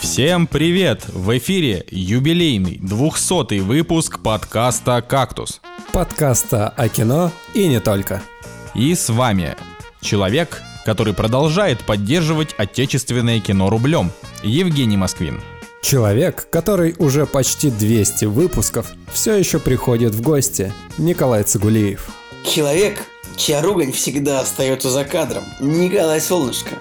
Всем 0.00 0.46
привет! 0.46 1.04
В 1.08 1.36
эфире 1.36 1.84
юбилейный 1.90 2.78
200 2.78 3.58
выпуск 3.58 4.20
подкаста 4.22 5.02
«Кактус». 5.02 5.60
Подкаста 5.92 6.70
о 6.70 6.88
кино 6.88 7.30
и 7.52 7.68
не 7.68 7.78
только. 7.80 8.22
И 8.74 8.94
с 8.94 9.10
вами 9.10 9.54
человек, 10.00 10.62
который 10.86 11.12
продолжает 11.12 11.84
поддерживать 11.84 12.54
отечественное 12.56 13.40
кино 13.40 13.68
рублем, 13.68 14.12
Евгений 14.42 14.96
Москвин. 14.96 15.42
Человек, 15.82 16.48
который 16.48 16.94
уже 16.98 17.26
почти 17.26 17.70
200 17.70 18.24
выпусков 18.24 18.92
все 19.12 19.34
еще 19.34 19.58
приходит 19.58 20.14
в 20.14 20.22
гости, 20.22 20.72
Николай 20.96 21.42
Цигулиев. 21.42 22.08
Человек, 22.46 22.98
чья 23.36 23.62
ругань 23.62 23.92
всегда 23.92 24.40
остается 24.40 24.90
за 24.90 25.04
кадром, 25.04 25.44
Николай 25.60 26.20
Солнышко. 26.20 26.80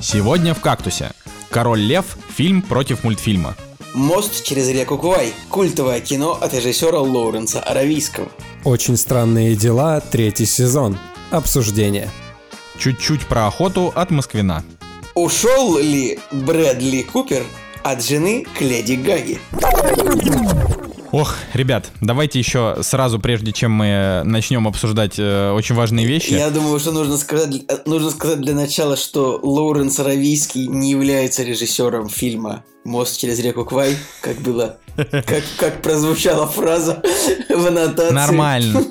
Сегодня 0.00 0.54
в 0.54 0.60
«Кактусе». 0.60 1.12
«Король 1.50 1.80
лев»– 1.80 2.16
фильм 2.36 2.62
против 2.62 3.04
мультфильма. 3.04 3.56
«Мост 3.94 4.44
через 4.44 4.68
реку 4.68 4.96
Кувай»– 4.98 5.32
культовое 5.48 6.00
кино 6.00 6.32
от 6.40 6.54
режиссера 6.54 7.00
Лоуренса 7.00 7.60
Аравийского. 7.60 8.28
Очень 8.64 8.96
странные 8.96 9.56
дела, 9.56 10.00
третий 10.00 10.46
сезон. 10.46 10.98
Обсуждение. 11.30 12.10
Чуть-чуть 12.78 13.26
про 13.26 13.46
охоту 13.46 13.92
от 13.94 14.10
Москвина. 14.10 14.64
Ушел 15.14 15.78
ли 15.78 16.18
Брэдли 16.30 17.02
Купер 17.02 17.44
от 17.82 18.04
жены 18.04 18.46
к 18.56 18.60
Леди 18.60 18.94
Гаги? 18.94 19.40
Ох, 21.10 21.34
ребят, 21.54 21.90
давайте 22.00 22.38
еще 22.38 22.76
сразу, 22.82 23.18
прежде 23.18 23.52
чем 23.52 23.72
мы 23.72 24.22
начнем 24.24 24.68
обсуждать 24.68 25.18
э, 25.18 25.52
очень 25.52 25.74
важные 25.74 26.06
вещи. 26.06 26.34
Я 26.34 26.50
думаю, 26.50 26.78
что 26.78 26.92
нужно 26.92 27.16
сказать, 27.16 27.64
нужно 27.86 28.10
сказать 28.10 28.40
для 28.40 28.54
начала, 28.54 28.96
что 28.96 29.40
Лоуренс 29.42 29.98
Аравийский 30.00 30.66
не 30.66 30.90
является 30.90 31.42
режиссером 31.44 32.10
фильма 32.10 32.64
«Мост 32.88 33.18
через 33.20 33.38
реку 33.40 33.64
Квай», 33.64 33.96
как 34.20 34.36
было, 34.38 34.78
как, 34.96 35.44
как 35.58 35.82
прозвучала 35.82 36.46
фраза 36.46 37.02
в 37.48 37.66
аннотации. 37.66 38.14
Нормально. 38.14 38.82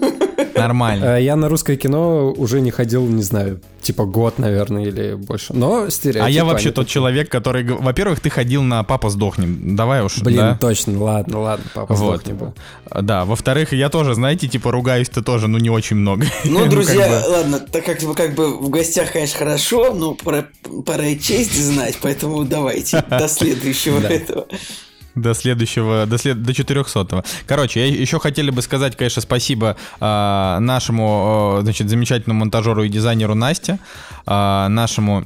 Нормально. 0.56 1.18
Э, 1.18 1.24
Я 1.24 1.36
на 1.36 1.50
русское 1.50 1.76
кино 1.78 2.32
уже 2.32 2.62
не 2.62 2.72
ходил, 2.72 3.06
не 3.08 3.22
знаю, 3.24 3.60
типа 3.82 4.06
год, 4.06 4.40
наверное, 4.40 4.86
или 4.86 5.14
больше. 5.14 5.54
Но 5.54 5.90
стереотипы... 5.90 6.26
А 6.26 6.30
я 6.30 6.46
вообще 6.46 6.72
тот 6.72 6.88
человек, 6.88 7.30
который... 7.30 7.64
Во-первых, 7.64 8.20
ты 8.20 8.30
ходил 8.30 8.64
на 8.64 8.84
«Папа 8.84 9.10
сдохнем». 9.10 9.76
Давай 9.76 10.04
уж, 10.04 10.18
Блин, 10.20 10.38
да? 10.38 10.58
точно, 10.60 11.02
ладно, 11.02 11.40
ладно, 11.42 11.66
папа 11.74 11.94
Вот. 11.94 12.22
сдохни 12.22 12.34
был. 12.34 12.54
Да, 13.02 13.26
во-вторых, 13.26 13.72
я 13.74 13.90
тоже, 13.90 14.14
знаете, 14.16 14.48
типа 14.48 14.72
ругаюсь-то 14.72 15.22
тоже, 15.24 15.48
ну 15.48 15.58
не 15.58 15.70
очень 15.70 15.96
много. 15.96 16.26
Ну, 16.46 16.60
как 16.62 16.70
друзья, 16.70 17.08
бы. 17.08 17.30
ладно, 17.32 17.60
так 17.60 17.86
как 17.86 18.00
бы, 18.02 18.14
как 18.16 18.34
бы 18.34 18.58
в 18.58 18.70
гостях, 18.70 19.12
конечно, 19.12 19.38
хорошо, 19.38 19.94
но 19.94 20.14
пора, 20.16 20.46
пора 20.86 21.06
и 21.08 21.20
честь 21.20 21.54
знать, 21.60 21.98
поэтому 22.02 22.44
давайте 22.46 23.04
до 23.10 23.28
следующего 23.28 23.87
Да. 23.92 24.10
этого. 24.10 24.48
До 25.16 25.34
следующего, 25.34 26.06
до, 26.06 26.20
след, 26.20 26.44
до 26.44 26.54
400 26.54 27.24
Короче, 27.48 27.80
я 27.80 27.88
еще 27.88 28.20
хотели 28.20 28.52
бы 28.52 28.62
сказать, 28.62 28.96
конечно, 28.96 29.22
спасибо 29.22 29.76
а, 30.00 30.60
нашему, 30.60 31.58
а, 31.58 31.62
значит, 31.64 31.90
замечательному 31.90 32.42
монтажеру 32.42 32.84
и 32.84 32.90
дизайнеру 32.90 33.34
Насте, 33.34 33.80
а, 34.28 34.68
нашему 34.70 35.26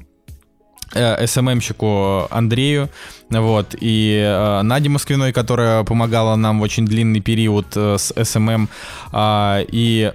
э, 0.93 1.27
СММщику 1.27 2.27
Андрею, 2.29 2.89
вот, 3.29 3.75
и 3.81 4.21
э, 4.23 4.61
Наде 4.61 4.87
Москвиной, 4.87 5.33
которая 5.33 5.83
помогала 5.83 6.37
нам 6.37 6.59
в 6.59 6.63
очень 6.63 6.85
длинный 6.85 7.19
период 7.19 7.67
э, 7.75 7.97
с 7.97 8.13
SMM, 8.23 8.69
а, 9.11 9.61
и 9.67 10.13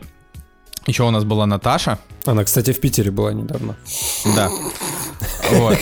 еще 0.86 1.02
у 1.02 1.10
нас 1.10 1.24
была 1.24 1.46
Наташа, 1.46 1.98
Она, 2.24 2.44
кстати, 2.44 2.72
в 2.72 2.80
Питере 2.80 3.10
была 3.10 3.32
недавно. 3.32 3.76
да. 4.34 4.48
Вот. 5.50 5.78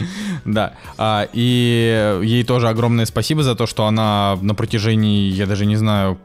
Да. 0.44 0.74
А, 0.98 1.28
и 1.32 2.20
ей 2.22 2.44
тоже 2.44 2.68
огромное 2.68 3.06
спасибо 3.06 3.42
за 3.42 3.54
то, 3.54 3.66
что 3.66 3.86
она 3.86 4.38
на 4.40 4.54
протяжении, 4.54 5.30
я 5.30 5.46
даже 5.46 5.66
не 5.66 5.76
знаю, 5.76 6.18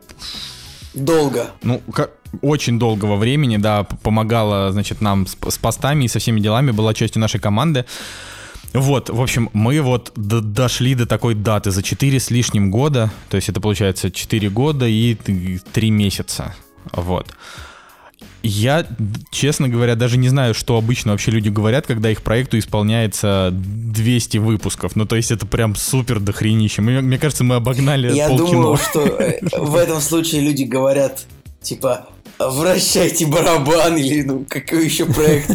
Долго. 0.93 1.47
ну, 1.63 1.81
ка- 1.93 2.09
очень 2.41 2.79
долгого 2.79 3.15
времени, 3.17 3.57
да, 3.57 3.83
помогала, 3.83 4.71
значит, 4.71 5.01
нам 5.01 5.27
с, 5.27 5.35
с 5.49 5.57
постами 5.57 6.05
и 6.05 6.07
со 6.07 6.19
всеми 6.19 6.39
делами, 6.39 6.71
была 6.71 6.93
частью 6.93 7.21
нашей 7.21 7.39
команды. 7.39 7.85
Вот, 8.73 9.09
в 9.09 9.21
общем, 9.21 9.49
мы 9.53 9.81
вот 9.81 10.11
д- 10.15 10.41
дошли 10.41 10.95
до 10.95 11.05
такой 11.05 11.33
даты 11.35 11.71
за 11.71 11.81
4 11.83 12.19
с 12.19 12.29
лишним 12.29 12.71
года, 12.71 13.09
то 13.29 13.35
есть 13.37 13.49
это 13.49 13.61
получается 13.61 14.11
4 14.11 14.49
года 14.49 14.85
и 14.85 15.15
3 15.15 15.91
месяца, 15.91 16.55
вот. 16.91 17.27
Я, 18.45 18.85
честно 19.31 19.67
говоря, 19.67 19.95
даже 19.95 20.17
не 20.17 20.29
знаю, 20.29 20.53
что 20.53 20.77
обычно 20.77 21.11
вообще 21.11 21.31
люди 21.31 21.49
говорят, 21.49 21.87
когда 21.87 22.11
их 22.11 22.21
проекту 22.21 22.59
исполняется 22.59 23.49
200 23.51 24.37
выпусков. 24.37 24.95
Ну, 24.95 25.05
то 25.05 25.15
есть 25.15 25.31
это 25.31 25.45
прям 25.45 25.75
супер 25.75 26.19
дохренище. 26.19 26.81
Мне, 26.81 27.01
мне 27.01 27.17
кажется, 27.17 27.43
мы 27.43 27.55
обогнали 27.55 28.13
Я 28.13 28.27
полкино. 28.27 28.51
думаю, 28.51 28.77
что 28.89 29.01
э, 29.01 29.39
в 29.57 29.75
этом 29.75 29.99
случае 29.99 30.41
люди 30.41 30.63
говорят, 30.63 31.25
типа, 31.61 32.07
вращайте 32.39 33.25
барабан 33.25 33.97
или, 33.97 34.23
ну, 34.23 34.45
какой 34.47 34.85
еще 34.85 35.05
проект. 35.05 35.49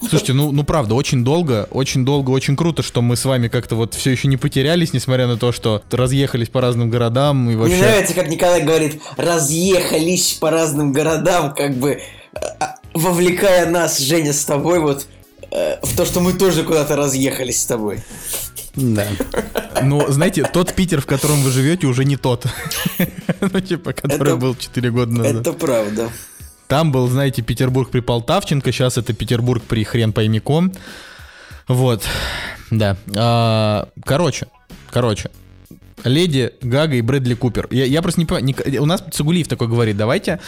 Слушайте, 0.00 0.32
ну, 0.32 0.52
ну 0.52 0.64
правда, 0.64 0.94
очень 0.94 1.24
долго, 1.24 1.68
очень 1.70 2.04
долго, 2.04 2.30
очень 2.30 2.56
круто, 2.56 2.82
что 2.82 3.02
мы 3.02 3.16
с 3.16 3.24
вами 3.24 3.48
как-то 3.48 3.76
вот 3.76 3.94
все 3.94 4.10
еще 4.10 4.28
не 4.28 4.36
потерялись, 4.36 4.92
несмотря 4.92 5.26
на 5.26 5.36
то, 5.36 5.52
что 5.52 5.82
разъехались 5.90 6.48
по 6.48 6.60
разным 6.60 6.90
городам 6.90 7.50
и 7.50 7.54
Мне 7.54 7.56
вообще... 7.56 7.76
нравится, 7.76 8.14
как 8.14 8.28
Николай 8.28 8.62
говорит, 8.62 9.00
разъехались 9.16 10.34
по 10.34 10.50
разным 10.50 10.92
городам, 10.92 11.54
как 11.54 11.76
бы 11.76 12.00
а, 12.34 12.76
вовлекая 12.94 13.66
нас, 13.66 13.98
Женя, 13.98 14.32
с 14.32 14.44
тобой 14.44 14.80
вот 14.80 15.06
э, 15.50 15.76
в 15.82 15.96
то, 15.96 16.04
что 16.04 16.20
мы 16.20 16.32
тоже 16.32 16.64
куда-то 16.64 16.96
разъехались 16.96 17.62
с 17.62 17.66
тобой. 17.66 18.00
Да. 18.74 19.06
Ну, 19.82 20.10
знаете, 20.10 20.44
тот 20.44 20.72
Питер, 20.74 21.00
в 21.00 21.06
котором 21.06 21.42
вы 21.42 21.50
живете, 21.50 21.86
уже 21.86 22.04
не 22.04 22.16
тот. 22.16 22.46
Ну, 23.40 23.60
типа, 23.60 23.92
который 23.92 24.28
Это- 24.32 24.36
был 24.36 24.54
4 24.54 24.90
года 24.90 25.12
назад. 25.12 25.36
Это 25.36 25.52
правда. 25.52 26.08
Там 26.68 26.90
был, 26.92 27.06
знаете, 27.08 27.42
Петербург 27.42 27.90
при 27.90 28.00
Полтавченко, 28.00 28.72
сейчас 28.72 28.96
это 28.96 29.12
Петербург 29.12 29.62
при 29.62 29.84
хрен 29.84 30.12
пойми 30.12 30.40
ком. 30.40 30.72
Вот, 31.68 32.02
да. 32.70 32.96
А, 33.14 33.88
короче, 34.04 34.46
короче. 34.90 35.30
Леди 36.04 36.52
Гага 36.62 36.94
и 36.96 37.00
Брэдли 37.02 37.34
Купер. 37.34 37.68
Я, 37.70 37.84
я 37.84 38.00
просто 38.02 38.20
не 38.20 38.26
понимаю, 38.26 38.82
у 38.82 38.86
нас 38.86 39.04
Цугулиев 39.12 39.48
такой 39.48 39.68
говорит, 39.68 39.96
давайте, 39.96 40.40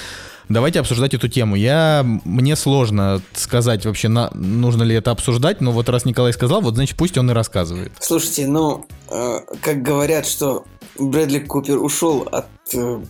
давайте 0.48 0.80
обсуждать 0.80 1.14
эту 1.14 1.28
тему. 1.28 1.56
Я, 1.56 2.04
мне 2.24 2.56
сложно 2.56 3.20
сказать 3.34 3.84
вообще, 3.86 4.08
на, 4.08 4.30
нужно 4.34 4.82
ли 4.82 4.94
это 4.94 5.10
обсуждать, 5.10 5.60
но 5.60 5.72
вот 5.72 5.88
раз 5.88 6.04
Николай 6.04 6.32
сказал, 6.32 6.60
вот 6.60 6.74
значит 6.74 6.96
пусть 6.96 7.16
он 7.18 7.30
и 7.30 7.34
рассказывает. 7.34 7.92
Слушайте, 8.00 8.46
ну, 8.46 8.86
э, 9.10 9.40
как 9.60 9.82
говорят, 9.82 10.26
что 10.26 10.64
Брэдли 10.98 11.40
Купер 11.40 11.78
ушел 11.78 12.28
от, 12.30 12.46
э, 12.72 13.00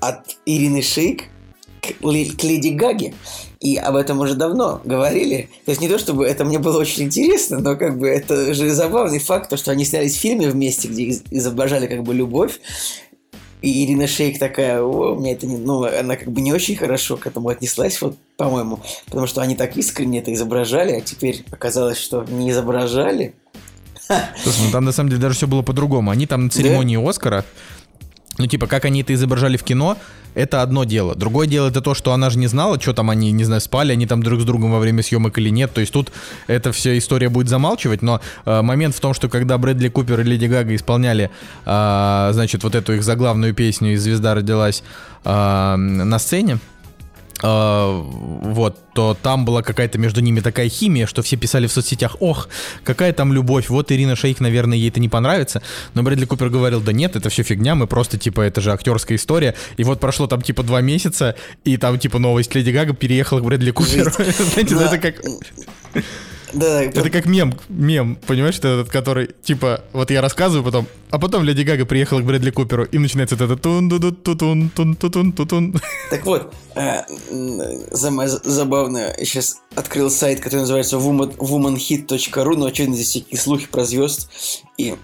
от 0.00 0.20
Ирины 0.44 0.82
Шейк 0.82 1.24
к, 1.80 1.98
к 2.00 2.44
Леди 2.44 2.68
Гаге, 2.68 3.14
и 3.60 3.76
об 3.76 3.96
этом 3.96 4.20
уже 4.20 4.34
давно 4.34 4.80
говорили. 4.84 5.48
То 5.64 5.70
есть 5.70 5.80
не 5.80 5.88
то, 5.88 5.98
чтобы 5.98 6.26
это 6.26 6.44
мне 6.44 6.58
было 6.58 6.78
очень 6.78 7.04
интересно, 7.04 7.58
но 7.58 7.76
как 7.76 7.98
бы 7.98 8.08
это 8.08 8.54
же 8.54 8.70
забавный 8.72 9.18
факт, 9.18 9.50
то, 9.50 9.56
что 9.56 9.72
они 9.72 9.84
снялись 9.84 10.14
в 10.14 10.20
фильме 10.20 10.48
вместе, 10.48 10.88
где 10.88 11.04
из- 11.04 11.22
изображали 11.30 11.86
как 11.86 12.02
бы 12.02 12.14
любовь, 12.14 12.60
и 13.66 13.84
Ирина 13.84 14.06
Шейк 14.06 14.38
такая, 14.38 14.80
о, 14.80 15.14
у 15.14 15.18
меня 15.18 15.32
это 15.32 15.46
не... 15.46 15.56
Ну, 15.56 15.82
она 15.84 16.14
как 16.14 16.30
бы 16.30 16.40
не 16.40 16.52
очень 16.52 16.76
хорошо 16.76 17.16
к 17.16 17.26
этому 17.26 17.48
отнеслась, 17.48 18.00
вот, 18.00 18.16
по-моему, 18.36 18.78
потому 19.06 19.26
что 19.26 19.40
они 19.40 19.56
так 19.56 19.76
искренне 19.76 20.20
это 20.20 20.32
изображали, 20.32 20.92
а 20.92 21.00
теперь 21.00 21.44
оказалось, 21.50 21.98
что 21.98 22.24
не 22.24 22.50
изображали. 22.50 23.34
Слушай, 24.40 24.66
ну 24.66 24.70
там 24.70 24.84
на 24.84 24.92
самом 24.92 25.10
деле 25.10 25.20
даже 25.20 25.34
все 25.34 25.48
было 25.48 25.62
по-другому. 25.62 26.12
Они 26.12 26.26
там 26.26 26.44
на 26.44 26.50
церемонии 26.50 26.96
Оскара, 26.96 27.44
ну 28.38 28.46
типа, 28.46 28.68
как 28.68 28.84
они 28.84 29.02
это 29.02 29.12
изображали 29.14 29.56
в 29.56 29.64
кино, 29.64 29.96
это 30.36 30.62
одно 30.62 30.84
дело. 30.84 31.14
Другое 31.14 31.46
дело 31.46 31.68
это 31.68 31.80
то, 31.80 31.94
что 31.94 32.12
она 32.12 32.28
же 32.30 32.38
не 32.38 32.46
знала, 32.46 32.78
что 32.78 32.92
там 32.92 33.08
они, 33.10 33.32
не 33.32 33.44
знаю, 33.44 33.60
спали 33.62 33.92
они 33.92 34.06
там 34.06 34.22
друг 34.22 34.42
с 34.42 34.44
другом 34.44 34.70
во 34.70 34.78
время 34.78 35.02
съемок 35.02 35.38
или 35.38 35.48
нет. 35.48 35.72
То 35.72 35.80
есть 35.80 35.92
тут 35.92 36.12
эта 36.46 36.72
вся 36.72 36.96
история 36.96 37.30
будет 37.30 37.48
замалчивать, 37.48 38.02
но 38.02 38.20
э, 38.44 38.62
момент 38.62 38.94
в 38.94 39.00
том, 39.00 39.14
что 39.14 39.30
когда 39.30 39.56
Брэдли 39.56 39.88
Купер 39.88 40.20
и 40.20 40.24
Леди 40.24 40.44
Гага 40.44 40.76
исполняли, 40.76 41.30
э, 41.64 42.30
значит, 42.32 42.62
вот 42.64 42.74
эту 42.74 42.92
их 42.92 43.02
заглавную 43.02 43.54
песню 43.54 43.94
«И 43.94 43.96
звезда 43.96 44.34
родилась» 44.34 44.84
э, 45.24 45.76
на 45.76 46.18
сцене, 46.18 46.58
вот, 47.46 48.76
то 48.94 49.16
там 49.20 49.44
была 49.44 49.62
какая-то 49.62 49.98
между 49.98 50.20
ними 50.20 50.40
такая 50.40 50.68
химия, 50.68 51.06
что 51.06 51.22
все 51.22 51.36
писали 51.36 51.66
в 51.66 51.72
соцсетях, 51.72 52.16
ох, 52.20 52.48
какая 52.84 53.12
там 53.12 53.32
любовь, 53.32 53.68
вот 53.68 53.92
Ирина 53.92 54.16
Шейк, 54.16 54.40
наверное, 54.40 54.78
ей 54.78 54.88
это 54.88 55.00
не 55.00 55.08
понравится, 55.08 55.62
но 55.94 56.02
Брэдли 56.02 56.24
Купер 56.24 56.48
говорил, 56.48 56.80
да 56.80 56.92
нет, 56.92 57.16
это 57.16 57.28
все 57.28 57.42
фигня, 57.42 57.74
мы 57.74 57.86
просто, 57.86 58.18
типа, 58.18 58.40
это 58.40 58.60
же 58.60 58.72
актерская 58.72 59.16
история, 59.16 59.54
и 59.76 59.84
вот 59.84 60.00
прошло 60.00 60.26
там, 60.26 60.42
типа, 60.42 60.62
два 60.62 60.80
месяца, 60.80 61.36
и 61.64 61.76
там, 61.76 61.98
типа, 61.98 62.18
новость 62.18 62.54
Леди 62.54 62.70
Гага 62.70 62.94
переехала 62.94 63.40
к 63.40 63.44
Брэдли 63.44 63.70
Куперу, 63.70 64.10
знаете, 64.10 64.74
ну 64.74 64.80
это 64.80 64.98
как... 64.98 65.16
Да, 66.56 66.82
Это 66.82 67.10
как 67.10 67.26
мем, 67.26 67.54
мем, 67.68 68.16
понимаешь, 68.26 68.56
это 68.58 68.68
этот, 68.68 68.88
который, 68.88 69.30
типа, 69.42 69.82
вот 69.92 70.10
я 70.10 70.20
рассказываю 70.20 70.64
потом, 70.64 70.86
а 71.10 71.18
потом 71.18 71.44
Леди 71.44 71.62
Гага 71.62 71.84
приехала 71.84 72.20
к 72.20 72.24
Брэдли 72.24 72.50
Куперу, 72.50 72.84
и 72.84 72.98
начинается 72.98 73.36
вот 73.36 73.44
это 73.44 73.56
тун 73.56 73.88
ду 73.88 73.98
тутун 74.12 74.70
тун 74.70 74.94
тутун 74.96 75.32
тутун 75.32 75.74
Так 76.10 76.24
вот, 76.24 76.54
э, 76.74 77.02
м, 77.30 77.60
самое 77.92 78.28
за- 78.28 78.40
забавное, 78.42 79.14
я 79.18 79.24
сейчас 79.24 79.56
открыл 79.74 80.10
сайт, 80.10 80.40
который 80.40 80.60
называется 80.60 80.96
woman, 80.96 81.36
womanhit.ru, 81.36 82.56
но 82.56 82.66
очевидно 82.66 82.94
здесь 82.96 83.08
всякие 83.10 83.38
слухи 83.38 83.66
про 83.66 83.84
звезд, 83.84 84.30
и 84.78 84.94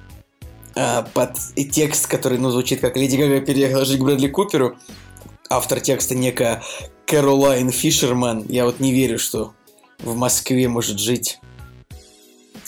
э, 0.74 1.02
под 1.12 1.36
и 1.54 1.66
текст, 1.66 2.06
который, 2.06 2.38
ну, 2.38 2.50
звучит 2.50 2.80
как 2.80 2.96
Леди 2.96 3.16
Гага 3.16 3.40
переехала 3.40 3.84
жить 3.84 3.98
к 3.98 4.02
Брэдли 4.02 4.28
Куперу, 4.28 4.76
автор 5.50 5.80
текста 5.80 6.14
некая 6.14 6.62
Кэролайн 7.06 7.70
Фишерман, 7.70 8.46
я 8.48 8.64
вот 8.64 8.80
не 8.80 8.92
верю, 8.92 9.18
что 9.18 9.52
в 9.98 10.16
Москве 10.16 10.66
может 10.68 10.98
жить 10.98 11.38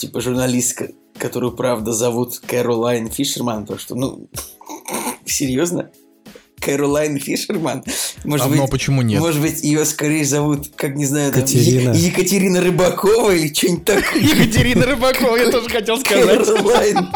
типа 0.05 0.21
журналистка, 0.21 0.89
которую 1.17 1.53
правда 1.53 1.91
зовут 1.93 2.39
Кэролайн 2.45 3.09
Фишерман, 3.09 3.61
потому 3.61 3.79
что, 3.79 3.95
ну, 3.95 4.29
серьезно? 5.25 5.89
Кэролайн 6.59 7.19
Фишерман? 7.19 7.83
Может 8.23 8.45
А, 8.45 8.49
быть, 8.49 8.57
но 8.57 8.67
почему 8.67 9.01
нет? 9.01 9.19
может 9.19 9.41
быть, 9.41 9.61
ее 9.63 9.85
скорее 9.85 10.25
зовут, 10.25 10.71
как 10.75 10.95
не 10.95 11.05
знаю, 11.05 11.31
там, 11.31 11.41
Катерина. 11.41 11.91
Е- 11.91 12.07
Екатерина 12.07 12.61
Рыбакова 12.61 13.31
или 13.35 13.53
что-нибудь 13.53 13.85
такое. 13.85 14.21
Екатерина 14.21 14.85
Рыбакова, 14.85 15.35
я 15.37 15.51
тоже 15.51 15.69
хотел 15.69 15.97
сказать. 15.99 16.39
Кэролайн. 16.45 17.07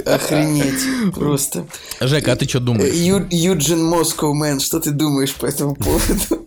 Охренеть. 0.05 1.15
Просто. 1.15 1.67
Жека, 2.01 2.33
а 2.33 2.37
ты 2.37 2.47
что 2.49 2.59
думаешь? 2.61 2.93
Ю- 2.93 3.27
Юджин 3.31 3.85
Москов, 3.85 4.35
мэн, 4.35 4.59
что 4.61 4.81
ты 4.81 4.91
думаешь 4.91 5.33
по 5.35 5.47
этому 5.47 5.77
поводу? 5.77 6.47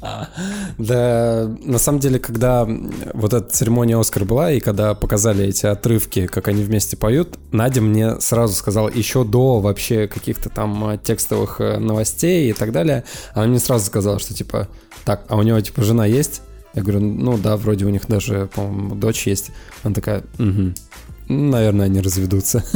Да, 0.78 1.50
на 1.64 1.78
самом 1.78 1.98
деле, 2.00 2.18
когда 2.18 2.66
вот 3.14 3.32
эта 3.32 3.48
церемония 3.50 3.98
Оскар 3.98 4.24
была, 4.24 4.52
и 4.52 4.60
когда 4.60 4.94
показали 4.94 5.46
эти 5.46 5.66
отрывки, 5.66 6.26
как 6.26 6.48
они 6.48 6.62
вместе 6.62 6.96
поют, 6.96 7.38
Надя 7.52 7.80
мне 7.80 8.20
сразу 8.20 8.54
сказала, 8.54 8.88
еще 8.88 9.24
до 9.24 9.60
вообще 9.60 10.06
каких-то 10.06 10.50
там 10.50 10.90
э, 10.90 10.98
текстовых 10.98 11.60
э, 11.60 11.78
новостей 11.78 12.50
и 12.50 12.52
так 12.52 12.72
далее, 12.72 13.04
она 13.34 13.46
мне 13.46 13.58
сразу 13.58 13.86
сказала, 13.86 14.18
что 14.18 14.34
типа, 14.34 14.68
так, 15.04 15.24
а 15.28 15.36
у 15.36 15.42
него 15.42 15.60
типа 15.60 15.82
жена 15.82 16.06
есть? 16.06 16.42
Я 16.74 16.82
говорю, 16.82 17.00
ну 17.00 17.38
да, 17.38 17.56
вроде 17.56 17.86
у 17.86 17.88
них 17.88 18.06
даже, 18.06 18.48
по-моему, 18.54 18.94
дочь 18.94 19.26
есть. 19.26 19.50
Она 19.82 19.94
такая, 19.94 20.22
угу. 20.38 20.74
Наверное, 21.28 21.86
они 21.86 22.00
разведутся. 22.00 22.64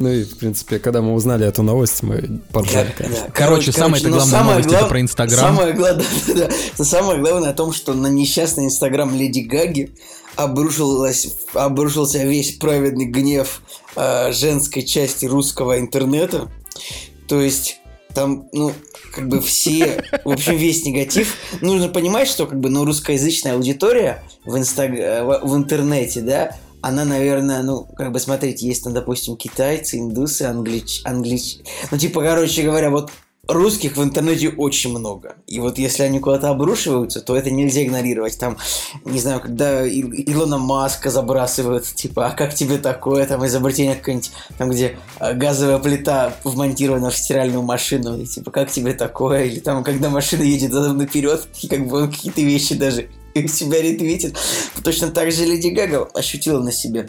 Ну 0.00 0.10
и, 0.10 0.24
в 0.24 0.36
принципе, 0.38 0.78
когда 0.78 1.00
мы 1.00 1.14
узнали 1.14 1.46
эту 1.46 1.62
новость, 1.62 2.02
мы 2.02 2.40
поржали, 2.52 2.92
конечно. 2.96 3.30
Короче, 3.32 3.70
самая-то 3.70 4.08
главная 4.08 4.30
самое 4.30 4.50
новость 4.56 4.68
это 4.68 4.78
глав- 4.78 4.88
про 4.88 5.00
Инстаграм. 5.00 5.38
Самое 6.76 7.20
главное, 7.20 7.50
о 7.50 7.54
том, 7.54 7.72
что 7.72 7.94
на 7.94 8.08
несчастный 8.08 8.64
Инстаграм 8.64 9.14
Леди 9.14 9.40
Гаги 9.40 9.94
обрушилась, 10.36 11.36
обрушился 11.54 12.24
весь 12.24 12.56
праведный 12.56 13.06
гнев 13.06 13.62
э, 13.94 14.32
женской 14.32 14.82
части 14.82 15.26
русского 15.26 15.78
интернета. 15.78 16.50
То 17.28 17.40
есть 17.40 17.78
там, 18.12 18.48
ну, 18.52 18.72
как 19.12 19.28
бы 19.28 19.40
все, 19.40 20.02
в 20.24 20.30
общем, 20.30 20.56
весь 20.56 20.84
негатив. 20.84 21.36
Нужно 21.60 21.88
понимать, 21.88 22.28
что 22.28 22.46
как 22.46 22.58
бы, 22.58 22.70
ну, 22.70 22.84
русскоязычная 22.84 23.54
аудитория 23.54 24.22
в, 24.44 24.56
инстаг... 24.56 24.90
в 24.90 25.56
интернете, 25.56 26.20
да, 26.20 26.56
она, 26.84 27.06
наверное, 27.06 27.62
ну, 27.62 27.84
как 27.84 28.12
бы, 28.12 28.20
смотрите, 28.20 28.66
есть 28.66 28.84
там, 28.84 28.92
допустим, 28.92 29.36
китайцы, 29.36 29.98
индусы, 29.98 30.42
англич... 30.42 31.00
англич... 31.04 31.58
Ну, 31.90 31.96
типа, 31.96 32.20
короче 32.20 32.62
говоря, 32.62 32.90
вот 32.90 33.10
русских 33.48 33.96
в 33.96 34.02
интернете 34.02 34.50
очень 34.50 34.90
много. 34.90 35.36
И 35.46 35.60
вот 35.60 35.78
если 35.78 36.02
они 36.02 36.20
куда-то 36.20 36.50
обрушиваются, 36.50 37.22
то 37.22 37.36
это 37.36 37.50
нельзя 37.50 37.82
игнорировать. 37.82 38.38
Там, 38.38 38.58
не 39.06 39.18
знаю, 39.18 39.40
когда 39.40 39.86
Илона 39.88 40.58
Маска 40.58 41.10
забрасывают, 41.10 41.86
типа, 41.86 42.26
а 42.26 42.30
как 42.32 42.54
тебе 42.54 42.76
такое? 42.76 43.26
Там 43.26 43.44
изобретение 43.46 43.96
какое-нибудь, 43.96 44.32
там, 44.58 44.70
где 44.70 44.98
э, 45.20 45.32
газовая 45.32 45.78
плита 45.78 46.34
вмонтирована 46.44 47.10
в 47.10 47.16
стиральную 47.16 47.62
машину. 47.62 48.20
И, 48.20 48.26
типа, 48.26 48.50
как 48.50 48.70
тебе 48.70 48.92
такое? 48.92 49.44
Или 49.44 49.60
там, 49.60 49.84
когда 49.84 50.10
машина 50.10 50.42
едет 50.42 50.72
наперед, 50.72 51.48
и 51.62 51.66
как 51.66 51.86
бы 51.86 52.02
он 52.02 52.10
какие-то 52.10 52.42
вещи 52.42 52.74
даже 52.74 53.08
себя 53.48 53.82
ретвитит. 53.82 54.36
Точно 54.82 55.10
так 55.10 55.32
же 55.32 55.44
Леди 55.44 55.68
Гага 55.68 56.08
ощутила 56.14 56.60
на 56.60 56.72
себе 56.72 57.08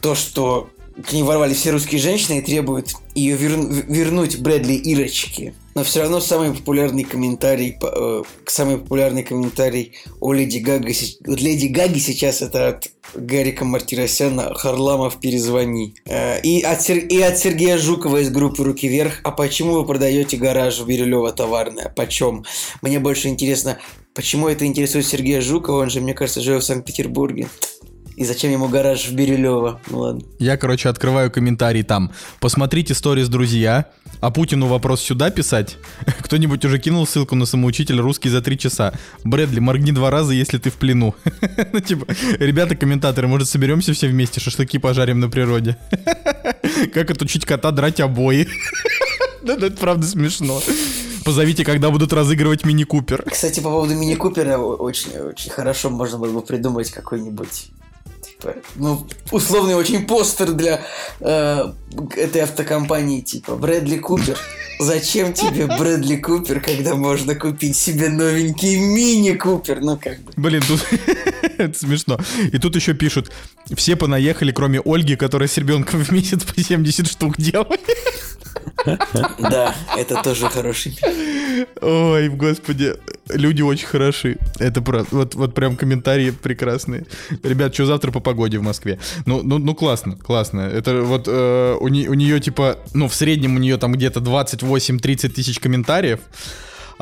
то, 0.00 0.14
что 0.14 0.70
к 1.06 1.12
ней 1.12 1.22
ворвали 1.22 1.54
все 1.54 1.70
русские 1.70 2.00
женщины 2.00 2.38
и 2.38 2.42
требуют 2.42 2.94
ее 3.14 3.36
вер- 3.36 3.84
вернуть 3.88 4.38
Брэдли 4.38 4.74
Ирочки. 4.74 5.54
Но 5.74 5.84
все 5.84 6.00
равно 6.00 6.20
самый 6.20 6.52
популярный 6.52 7.04
комментарий, 7.04 7.76
э, 7.80 8.22
самый 8.46 8.78
популярный 8.78 9.22
комментарий 9.22 9.92
о 10.20 10.32
Леди 10.32 10.58
Гаге, 10.58 10.94
от 11.26 11.40
Леди 11.40 11.66
Гаги 11.66 11.98
сейчас 11.98 12.42
это 12.42 12.68
от 12.68 12.90
Гарика 13.14 13.64
Мартиросяна 13.64 14.54
«Харламов, 14.54 15.20
перезвони». 15.20 15.94
Э, 16.06 16.40
и, 16.42 16.62
от 16.62 16.82
Сер- 16.82 17.06
и 17.06 17.20
от 17.20 17.38
Сергея 17.38 17.78
Жукова 17.78 18.18
из 18.18 18.30
группы 18.30 18.64
«Руки 18.64 18.88
вверх». 18.88 19.20
А 19.22 19.30
почему 19.30 19.74
вы 19.74 19.86
продаете 19.86 20.36
гараж 20.36 20.78
в 20.80 20.86
Бирюлево 20.86 21.32
товарное? 21.32 21.92
Почем? 21.94 22.44
Мне 22.82 22.98
больше 22.98 23.28
интересно, 23.28 23.78
почему 24.14 24.48
это 24.48 24.66
интересует 24.66 25.06
Сергея 25.06 25.40
Жукова? 25.40 25.82
Он 25.82 25.90
же, 25.90 26.00
мне 26.00 26.14
кажется, 26.14 26.40
живет 26.40 26.62
в 26.62 26.66
Санкт-Петербурге. 26.66 27.48
И 28.20 28.24
зачем 28.24 28.52
ему 28.52 28.68
гараж 28.68 29.08
в 29.08 29.14
Бирюлево? 29.14 29.80
Ну 29.88 29.98
ладно. 30.00 30.20
Я, 30.38 30.58
короче, 30.58 30.90
открываю 30.90 31.30
комментарий 31.30 31.82
там. 31.82 32.12
Посмотрите 32.38 32.92
сторис, 32.92 33.30
друзья. 33.30 33.86
А 34.20 34.30
Путину 34.30 34.66
вопрос 34.66 35.00
сюда 35.00 35.30
писать? 35.30 35.78
Кто-нибудь 36.20 36.62
уже 36.66 36.78
кинул 36.78 37.06
ссылку 37.06 37.34
на 37.34 37.46
самоучитель 37.46 37.98
русский 37.98 38.28
за 38.28 38.42
три 38.42 38.58
часа. 38.58 38.92
Брэдли, 39.24 39.60
моргни 39.60 39.92
два 39.92 40.10
раза, 40.10 40.34
если 40.34 40.58
ты 40.58 40.68
в 40.68 40.74
плену. 40.74 41.14
Ну, 41.72 41.80
типа, 41.80 42.06
ребята, 42.38 42.76
комментаторы, 42.76 43.26
может, 43.26 43.48
соберемся 43.48 43.94
все 43.94 44.08
вместе, 44.08 44.38
шашлыки 44.38 44.76
пожарим 44.76 45.18
на 45.20 45.30
природе? 45.30 45.78
Как 46.92 47.10
отучить 47.10 47.46
кота 47.46 47.70
драть 47.70 48.00
обои? 48.00 48.48
Да, 49.42 49.54
это 49.54 49.70
правда 49.70 50.06
смешно. 50.06 50.60
Позовите, 51.24 51.64
когда 51.64 51.88
будут 51.88 52.12
разыгрывать 52.12 52.66
мини-купер. 52.66 53.24
Кстати, 53.30 53.60
по 53.60 53.70
поводу 53.70 53.94
мини-купера 53.94 54.58
очень, 54.58 55.18
очень 55.18 55.50
хорошо 55.50 55.88
можно 55.88 56.18
было 56.18 56.32
бы 56.32 56.42
придумать 56.42 56.90
какой-нибудь 56.90 57.70
ну, 58.76 59.06
условный 59.30 59.74
очень 59.74 60.06
постер 60.06 60.52
для 60.52 60.82
э, 61.20 61.72
этой 62.16 62.42
автокомпании, 62.42 63.20
типа, 63.20 63.56
Брэдли 63.56 63.98
Купер. 63.98 64.38
Зачем 64.78 65.32
тебе 65.32 65.66
Брэдли 65.66 66.16
Купер, 66.16 66.60
когда 66.60 66.94
можно 66.94 67.34
купить 67.34 67.76
себе 67.76 68.08
новенький 68.08 68.78
мини-купер? 68.78 69.80
Ну, 69.80 69.98
как 69.98 70.20
бы. 70.20 70.32
Блин, 70.36 70.62
тут 70.66 70.86
это 71.58 71.78
смешно. 71.78 72.18
И 72.52 72.58
тут 72.58 72.76
еще 72.76 72.94
пишут, 72.94 73.30
все 73.74 73.96
понаехали, 73.96 74.52
кроме 74.52 74.80
Ольги, 74.84 75.16
которая 75.16 75.48
с 75.48 75.56
ребенком 75.58 76.02
в 76.02 76.10
месяц 76.10 76.42
по 76.44 76.60
70 76.60 77.06
штук 77.08 77.36
делает. 77.38 77.80
Да, 79.38 79.74
это 79.96 80.22
тоже 80.22 80.48
хороший. 80.48 80.98
Ой, 81.80 82.28
господи, 82.28 82.94
люди 83.28 83.62
очень 83.62 83.86
хороши. 83.86 84.38
Это 84.58 84.80
про, 84.82 85.04
вот, 85.10 85.34
вот 85.34 85.54
прям 85.54 85.76
комментарии 85.76 86.30
прекрасные. 86.30 87.06
Ребят, 87.42 87.74
что 87.74 87.86
завтра 87.86 88.10
по 88.12 88.20
погоде 88.20 88.58
в 88.58 88.62
Москве? 88.62 88.98
Ну, 89.26 89.42
ну, 89.42 89.58
ну 89.58 89.74
классно, 89.74 90.16
классно. 90.16 90.60
Это 90.60 91.02
вот 91.02 91.24
э, 91.26 91.76
у, 91.80 91.88
не- 91.88 92.08
у 92.08 92.14
нее 92.14 92.40
типа, 92.40 92.78
ну 92.94 93.08
в 93.08 93.14
среднем 93.14 93.56
у 93.56 93.58
нее 93.58 93.76
там 93.76 93.92
где-то 93.92 94.20
28-30 94.20 95.28
тысяч 95.30 95.58
комментариев. 95.60 96.20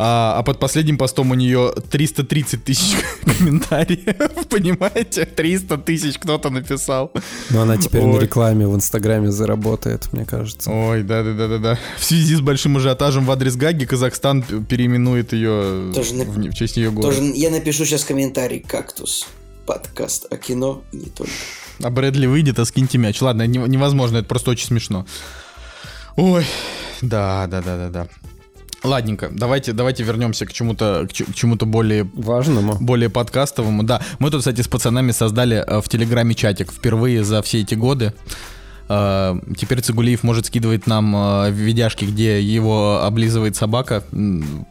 А, 0.01 0.37
а 0.39 0.43
под 0.45 0.61
последним 0.61 0.97
постом 0.97 1.33
у 1.33 1.35
нее 1.35 1.73
330 1.91 2.63
тысяч 2.63 2.95
комментариев. 3.25 4.47
Понимаете? 4.49 5.25
300 5.27 5.77
тысяч 5.79 6.19
кто-то 6.21 6.51
написал. 6.51 7.11
Но 7.51 7.63
она 7.63 7.77
теперь 7.79 8.03
на 8.05 8.13
Ой. 8.15 8.21
рекламе 8.21 8.69
в 8.69 8.77
Инстаграме 8.77 9.33
заработает, 9.33 10.13
мне 10.13 10.25
кажется. 10.25 10.71
Ой, 10.71 11.03
да-да-да-да-да. 11.03 11.81
В 11.99 12.05
связи 12.05 12.37
с 12.37 12.41
большим 12.41 12.77
ажиотажем 12.77 13.25
в 13.25 13.31
адрес 13.33 13.57
Гаги 13.57 13.87
Казахстан 13.87 14.43
переименует 14.43 15.33
ее 15.33 15.91
Тоже 15.93 16.15
на- 16.15 16.25
в, 16.25 16.39
не- 16.39 16.51
в 16.51 16.55
честь 16.55 16.77
ее 16.77 16.93
города. 16.93 17.17
Тоже 17.17 17.33
я 17.35 17.51
напишу 17.51 17.85
сейчас 17.85 18.05
комментарий 18.05 18.61
«Кактус». 18.61 19.27
Подкаст 19.67 20.33
о 20.33 20.37
кино 20.37 20.85
и 20.93 20.97
не 20.99 21.07
только. 21.07 21.33
А 21.83 21.91
Брэдли 21.91 22.27
выйдет, 22.27 22.61
а 22.61 22.65
скиньте 22.65 22.99
мяч. 22.99 23.21
Ладно, 23.21 23.49
не- 23.49 23.59
невозможно, 23.59 24.19
это 24.19 24.29
просто 24.29 24.53
очень 24.53 24.67
смешно. 24.69 25.07
Ой, 26.17 26.47
да-да-да-да-да. 27.03 28.07
Ладненько, 28.85 29.29
давайте, 29.33 29.73
давайте 29.73 30.05
вернемся 30.05 30.47
к 30.47 30.53
чему-то, 30.53 31.09
к, 31.09 31.35
чему-то 31.35 31.67
более 31.67 32.05
Важному. 32.15 32.77
более 32.81 33.09
подкастовому. 33.11 33.83
Да, 33.83 34.01
мы 34.21 34.31
тут, 34.31 34.41
кстати, 34.41 34.61
с 34.61 34.69
пацанами 34.69 35.11
создали 35.11 35.57
э, 35.67 35.81
в 35.81 35.89
Телеграме 35.89 36.35
чатик 36.35 36.73
впервые 36.73 37.25
за 37.25 37.43
все 37.43 37.61
эти 37.61 37.75
годы. 37.75 38.15
Э, 38.89 39.37
Теперь 39.59 39.81
Цигулиев 39.81 40.23
может 40.23 40.47
скидывать 40.47 40.87
нам 40.87 41.15
э, 41.17 41.51
видяшки, 41.51 42.05
где 42.05 42.41
его 42.41 43.03
облизывает 43.03 43.57
собака, 43.57 44.05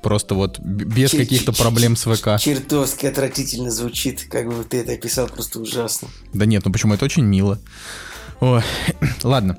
просто 0.01 0.35
вот 0.35 0.57
без 0.59 1.11
Чи- 1.11 1.17
каких-то 1.17 1.51
чи- 1.53 1.61
проблем 1.61 1.97
с 1.97 2.03
ВК. 2.09 2.39
Чертовски 2.39 3.07
отвратительно 3.07 3.71
звучит, 3.71 4.25
как 4.31 4.47
бы 4.47 4.63
ты 4.63 4.77
это 4.77 4.93
описал, 4.93 5.27
просто 5.27 5.59
ужасно. 5.59 6.07
Да 6.33 6.45
нет, 6.45 6.63
ну 6.65 6.71
почему 6.71 6.93
это 6.93 7.03
очень 7.03 7.23
мило. 7.23 7.59
Ой, 8.39 8.63
ладно. 9.23 9.57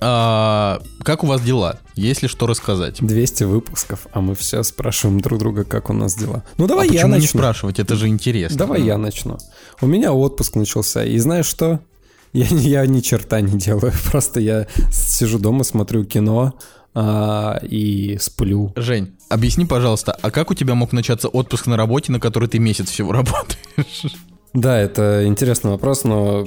А, 0.00 0.80
как 1.02 1.24
у 1.24 1.26
вас 1.26 1.40
дела? 1.42 1.78
Есть 1.94 2.22
ли 2.22 2.28
что 2.28 2.46
рассказать? 2.46 2.98
200 3.00 3.44
выпусков, 3.44 4.06
а 4.12 4.20
мы 4.20 4.34
все 4.34 4.62
спрашиваем 4.62 5.20
друг 5.20 5.38
друга, 5.38 5.64
как 5.64 5.90
у 5.90 5.92
нас 5.92 6.14
дела. 6.14 6.44
Ну 6.58 6.66
давай 6.66 6.88
а 6.88 6.92
я 6.92 6.92
почему 6.92 7.10
начну. 7.12 7.22
не 7.22 7.28
спрашивать? 7.28 7.78
Это 7.78 7.96
же 7.96 8.08
интересно. 8.08 8.58
Давай 8.58 8.82
я 8.82 8.98
начну. 8.98 9.38
У 9.80 9.86
меня 9.86 10.12
отпуск 10.12 10.56
начался, 10.56 11.04
и 11.04 11.18
знаешь 11.18 11.46
что? 11.46 11.80
Я, 12.32 12.46
я 12.46 12.86
ни 12.86 13.00
черта 13.00 13.40
не 13.40 13.58
делаю, 13.58 13.92
просто 14.10 14.40
я 14.40 14.66
сижу 14.90 15.38
дома, 15.38 15.64
смотрю 15.64 16.04
кино 16.04 16.54
а, 16.94 17.60
и 17.62 18.18
сплю. 18.20 18.72
Жень, 18.76 19.12
объясни, 19.28 19.66
пожалуйста, 19.66 20.16
а 20.20 20.30
как 20.30 20.50
у 20.50 20.54
тебя 20.54 20.74
мог 20.74 20.92
начаться 20.92 21.28
отпуск 21.28 21.66
на 21.66 21.76
работе, 21.76 22.12
на 22.12 22.20
который 22.20 22.48
ты 22.48 22.58
месяц 22.58 22.90
всего 22.90 23.12
работаешь? 23.12 24.16
Да, 24.52 24.78
это 24.78 25.26
интересный 25.26 25.70
вопрос, 25.70 26.04
но 26.04 26.46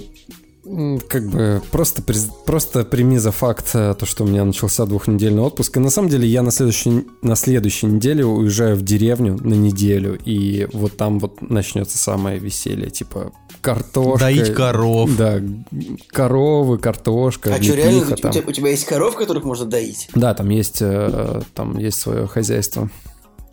как 1.08 1.30
бы 1.30 1.62
просто, 1.72 2.04
просто 2.46 2.84
прими 2.84 3.18
за 3.18 3.32
факт 3.32 3.70
э, 3.74 3.96
то, 3.98 4.06
что 4.06 4.24
у 4.24 4.28
меня 4.28 4.44
начался 4.44 4.86
двухнедельный 4.86 5.42
отпуск. 5.42 5.78
И 5.78 5.80
на 5.80 5.90
самом 5.90 6.10
деле 6.10 6.28
я 6.28 6.42
на 6.42 6.52
следующей, 6.52 7.08
на 7.22 7.36
следующей 7.36 7.88
неделе 7.88 8.26
уезжаю 8.26 8.76
в 8.76 8.82
деревню 8.82 9.38
на 9.42 9.54
неделю, 9.54 10.18
и 10.26 10.68
вот 10.74 10.98
там 10.98 11.20
вот 11.20 11.42
начнется 11.42 11.98
самое 11.98 12.40
веселье, 12.40 12.90
типа 12.90 13.32
картошка. 13.62 14.26
Доить 14.26 14.54
коров. 14.54 15.16
Да, 15.18 15.42
коровы, 16.10 16.78
картошка, 16.78 17.54
А 17.54 17.64
что, 17.64 17.74
реально, 17.74 18.02
у 18.02 18.16
тебя, 18.16 18.32
у 18.46 18.52
тебя 18.52 18.70
есть 18.70 18.86
коров, 18.86 19.16
которых 19.16 19.44
можно 19.44 19.66
доить? 19.66 20.10
Да, 20.16 20.34
там 20.34 20.50
есть, 20.50 20.78
э, 20.82 21.42
там 21.54 21.78
есть 21.78 22.00
свое 22.00 22.28
хозяйство. 22.28 22.90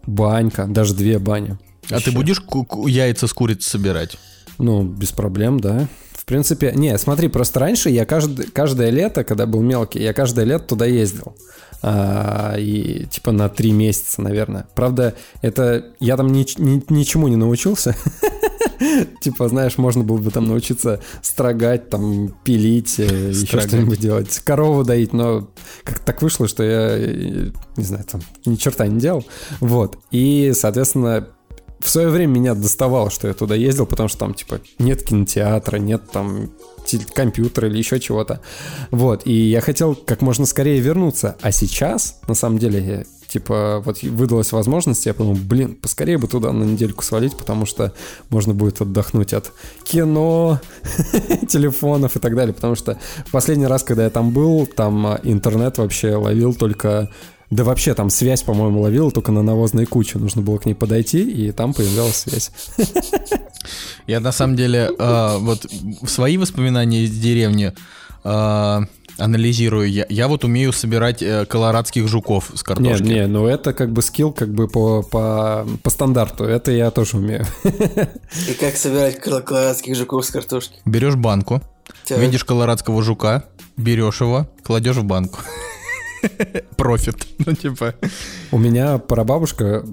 Банька, 0.07 0.67
даже 0.67 0.95
две 0.95 1.19
бани. 1.19 1.57
А 1.87 2.01
ты 2.01 2.11
Вообще. 2.11 2.11
будешь 2.13 2.43
яйца 2.87 3.27
с 3.27 3.33
курицы 3.33 3.71
собирать? 3.71 4.17
Ну, 4.59 4.85
без 4.85 5.13
проблем, 5.13 5.61
да. 5.61 5.89
В 6.25 6.27
принципе, 6.27 6.73
не, 6.75 6.97
смотри, 6.97 7.29
просто 7.29 7.61
раньше 7.61 7.91
я 7.91 8.07
каждый, 8.07 8.47
каждое 8.47 8.89
лето, 8.89 9.25
когда 9.25 9.45
был 9.45 9.61
мелкий, 9.61 10.03
я 10.03 10.15
каждое 10.15 10.47
лето 10.47 10.65
туда 10.65 10.87
ездил. 10.87 11.37
А, 11.83 12.55
и 12.57 13.05
типа 13.05 13.31
на 13.31 13.51
три 13.51 13.73
месяца, 13.73 14.23
наверное. 14.23 14.67
Правда, 14.75 15.15
это 15.43 15.85
я 16.01 16.17
там 16.17 16.29
нич- 16.29 16.55
ни- 16.57 16.83
ничему 16.89 17.29
не 17.29 17.37
научился. 17.37 17.95
Типа, 19.21 19.49
знаешь, 19.49 19.77
можно 19.77 20.03
было 20.03 20.17
бы 20.17 20.31
там 20.31 20.47
научиться 20.47 21.01
строгать, 21.23 21.91
там, 21.91 22.35
пилить, 22.43 22.99
э, 22.99 23.05
еще 23.31 23.61
что-нибудь 23.61 24.01
делать. 24.01 24.39
Корову 24.41 24.83
доить, 24.83 25.13
но 25.13 25.51
как 25.85 26.01
так 26.01 26.23
вышло, 26.23 26.49
что 26.49 26.63
я, 26.63 26.97
э, 26.99 27.51
не 27.77 27.85
знаю, 27.85 28.05
там, 28.11 28.23
ни 28.47 28.57
черта 28.57 28.87
не 28.87 28.99
делал. 28.99 29.25
Вот. 29.61 29.99
И, 30.11 30.53
соответственно, 30.55 31.29
в 31.85 31.91
свое 31.91 32.09
время 32.09 32.33
меня 32.33 32.55
доставало, 32.55 33.11
что 33.11 33.29
я 33.29 33.35
туда 33.35 33.55
ездил, 33.55 33.85
потому 33.85 34.09
что 34.09 34.19
там, 34.19 34.33
типа, 34.33 34.61
нет 34.79 35.03
кинотеатра, 35.03 35.77
нет 35.77 36.03
там 36.11 36.51
те- 36.87 37.07
компьютера 37.15 37.69
или 37.69 37.77
еще 37.77 38.01
чего-то. 38.01 38.41
Вот, 38.91 39.27
и 39.27 39.35
я 39.35 39.61
хотел 39.61 39.95
как 39.95 40.23
можно 40.23 40.47
скорее 40.47 40.81
вернуться. 40.81 41.37
А 41.43 41.53
сейчас, 41.53 42.21
на 42.27 42.35
самом 42.35 42.57
деле, 42.59 43.05
типа, 43.29 43.83
вот 43.85 44.03
выдалась 44.03 44.53
возможность, 44.53 45.05
я 45.05 45.13
подумал, 45.13 45.37
блин, 45.37 45.75
поскорее 45.75 46.17
бы 46.17 46.27
туда 46.27 46.53
на 46.53 46.65
недельку 46.65 47.05
свалить, 47.05 47.37
потому 47.37 47.67
что 47.67 47.93
можно 48.31 48.55
будет 48.55 48.81
отдохнуть 48.81 49.35
от 49.35 49.53
кино, 49.83 50.61
телефонов 51.49 52.17
и 52.17 52.19
так 52.19 52.35
далее. 52.35 52.55
Потому 52.55 52.77
что 52.77 52.99
последний 53.31 53.67
раз, 53.67 53.83
когда 53.83 54.05
я 54.05 54.11
там 54.11 54.31
был, 54.31 54.67
там 54.67 55.07
а, 55.07 55.21
интернет 55.23 55.77
вообще 55.77 56.17
ловил 56.17 56.55
только 56.55 57.11
да 57.55 57.63
вообще 57.63 57.95
там 57.95 58.11
связь, 58.11 58.43
по-моему, 58.43 58.81
ловила 58.81 59.13
только 59.13 59.31
на 59.31 59.43
навозной 59.43 59.87
куче. 59.87 60.19
Нужно 60.19 60.43
было 60.43 60.59
к 60.59 60.67
ней 60.67 60.75
подойти, 60.75 61.23
и 61.23 61.53
там 61.53 61.73
появлялась 61.73 62.17
связь. 62.17 62.51
Я 64.09 64.19
на 64.21 64.33
самом 64.33 64.57
деле 64.57 64.91
э, 64.99 65.37
вот 65.39 65.65
свои 66.07 66.37
воспоминания 66.37 67.05
из 67.05 67.17
деревни 67.17 67.73
э, 68.25 68.81
анализирую. 69.19 69.89
Я, 69.89 70.05
я 70.09 70.27
вот 70.27 70.45
умею 70.45 70.73
собирать 70.73 71.23
э, 71.23 71.47
колорадских 71.47 72.09
жуков 72.09 72.51
с 72.55 72.65
картошки. 72.65 73.05
не, 73.05 73.27
ну 73.29 73.47
это 73.47 73.73
как 73.73 73.93
бы 73.93 74.03
скилл 74.03 74.33
как 74.33 74.53
бы 74.53 74.67
по, 74.67 75.03
по, 75.03 75.65
по 75.83 75.91
стандарту. 75.91 76.45
Это 76.45 76.73
я 76.73 76.91
тоже 76.91 77.19
умею. 77.19 77.47
И 77.63 78.55
как 78.59 78.77
собирать 78.77 79.21
кол- 79.21 79.43
колорадских 79.43 79.95
жуков 79.97 80.25
с 80.25 80.31
картошки? 80.31 80.75
Берешь 80.85 81.15
банку, 81.15 81.63
Так. 82.07 82.19
видишь 82.19 82.45
колорадского 82.45 83.01
жука, 83.03 83.45
берешь 83.77 84.21
его, 84.21 84.49
кладешь 84.65 84.97
в 84.97 85.05
банку. 85.05 85.39
Профит. 86.77 87.27
Ну, 87.45 87.53
типа. 87.55 87.95
У 88.53 88.59
меня 88.59 88.99
прабабушка, 88.99 89.85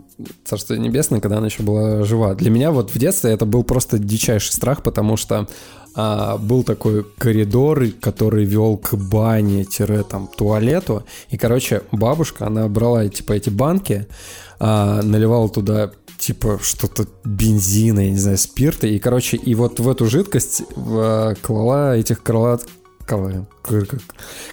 царство 0.43 0.75
небесное, 0.75 1.19
когда 1.19 1.37
она 1.37 1.47
еще 1.47 1.63
была 1.63 2.03
жива. 2.03 2.35
Для 2.35 2.49
меня 2.49 2.71
вот 2.71 2.91
в 2.91 2.97
детстве 2.97 3.31
это 3.31 3.45
был 3.45 3.63
просто 3.63 3.97
дичайший 3.99 4.53
страх, 4.53 4.83
потому 4.83 5.17
что 5.17 5.47
а, 5.93 6.37
был 6.37 6.63
такой 6.63 7.05
коридор, 7.17 7.85
который 7.99 8.45
вел 8.45 8.77
к 8.77 8.95
бане, 8.95 9.65
там, 10.09 10.29
туалету. 10.35 11.03
И, 11.29 11.37
короче, 11.37 11.83
бабушка, 11.91 12.47
она 12.47 12.67
брала, 12.67 13.07
типа, 13.07 13.33
эти 13.33 13.49
банки, 13.49 14.07
а, 14.59 15.01
наливала 15.01 15.49
туда 15.49 15.91
типа 16.17 16.59
что-то 16.61 17.07
бензина, 17.25 18.01
я 18.01 18.11
не 18.11 18.17
знаю, 18.17 18.37
спирта. 18.37 18.85
И, 18.85 18.99
короче, 18.99 19.37
и 19.37 19.55
вот 19.55 19.79
в 19.79 19.89
эту 19.89 20.05
жидкость 20.05 20.63
а, 20.77 21.33
клала 21.41 21.97
этих 21.97 22.23
крылат... 22.23 22.63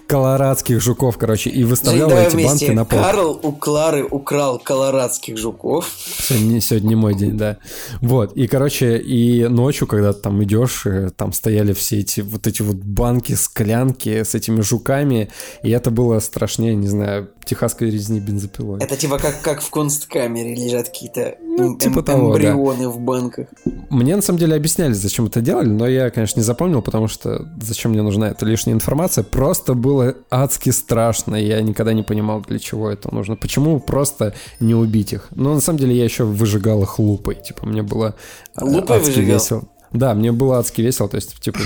Колорадских 0.07 0.81
жуков, 0.81 1.17
короче, 1.17 1.49
и 1.49 1.63
выставляла 1.63 2.11
эти 2.11 2.43
банки 2.43 2.71
на 2.71 2.85
пол. 2.85 2.99
Карл 2.99 3.39
у 3.41 3.51
Клары 3.51 4.03
украл 4.03 4.59
колорадских 4.59 5.37
жуков. 5.37 5.89
Сегодня, 5.95 6.61
сегодня 6.61 6.89
не 6.89 6.95
мой 6.95 7.15
день, 7.15 7.37
да. 7.37 7.57
Вот, 8.01 8.33
и, 8.33 8.47
короче, 8.47 8.97
и 8.97 9.47
ночью, 9.47 9.87
когда 9.87 10.13
ты 10.13 10.21
там 10.21 10.43
идешь, 10.43 10.85
э, 10.85 11.09
там 11.15 11.33
стояли 11.33 11.73
все 11.73 11.99
эти 11.99 12.21
вот 12.21 12.47
эти 12.47 12.61
вот 12.61 12.77
банки, 12.77 13.33
склянки 13.33 14.23
с 14.23 14.35
этими 14.35 14.61
жуками, 14.61 15.29
и 15.63 15.69
это 15.71 15.91
было 15.91 16.19
страшнее, 16.19 16.75
не 16.75 16.87
знаю, 16.87 17.29
техасской 17.49 17.89
резни 17.89 18.19
бензопилой. 18.19 18.79
Это 18.81 18.95
типа 18.95 19.17
как, 19.17 19.41
как 19.41 19.61
в 19.61 19.69
консткамере 19.69 20.55
лежат 20.55 20.89
какие-то 20.89 21.35
Ну, 21.41 21.73
эм- 21.73 21.77
типа 21.79 21.99
эм- 21.99 22.03
того, 22.05 22.37
да. 22.37 22.51
эмбрионы 22.51 22.87
в 22.89 22.99
банках. 22.99 23.47
Мне, 23.89 24.15
на 24.15 24.21
самом 24.21 24.39
деле, 24.39 24.55
объясняли, 24.55 24.93
зачем 24.93 25.25
это 25.25 25.41
делали, 25.41 25.67
но 25.69 25.87
я, 25.87 26.09
конечно, 26.09 26.39
не 26.39 26.43
запомнил, 26.45 26.81
потому 26.81 27.07
что 27.07 27.47
зачем 27.61 27.91
мне 27.91 28.01
нужна 28.01 28.29
эта 28.29 28.45
лишняя 28.45 28.75
информация. 28.75 29.23
Просто 29.23 29.73
было 29.73 30.15
адски 30.29 30.69
страшно, 30.69 31.35
и 31.35 31.45
я 31.47 31.61
никогда 31.61 31.93
не 31.93 32.03
понимал, 32.03 32.41
для 32.41 32.59
чего 32.59 32.89
это 32.89 33.13
нужно. 33.13 33.35
Почему 33.35 33.79
просто 33.79 34.33
не 34.59 34.75
убить 34.75 35.13
их? 35.13 35.27
Но, 35.31 35.53
на 35.53 35.61
самом 35.61 35.79
деле, 35.79 35.95
я 35.97 36.03
еще 36.03 36.23
выжигал 36.23 36.83
их 36.83 36.99
лупой. 36.99 37.35
Типа, 37.35 37.65
мне 37.65 37.81
было 37.81 38.15
э, 38.59 38.63
Лупой 38.63 38.97
адски 38.97 39.09
выжигал? 39.09 39.33
весело. 39.39 39.63
Да, 39.91 40.13
мне 40.13 40.31
было 40.31 40.59
адски 40.59 40.81
весело, 40.81 41.09
то 41.09 41.15
есть, 41.15 41.39
типа, 41.41 41.59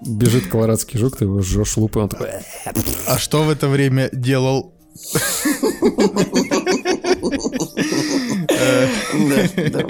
бежит 0.00 0.46
колорадский 0.46 0.98
жук, 0.98 1.18
ты 1.18 1.24
его 1.26 1.42
жжешь 1.42 1.76
лупой, 1.76 2.04
он 2.04 2.08
такой... 2.08 2.28
А 3.06 3.18
что 3.18 3.42
в 3.42 3.50
это 3.50 3.68
время 3.68 4.08
делал? 4.12 4.72
Да, 8.48 9.70
да. 9.70 9.86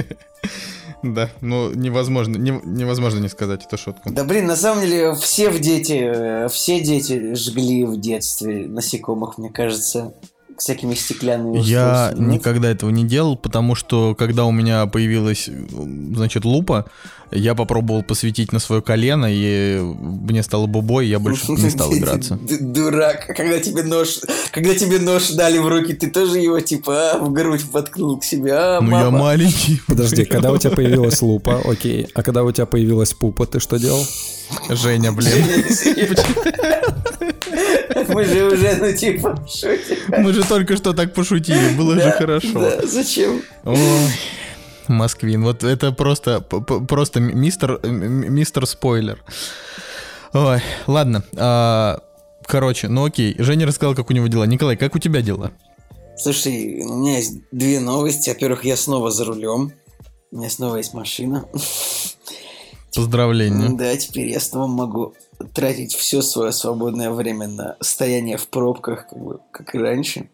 Да, 1.02 1.30
ну 1.40 1.73
невозможно, 1.73 2.37
не- 2.37 2.61
невозможно 2.62 3.21
не 3.21 3.28
сказать 3.28 3.64
эту 3.64 3.78
шутку. 3.78 4.11
Да 4.11 4.23
блин, 4.25 4.47
на 4.47 4.57
самом 4.57 4.83
деле 4.83 5.14
все 5.14 5.49
в 5.49 5.59
дети, 5.59 5.99
э, 5.99 6.49
все 6.49 6.80
дети 6.80 7.35
жгли 7.35 7.85
в 7.87 7.99
детстве 7.99 8.66
насекомых, 8.69 9.38
мне 9.38 9.49
кажется, 9.49 10.12
всякими 10.61 10.95
стеклянными 10.95 11.59
Я. 11.59 12.12
Нет? 12.14 12.35
никогда 12.35 12.71
этого 12.71 12.90
не 12.90 13.05
делал, 13.05 13.37
потому 13.37 13.75
что 13.75 14.14
когда 14.14 14.45
у 14.45 14.52
меня 14.52 14.87
появилась, 14.87 15.49
значит, 15.49 16.45
лупа, 16.45 16.87
я 17.31 17.55
попробовал 17.55 18.02
посветить 18.02 18.52
на 18.52 18.59
свое 18.59 18.83
колено, 18.83 19.26
и 19.29 19.79
мне 19.79 20.43
стало 20.43 20.67
бубой, 20.67 21.07
я 21.07 21.19
больше 21.19 21.50
не 21.52 21.71
стал 21.71 21.93
играться. 21.95 22.38
Дурак, 22.61 23.26
когда 23.37 23.59
тебе 23.61 23.83
нож, 23.83 24.21
когда 24.52 24.75
тебе 24.75 24.99
нож 24.99 25.31
дали 25.31 25.59
в 25.59 25.69
руки, 25.69 25.95
ты 25.95 26.11
тоже 26.11 26.38
его 26.38 26.61
типа 26.61 27.12
а, 27.12 27.19
в 27.19 27.33
грудь 27.33 27.64
воткнул 27.73 28.19
к 28.19 28.25
себе, 28.25 28.52
а, 28.55 28.81
Ну 28.81 28.90
я 28.90 29.11
маленький. 29.11 29.81
Подожди, 29.87 30.25
когда 30.25 30.52
у 30.52 30.59
тебя 30.59 30.73
появилась 30.73 31.23
лупа, 31.23 31.61
окей, 31.64 32.09
а 32.14 32.23
когда 32.23 32.43
у 32.43 32.52
тебя 32.52 32.67
появилась 32.67 33.14
пупа, 33.14 33.47
ты 33.47 33.61
что 33.61 33.79
делал? 33.79 34.05
Женя, 34.69 35.12
блин. 35.12 35.45
Мы 38.09 38.25
же 38.25 38.47
уже, 38.47 38.76
ну 38.76 38.93
типа, 38.93 39.47
шутим. 39.49 39.99
Мы 40.23 40.33
же 40.33 40.45
только 40.45 40.76
что 40.76 40.93
так 40.93 41.14
пошутили, 41.14 41.75
было 41.76 41.95
же 42.00 42.11
хорошо. 42.12 42.61
да, 42.61 42.87
зачем? 42.87 43.43
Ой, 43.64 43.79
Москвин, 44.88 45.43
вот 45.45 45.62
это 45.64 45.93
просто, 45.93 46.40
просто 46.40 47.21
мистер, 47.21 47.81
м- 47.83 48.33
мистер 48.35 48.67
спойлер. 48.67 49.23
Ой, 50.33 50.61
ладно. 50.87 51.25
а, 51.37 52.00
короче, 52.47 52.88
ну 52.88 53.05
окей. 53.05 53.35
Женя 53.38 53.67
рассказал, 53.67 53.95
как 53.95 54.11
у 54.11 54.12
него 54.12 54.26
дела. 54.29 54.45
Николай, 54.45 54.76
как 54.76 54.95
у 54.95 54.99
тебя 54.99 55.23
дела? 55.23 55.52
Слушай, 56.17 56.83
у 56.85 56.97
меня 56.99 57.17
есть 57.17 57.35
две 57.50 57.81
новости. 57.81 58.29
Во-первых, 58.31 58.64
я 58.64 58.76
снова 58.76 59.11
за 59.11 59.25
рулем. 59.25 59.73
У 60.33 60.37
меня 60.38 60.50
снова 60.50 60.76
есть 60.76 60.93
машина. 60.95 61.47
Поздравления. 62.95 63.71
Да, 63.76 63.97
теперь 63.97 64.29
я 64.29 64.40
снова 64.40 64.67
могу 64.67 65.14
тратить 65.54 65.94
все 65.94 66.23
свое 66.23 66.52
свободное 66.52 67.11
время 67.11 67.49
на 67.49 67.76
стояние 67.80 68.37
в 68.37 68.49
пробках, 68.49 69.09
как, 69.09 69.18
бы, 69.18 69.40
как 69.50 69.75
и 69.75 69.78
раньше. 69.78 70.30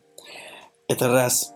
Это 0.88 1.08
раз. 1.08 1.52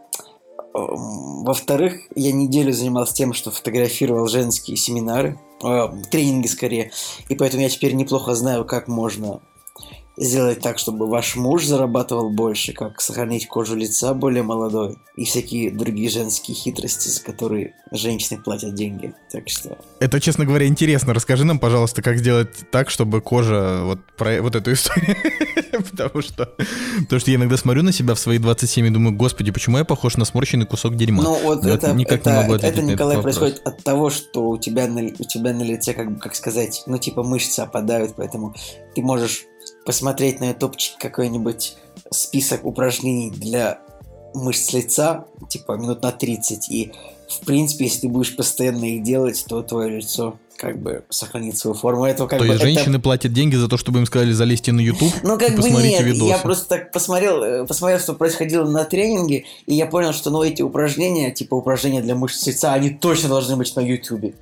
Эм, 0.74 1.44
Во-вторых, 1.44 2.00
я 2.14 2.32
неделю 2.32 2.72
занимался 2.72 3.14
тем, 3.14 3.32
что 3.32 3.50
фотографировал 3.50 4.26
женские 4.28 4.76
семинары, 4.76 5.38
э, 5.62 5.88
тренинги 6.10 6.46
скорее, 6.46 6.92
и 7.28 7.34
поэтому 7.34 7.62
я 7.62 7.68
теперь 7.68 7.94
неплохо 7.94 8.34
знаю, 8.34 8.64
как 8.64 8.88
можно 8.88 9.40
сделать 10.20 10.60
так, 10.60 10.78
чтобы 10.78 11.08
ваш 11.08 11.34
муж 11.34 11.64
зарабатывал 11.64 12.28
больше, 12.28 12.74
как 12.74 13.00
сохранить 13.00 13.48
кожу 13.48 13.74
лица 13.74 14.12
более 14.12 14.42
молодой 14.42 14.98
и 15.16 15.24
всякие 15.24 15.70
другие 15.70 16.10
женские 16.10 16.54
хитрости, 16.54 17.08
за 17.08 17.22
которые 17.22 17.74
женщины 17.90 18.40
платят 18.40 18.74
деньги. 18.74 19.14
Так 19.32 19.48
что... 19.48 19.78
Это, 19.98 20.20
честно 20.20 20.44
говоря, 20.44 20.66
интересно. 20.66 21.14
Расскажи 21.14 21.44
нам, 21.44 21.58
пожалуйста, 21.58 22.02
как 22.02 22.18
сделать 22.18 22.50
так, 22.70 22.90
чтобы 22.90 23.22
кожа... 23.22 23.80
Вот 23.84 24.00
про 24.16 24.42
вот 24.42 24.54
эту 24.54 24.72
историю. 24.72 25.16
Потому 25.72 26.22
что... 26.22 26.54
Потому 26.98 27.20
что 27.20 27.30
я 27.30 27.36
иногда 27.36 27.56
смотрю 27.56 27.82
на 27.82 27.92
себя 27.92 28.14
в 28.14 28.18
свои 28.18 28.38
27 28.38 28.86
и 28.86 28.90
думаю, 28.90 29.16
господи, 29.16 29.50
почему 29.50 29.78
я 29.78 29.84
похож 29.84 30.18
на 30.18 30.26
сморщенный 30.26 30.66
кусок 30.66 30.96
дерьма? 30.96 31.22
Ну 31.22 31.38
вот 31.42 31.64
это, 31.64 31.92
никак 31.94 32.20
это, 32.20 32.30
не 32.30 32.36
могу 32.36 32.54
это, 32.54 32.82
Николай, 32.82 33.22
происходит 33.22 33.62
от 33.64 33.82
того, 33.82 34.10
что 34.10 34.50
у 34.50 34.58
тебя 34.58 34.86
на, 34.86 35.00
у 35.00 35.24
тебя 35.24 35.54
на 35.54 35.62
лице, 35.62 35.94
как 35.94 36.12
бы, 36.12 36.20
как 36.20 36.34
сказать, 36.34 36.82
ну 36.86 36.98
типа 36.98 37.22
мышцы 37.22 37.60
опадают, 37.60 38.14
поэтому 38.16 38.54
ты 38.94 39.02
можешь 39.02 39.46
посмотреть 39.84 40.40
на 40.40 40.50
ютубчик 40.50 40.98
какой-нибудь 40.98 41.76
список 42.10 42.64
упражнений 42.64 43.30
для 43.30 43.80
мышц 44.34 44.72
лица, 44.72 45.26
типа 45.48 45.72
минут 45.72 46.02
на 46.02 46.12
30, 46.12 46.70
и 46.70 46.92
в 47.28 47.46
принципе, 47.46 47.84
если 47.84 48.02
ты 48.02 48.08
будешь 48.08 48.34
постоянно 48.34 48.84
их 48.84 49.02
делать, 49.02 49.44
то 49.48 49.62
твое 49.62 49.96
лицо 49.96 50.36
как 50.56 50.78
бы 50.78 51.04
сохранит 51.08 51.56
свою 51.56 51.74
форму. 51.74 52.04
Это 52.04 52.26
как 52.26 52.38
то 52.38 52.44
бы, 52.44 52.52
есть 52.52 52.62
женщины 52.62 52.96
это... 52.96 53.00
платят 53.00 53.32
деньги 53.32 53.56
за 53.56 53.66
то, 53.66 53.78
чтобы 53.78 54.00
им 54.00 54.06
сказали 54.06 54.32
залезьте 54.32 54.72
на 54.72 54.80
YouTube 54.80 55.10
ну, 55.22 55.38
как 55.38 55.48
и 55.48 55.52
бы 55.52 55.62
посмотрите 55.62 55.98
нет, 55.98 56.02
видосы. 56.02 56.24
Я 56.24 56.38
просто 56.38 56.68
так 56.68 56.92
посмотрел, 56.92 57.42
э, 57.42 57.66
посмотрел, 57.66 57.98
что 57.98 58.12
происходило 58.12 58.68
на 58.68 58.84
тренинге, 58.84 59.44
и 59.66 59.74
я 59.74 59.86
понял, 59.86 60.12
что 60.12 60.28
ну, 60.28 60.42
эти 60.42 60.60
упражнения, 60.60 61.30
типа 61.30 61.54
упражнения 61.54 62.02
для 62.02 62.14
мышц 62.14 62.46
лица, 62.46 62.74
они 62.74 62.90
точно 62.90 63.30
должны 63.30 63.56
быть 63.56 63.74
на 63.74 63.80
YouTube. 63.80 64.34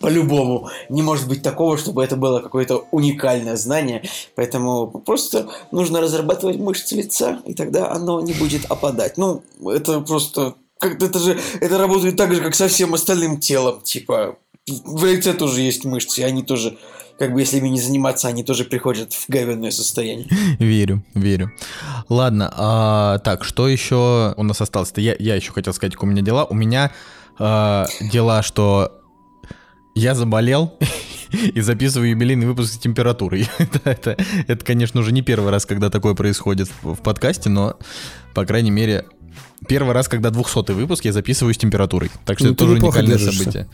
По-любому. 0.00 0.68
Не 0.88 1.02
может 1.02 1.28
быть 1.28 1.42
такого, 1.42 1.78
чтобы 1.78 2.04
это 2.04 2.16
было 2.16 2.40
какое-то 2.40 2.86
уникальное 2.90 3.56
знание. 3.56 4.02
Поэтому 4.34 4.88
просто 4.88 5.48
нужно 5.72 6.00
разрабатывать 6.00 6.58
мышцы 6.58 6.96
лица, 6.96 7.40
и 7.46 7.54
тогда 7.54 7.90
оно 7.90 8.20
не 8.20 8.32
будет 8.32 8.66
опадать. 8.66 9.16
Ну, 9.16 9.42
это 9.64 10.00
просто... 10.00 10.54
Как 10.78 11.02
это 11.02 11.18
же 11.18 11.40
это 11.60 11.78
работает 11.78 12.16
так 12.16 12.34
же, 12.34 12.42
как 12.42 12.54
со 12.54 12.68
всем 12.68 12.92
остальным 12.92 13.40
телом. 13.40 13.80
Типа, 13.80 14.36
в 14.66 15.04
лице 15.06 15.32
тоже 15.32 15.62
есть 15.62 15.86
мышцы, 15.86 16.20
и 16.20 16.24
они 16.24 16.42
тоже, 16.42 16.76
как 17.18 17.32
бы 17.32 17.40
если 17.40 17.56
ими 17.56 17.68
не 17.68 17.80
заниматься, 17.80 18.28
они 18.28 18.44
тоже 18.44 18.64
приходят 18.64 19.14
в 19.14 19.24
говенное 19.28 19.70
состояние. 19.70 20.28
Верю, 20.58 21.02
верю. 21.14 21.50
Ладно, 22.10 22.52
а, 22.54 23.18
так, 23.20 23.44
что 23.44 23.68
еще 23.68 24.34
у 24.36 24.42
нас 24.42 24.60
осталось-то? 24.60 25.00
Я, 25.00 25.16
я 25.18 25.36
еще 25.36 25.52
хотел 25.52 25.72
сказать, 25.72 25.94
как 25.94 26.02
у 26.02 26.06
меня 26.06 26.20
дела. 26.20 26.44
У 26.44 26.54
меня 26.54 26.92
а, 27.38 27.86
дела, 28.00 28.42
что 28.42 29.00
я 29.96 30.14
заболел 30.14 30.78
и 31.32 31.60
записываю 31.60 32.10
юбилейный 32.10 32.46
выпуск 32.46 32.74
с 32.74 32.78
температурой. 32.78 33.48
это, 33.58 33.80
это, 33.84 34.16
это, 34.46 34.64
конечно, 34.64 35.00
уже 35.00 35.10
не 35.10 35.22
первый 35.22 35.50
раз, 35.50 35.66
когда 35.66 35.90
такое 35.90 36.14
происходит 36.14 36.68
в, 36.82 36.94
в 36.94 37.02
подкасте, 37.02 37.48
но, 37.48 37.76
по 38.34 38.44
крайней 38.44 38.70
мере, 38.70 39.06
первый 39.66 39.94
раз, 39.94 40.06
когда 40.06 40.30
200 40.30 40.72
выпуск 40.72 41.04
я 41.06 41.12
записываю 41.12 41.54
с 41.54 41.56
температурой. 41.58 42.10
Так 42.26 42.38
что 42.38 42.48
ну, 42.48 42.52
это 42.52 42.58
тоже 42.58 42.74
уникальное 42.74 43.16
держишься. 43.16 43.38
событие. 43.38 43.68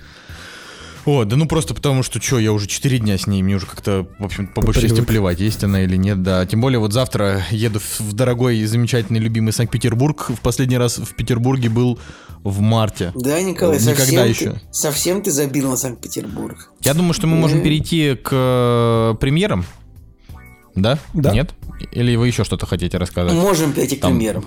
О, 1.04 1.24
да 1.24 1.36
ну 1.36 1.46
просто 1.46 1.74
потому, 1.74 2.02
что 2.02 2.20
что, 2.20 2.38
я 2.38 2.52
уже 2.52 2.66
4 2.66 2.98
дня 2.98 3.18
с 3.18 3.26
ней, 3.26 3.42
мне 3.42 3.56
уже 3.56 3.66
как-то, 3.66 4.06
в 4.18 4.24
общем, 4.24 4.46
по 4.46 4.60
большей 4.60 4.82
части 4.82 5.00
плевать, 5.00 5.40
есть 5.40 5.64
она 5.64 5.82
или 5.82 5.96
нет, 5.96 6.22
да. 6.22 6.46
Тем 6.46 6.60
более 6.60 6.78
вот 6.78 6.92
завтра 6.92 7.44
еду 7.50 7.80
в 7.98 8.12
дорогой 8.12 8.58
и 8.58 8.66
замечательный 8.66 9.18
любимый 9.18 9.52
Санкт-Петербург. 9.52 10.30
В 10.30 10.40
последний 10.40 10.78
раз 10.78 10.98
в 10.98 11.14
Петербурге 11.14 11.68
был 11.68 11.98
в 12.44 12.60
марте. 12.60 13.12
Да, 13.14 13.40
Николай, 13.40 13.78
Никогда 13.78 14.04
совсем 14.04 14.26
еще. 14.26 14.50
Ты, 14.52 14.60
совсем 14.70 15.22
ты 15.22 15.30
забил 15.30 15.70
на 15.70 15.76
Санкт-Петербург. 15.76 16.70
Я 16.80 16.94
думаю, 16.94 17.14
что 17.14 17.26
мы 17.26 17.36
можем 17.36 17.62
перейти 17.62 18.14
к 18.14 18.30
э, 18.32 19.14
премьерам. 19.20 19.64
Да? 20.74 20.98
Да. 21.12 21.32
Нет? 21.32 21.50
Или 21.90 22.16
вы 22.16 22.28
еще 22.28 22.44
что-то 22.44 22.66
хотите 22.66 22.96
рассказать? 22.98 23.34
Можем 23.34 23.72
перейти 23.72 23.96
к 23.96 24.00
Там... 24.00 24.12
премьерам. 24.12 24.46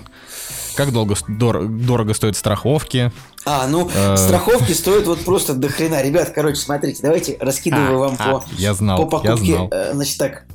Как 0.76 0.92
долго 0.92 1.14
дор- 1.28 1.66
дорого 1.66 2.12
стоят 2.12 2.36
страховки? 2.36 3.10
А, 3.44 3.66
ну, 3.66 3.90
э... 3.94 4.16
страховки 4.16 4.72
стоят 4.72 5.06
вот 5.06 5.24
просто 5.24 5.54
до 5.54 5.68
хрена. 5.68 6.02
Ребят, 6.02 6.32
короче, 6.34 6.56
смотрите, 6.56 7.00
давайте 7.02 7.38
раскидываю 7.40 7.96
а, 7.96 8.08
вам 8.08 8.16
а, 8.18 8.32
по, 8.32 8.44
я 8.58 8.74
знал, 8.74 8.98
по 8.98 9.06
покупке. 9.06 9.46
Я 9.46 9.56
знал. 9.56 9.68
Э, 9.72 9.92
значит 9.94 10.18
так, 10.18 10.46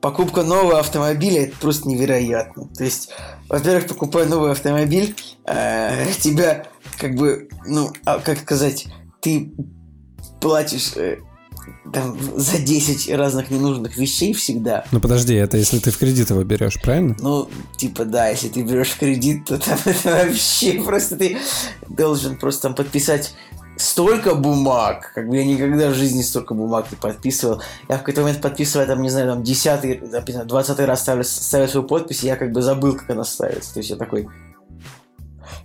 покупка 0.00 0.42
нового 0.42 0.80
автомобиля 0.80 1.44
это 1.44 1.56
просто 1.58 1.88
невероятно. 1.88 2.68
То 2.76 2.84
есть, 2.84 3.10
во-первых, 3.48 3.86
покупая 3.86 4.26
новый 4.26 4.52
автомобиль, 4.52 5.14
э, 5.44 6.06
тебя 6.20 6.66
как 6.98 7.14
бы, 7.14 7.48
ну, 7.64 7.92
а, 8.04 8.18
как 8.18 8.40
сказать, 8.40 8.86
ты 9.20 9.52
платишь 10.40 10.92
э, 10.96 11.18
там, 11.92 12.16
за 12.36 12.58
10 12.58 13.10
разных 13.14 13.50
ненужных 13.50 13.96
вещей 13.96 14.32
всегда. 14.32 14.84
Ну 14.92 15.00
подожди, 15.00 15.34
это 15.34 15.56
если 15.56 15.78
ты 15.78 15.90
в 15.90 15.98
кредит 15.98 16.30
его 16.30 16.42
берешь, 16.44 16.80
правильно? 16.80 17.16
Ну, 17.20 17.48
типа, 17.76 18.04
да, 18.04 18.28
если 18.28 18.48
ты 18.48 18.62
берешь 18.62 18.90
в 18.90 18.98
кредит, 18.98 19.46
то 19.46 19.58
там 19.58 19.78
это 19.84 20.10
вообще 20.10 20.80
просто 20.82 21.16
ты 21.16 21.38
должен 21.88 22.36
просто 22.36 22.62
там 22.62 22.74
подписать 22.74 23.34
столько 23.78 24.34
бумаг, 24.34 25.12
как 25.14 25.28
бы 25.28 25.36
я 25.36 25.44
никогда 25.44 25.88
в 25.88 25.94
жизни 25.94 26.22
столько 26.22 26.54
бумаг 26.54 26.86
не 26.90 26.96
подписывал. 26.96 27.62
Я 27.88 27.96
в 27.96 27.98
какой-то 28.00 28.22
момент 28.22 28.42
подписываю, 28.42 28.86
там, 28.86 29.02
не 29.02 29.08
знаю, 29.08 29.28
там, 29.28 29.42
десятый, 29.42 30.00
двадцатый 30.44 30.84
раз 30.84 31.00
ставлю, 31.00 31.24
ставлю 31.24 31.68
свою 31.68 31.86
подпись, 31.86 32.24
и 32.24 32.26
я 32.26 32.36
как 32.36 32.52
бы 32.52 32.60
забыл, 32.60 32.96
как 32.96 33.10
она 33.10 33.24
ставится. 33.24 33.72
То 33.74 33.80
есть 33.80 33.90
я 33.90 33.96
такой, 33.96 34.28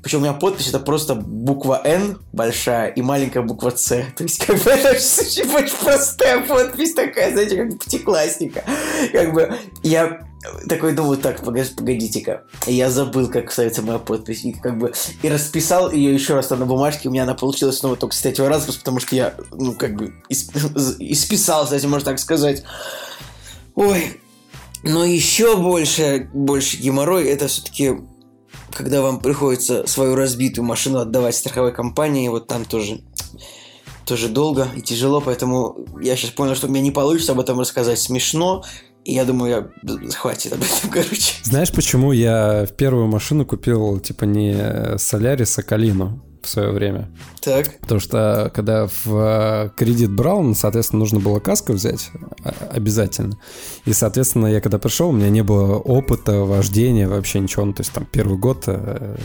причем 0.04 0.20
у 0.20 0.22
меня 0.22 0.34
подпись 0.34 0.68
это 0.68 0.80
просто 0.80 1.16
буква 1.16 1.82
Н 1.86 2.20
большая 2.34 2.90
и 2.90 3.02
маленькая 3.02 3.42
буква 3.42 3.72
С. 3.74 3.88
То 4.18 4.24
есть, 4.24 4.46
как 4.46 4.62
бы 4.62 4.70
это 4.72 4.90
очень, 4.90 5.50
очень 5.50 5.78
простая 5.82 6.46
подпись 6.46 6.94
такая, 6.94 7.32
знаете, 7.32 7.56
как 7.56 7.80
пятиклассника. 7.80 8.66
Как 9.14 9.34
бы 9.34 9.58
я 9.82 10.28
такой 10.68 10.92
думаю, 10.92 11.18
так, 11.18 11.42
погодите-ка. 11.42 12.44
Я 12.68 12.90
забыл, 12.90 13.30
как 13.30 13.50
ставится 13.50 13.82
моя 13.82 13.98
подпись. 13.98 14.44
И 14.44 14.52
как 14.52 14.78
бы 14.78 14.92
и 15.22 15.30
расписал 15.30 15.90
ее 15.90 16.14
еще 16.14 16.34
раз 16.34 16.50
на 16.50 16.66
бумажке. 16.66 17.08
У 17.08 17.12
меня 17.12 17.24
она 17.24 17.34
получилась 17.34 17.78
снова 17.78 17.96
только 17.96 18.14
с 18.14 18.22
третьего 18.22 18.50
раза, 18.50 18.74
потому 18.74 19.00
что 19.00 19.16
я, 19.16 19.34
ну, 19.52 19.74
как 19.74 19.96
бы 19.96 20.14
исписал, 20.30 21.64
кстати, 21.64 21.86
можно 21.86 22.12
так 22.12 22.20
сказать. 22.20 22.64
Ой, 23.76 24.20
но 24.84 25.06
еще 25.06 25.56
больше, 25.56 26.30
больше 26.34 26.76
геморрой 26.76 27.26
это 27.30 27.48
все-таки 27.48 28.02
когда 28.74 29.02
вам 29.02 29.20
приходится 29.20 29.88
свою 29.88 30.16
разбитую 30.16 30.66
машину 30.66 31.00
отдавать 31.00 31.36
страховой 31.36 31.74
компании, 31.74 32.28
вот 32.28 32.48
там 32.48 32.66
тоже 32.66 33.02
тоже 34.06 34.28
долго 34.28 34.68
и 34.76 34.82
тяжело, 34.82 35.22
поэтому 35.22 35.78
я 36.02 36.18
сейчас 36.18 36.32
понял, 36.32 36.56
что 36.56 36.68
у 36.68 36.70
меня 36.70 36.82
не 36.82 36.92
получится 36.92 37.32
об 37.32 37.40
этом 37.40 37.60
рассказать 37.60 38.00
смешно, 38.00 38.64
и 39.06 39.14
я 39.14 39.24
думаю, 39.26 39.72
я 39.86 40.12
хватит 40.12 40.54
об 40.54 40.60
этом, 40.60 40.90
короче. 40.92 41.36
Знаешь, 41.44 41.72
почему 41.72 42.12
я 42.12 42.66
в 42.66 42.74
первую 42.74 43.08
машину 43.08 43.46
купил, 43.46 44.00
типа, 44.00 44.26
не 44.26 44.98
Солярис, 44.98 45.58
а 45.58 45.64
Калину? 45.64 46.22
В 46.44 46.50
свое 46.50 46.72
время. 46.72 47.10
Так. 47.42 47.80
Потому 47.80 48.00
что 48.00 48.52
когда 48.54 48.88
в 48.88 49.08
э, 49.08 49.70
кредит 49.76 50.12
брал, 50.12 50.42
ну, 50.42 50.56
соответственно, 50.56 51.00
нужно 51.00 51.20
было 51.20 51.40
каску 51.40 51.74
взять 51.74 52.12
а, 52.44 52.54
обязательно. 52.72 53.38
И, 53.86 53.94
соответственно, 53.94 54.48
я 54.48 54.62
когда 54.62 54.80
пришел, 54.80 55.10
у 55.10 55.14
меня 55.14 55.30
не 55.30 55.44
было 55.44 55.78
опыта 55.78 56.40
вождения, 56.40 57.08
вообще 57.08 57.40
ничего. 57.40 57.66
Ну, 57.66 57.74
то 57.74 57.82
есть 57.82 57.92
там 57.92 58.06
первый 58.06 58.38
год 58.38 58.64
э, 58.68 59.18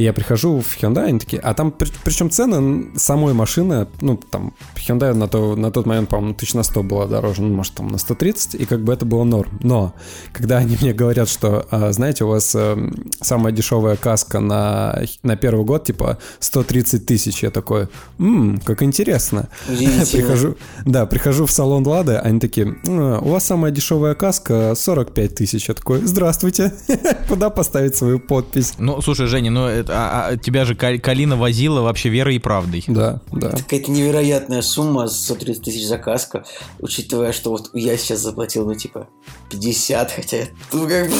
и 0.00 0.04
я 0.04 0.14
прихожу 0.14 0.60
в 0.60 0.82
Hyundai, 0.82 1.08
они 1.08 1.18
такие, 1.18 1.42
а 1.42 1.52
там, 1.52 1.70
при, 1.70 1.90
причем 2.04 2.30
цены 2.30 2.90
самой 2.96 3.34
машины, 3.34 3.86
ну, 4.00 4.16
там, 4.16 4.54
Hyundai 4.74 5.12
на, 5.12 5.28
то, 5.28 5.56
на 5.56 5.70
тот 5.70 5.84
момент, 5.84 6.08
по-моему, 6.08 6.34
тысяч 6.34 6.54
на 6.54 6.62
100 6.62 6.82
была 6.84 7.06
дороже, 7.06 7.42
ну, 7.42 7.54
может, 7.54 7.74
там, 7.74 7.88
на 7.88 7.98
130, 7.98 8.54
и 8.54 8.64
как 8.64 8.82
бы 8.82 8.94
это 8.94 9.04
было 9.04 9.24
норм. 9.24 9.58
Но, 9.62 9.94
когда 10.32 10.56
они 10.56 10.78
мне 10.80 10.94
говорят, 10.94 11.28
что, 11.28 11.66
а, 11.70 11.92
знаете, 11.92 12.24
у 12.24 12.28
вас 12.28 12.54
а, 12.56 12.78
самая 13.20 13.52
дешевая 13.52 13.96
каска 13.96 14.40
на, 14.40 15.02
на 15.22 15.36
первый 15.36 15.66
год, 15.66 15.84
типа, 15.84 16.16
130 16.38 17.04
тысяч, 17.04 17.42
я 17.42 17.50
такой, 17.50 17.88
ммм, 18.16 18.60
как 18.64 18.82
интересно. 18.82 19.50
Прихожу, 19.68 20.56
да, 20.86 21.04
прихожу 21.04 21.44
в 21.44 21.50
салон 21.50 21.86
Лады, 21.86 22.16
они 22.16 22.40
такие, 22.40 22.74
у 22.86 23.28
вас 23.28 23.44
самая 23.44 23.70
дешевая 23.70 24.14
каска 24.14 24.74
45 24.74 25.34
тысяч. 25.34 25.68
Я 25.68 25.74
такой, 25.74 26.00
здравствуйте, 26.06 26.72
куда 27.28 27.50
поставить 27.50 27.96
свою 27.96 28.18
подпись? 28.18 28.72
Ну, 28.78 29.02
слушай, 29.02 29.26
Женя, 29.26 29.50
ну, 29.50 29.66
это 29.66 29.89
а, 29.90 30.28
а 30.28 30.36
тебя 30.36 30.64
же 30.64 30.74
Калина 30.74 31.36
возила 31.36 31.80
вообще 31.80 32.08
верой 32.08 32.36
и 32.36 32.38
правдой. 32.38 32.84
Да, 32.86 33.20
да. 33.32 33.50
Какая-то 33.50 33.90
невероятная 33.90 34.62
сумма, 34.62 35.08
130 35.08 35.62
тысяч 35.62 35.86
заказка, 35.86 36.44
учитывая, 36.80 37.32
что 37.32 37.50
вот 37.50 37.70
я 37.74 37.96
сейчас 37.96 38.20
заплатил, 38.20 38.66
ну, 38.66 38.74
типа, 38.74 39.08
50, 39.50 40.10
хотя... 40.10 40.38
Ну, 40.72 40.88
как 40.88 41.08
бы... 41.08 41.14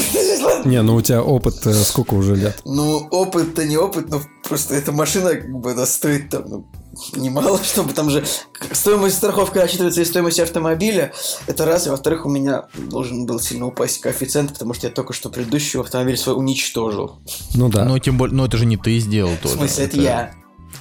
Не, 0.64 0.82
ну 0.82 0.94
у 0.94 1.02
тебя 1.02 1.22
опыт 1.22 1.66
э, 1.66 1.72
сколько 1.72 2.14
уже 2.14 2.34
лет? 2.34 2.60
Ну, 2.64 3.06
опыт-то 3.10 3.64
не 3.64 3.76
опыт, 3.76 4.08
но 4.10 4.20
просто 4.48 4.74
эта 4.74 4.92
машина, 4.92 5.30
как 5.30 5.50
бы, 5.50 5.72
она 5.72 5.86
стоит 5.86 6.30
там, 6.30 6.44
ну, 6.46 6.66
немало, 7.14 7.58
чтобы 7.62 7.92
там 7.92 8.10
же 8.10 8.24
стоимость 8.72 9.16
страховки 9.16 9.58
рассчитывается 9.58 10.02
из 10.02 10.08
стоимости 10.08 10.40
автомобиля. 10.40 11.12
Это 11.46 11.64
раз. 11.64 11.86
И 11.86 11.90
во-вторых, 11.90 12.26
у 12.26 12.28
меня 12.28 12.68
должен 12.74 13.26
был 13.26 13.40
сильно 13.40 13.66
упасть 13.66 14.00
коэффициент, 14.00 14.52
потому 14.52 14.74
что 14.74 14.86
я 14.86 14.92
только 14.92 15.12
что 15.12 15.30
предыдущий 15.30 15.80
автомобиль 15.80 16.16
свой 16.16 16.36
уничтожил. 16.36 17.18
Ну 17.54 17.68
да. 17.68 17.84
Но 17.84 17.98
тем 17.98 18.18
более, 18.18 18.34
но 18.34 18.46
это 18.46 18.56
же 18.56 18.66
не 18.66 18.76
ты 18.76 18.98
сделал 18.98 19.32
тоже. 19.42 19.54
В 19.54 19.58
смысле, 19.58 19.84
это, 19.84 19.96
это 19.96 20.02
я. 20.02 20.34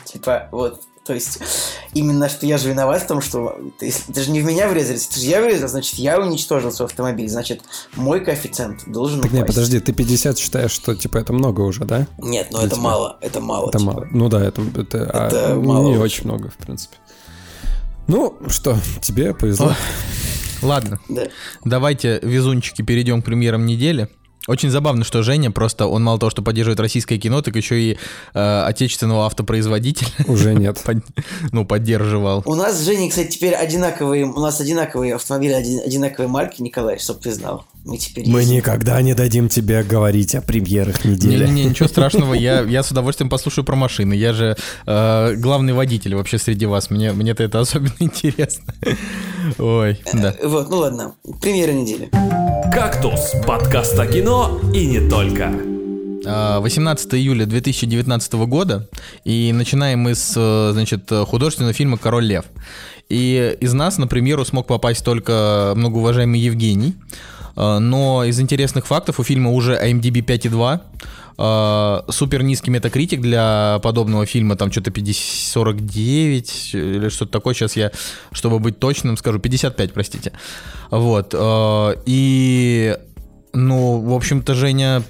Типа, 0.05 0.49
вот 0.51 0.81
То 1.09 1.15
есть, 1.15 1.39
именно 1.95 2.29
что 2.29 2.45
я 2.45 2.59
же 2.59 2.69
виноват 2.69 3.01
в 3.01 3.07
том, 3.07 3.19
что 3.19 3.59
ты, 3.79 3.91
ты 4.13 4.21
же 4.21 4.29
не 4.29 4.41
в 4.41 4.45
меня 4.45 4.67
врезались, 4.69 5.07
это 5.07 5.19
же 5.19 5.25
я 5.25 5.41
врезал, 5.41 5.67
значит, 5.67 5.95
я 5.95 6.19
уничтожил 6.19 6.71
свой 6.71 6.85
автомобиль, 6.87 7.27
значит, 7.27 7.63
мой 7.95 8.23
коэффициент 8.23 8.83
должен 8.85 9.21
Так 9.21 9.31
упасть. 9.31 9.41
не, 9.41 9.47
подожди, 9.47 9.79
ты 9.79 9.91
50 9.91 10.37
считаешь, 10.37 10.69
что 10.69 10.93
типа 10.93 11.17
это 11.17 11.33
много 11.33 11.61
уже, 11.61 11.83
да? 11.85 12.05
Нет, 12.19 12.49
ну 12.51 12.59
Для 12.59 12.67
это 12.67 12.75
тебя. 12.75 12.83
мало, 12.83 13.17
это 13.21 13.41
мало. 13.41 13.69
Это 13.69 13.79
типа. 13.79 13.91
мало. 13.91 14.07
Ну 14.11 14.29
да, 14.29 14.45
это, 14.45 14.61
это, 14.75 15.09
а, 15.11 15.27
Это 15.29 15.53
не 15.55 15.67
мало 15.67 15.87
очень. 15.87 15.99
очень 16.01 16.25
много, 16.25 16.49
в 16.51 16.57
принципе. 16.57 16.95
Ну, 18.05 18.37
что, 18.47 18.77
тебе 19.01 19.33
повезло. 19.33 19.73
Ладно, 20.61 20.99
Да. 21.09 21.23
давайте, 21.65 22.19
везунчики, 22.21 22.83
перейдем 22.83 23.23
к 23.23 23.25
премьерам 23.25 23.65
недели. 23.65 24.09
Очень 24.47 24.69
забавно, 24.71 25.03
что 25.03 25.21
Женя 25.21 25.51
просто, 25.51 25.85
он 25.85 26.03
мало 26.03 26.17
того, 26.19 26.29
что 26.29 26.41
поддерживает 26.41 26.79
российское 26.79 27.17
кино, 27.17 27.41
так 27.41 27.55
еще 27.55 27.79
и 27.79 27.97
э, 28.33 28.61
отечественного 28.65 29.25
автопроизводителя 29.25 30.07
Уже 30.27 30.55
нет. 30.55 30.81
под- 30.85 31.03
ну, 31.51 31.65
поддерживал. 31.65 32.41
У 32.45 32.55
нас 32.55 32.77
с 32.77 32.85
Женей, 32.85 33.09
кстати, 33.09 33.29
теперь 33.29 33.53
одинаковые, 33.53 34.25
у 34.25 34.39
нас 34.39 34.59
одинаковые 34.59 35.15
автомобили, 35.15 35.53
один- 35.53 35.81
одинаковые 35.85 36.29
марки, 36.29 36.61
Николай, 36.61 36.97
чтоб 36.99 37.19
ты 37.19 37.31
знал. 37.33 37.65
Мы 37.89 37.97
теперь 37.97 38.27
Мы 38.27 38.39
ездим. 38.41 38.57
никогда 38.57 39.01
не 39.01 39.13
дадим 39.13 39.49
тебе 39.49 39.83
говорить 39.83 40.35
о 40.35 40.41
премьерах 40.41 41.03
недели. 41.05 41.45
Не-не-не, 41.47 41.69
ничего 41.69 41.87
страшного, 41.89 42.33
я, 42.33 42.61
я 42.61 42.83
с 42.83 42.91
удовольствием 42.91 43.29
послушаю 43.29 43.65
про 43.65 43.75
машины. 43.75 44.13
Я 44.13 44.33
же 44.33 44.55
э, 44.85 45.33
главный 45.35 45.73
водитель 45.73 46.15
вообще 46.15 46.37
среди 46.37 46.65
вас. 46.65 46.89
Мне, 46.89 47.11
мне-то 47.13 47.43
это 47.43 47.59
особенно 47.59 47.93
интересно. 47.99 48.73
Ой, 49.57 49.99
да. 50.13 50.35
Э, 50.39 50.47
Вот, 50.47 50.69
ну 50.69 50.77
ладно. 50.77 51.15
Премьера 51.41 51.71
недели. 51.71 52.09
«Кактус»– 52.71 53.31
подкаст 53.47 53.97
о 53.99 54.05
кино 54.05 54.59
и 54.73 54.85
не 54.85 55.09
только. 55.09 55.51
А, 56.25 56.59
18 56.59 57.15
июля 57.15 57.45
2019 57.45 58.33
года, 58.33 58.87
и 59.23 59.51
начинаем 59.53 59.99
мы 60.01 60.13
с, 60.13 60.33
э, 60.35 60.69
значит, 60.73 61.09
художественного 61.27 61.73
фильма 61.73 61.97
«Король 61.97 62.25
лев». 62.25 62.45
И 63.09 63.57
из 63.59 63.73
нас 63.73 63.97
на 63.97 64.05
премьеру 64.05 64.45
смог 64.45 64.67
попасть 64.67 65.03
только 65.03 65.73
многоуважаемый 65.75 66.39
Евгений, 66.39 66.93
но 67.55 68.23
из 68.25 68.39
интересных 68.39 68.87
фактов 68.87 69.19
у 69.19 69.23
фильма 69.23 69.51
уже 69.51 69.73
IMDb 69.75 70.21
5,2, 70.21 70.81
э, 71.37 72.11
супер 72.11 72.43
низкий 72.43 72.71
метакритик 72.71 73.21
для 73.21 73.79
подобного 73.81 74.25
фильма, 74.25 74.55
там 74.55 74.71
что-то 74.71 74.91
50, 74.91 75.51
49 75.51 76.71
или 76.73 77.09
что-то 77.09 77.31
такое, 77.31 77.53
сейчас 77.53 77.75
я, 77.75 77.91
чтобы 78.31 78.59
быть 78.59 78.79
точным, 78.79 79.17
скажу 79.17 79.39
55, 79.39 79.93
простите. 79.93 80.33
Вот, 80.91 81.33
э, 81.33 81.95
и, 82.05 82.97
ну, 83.53 83.99
в 83.99 84.13
общем-то, 84.13 84.53
Женя, 84.53 85.03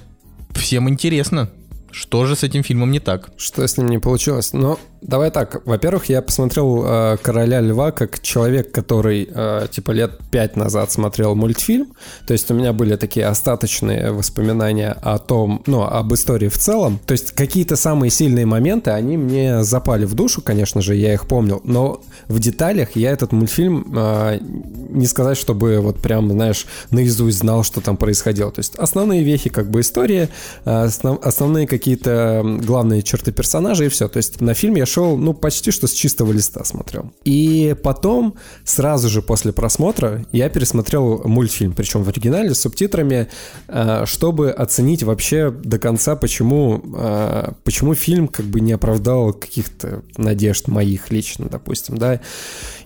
всем 0.54 0.88
интересно, 0.88 1.50
что 1.90 2.24
же 2.26 2.36
с 2.36 2.44
этим 2.44 2.62
фильмом 2.62 2.90
не 2.90 3.00
так. 3.00 3.30
Что 3.36 3.66
с 3.66 3.76
ним 3.76 3.88
не 3.88 3.98
получилось? 3.98 4.52
Ну, 4.52 4.78
давай 5.02 5.30
так. 5.30 5.62
Во-первых, 5.66 6.08
я 6.08 6.22
посмотрел 6.22 6.84
э, 6.84 7.16
«Короля 7.22 7.60
льва» 7.60 7.90
как 7.90 8.20
человек, 8.20 8.72
который, 8.72 9.28
э, 9.32 9.66
типа, 9.70 9.92
лет 9.92 10.18
пять 10.30 10.56
назад 10.56 10.92
смотрел 10.92 11.34
мультфильм. 11.34 11.92
То 12.26 12.32
есть 12.32 12.50
у 12.50 12.54
меня 12.54 12.72
были 12.72 12.96
такие 12.96 13.26
остаточные 13.26 14.12
воспоминания 14.12 14.96
о 15.02 15.18
том, 15.18 15.62
ну, 15.66 15.82
об 15.82 16.12
истории 16.12 16.48
в 16.48 16.58
целом. 16.58 17.00
То 17.06 17.12
есть 17.12 17.32
какие-то 17.32 17.76
самые 17.76 18.10
сильные 18.10 18.46
моменты, 18.46 18.90
они 18.90 19.16
мне 19.16 19.64
запали 19.64 20.04
в 20.04 20.14
душу, 20.14 20.42
конечно 20.42 20.80
же, 20.82 20.94
я 20.94 21.14
их 21.14 21.26
помнил. 21.26 21.60
Но 21.64 22.02
в 22.28 22.38
деталях 22.38 22.96
я 22.96 23.10
этот 23.10 23.32
мультфильм 23.32 23.92
э, 23.96 24.38
не 24.40 25.06
сказать, 25.06 25.38
чтобы 25.38 25.80
вот 25.80 26.00
прям, 26.00 26.30
знаешь, 26.30 26.66
наизусть 26.90 27.38
знал, 27.38 27.64
что 27.64 27.80
там 27.80 27.96
происходило. 27.96 28.50
То 28.50 28.60
есть 28.60 28.74
основные 28.76 29.22
вехи, 29.22 29.50
как 29.50 29.70
бы 29.70 29.80
история, 29.80 30.28
э, 30.64 30.70
основ- 30.70 31.20
основные 31.22 31.66
какие-то 31.66 32.42
главные 32.64 33.02
черты 33.02 33.32
персонажа 33.32 33.84
и 33.84 33.88
все. 33.88 34.08
То 34.08 34.18
есть 34.18 34.40
на 34.40 34.54
фильм 34.54 34.74
я 34.74 34.86
шел, 34.90 35.16
ну, 35.16 35.34
почти 35.34 35.70
что 35.70 35.86
с 35.86 35.92
чистого 35.92 36.32
листа 36.32 36.64
смотрел. 36.64 37.12
И 37.24 37.74
потом, 37.82 38.34
сразу 38.64 39.08
же 39.08 39.22
после 39.22 39.52
просмотра, 39.52 40.24
я 40.32 40.48
пересмотрел 40.48 41.22
мультфильм, 41.24 41.72
причем 41.72 42.02
в 42.02 42.08
оригинале 42.08 42.54
с 42.54 42.60
субтитрами, 42.60 43.28
э, 43.68 44.04
чтобы 44.06 44.50
оценить 44.50 45.02
вообще 45.02 45.50
до 45.50 45.78
конца, 45.78 46.16
почему, 46.16 46.82
э, 46.96 47.52
почему 47.64 47.94
фильм 47.94 48.28
как 48.28 48.46
бы 48.46 48.60
не 48.60 48.72
оправдал 48.72 49.32
каких-то 49.32 50.02
надежд 50.16 50.68
моих 50.68 51.10
лично, 51.10 51.48
допустим, 51.48 51.96
да, 51.98 52.20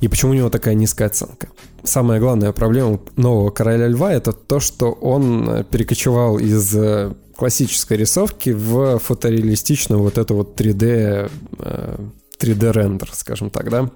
и 0.01 0.09
почему 0.09 0.33
у 0.33 0.35
него 0.35 0.51
такая 0.51 0.75
низкая 0.75 1.09
оценка. 1.09 1.49
Самая 1.83 2.19
главная 2.19 2.53
проблема 2.53 3.01
нового 3.17 3.51
«Короля 3.51 3.89
льва»— 3.89 4.13
это 4.15 4.33
то, 4.33 4.59
что 4.59 4.93
он 4.93 5.65
перекочевал 5.71 6.39
из 6.39 6.75
э, 6.75 7.15
классической 7.37 7.97
рисовки 7.97 8.51
в 8.51 8.99
фотореалистичную 8.99 10.01
вот 10.01 10.19
эту 10.19 10.37
вот 10.37 10.61
3D, 10.61 11.31
э, 11.59 11.97
3D 12.41 12.73
рендер, 12.73 13.11
скажем 13.13 13.51
так, 13.51 13.71
да. 13.71 13.91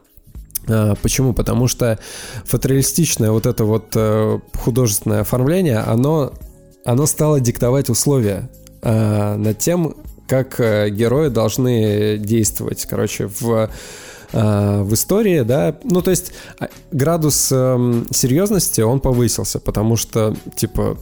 А, 0.69 0.95
Почему? 0.97 1.33
Потому 1.33 1.69
что 1.69 1.99
фотореалистичное 2.45 3.31
вот 3.31 3.47
это 3.47 3.65
вот 3.65 3.93
э, 3.95 4.39
художественное 4.55 5.21
оформление, 5.21 5.79
оно, 5.79 6.33
оно 6.85 7.07
стало 7.07 7.41
диктовать 7.41 7.91
условия 7.91 8.51
э, 8.83 9.37
над 9.37 9.59
тем, 9.59 9.97
как 10.27 10.61
э, 10.61 10.91
герои 10.91 11.29
должны 11.29 12.19
действовать, 12.19 12.87
короче, 12.87 13.29
в 13.29 13.71
э, 14.33 14.83
в 14.83 14.93
истории, 14.95 15.41
да, 15.41 15.79
ну 15.85 16.03
то 16.03 16.11
есть 16.11 16.33
градус 16.91 17.51
эм, 17.51 18.07
серьезности 18.11 18.83
он 18.83 19.01
повысился, 19.01 19.59
потому 19.59 19.97
что 19.97 20.37
типа 20.55 20.99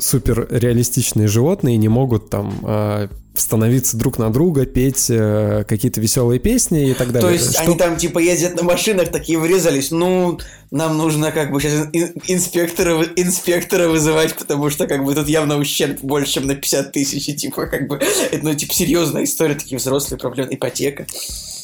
супер 0.00 0.46
реалистичные 0.50 1.28
животные 1.28 1.76
не 1.76 1.88
могут 1.88 2.30
там 2.30 2.58
э, 2.62 3.08
становиться 3.34 3.96
друг 3.96 4.18
на 4.18 4.32
друга, 4.32 4.66
петь 4.66 5.06
э, 5.08 5.64
какие-то 5.68 6.00
веселые 6.00 6.38
песни 6.40 6.90
и 6.90 6.94
так 6.94 7.12
далее. 7.12 7.28
То 7.28 7.32
есть 7.32 7.52
Что- 7.52 7.62
они 7.62 7.76
там 7.76 7.96
типа 7.96 8.18
ездят 8.18 8.56
на 8.56 8.62
машинах, 8.64 9.10
такие 9.10 9.38
врезались. 9.38 9.90
Ну, 9.90 10.38
нам 10.70 10.98
нужно 10.98 11.30
как 11.32 11.52
бы 11.52 11.60
сейчас 11.60 11.88
ин- 11.92 12.12
инспектора, 12.26 13.02
инспектора 13.16 13.88
вызывать, 13.88 14.34
потому 14.34 14.70
что 14.70 14.86
как 14.86 15.04
бы 15.04 15.14
тут 15.14 15.28
явно 15.28 15.58
ущерб 15.58 16.00
больше, 16.02 16.32
чем 16.34 16.46
на 16.46 16.54
50 16.54 16.92
тысяч. 16.92 17.28
И 17.28 17.34
типа 17.34 17.66
как 17.66 17.88
бы, 17.88 17.96
это 18.30 18.44
ну 18.44 18.54
типа 18.54 18.74
серьезная 18.74 19.24
история, 19.24 19.54
такие 19.54 19.78
взрослые 19.78 20.18
проблемы, 20.18 20.54
ипотека. 20.54 21.06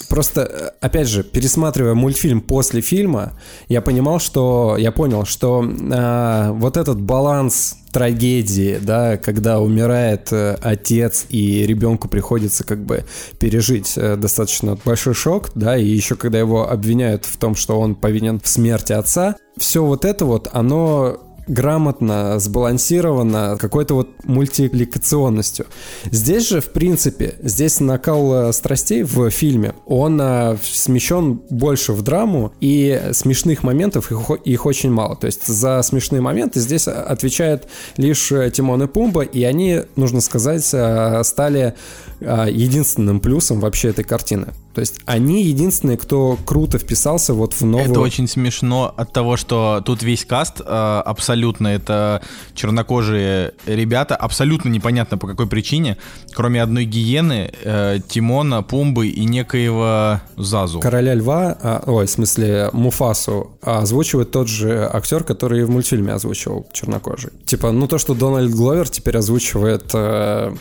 Просто, 0.08 0.42
э, 0.42 0.70
опять 0.80 1.08
же, 1.08 1.22
пересматривая 1.22 1.94
мультфильм 1.94 2.40
после 2.40 2.80
фильма, 2.80 3.32
я 3.68 3.80
понимал, 3.80 4.20
что 4.20 4.76
я 4.78 4.92
понял, 4.92 5.24
что 5.24 5.64
а, 5.92 6.52
вот 6.52 6.76
этот 6.76 7.00
баланс 7.00 7.76
трагедии, 7.92 8.78
да, 8.80 9.16
когда 9.16 9.58
умирает 9.58 10.30
э, 10.30 10.58
отец 10.60 11.26
и 11.30 11.66
ребенку 11.66 12.08
приходится 12.08 12.62
как 12.62 12.84
бы 12.84 13.04
пережить 13.38 13.94
э, 13.96 14.16
достаточно 14.16 14.76
большой 14.84 15.14
шок, 15.14 15.50
да, 15.54 15.76
и 15.76 15.86
еще 15.86 16.14
когда 16.14 16.38
его 16.38 16.70
обвиняют 16.70 17.24
в 17.24 17.38
том, 17.38 17.56
что 17.56 17.80
он 17.80 17.94
повинен 17.94 18.38
в 18.38 18.46
смерти 18.48 18.92
отца, 18.92 19.36
все 19.56 19.82
вот 19.82 20.04
это 20.04 20.26
вот, 20.26 20.48
оно 20.52 21.25
грамотно, 21.46 22.38
сбалансировано, 22.38 23.56
какой-то 23.58 23.94
вот 23.94 24.24
мультипликационностью. 24.24 25.66
Здесь 26.10 26.48
же, 26.48 26.60
в 26.60 26.70
принципе, 26.70 27.36
здесь 27.42 27.80
накал 27.80 28.48
э, 28.48 28.52
страстей 28.52 29.02
в 29.02 29.30
фильме, 29.30 29.74
он 29.86 30.20
э, 30.20 30.56
смещен 30.62 31.40
больше 31.50 31.92
в 31.92 32.02
драму, 32.02 32.52
и 32.60 33.00
смешных 33.12 33.62
моментов 33.62 34.10
их, 34.10 34.30
их 34.44 34.66
очень 34.66 34.90
мало. 34.90 35.16
То 35.16 35.26
есть 35.26 35.46
за 35.46 35.82
смешные 35.82 36.20
моменты 36.20 36.60
здесь 36.60 36.88
отвечает 36.88 37.68
лишь 37.96 38.32
э, 38.32 38.50
Тимон 38.50 38.82
и 38.82 38.86
Пумба, 38.86 39.22
и 39.22 39.42
они, 39.44 39.82
нужно 39.96 40.20
сказать, 40.20 40.68
э, 40.72 41.22
стали 41.24 41.74
э, 42.15 42.15
единственным 42.20 43.20
плюсом 43.20 43.60
вообще 43.60 43.88
этой 43.88 44.04
картины. 44.04 44.48
То 44.76 44.80
есть 44.80 45.00
они 45.06 45.42
единственные, 45.42 45.96
кто 45.96 46.38
круто 46.44 46.78
вписался 46.78 47.32
вот 47.32 47.54
в 47.54 47.64
новую... 47.64 47.90
Это 47.90 48.00
очень 48.00 48.28
смешно 48.28 48.92
от 48.94 49.10
того, 49.10 49.38
что 49.38 49.82
тут 49.82 50.02
весь 50.02 50.26
каст 50.26 50.60
э, 50.60 50.64
абсолютно 50.64 51.68
это 51.68 52.20
чернокожие 52.54 53.54
ребята, 53.64 54.16
абсолютно 54.16 54.68
непонятно 54.68 55.16
по 55.16 55.28
какой 55.28 55.46
причине, 55.46 55.96
кроме 56.34 56.62
одной 56.62 56.84
гиены, 56.84 57.50
э, 57.64 58.00
Тимона, 58.06 58.62
Пумбы 58.62 59.08
и 59.08 59.24
некоего 59.24 60.20
Зазу. 60.36 60.80
Короля 60.80 61.14
льва, 61.14 61.56
а, 61.62 61.82
ой, 61.86 62.04
в 62.04 62.10
смысле 62.10 62.68
Муфасу, 62.74 63.56
а 63.62 63.78
озвучивает 63.78 64.30
тот 64.30 64.46
же 64.46 64.86
актер, 64.92 65.24
который 65.24 65.64
в 65.64 65.70
мультфильме 65.70 66.12
озвучивал 66.12 66.66
чернокожий. 66.74 67.30
Типа, 67.46 67.72
ну 67.72 67.88
то, 67.88 67.96
что 67.96 68.12
Дональд 68.12 68.52
Гловер 68.52 68.90
теперь 68.90 69.16
озвучивает 69.16 69.90
э, 69.94 70.54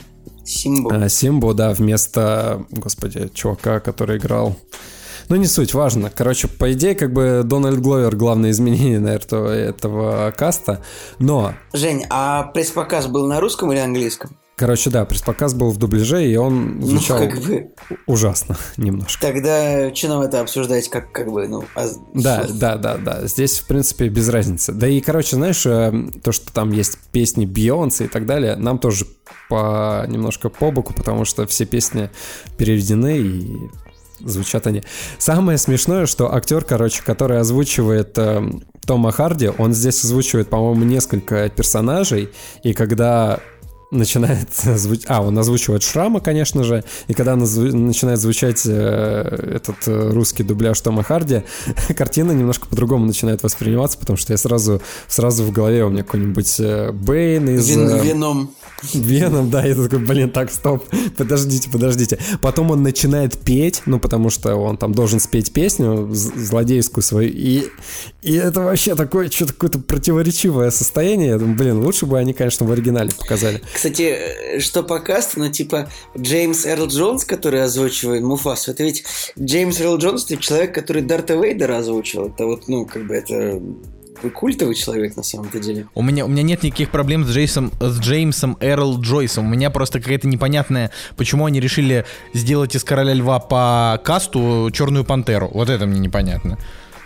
Симбу. 0.46 0.92
э, 0.94 1.10
Симбу, 1.10 1.54
да, 1.54 1.72
вместо, 1.72 2.66
господи, 2.70 3.30
чувака, 3.34 3.80
который 3.80 4.18
играл. 4.18 4.56
Ну, 5.28 5.38
не 5.38 5.48
суть, 5.48 5.74
важно. 5.74 6.12
Короче, 6.14 6.48
по 6.48 6.72
идее, 6.74 6.94
как 6.94 7.12
бы 7.12 7.42
Дональд 7.44 7.80
Гловер 7.80 8.16
главное 8.16 8.52
изменение, 8.52 9.00
наверное, 9.00 9.16
этого, 9.16 9.50
этого 9.50 10.32
каста. 10.32 10.84
Но 11.18 11.54
Жень, 11.74 12.06
а 12.10 12.44
пресс-показ 12.44 13.08
был 13.08 13.26
на 13.26 13.40
русском 13.40 13.72
или 13.72 13.80
английском? 13.80 14.38
Короче, 14.58 14.90
да, 14.90 15.04
пресс-показ 15.04 15.54
был 15.54 15.72
в 15.72 15.78
дубляже, 15.78 16.26
и 16.26 16.36
он 16.38 16.80
Ну, 16.80 16.88
звучал 16.88 17.20
как 17.20 17.42
бы, 17.42 17.72
ужасно 18.06 18.56
немножко. 18.78 19.20
тогда 19.22 19.94
что 19.94 20.08
нам 20.08 20.22
это 20.22 20.40
обсуждать, 20.40 20.88
как, 20.90 21.12
как 21.12 21.30
бы, 21.30 21.46
ну, 21.48 21.66
а- 21.76 21.90
Да, 22.14 22.46
да, 22.50 22.78
да, 22.78 22.98
да. 22.98 23.28
Здесь, 23.28 23.60
в 23.60 23.68
принципе, 23.68 24.08
без 24.08 24.30
разницы. 24.30 24.72
Да 24.72 24.88
и, 24.88 25.02
короче, 25.02 25.36
знаешь, 25.36 25.66
э, 25.66 25.92
то, 26.24 26.32
что 26.32 26.54
там 26.54 26.72
есть 26.72 26.98
песни 27.12 27.46
Бейонсе 27.46 28.06
и 28.06 28.08
так 28.08 28.26
далее, 28.26 28.56
нам 28.56 28.80
тоже 28.80 29.06
по 29.50 30.06
немножко 30.08 30.48
по 30.50 30.72
боку, 30.72 30.94
потому 30.94 31.26
что 31.26 31.46
все 31.48 31.66
песни 31.66 32.10
переведены 32.58 33.18
и 33.18 33.58
звучат 34.22 34.68
они. 34.68 34.84
Самое 35.18 35.58
смешное, 35.58 36.06
что 36.06 36.34
актер, 36.34 36.64
короче, 36.64 37.04
который 37.04 37.40
озвучивает 37.40 38.18
э, 38.18 38.42
Тома 38.86 39.12
Харди, 39.12 39.52
он 39.58 39.74
здесь 39.74 40.02
озвучивает, 40.06 40.50
по-моему, 40.50 40.86
несколько 40.86 41.50
персонажей, 41.50 42.30
и 42.64 42.74
когда 42.74 43.40
начинает 43.92 44.54
звучать... 44.54 45.06
А, 45.08 45.22
он 45.22 45.38
озвучивает 45.38 45.84
Шрама, 45.84 46.20
конечно 46.20 46.64
же, 46.64 46.84
и 47.08 47.14
когда 47.14 47.36
назв... 47.36 47.58
начинает 47.74 48.20
звучать 48.20 48.64
э, 48.66 49.52
этот 49.56 49.88
э, 49.88 50.10
русский 50.12 50.44
дубляж 50.44 50.80
Тома 50.82 51.04
Харди, 51.04 51.44
картина 51.96 52.32
немножко 52.32 52.68
по-другому 52.68 53.06
начинает 53.06 53.44
восприниматься, 53.44 53.98
потому 53.98 54.18
что 54.18 54.34
я 54.34 54.38
сразу, 54.38 54.82
сразу 55.08 55.44
в 55.44 55.52
голове 55.52 55.84
у 55.86 55.90
меня 55.90 56.04
какой-нибудь 56.04 56.56
э, 56.60 56.92
Бэйн 56.92 57.50
из... 57.50 57.70
Вен, 57.70 57.90
э, 57.90 58.04
веном. 58.04 58.56
Веном, 58.94 59.50
да, 59.50 59.66
я 59.66 59.74
такой, 59.76 60.00
блин, 60.00 60.30
так, 60.30 60.52
стоп, 60.52 60.86
подождите, 61.18 61.70
подождите. 61.70 62.20
Потом 62.42 62.72
он 62.72 62.84
начинает 62.84 63.38
петь, 63.38 63.82
ну, 63.86 64.00
потому 64.00 64.30
что 64.30 64.56
он 64.56 64.78
там 64.78 64.94
должен 64.94 65.20
спеть 65.20 65.54
песню 65.54 66.10
злодейскую 66.12 67.04
свою, 67.04 67.30
и, 67.30 67.68
и 68.22 68.34
это 68.34 68.62
вообще 68.62 68.96
такое, 68.96 69.30
что-то 69.30 69.54
какое-то 69.54 69.80
противоречивое 69.80 70.72
состояние. 70.72 71.30
Я 71.30 71.38
думаю, 71.38 71.58
блин, 71.58 71.84
лучше 71.84 72.06
бы 72.06 72.20
они, 72.20 72.34
конечно, 72.34 72.66
в 72.66 72.72
оригинале 72.72 73.12
показали. 73.18 73.62
Кстати, 73.76 74.04
э, 74.04 74.60
что 74.62 74.84
по 74.84 75.00
касту, 75.00 75.42
ну, 75.42 75.52
типа, 75.52 75.90
Джеймс 76.18 76.66
Эрл 76.66 76.88
Джонс, 76.88 77.26
который 77.26 77.62
озвучивает 77.62 78.24
Муфасу, 78.24 78.72
это 78.72 78.84
ведь 78.84 79.04
Джеймс 79.38 79.82
Эрл 79.82 79.98
Джонс, 79.98 80.24
это 80.32 80.38
человек, 80.38 80.74
который 80.74 81.02
Дарта 81.02 81.34
Вейдера 81.34 81.80
озвучил. 81.80 82.28
Это 82.28 82.46
вот, 82.46 82.70
ну, 82.70 82.86
как 82.86 83.06
бы, 83.06 83.14
это 83.14 83.62
культовый 84.34 84.76
человек 84.76 85.18
на 85.18 85.24
самом-то 85.24 85.60
деле. 85.60 85.88
У 85.94 86.02
меня, 86.02 86.24
у 86.24 86.30
меня 86.30 86.42
нет 86.42 86.64
никаких 86.64 86.90
проблем 86.90 87.26
с 87.26 87.30
Джейсом, 87.30 87.70
с 87.82 88.00
Джеймсом 88.00 88.56
Эрл 88.62 88.98
Джойсом. 89.02 89.46
У 89.46 89.50
меня 89.50 89.70
просто 89.70 90.00
какая-то 90.00 90.30
непонятная, 90.30 90.92
почему 91.18 91.46
они 91.46 91.60
решили 91.60 92.06
сделать 92.34 92.78
из 92.78 92.86
Короля 92.86 93.14
Льва 93.14 93.40
по 93.40 94.00
касту 94.06 94.70
Черную 94.72 95.04
Пантеру. 95.04 95.52
Вот 95.54 95.70
это 95.70 95.86
мне 95.86 96.00
непонятно. 96.00 96.58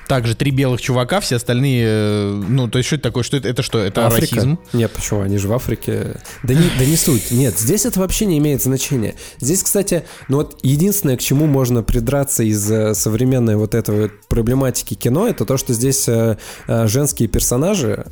Также 0.09 0.33
три 0.33 0.49
белых 0.49 0.81
чувака, 0.81 1.19
все 1.19 1.35
остальные, 1.35 1.85
э, 1.85 2.43
ну, 2.49 2.67
то 2.67 2.79
есть 2.79 2.87
что 2.87 2.95
это 2.95 3.03
такое? 3.03 3.21
Что 3.21 3.37
это? 3.37 3.47
Это 3.47 3.61
что? 3.61 3.77
Это 3.77 4.07
Африка? 4.07 4.37
расизм? 4.37 4.59
Нет, 4.73 4.89
почему? 4.89 5.21
Они 5.21 5.37
же 5.37 5.47
в 5.47 5.53
Африке. 5.53 6.19
Да 6.41 6.55
не, 6.55 6.63
да 6.79 6.85
не 6.85 6.95
суть. 6.95 7.29
Нет, 7.29 7.59
здесь 7.59 7.85
это 7.85 7.99
вообще 7.99 8.25
не 8.25 8.39
имеет 8.39 8.63
значения. 8.63 9.13
Здесь, 9.37 9.61
кстати, 9.61 10.05
ну 10.27 10.37
вот 10.37 10.57
единственное, 10.63 11.15
к 11.15 11.19
чему 11.19 11.45
можно 11.45 11.83
придраться 11.83 12.41
из 12.41 12.71
э, 12.71 12.95
современной 12.95 13.55
вот 13.55 13.75
этой 13.75 14.01
вот 14.01 14.11
проблематики 14.29 14.95
кино, 14.95 15.27
это 15.27 15.45
то, 15.45 15.57
что 15.57 15.73
здесь 15.73 16.09
э, 16.09 16.37
женские 16.67 17.29
персонажи, 17.29 18.07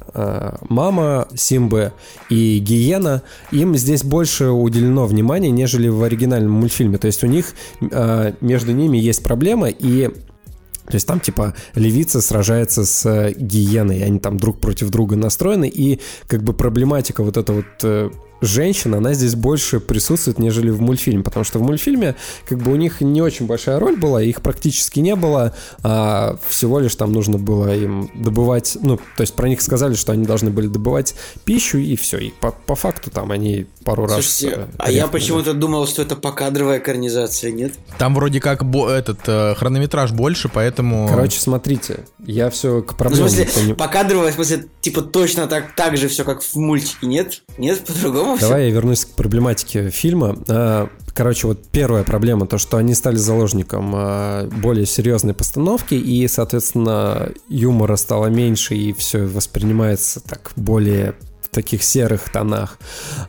мама 0.70 1.28
Симбы 1.34 1.94
и 2.30 2.60
Гиена, 2.60 3.24
им 3.50 3.76
здесь 3.76 4.04
больше 4.04 4.50
уделено 4.50 5.08
внимания, 5.08 5.50
нежели 5.50 5.88
в 5.88 6.04
оригинальном 6.04 6.52
мультфильме. 6.52 7.00
То 7.00 7.08
есть 7.08 7.24
у 7.24 7.28
них 7.28 7.54
между 7.82 8.72
ними 8.72 9.00
есть 9.00 9.24
проблема, 9.24 9.70
и 9.70 10.12
то 10.88 10.96
есть 10.96 11.06
там 11.06 11.20
типа 11.20 11.54
левица 11.76 12.22
сражается 12.22 12.86
с 12.86 13.06
э, 13.06 13.34
гиеной, 13.34 14.04
они 14.04 14.20
там 14.20 14.38
друг 14.38 14.60
против 14.60 14.90
друга 14.90 15.16
настроены, 15.16 15.68
и 15.68 16.00
как 16.28 16.44
бы 16.44 16.54
проблематика 16.54 17.24
вот 17.24 17.38
эта 17.38 17.54
вот 17.54 18.12
э, 18.42 18.46
женщин, 18.46 18.94
она 18.96 19.14
здесь 19.14 19.36
больше 19.36 19.80
присутствует, 19.80 20.40
нежели 20.40 20.70
в 20.70 20.82
мультфильме, 20.82 21.24
потому 21.24 21.44
что 21.44 21.60
в 21.60 21.62
мультфильме 21.62 22.16
как 22.48 22.60
бы 22.60 22.72
у 22.72 22.76
них 22.76 23.02
не 23.02 23.22
очень 23.22 23.46
большая 23.46 23.80
роль 23.80 23.96
была, 23.98 24.22
их 24.22 24.42
практически 24.42 25.00
не 25.00 25.16
было, 25.16 25.54
а 25.84 26.38
всего 26.48 26.80
лишь 26.80 26.96
там 26.96 27.12
нужно 27.12 27.38
было 27.38 27.76
им 27.76 28.10
добывать, 28.16 28.78
ну, 28.82 28.98
то 28.98 29.22
есть 29.22 29.34
про 29.36 29.48
них 29.50 29.62
сказали, 29.62 29.94
что 29.96 30.12
они 30.12 30.26
должны 30.26 30.50
были 30.50 30.68
добывать 30.68 31.16
пищу, 31.46 31.78
и 31.78 31.96
все, 31.96 32.18
и 32.18 32.30
по, 32.32 32.52
по 32.52 32.76
факту 32.76 33.10
там 33.12 33.32
они 33.32 33.66
пару 33.84 34.08
Слушайте, 34.08 34.50
раз... 34.50 34.66
э, 34.68 34.72
а 34.78 34.92
я 34.92 35.08
почему-то 35.08 35.54
думал, 35.54 35.88
что 35.88 36.02
это 36.02 36.16
покадровая 36.16 36.80
экранизация, 36.80 37.52
нет? 37.52 37.74
Там 37.98 38.14
вроде 38.16 38.40
как 38.40 38.66
бо- 38.66 38.90
этот 38.90 39.20
э, 39.28 39.56
хронометраж 39.56 40.12
больше, 40.12 40.50
поэтому... 40.50 41.08
Короче, 41.08 41.40
смотрите, 41.40 42.06
я 42.20 42.50
все 42.50 42.82
к 42.82 42.88
Ну, 42.88 42.94
в 42.94 42.98
проблеме... 42.98 43.30
смысле, 43.30 43.46
пони- 43.56 43.74
покадровая, 43.74 44.32
в 44.32 44.36
смысле, 44.36 44.66
типа 44.82 45.02
точно 45.02 45.48
так, 45.48 45.76
так 45.76 45.98
же 45.98 46.08
все, 46.08 46.24
как 46.26 46.42
в 46.42 46.56
мультике, 46.56 47.08
нет? 47.08 47.44
Нет, 47.58 47.84
по-другому 47.86 48.27
Давай 48.40 48.66
я 48.66 48.72
вернусь 48.72 49.06
к 49.06 49.10
проблематике 49.10 49.90
фильма. 49.90 50.38
А, 50.48 50.90
Короче, 51.18 51.48
вот 51.48 51.66
первая 51.72 52.04
проблема, 52.04 52.46
то, 52.46 52.60
что 52.60 52.78
они 52.78 52.94
стали 52.94 53.16
заложником 53.16 53.92
а, 53.96 54.48
более 54.48 54.86
серьезной 54.86 55.34
постановки, 55.34 55.96
и, 55.96 56.28
соответственно, 56.28 57.32
юмора 57.50 57.96
стало 57.96 58.28
меньше, 58.28 58.76
и 58.76 58.94
все 58.94 59.26
воспринимается 59.26 60.20
так 60.20 60.52
более 60.56 61.16
в 61.42 61.48
таких 61.48 61.82
серых 61.82 62.30
тонах. 62.32 62.78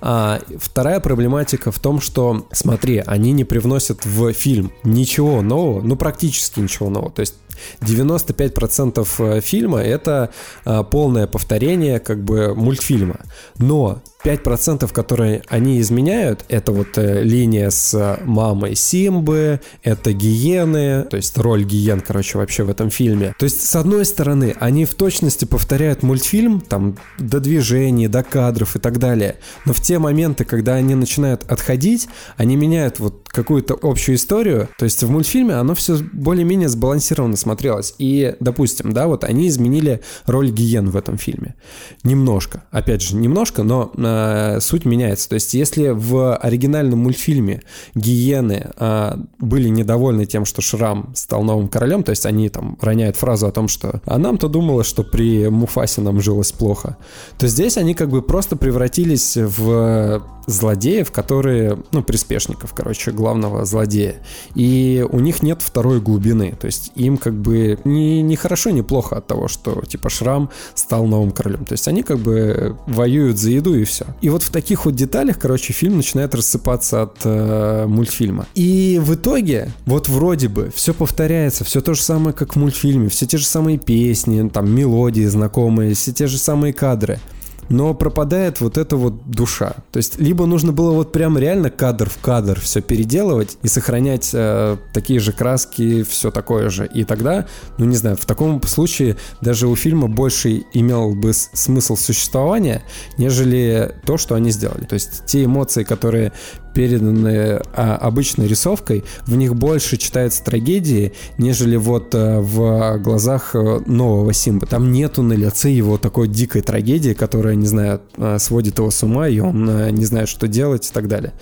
А 0.03 0.39
вторая 0.59 1.01
проблематика 1.01 1.73
в 1.73 1.79
том, 1.79 2.03
что, 2.03 2.47
смотри, 2.53 3.03
они 3.07 3.33
не 3.33 3.45
привносят 3.45 4.05
в 4.05 4.35
фильм 4.35 4.71
ничего 4.85 5.41
нового, 5.41 5.81
ну 5.81 5.97
практически 5.97 6.61
ничего 6.61 6.91
нового. 6.91 7.11
То 7.11 7.21
есть 7.21 7.37
95% 7.81 9.41
фильма 9.41 9.81
это 9.81 10.31
а, 10.67 10.83
полное 10.83 11.27
повторение 11.27 12.01
как 12.01 12.23
бы 12.23 12.55
мультфильма. 12.55 13.21
Но 13.57 14.03
5%, 14.25 14.93
которые 14.93 15.43
они 15.49 15.81
изменяют, 15.81 16.45
это 16.49 16.73
вот 16.73 16.99
э, 16.99 17.23
линия 17.23 17.71
с 17.71 18.19
мамой 18.25 18.75
Симбы, 18.75 19.61
это 19.83 20.13
гиены, 20.13 21.05
то 21.05 21.17
есть 21.17 21.37
роль 21.39 21.65
гиен, 21.65 22.01
короче, 22.01 22.39
вообще 22.39 22.65
в 22.65 22.71
этом 22.71 22.91
фильме. 22.91 23.35
То 23.39 23.45
есть, 23.45 23.65
с 23.65 23.77
одной 23.77 24.05
стороны, 24.05 24.55
они 24.59 24.85
в 24.85 24.95
точности 24.95 25.45
повторяют 25.45 26.03
мультфильм, 26.03 26.61
там, 26.61 26.97
до 27.19 27.41
движений, 27.41 28.09
до 28.09 28.23
кадров 28.23 28.77
и 28.77 28.79
так 28.79 28.99
далее, 28.99 29.37
но 29.65 29.73
в 29.73 29.81
те 29.81 29.99
моменты, 29.99 30.45
когда 30.45 30.75
они 30.75 30.95
начинают 30.95 31.45
отходить, 31.51 32.09
они 32.37 32.57
меняют 32.57 32.99
вот 32.99 33.29
какую-то 33.29 33.79
общую 33.81 34.17
историю, 34.17 34.69
то 34.79 34.85
есть 34.85 35.03
в 35.03 35.11
мультфильме 35.11 35.55
оно 35.55 35.75
все 35.75 35.99
более-менее 36.13 36.69
сбалансированно 36.69 37.37
смотрелось. 37.37 37.95
И, 37.99 38.35
допустим, 38.41 38.93
да, 38.93 39.07
вот 39.07 39.25
они 39.25 39.49
изменили 39.49 40.03
роль 40.27 40.51
гиен 40.51 40.91
в 40.91 40.97
этом 40.97 41.19
фильме. 41.19 41.55
Немножко. 42.03 42.65
Опять 42.71 43.03
же, 43.03 43.17
немножко, 43.17 43.63
но 43.63 43.93
э, 44.09 44.61
суть 44.61 44.85
меняется. 44.85 45.29
То 45.29 45.35
есть, 45.35 45.55
если 45.55 45.89
в 45.89 46.37
оригинальном 46.37 47.01
мультфильме 47.01 47.63
гиены 47.95 48.71
э, 48.77 49.13
были 49.39 49.69
недовольны 49.69 50.27
тем, 50.27 50.45
что 50.45 50.63
Шрам 50.63 51.13
стал 51.15 51.43
новым 51.43 51.69
королем, 51.69 52.03
то 52.03 52.11
есть 52.11 52.27
они 52.27 52.49
там 52.49 52.79
роняют 52.81 53.17
фразу 53.17 53.47
о 53.47 53.53
том, 53.53 53.69
что 53.69 54.01
«а 54.05 54.19
нам-то 54.19 54.49
думала, 54.49 54.85
что 54.85 55.03
при 55.03 55.49
Муфасе 55.49 56.01
нам 56.01 56.21
жилось 56.21 56.53
плохо», 56.53 56.97
то 57.39 57.47
здесь 57.49 57.77
они 57.77 57.95
как 57.95 58.11
бы 58.11 58.23
просто 58.23 58.57
превратились 58.57 59.37
в 59.37 60.23
злодеев, 60.49 61.13
которые, 61.13 61.79
ну, 61.93 62.03
приспешников, 62.03 62.73
короче, 62.73 63.11
главного 63.13 63.65
злодея. 63.65 64.17
И 64.55 65.07
у 65.11 65.21
них 65.21 65.43
нет 65.43 65.61
второй 65.61 66.01
глубины. 66.01 66.57
То 66.59 66.67
есть 66.67 66.91
им 66.95 67.19
как 67.19 67.35
бы 67.35 67.79
не, 67.85 68.23
не 68.23 68.35
хорошо, 68.37 68.71
не 68.71 68.83
плохо 68.83 69.19
от 69.19 69.27
того, 69.27 69.49
что 69.49 69.83
типа 69.83 70.09
Шрам 70.09 70.51
стал 70.75 71.07
новым 71.07 71.33
королем. 71.33 71.65
То 71.67 71.75
есть 71.75 71.87
они 71.87 72.03
как 72.03 72.19
бы 72.19 72.77
воюют 72.87 73.37
за 73.37 73.51
еду 73.51 73.75
и 73.75 73.85
все. 73.85 73.98
И 74.21 74.29
вот 74.31 74.43
в 74.43 74.51
таких 74.51 74.85
вот 74.85 74.95
деталях, 74.95 75.39
короче, 75.39 75.73
фильм 75.73 75.97
начинает 75.97 76.35
рассыпаться 76.35 77.03
от 77.03 77.19
э, 77.25 77.87
мультфильма. 77.87 78.47
И 78.55 79.01
в 79.03 79.15
итоге, 79.15 79.71
вот 79.87 80.09
вроде 80.09 80.49
бы, 80.49 80.71
все 80.75 80.95
повторяется, 80.95 81.65
все 81.65 81.81
то 81.81 81.95
же 81.95 82.03
самое, 82.03 82.35
как 82.35 82.55
в 82.55 82.59
мультфильме, 82.59 83.09
все 83.09 83.27
те 83.27 83.39
же 83.39 83.47
самые 83.47 83.79
песни, 83.79 84.49
там, 84.49 84.71
мелодии 84.71 85.25
знакомые, 85.25 85.95
все 85.95 86.13
те 86.13 86.27
же 86.27 86.39
самые 86.39 86.73
кадры 86.73 87.21
но 87.69 87.95
пропадает 87.95 88.61
вот 88.61 88.79
эта 88.79 88.97
вот 88.97 89.31
душа. 89.31 89.77
То 89.93 89.99
есть 89.99 90.19
либо 90.19 90.47
нужно 90.47 90.73
было 90.73 90.93
вот 90.93 91.13
прям 91.13 91.39
реально 91.39 91.71
кадр 91.71 92.09
в 92.09 92.19
кадр 92.19 92.59
все 92.61 92.81
переделывать 92.81 93.59
и 93.63 93.69
сохранять 93.69 94.31
э, 94.33 94.77
такие 94.93 95.21
же 95.21 95.33
краски, 95.33 96.03
все 96.03 96.31
такое 96.31 96.71
же. 96.71 96.87
И 96.87 97.05
тогда, 97.05 97.47
ну 97.79 97.85
не 97.85 97.97
знаю, 97.97 98.17
в 98.17 98.27
таком 98.27 98.63
случае 98.63 99.17
даже 99.41 99.69
у 99.69 99.77
фильма 99.77 100.09
больше 100.09 100.65
имел 100.73 101.15
бы 101.15 101.33
смысл 101.33 101.97
существования, 101.97 102.83
нежели 103.17 103.95
то, 104.05 104.17
что 104.17 104.35
они 104.35 104.51
сделали. 104.51 104.85
То 104.85 104.95
есть 104.95 105.27
те 105.27 105.45
эмоции, 105.45 105.85
которые 105.85 106.33
переданы 106.75 107.61
а, 107.75 107.97
обычной 107.97 108.47
рисовкой, 108.47 109.05
в 109.27 109.37
них 109.37 109.55
больше 109.55 109.97
читается 109.97 110.45
трагедии, 110.45 111.13
нежели 111.39 111.77
вот 111.77 112.15
а, 112.15 112.41
в 112.41 112.99
глазах 112.99 113.55
а, 113.55 113.83
нового 113.87 114.33
Симба. 114.33 114.67
Там 114.67 114.93
нету 114.93 115.23
на 115.23 115.33
лице 115.33 115.71
его 115.71 115.99
такой 115.99 116.29
дикой 116.29 116.63
трагедии, 116.63 117.13
которая, 117.13 117.55
не 117.55 117.67
знаю, 117.67 118.01
а, 118.17 118.39
сводит 118.39 118.79
его 118.79 118.91
с 118.91 119.03
ума, 119.03 119.29
и 119.29 119.39
он 119.41 119.69
а, 119.69 119.91
не 119.91 120.05
знает, 120.05 120.29
что 120.29 120.49
делать 120.49 120.89
и 120.89 120.93
так 120.93 121.09
далее. 121.09 121.33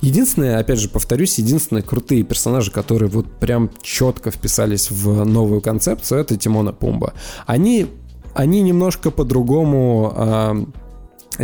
Единственное, 0.00 0.58
опять 0.58 0.78
же, 0.78 0.88
повторюсь, 0.88 1.38
единственные 1.38 1.82
крутые 1.82 2.22
персонажи, 2.22 2.70
которые 2.70 3.08
вот 3.08 3.26
прям 3.38 3.70
четко 3.82 4.30
вписались 4.30 4.90
в 4.90 5.24
новую 5.24 5.60
концепцию, 5.60 6.20
это 6.20 6.36
Тимона 6.36 6.72
Пумба. 6.72 7.14
Они, 7.46 7.86
они 8.34 8.60
немножко 8.62 9.10
по-другому... 9.10 10.12
а, 10.16 10.64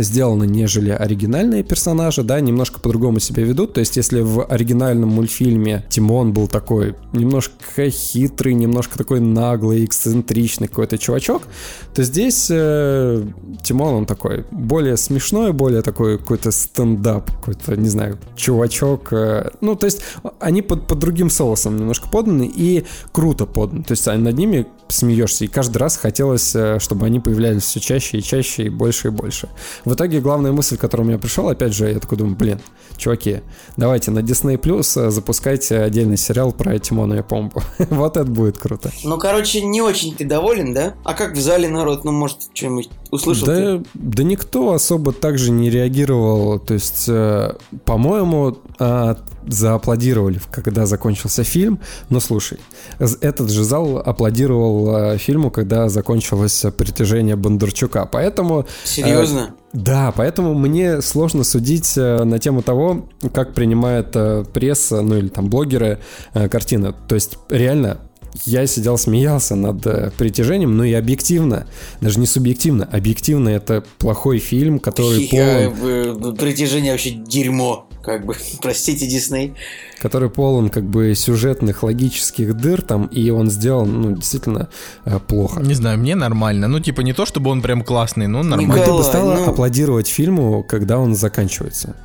сделаны, 0.01 0.45
нежели 0.45 0.91
оригинальные 0.91 1.63
персонажи, 1.63 2.23
да, 2.23 2.39
немножко 2.39 2.79
по-другому 2.79 3.19
себя 3.19 3.43
ведут. 3.43 3.73
То 3.73 3.79
есть, 3.79 3.97
если 3.97 4.21
в 4.21 4.45
оригинальном 4.45 5.09
мультфильме 5.09 5.85
Тимон 5.89 6.33
был 6.33 6.47
такой 6.47 6.95
немножко 7.13 7.89
хитрый, 7.89 8.53
немножко 8.53 8.97
такой 8.97 9.19
наглый, 9.19 9.85
эксцентричный 9.85 10.67
какой-то 10.67 10.97
чувачок, 10.97 11.43
то 11.93 12.03
здесь 12.03 12.47
э, 12.49 13.23
Тимон, 13.63 13.93
он 13.93 14.05
такой 14.05 14.45
более 14.51 14.97
смешной, 14.97 15.53
более 15.53 15.81
такой 15.81 16.17
какой-то 16.17 16.51
стендап, 16.51 17.31
какой-то, 17.31 17.75
не 17.75 17.89
знаю, 17.89 18.17
чувачок. 18.35 19.13
Э, 19.13 19.49
ну, 19.61 19.75
то 19.75 19.85
есть, 19.85 20.01
они 20.39 20.61
под, 20.61 20.87
под 20.87 20.99
другим 20.99 21.29
соусом 21.29 21.77
немножко 21.77 22.09
поданы 22.09 22.51
и 22.53 22.85
круто 23.11 23.45
поданы. 23.45 23.83
То 23.83 23.91
есть, 23.91 24.05
над 24.05 24.37
ними 24.37 24.67
смеешься, 24.87 25.45
и 25.45 25.47
каждый 25.47 25.77
раз 25.77 25.97
хотелось, 25.97 26.55
э, 26.55 26.79
чтобы 26.79 27.05
они 27.05 27.19
появлялись 27.19 27.63
все 27.63 27.79
чаще 27.79 28.19
и 28.19 28.23
чаще, 28.23 28.63
и 28.63 28.69
больше 28.69 29.07
и 29.07 29.11
больше. 29.11 29.49
В 29.87 29.93
итоге 29.93 30.19
главная 30.19 30.51
мысль, 30.51 30.75
которая 30.75 31.05
у 31.05 31.07
меня 31.07 31.17
пришла, 31.17 31.51
опять 31.51 31.73
же, 31.73 31.89
я 31.89 31.97
такой 31.99 32.17
думаю, 32.17 32.35
блин, 32.35 32.59
чуваки, 32.97 33.39
давайте 33.77 34.11
на 34.11 34.19
Disney 34.19 34.57
Plus 34.57 35.01
э, 35.01 35.09
запускайте 35.11 35.79
отдельный 35.79 36.17
сериал 36.17 36.51
про 36.51 36.77
Тимона 36.77 37.13
и 37.13 37.21
Помпу. 37.21 37.63
вот 37.89 38.17
это 38.17 38.29
будет 38.29 38.57
круто. 38.57 38.91
Ну, 39.05 39.17
короче, 39.17 39.61
не 39.61 39.81
очень 39.81 40.13
ты 40.13 40.25
доволен, 40.25 40.73
да? 40.73 40.95
А 41.05 41.13
как 41.13 41.35
в 41.37 41.39
зале 41.39 41.69
народ, 41.69 42.03
ну, 42.03 42.11
может, 42.11 42.49
что-нибудь 42.53 42.89
услышал? 43.11 43.47
Да, 43.47 43.83
да 43.93 44.23
никто 44.23 44.73
особо 44.73 45.11
также 45.11 45.51
не 45.51 45.69
реагировал. 45.69 46.59
То 46.59 46.73
есть, 46.73 47.05
э, 47.07 47.53
по-моему, 47.85 48.57
э, 48.79 49.15
зааплодировали, 49.47 50.39
когда 50.51 50.85
закончился 50.85 51.43
фильм. 51.43 51.79
Но 52.09 52.19
слушай, 52.19 52.59
этот 52.99 53.49
же 53.49 53.63
зал 53.63 53.97
аплодировал 53.97 54.95
э, 54.95 55.17
фильму, 55.17 55.51
когда 55.51 55.89
закончилось 55.89 56.65
притяжение 56.77 57.35
Бондарчука. 57.35 58.05
Поэтому... 58.11 58.65
Серьезно? 58.83 59.39
Э, 59.39 59.67
да, 59.73 60.13
поэтому 60.15 60.53
мне 60.53 61.01
сложно 61.01 61.43
судить 61.43 61.97
э, 61.97 62.23
на 62.23 62.39
тему 62.39 62.61
того, 62.61 63.07
как 63.33 63.53
принимает 63.53 64.15
э, 64.15 64.43
пресса, 64.53 65.01
ну 65.01 65.17
или 65.17 65.27
там 65.27 65.49
блогеры 65.49 65.99
э, 66.33 66.49
картины. 66.49 66.93
То 67.07 67.15
есть 67.15 67.37
реально 67.49 67.99
я 68.45 68.65
сидел, 68.67 68.97
смеялся 68.97 69.55
над 69.55 69.85
э, 69.85 70.11
притяжением, 70.17 70.77
но 70.77 70.83
и 70.83 70.93
объективно, 70.93 71.67
даже 72.01 72.19
не 72.19 72.27
субъективно, 72.27 72.85
объективно 72.91 73.49
это 73.49 73.83
плохой 73.97 74.39
фильм, 74.39 74.79
который 74.79 75.27
полон... 75.27 76.35
Притяжение 76.37 76.91
вообще 76.91 77.11
дерьмо, 77.11 77.87
как 78.03 78.25
бы, 78.25 78.35
простите, 78.61 79.07
Дисней. 79.07 79.53
Который 79.99 80.29
полон 80.29 80.69
как 80.69 80.83
бы 80.83 81.13
сюжетных, 81.15 81.83
логических 81.83 82.55
дыр 82.55 82.81
там, 82.81 83.07
и 83.07 83.29
он 83.29 83.49
сделан, 83.49 84.01
ну, 84.01 84.15
действительно 84.15 84.69
э, 85.05 85.19
плохо. 85.19 85.61
Не 85.61 85.73
знаю, 85.73 85.97
мне 85.97 86.15
нормально. 86.15 86.67
Ну, 86.67 86.79
типа, 86.79 87.01
не 87.01 87.13
то, 87.13 87.25
чтобы 87.25 87.49
он 87.49 87.61
прям 87.61 87.83
классный, 87.83 88.27
но 88.27 88.43
нормально. 88.43 88.71
Николай, 88.71 88.85
Ты 88.85 88.93
бы 88.93 89.03
стала 89.03 89.35
ну... 89.35 89.49
аплодировать 89.49 90.07
фильму, 90.07 90.63
когда 90.63 90.99
он 90.99 91.15
заканчивается. 91.15 91.95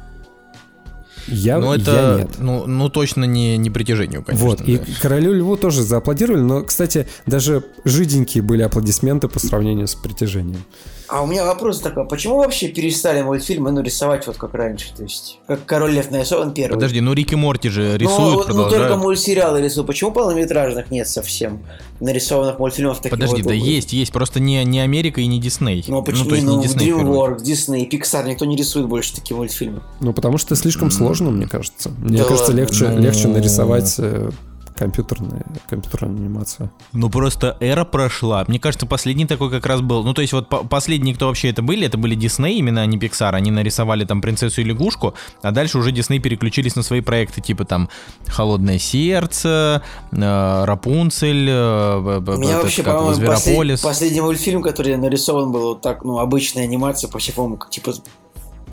Я, 1.29 1.59
но 1.59 1.75
это, 1.75 1.91
я 1.91 2.25
нет. 2.25 2.37
Ну, 2.39 2.67
ну 2.67 2.89
точно 2.89 3.25
не, 3.25 3.57
не 3.57 3.71
притяжению, 3.71 4.23
конечно. 4.23 4.47
Вот, 4.47 4.59
да. 4.59 4.65
и 4.65 4.79
Королю 5.01 5.33
Льву 5.33 5.57
тоже 5.57 5.83
зааплодировали, 5.83 6.41
но, 6.41 6.63
кстати, 6.63 7.07
даже 7.27 7.65
жиденькие 7.85 8.43
были 8.43 8.63
аплодисменты 8.63 9.29
по 9.29 9.39
сравнению 9.39 9.89
с 9.89 9.95
притяжением. 9.95 10.63
А 11.09 11.23
у 11.23 11.27
меня 11.27 11.45
вопрос 11.45 11.81
такой, 11.81 12.07
почему 12.07 12.39
вообще 12.39 12.69
перестали 12.69 13.23
мультфильмы 13.23 13.71
ну, 13.71 13.83
рисовать 13.83 14.27
вот 14.27 14.37
как 14.37 14.55
раньше? 14.55 14.95
То 14.95 15.03
есть, 15.03 15.41
как 15.47 15.65
Король 15.67 15.93
Лев 15.93 16.11
нарисован 16.11 16.55
первый. 16.55 16.75
Подожди, 16.75 17.01
ну 17.01 17.13
Рики 17.13 17.35
Морти 17.35 17.69
же 17.69 17.97
рисуют, 17.97 18.49
ну, 18.49 18.65
ну, 18.65 18.71
только 18.71 18.97
мультсериалы 18.97 19.61
рисуют. 19.61 19.87
Почему 19.87 20.13
полнометражных 20.13 20.91
нет 20.91 21.09
совсем? 21.09 21.63
Нарисованных 22.01 22.59
мультфильмов 22.59 22.99
таких 22.99 23.13
Подожди, 23.13 23.43
вот 23.43 23.49
да 23.49 23.55
есть, 23.55 23.93
есть. 23.93 24.13
Просто 24.13 24.41
не, 24.41 24.65
не 24.65 24.81
Америка 24.81 25.21
и 25.21 25.27
не 25.27 25.41
Дисней. 25.41 25.85
Ну, 25.87 26.03
почему? 26.03 26.25
Ну, 26.25 26.31
то 26.31 26.35
есть 26.35 26.47
ну, 26.47 26.61
не 26.61 26.67
Disney, 26.67 26.99
DreamWorks, 26.99 27.43
Disney, 27.43 27.89
Pixar, 27.89 28.27
никто 28.27 28.45
не 28.45 28.57
рисует 28.57 28.87
больше 28.87 29.15
такие 29.15 29.37
мультфильмы. 29.37 29.83
Ну, 30.01 30.13
потому 30.13 30.39
что 30.39 30.57
слишком 30.57 30.91
сложно, 30.91 31.31
мне 31.31 31.47
кажется. 31.47 31.91
Мне 31.99 32.19
да 32.19 32.25
кажется, 32.25 32.53
легче, 32.53 32.89
ну... 32.89 33.01
легче 33.01 33.29
нарисовать 33.29 33.95
э, 33.99 34.31
компьютерная, 34.83 35.45
компьютерная 35.69 36.17
анимация. 36.17 36.73
Ну 36.93 37.09
просто 37.09 37.57
эра 37.61 37.85
прошла. 37.85 38.45
Мне 38.49 38.59
кажется, 38.59 38.85
последний 38.87 39.27
такой 39.27 39.49
как 39.49 39.65
раз 39.67 39.81
был. 39.81 40.03
Ну 40.03 40.13
то 40.13 40.23
есть 40.23 40.33
вот 40.33 40.49
по 40.49 40.65
последние, 40.65 41.15
кто 41.15 41.29
вообще 41.29 41.51
это 41.51 41.63
были, 41.63 41.87
это 41.87 41.99
были 41.99 42.17
Дисней, 42.17 42.59
именно 42.59 42.83
а 42.83 42.87
не 42.87 42.99
Pixar. 42.99 43.31
Они 43.33 43.53
нарисовали 43.53 44.05
там 44.05 44.21
принцессу 44.21 44.61
и 44.61 44.65
лягушку, 44.65 45.15
а 45.41 45.53
дальше 45.53 45.79
уже 45.79 45.93
Дисней 45.93 46.19
переключились 46.19 46.75
на 46.75 46.83
свои 46.83 47.01
проекты, 47.01 47.41
типа 47.41 47.65
там 47.65 47.89
Холодное 48.27 48.79
сердце, 48.79 49.83
э, 50.11 50.65
Рапунцель, 50.65 51.47
э, 51.49 52.21
Меня 52.39 52.61
вообще, 52.61 52.83
по-моему, 52.83 53.15
Зверополис. 53.15 53.81
Послед, 53.81 53.83
последний 53.83 54.21
мультфильм, 54.21 54.63
который 54.63 54.97
нарисован 54.97 55.53
был 55.53 55.63
вот 55.63 55.81
так, 55.81 56.05
ну, 56.05 56.19
обычная 56.19 56.65
анимация, 56.65 57.09
по 57.09 57.19
всему, 57.19 57.59
типа 57.71 57.95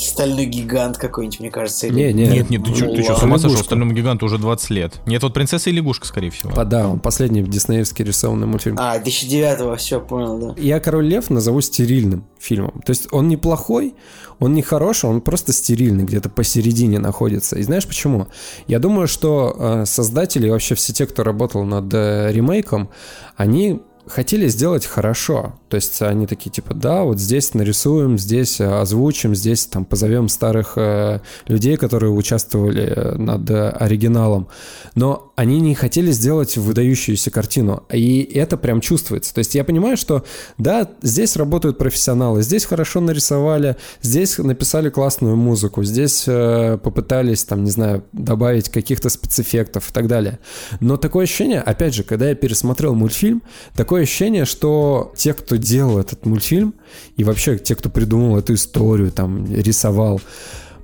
Стальной 0.02 0.46
гигант 0.46 0.98
какой-нибудь, 0.98 1.40
мне 1.40 1.52
кажется. 1.52 1.88
Или... 1.88 1.96
Не, 1.96 2.14
не, 2.14 2.28
нет, 2.28 2.50
нет, 2.50 2.64
ты 2.64 2.76
что, 2.76 2.86
ты 2.94 3.04
что, 3.04 3.16
с 3.16 3.24
ума 3.24 3.38
сошел? 3.38 3.58
Стальному 3.58 3.94
гиганту 3.94 4.26
уже 4.26 4.38
20 4.38 4.70
лет. 4.72 5.02
Нет, 5.06 5.24
вот 5.24 5.34
принцесса 5.34 5.70
и 5.70 5.74
лягушка, 5.74 6.08
скорее 6.08 6.30
всего. 6.30 6.52
По, 6.52 6.66
да, 6.66 6.88
он 6.88 7.00
последний 7.00 7.42
диснеевский 7.44 8.06
рисованный 8.06 8.48
мультфильм. 8.48 8.78
А, 8.80 8.98
2009-го, 9.00 9.76
все, 9.76 10.00
понял, 10.00 10.40
да. 10.40 10.62
Я 10.62 10.80
«Король 10.80 11.08
лев» 11.08 11.30
назову 11.30 11.62
стерильным 11.62 12.26
фильмом. 12.40 12.82
То 12.86 12.92
есть 12.92 13.08
он 13.12 13.28
неплохой, 13.28 13.96
он 14.40 14.54
не 14.54 14.62
хороший, 14.62 15.10
он 15.10 15.22
просто 15.22 15.54
стерильный, 15.54 16.04
где-то 16.06 16.30
посередине 16.30 17.00
находится. 17.00 17.58
И 17.58 17.64
знаешь 17.64 17.88
почему? 17.88 18.28
Я 18.68 18.80
думаю, 18.80 19.08
что 19.08 19.56
э, 19.58 19.86
создатели, 19.86 20.50
вообще 20.50 20.76
все 20.76 20.94
те, 20.94 21.06
кто 21.06 21.24
работал 21.24 21.64
над 21.64 21.94
э, 21.94 22.32
ремейком, 22.32 22.90
они 23.36 23.82
хотели 24.08 24.48
сделать 24.48 24.86
хорошо. 24.86 25.59
То 25.70 25.76
есть 25.76 26.02
они 26.02 26.28
такие, 26.28 26.50
типа, 26.50 26.74
да, 26.74 27.04
вот 27.04 27.20
здесь 27.20 27.54
нарисуем, 27.54 28.18
здесь 28.18 28.60
озвучим, 28.60 29.36
здесь 29.36 29.66
там 29.66 29.86
позовем 29.86 30.28
старых 30.30 30.74
э, 30.78 31.20
людей, 31.48 31.78
которые 31.78 32.12
участвовали 32.12 32.94
э, 32.96 33.16
над 33.18 33.50
э, 33.50 33.70
оригиналом. 33.70 34.48
Но 34.96 35.32
они 35.36 35.62
не 35.62 35.76
хотели 35.76 36.12
сделать 36.12 36.58
выдающуюся 36.58 37.32
картину. 37.32 37.84
И 37.94 38.22
это 38.24 38.58
прям 38.58 38.82
чувствуется. 38.82 39.34
То 39.34 39.40
есть 39.40 39.56
я 39.56 39.64
понимаю, 39.64 39.96
что 39.96 40.26
да, 40.58 40.90
здесь 41.02 41.36
работают 41.36 41.78
профессионалы, 41.78 42.42
здесь 42.42 42.66
хорошо 42.66 43.00
нарисовали, 43.00 43.78
здесь 44.02 44.38
написали 44.38 44.90
классную 44.90 45.36
музыку, 45.36 45.84
здесь 45.84 46.26
э, 46.28 46.78
попытались, 46.82 47.46
там, 47.46 47.64
не 47.64 47.72
знаю, 47.72 48.04
добавить 48.12 48.70
каких-то 48.70 49.10
спецэффектов 49.10 49.92
и 49.92 49.94
так 49.94 50.08
далее. 50.08 50.40
Но 50.80 50.98
такое 50.98 51.24
ощущение, 51.24 51.62
опять 51.62 51.94
же, 51.94 52.04
когда 52.04 52.30
я 52.30 52.36
пересмотрел 52.36 52.96
мультфильм, 52.96 53.44
такое 53.76 54.04
ощущение, 54.04 54.46
что 54.46 55.14
те, 55.16 55.34
кто 55.34 55.59
делал 55.60 56.00
этот 56.00 56.26
мультфильм, 56.26 56.74
и 57.18 57.24
вообще 57.24 57.58
те, 57.58 57.76
кто 57.76 57.90
придумал 57.90 58.38
эту 58.38 58.54
историю, 58.54 59.12
там, 59.12 59.46
рисовал, 59.54 60.22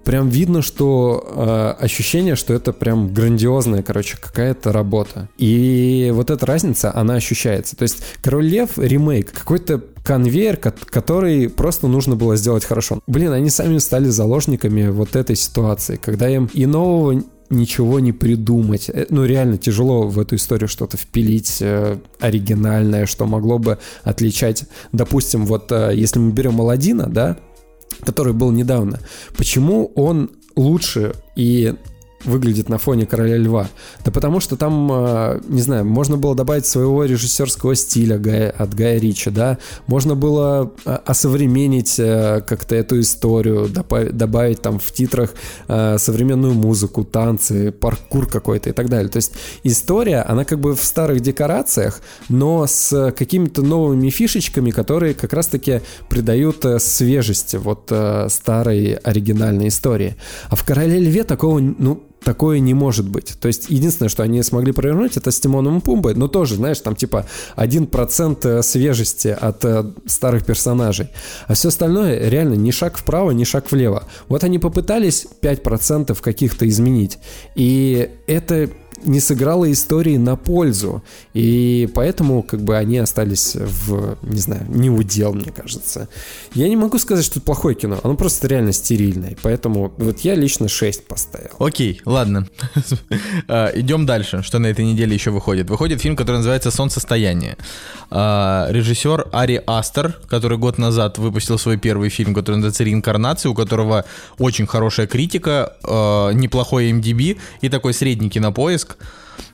прям 0.05 0.29
видно, 0.29 0.61
что 0.61 1.75
э, 1.79 1.83
ощущение, 1.83 2.35
что 2.35 2.53
это 2.53 2.71
прям 2.71 3.13
грандиозная, 3.13 3.83
короче, 3.83 4.17
какая-то 4.17 4.71
работа. 4.71 5.27
И 5.37 6.11
вот 6.13 6.29
эта 6.29 6.45
разница, 6.45 6.95
она 6.95 7.15
ощущается. 7.15 7.75
То 7.75 7.83
есть 7.83 7.97
Король 8.21 8.45
Лев 8.45 8.77
ремейк, 8.77 9.31
какой-то 9.31 9.83
конвейер, 10.05 10.57
который 10.57 11.49
просто 11.49 11.87
нужно 11.87 12.15
было 12.15 12.37
сделать 12.37 12.63
хорошо. 12.63 12.99
Блин, 13.07 13.33
они 13.33 13.49
сами 13.49 13.79
стали 13.79 14.07
заложниками 14.07 14.87
вот 14.89 15.15
этой 15.15 15.35
ситуации, 15.35 15.99
когда 16.01 16.29
им 16.29 16.49
и 16.53 16.65
нового 16.67 17.23
ничего 17.49 17.99
не 17.99 18.11
придумать. 18.11 18.89
Э, 18.89 19.05
ну, 19.09 19.25
реально 19.25 19.57
тяжело 19.57 20.07
в 20.07 20.19
эту 20.19 20.35
историю 20.35 20.67
что-то 20.67 20.97
впилить 20.97 21.57
э, 21.61 21.97
оригинальное, 22.19 23.05
что 23.05 23.25
могло 23.25 23.59
бы 23.59 23.77
отличать. 24.03 24.65
Допустим, 24.91 25.45
вот 25.45 25.71
э, 25.71 25.91
если 25.95 26.19
мы 26.19 26.31
берем 26.31 26.59
Аладдина, 26.61 27.07
да, 27.07 27.37
который 28.01 28.33
был 28.33 28.51
недавно, 28.51 28.99
почему 29.37 29.91
он 29.95 30.31
лучше 30.55 31.13
и 31.35 31.75
выглядит 32.25 32.69
на 32.69 32.77
фоне 32.77 33.05
Короля 33.05 33.37
Льва? 33.37 33.69
Да 34.03 34.11
потому 34.11 34.39
что 34.39 34.55
там, 34.57 34.89
а, 34.91 35.41
не 35.47 35.61
знаю, 35.61 35.85
можно 35.85 36.17
было 36.17 36.35
добавить 36.35 36.65
своего 36.65 37.03
режиссерского 37.05 37.75
стиля 37.75 38.15
от 38.57 38.73
Гая 38.73 38.99
Ричи, 38.99 39.29
да, 39.29 39.57
можно 39.87 40.15
было 40.15 40.71
а, 40.85 41.01
осовременить 41.05 41.99
э, 41.99 42.41
как-то 42.45 42.75
эту 42.75 42.99
историю, 42.99 43.67
добавить, 43.69 44.17
добавить 44.17 44.61
там 44.61 44.79
в 44.79 44.91
титрах 44.91 45.33
э, 45.67 45.97
современную 45.97 46.53
музыку, 46.53 47.03
танцы, 47.03 47.71
паркур 47.71 48.27
какой-то 48.27 48.69
и 48.69 48.73
так 48.73 48.89
далее. 48.89 49.09
То 49.09 49.17
есть 49.17 49.33
история, 49.63 50.21
она 50.21 50.45
как 50.45 50.59
бы 50.59 50.75
в 50.75 50.83
старых 50.83 51.21
декорациях, 51.21 52.01
но 52.29 52.65
с 52.67 53.11
какими-то 53.15 53.61
новыми 53.61 54.09
фишечками, 54.09 54.71
которые 54.71 55.13
как 55.13 55.33
раз-таки 55.33 55.81
придают 56.09 56.65
э, 56.65 56.79
свежести 56.79 57.57
вот 57.57 57.91
старой 58.29 58.93
оригинальной 58.93 59.67
истории. 59.67 60.15
А 60.49 60.55
в 60.55 60.63
Короле 60.65 60.99
Льве 60.99 61.23
такого, 61.23 61.59
ну, 61.59 62.03
такое 62.25 62.59
не 62.59 62.73
может 62.73 63.07
быть. 63.07 63.35
То 63.39 63.47
есть 63.47 63.69
единственное, 63.69 64.09
что 64.09 64.23
они 64.23 64.41
смогли 64.43 64.73
провернуть, 64.73 65.15
это 65.15 65.31
с 65.31 65.39
Тимоном 65.39 65.77
и 65.77 65.81
Пумбой, 65.81 66.15
но 66.15 66.27
тоже, 66.27 66.55
знаешь, 66.55 66.79
там 66.79 66.95
типа 66.95 67.25
1% 67.55 68.47
э, 68.47 68.63
свежести 68.63 69.29
от 69.29 69.63
э, 69.63 69.85
старых 70.07 70.43
персонажей. 70.43 71.09
А 71.47 71.53
все 71.53 71.69
остальное 71.69 72.27
реально 72.27 72.55
ни 72.55 72.71
шаг 72.71 72.97
вправо, 72.97 73.31
ни 73.31 73.43
шаг 73.43 73.71
влево. 73.71 74.03
Вот 74.27 74.43
они 74.43 74.59
попытались 74.59 75.27
5% 75.41 76.19
каких-то 76.19 76.67
изменить. 76.67 77.19
И 77.53 78.09
это 78.27 78.69
не 79.05 79.19
сыграло 79.19 79.71
истории 79.71 80.17
на 80.17 80.35
пользу. 80.35 81.03
И 81.33 81.89
поэтому 81.93 82.43
как 82.43 82.61
бы 82.61 82.77
они 82.77 82.97
остались 82.97 83.55
в, 83.55 84.17
не 84.23 84.39
знаю, 84.39 84.65
не 84.69 84.89
удел, 84.89 85.33
мне 85.33 85.51
кажется. 85.51 86.07
Я 86.53 86.67
не 86.69 86.75
могу 86.75 86.97
сказать, 86.97 87.25
что 87.25 87.39
это 87.39 87.45
плохое 87.45 87.75
кино. 87.75 87.99
Оно 88.03 88.15
просто 88.15 88.47
реально 88.47 88.71
стерильное. 88.73 89.37
Поэтому 89.41 89.93
вот 89.97 90.19
я 90.19 90.35
лично 90.35 90.67
6 90.67 91.07
поставил. 91.07 91.51
Окей, 91.59 92.01
ладно. 92.05 92.47
А, 93.47 93.71
Идем 93.75 94.05
дальше. 94.05 94.41
Что 94.43 94.59
на 94.59 94.67
этой 94.67 94.85
неделе 94.85 95.13
еще 95.13 95.31
выходит? 95.31 95.69
Выходит 95.69 96.01
фильм, 96.01 96.15
который 96.15 96.37
называется 96.37 96.71
«Солнцестояние». 96.71 97.57
А, 98.09 98.67
Режиссер 98.69 99.27
Ари 99.31 99.61
Астер, 99.65 100.19
который 100.27 100.57
год 100.57 100.77
назад 100.77 101.17
выпустил 101.17 101.57
свой 101.57 101.77
первый 101.77 102.09
фильм, 102.09 102.33
который 102.33 102.55
называется 102.55 102.83
«Реинкарнация», 102.83 103.49
у 103.49 103.53
которого 103.53 104.05
очень 104.37 104.65
хорошая 104.65 105.07
критика, 105.07 105.73
а, 105.83 106.31
неплохой 106.31 106.91
MDB 106.91 107.37
и 107.61 107.69
такой 107.69 107.93
средний 107.93 108.29
кинопоиск. 108.29 108.94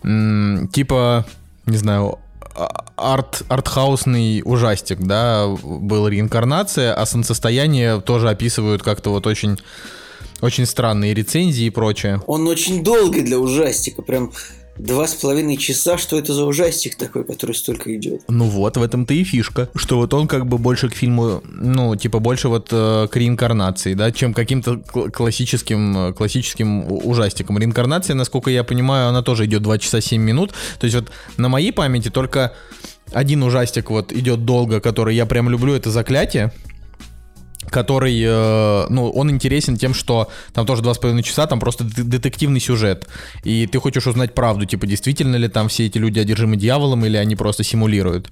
Типа, 0.03 1.25
не 1.65 1.77
знаю, 1.77 2.19
а- 2.55 2.85
арт, 2.97 3.43
артхаусный 3.47 4.41
ужастик, 4.43 4.99
да, 4.99 5.47
был 5.47 6.07
реинкарнация, 6.07 6.93
а 6.93 7.05
солнцестояние 7.05 8.01
тоже 8.01 8.29
описывают 8.29 8.83
как-то 8.83 9.11
вот 9.11 9.27
очень, 9.27 9.57
очень 10.41 10.65
странные 10.65 11.13
рецензии 11.13 11.65
и 11.65 11.69
прочее. 11.69 12.21
Он 12.27 12.47
очень 12.47 12.83
долгий 12.83 13.21
для 13.21 13.39
ужастика, 13.39 14.01
прям 14.01 14.31
два 14.77 15.07
с 15.07 15.13
половиной 15.13 15.57
часа. 15.57 15.97
Что 15.97 16.17
это 16.17 16.33
за 16.33 16.45
ужастик 16.45 16.95
такой, 16.95 17.23
который 17.23 17.53
столько 17.53 17.95
идет? 17.95 18.21
Ну 18.27 18.45
вот, 18.45 18.77
в 18.77 18.81
этом-то 18.83 19.13
и 19.13 19.23
фишка, 19.23 19.69
что 19.75 19.97
вот 19.97 20.13
он 20.13 20.27
как 20.27 20.47
бы 20.47 20.57
больше 20.57 20.89
к 20.89 20.93
фильму, 20.95 21.41
ну, 21.45 21.95
типа 21.95 22.19
больше 22.19 22.47
вот 22.47 22.69
э, 22.71 23.07
к 23.11 23.15
реинкарнации, 23.15 23.93
да, 23.93 24.11
чем 24.11 24.33
каким-то 24.33 24.75
кл- 24.77 25.09
классическим, 25.11 25.97
э, 26.09 26.13
классическим 26.13 26.91
у- 26.91 27.09
ужастикам. 27.09 27.57
Реинкарнация, 27.57 28.15
насколько 28.15 28.49
я 28.49 28.63
понимаю, 28.63 29.09
она 29.09 29.21
тоже 29.21 29.45
идет 29.45 29.61
2 29.61 29.77
часа 29.77 30.01
7 30.01 30.21
минут, 30.21 30.53
то 30.79 30.85
есть 30.85 30.95
вот 30.95 31.11
на 31.37 31.49
моей 31.49 31.71
памяти 31.71 32.09
только 32.09 32.53
один 33.13 33.43
ужастик 33.43 33.89
вот 33.89 34.13
идет 34.13 34.45
долго, 34.45 34.79
который 34.79 35.15
я 35.15 35.25
прям 35.25 35.49
люблю, 35.49 35.73
это 35.73 35.91
«Заклятие», 35.91 36.51
который, 37.71 38.21
э, 38.23 38.85
ну, 38.89 39.09
он 39.09 39.31
интересен 39.31 39.77
тем, 39.77 39.93
что 39.93 40.29
там 40.53 40.65
тоже 40.65 40.81
два 40.83 40.93
с 40.93 40.97
половиной 40.97 41.23
часа, 41.23 41.47
там 41.47 41.59
просто 41.59 41.83
детективный 41.83 42.59
сюжет, 42.59 43.07
и 43.43 43.65
ты 43.65 43.79
хочешь 43.79 44.05
узнать 44.05 44.35
правду, 44.35 44.65
типа, 44.65 44.85
действительно 44.85 45.37
ли 45.37 45.47
там 45.47 45.69
все 45.69 45.87
эти 45.87 45.97
люди 45.97 46.19
одержимы 46.19 46.57
дьяволом, 46.57 47.05
или 47.05 47.17
они 47.17 47.35
просто 47.35 47.63
симулируют. 47.63 48.29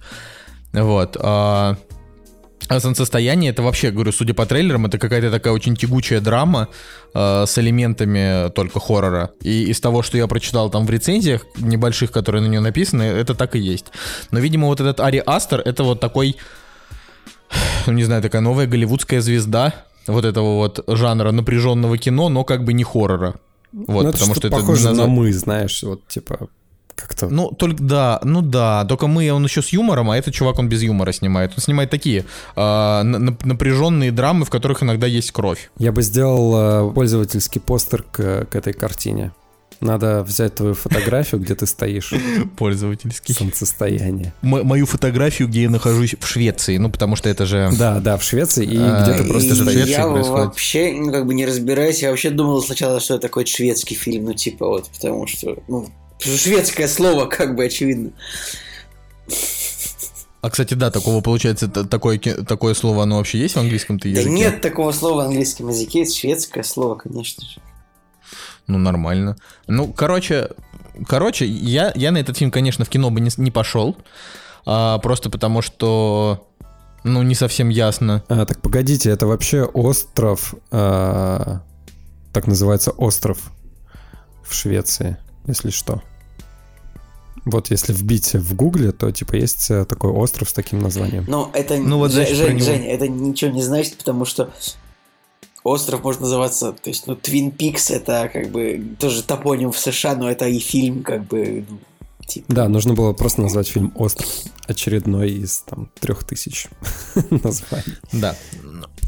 Вот. 0.73 1.17
А, 1.19 1.77
а 2.67 2.79
солнцестояние, 2.79 3.51
это 3.51 3.63
вообще, 3.63 3.89
говорю, 3.89 4.11
судя 4.11 4.33
по 4.33 4.45
трейлерам, 4.45 4.85
это 4.85 4.99
какая-то 4.99 5.31
такая 5.31 5.53
очень 5.53 5.75
тягучая 5.75 6.21
драма 6.21 6.67
э, 7.13 7.45
с 7.47 7.57
элементами 7.57 8.49
только 8.51 8.79
хоррора. 8.79 9.31
И 9.41 9.63
из 9.63 9.79
того, 9.79 10.03
что 10.03 10.17
я 10.17 10.27
прочитал 10.27 10.69
там 10.69 10.85
в 10.85 10.89
рецензиях 10.89 11.45
небольших, 11.57 12.11
которые 12.11 12.43
на 12.43 12.47
нее 12.47 12.59
написаны, 12.59 13.03
это 13.03 13.33
так 13.33 13.55
и 13.55 13.59
есть. 13.59 13.85
Но, 14.31 14.39
видимо, 14.39 14.67
вот 14.67 14.81
этот 14.81 14.99
Ари 14.99 15.23
Астер, 15.25 15.61
это 15.61 15.83
вот 15.83 15.99
такой 15.99 16.37
ну, 17.87 17.93
не 17.93 18.03
знаю, 18.03 18.21
такая 18.21 18.41
новая 18.41 18.67
голливудская 18.67 19.21
звезда 19.21 19.73
вот 20.07 20.25
этого 20.25 20.55
вот 20.55 20.83
жанра 20.87 21.31
напряженного 21.31 21.97
кино, 21.97 22.29
но 22.29 22.43
как 22.43 22.63
бы 22.63 22.73
не 22.73 22.83
хоррора. 22.83 23.35
Вот, 23.71 24.03
Ну, 24.05 24.11
потому 24.11 24.33
что, 24.35 24.47
это 24.47 24.57
похоже 24.57 24.81
не 24.81 24.93
назва- 24.93 25.05
на 25.05 25.07
мы, 25.07 25.31
знаешь, 25.33 25.83
вот 25.83 26.07
типа 26.07 26.47
как-то... 26.95 27.29
Ну, 27.29 27.51
только 27.51 27.81
да, 27.83 28.19
ну 28.23 28.41
да, 28.41 28.83
только 28.85 29.07
мы, 29.07 29.31
он 29.31 29.43
еще 29.45 29.61
с 29.61 29.69
юмором, 29.69 30.09
а 30.09 30.17
этот 30.17 30.33
чувак, 30.33 30.59
он 30.59 30.67
без 30.67 30.81
юмора 30.81 31.11
снимает. 31.13 31.51
Он 31.55 31.59
снимает 31.63 31.89
такие 31.89 32.25
а, 32.55 33.03
на- 33.03 33.19
на- 33.19 33.37
напряженные 33.43 34.11
драмы, 34.11 34.43
в 34.45 34.49
которых 34.49 34.83
иногда 34.83 35.07
есть 35.07 35.31
кровь. 35.31 35.69
Я 35.77 35.91
бы 35.91 36.01
сделал 36.01 36.89
э, 36.89 36.93
пользовательский 36.93 37.61
постер 37.61 38.03
к, 38.03 38.45
к 38.45 38.55
этой 38.55 38.73
картине. 38.73 39.31
Надо 39.81 40.23
взять 40.23 40.55
твою 40.55 40.73
фотографию, 40.73 41.39
где 41.39 41.55
ты 41.55 41.65
стоишь. 41.65 42.13
Пользовательский. 42.57 43.33
Солнцестояние. 43.33 44.33
М- 44.41 44.65
мою 44.67 44.85
фотографию, 44.85 45.47
где 45.47 45.63
я 45.63 45.69
нахожусь 45.69 46.15
в 46.19 46.27
Швеции, 46.27 46.75
ну, 46.77 46.89
потому 46.91 47.15
что 47.15 47.29
это 47.29 47.45
же... 47.45 47.71
Да, 47.79 47.99
да, 47.99 48.17
в 48.17 48.23
Швеции, 48.23 48.65
и 48.65 48.77
А, 48.77 49.03
где 49.03 49.13
ты 49.17 49.23
и- 49.23 49.27
просто 49.31 49.55
же 49.55 49.63
в 49.63 49.69
Швеции 49.71 49.91
я 49.91 50.07
происходит. 50.07 50.45
вообще, 50.47 50.91
ну, 50.91 51.11
как 51.13 51.25
бы 51.25 51.33
не 51.33 51.45
разбираюсь. 51.45 52.01
Я 52.01 52.09
вообще 52.09 52.29
думал 52.29 52.61
сначала, 52.61 52.99
что 52.99 53.13
это 53.15 53.21
такой 53.23 53.45
шведский 53.45 53.95
фильм, 53.95 54.25
ну, 54.25 54.33
типа 54.33 54.67
вот, 54.67 54.89
потому 54.89 55.27
что, 55.27 55.57
ну, 55.69 55.87
шведское 56.19 56.87
слово, 56.89 57.25
как 57.27 57.55
бы, 57.55 57.63
очевидно. 57.63 58.11
А, 60.41 60.49
кстати, 60.49 60.73
да, 60.73 60.89
такого 60.89 61.19
получается, 61.21 61.67
такое, 61.67 62.17
такое 62.17 62.73
слово, 62.73 63.03
оно 63.03 63.17
вообще 63.17 63.39
есть 63.39 63.55
в 63.55 63.59
английском-то 63.59 64.03
Да 64.05 64.09
языке? 64.09 64.29
нет 64.29 64.61
такого 64.61 64.93
слова 64.93 65.23
в 65.23 65.27
английском 65.27 65.67
языке, 65.67 66.03
это 66.03 66.13
шведское 66.13 66.63
слово, 66.63 66.95
конечно 66.95 67.43
же. 67.45 67.61
Ну, 68.69 68.77
нормально. 68.77 69.35
Ну, 69.67 69.91
короче, 69.91 70.49
короче, 71.07 71.45
я, 71.45 71.91
я 71.95 72.11
на 72.11 72.17
этот 72.19 72.37
фильм, 72.37 72.51
конечно, 72.51 72.85
в 72.85 72.89
кино 72.89 73.09
бы 73.09 73.19
не, 73.19 73.29
не 73.37 73.51
пошел. 73.51 73.97
а, 74.65 74.97
просто 74.99 75.29
потому 75.29 75.61
что, 75.61 76.47
ну, 77.03 77.23
не 77.23 77.35
совсем 77.35 77.69
ясно. 77.69 78.23
А, 78.29 78.45
так 78.45 78.61
погодите, 78.61 79.09
это 79.09 79.25
вообще 79.27 79.63
остров, 79.63 80.53
а, 80.71 81.61
так 82.31 82.45
называется 82.47 82.91
остров 82.91 83.51
в 84.43 84.53
Швеции, 84.53 85.17
если 85.47 85.71
что. 85.71 86.01
Вот 87.45 87.71
если 87.71 87.93
вбить 87.93 88.33
в 88.33 88.55
гугле, 88.55 88.91
то 88.91 89.09
типа 89.11 89.35
есть 89.35 89.71
э, 89.71 89.85
такой 89.85 90.11
остров 90.11 90.49
с 90.49 90.53
таким 90.53 90.79
названием. 90.79 91.25
Но 91.27 91.49
это, 91.53 91.77
Ну, 91.77 91.97
вот, 91.97 92.11
Ж- 92.11 92.15
значит, 92.15 92.35
Жень. 92.37 92.59
Жень, 92.59 92.85
это 92.85 93.07
ничего 93.07 93.49
не 93.51 93.63
значит, 93.63 93.97
потому 93.97 94.25
что 94.25 94.51
остров 95.69 96.03
может 96.03 96.21
называться, 96.21 96.71
то 96.73 96.89
есть, 96.89 97.07
ну, 97.07 97.15
Твин 97.15 97.51
Пикс 97.51 97.91
это 97.91 98.29
как 98.31 98.49
бы 98.49 98.95
тоже 98.99 99.23
топоним 99.23 99.71
в 99.71 99.79
США, 99.79 100.15
но 100.15 100.29
это 100.29 100.47
и 100.47 100.59
фильм, 100.59 101.03
как 101.03 101.25
бы, 101.27 101.65
ну, 101.69 101.79
типа. 102.27 102.45
Да, 102.53 102.67
нужно 102.67 102.93
было 102.93 103.13
просто 103.13 103.41
назвать 103.41 103.67
фильм 103.67 103.91
«Остров». 103.95 104.27
Очередной 104.67 105.31
из 105.31 105.59
там 105.59 105.89
трех 105.99 106.23
тысяч 106.23 106.67
названий. 107.29 107.97
Да. 108.11 108.35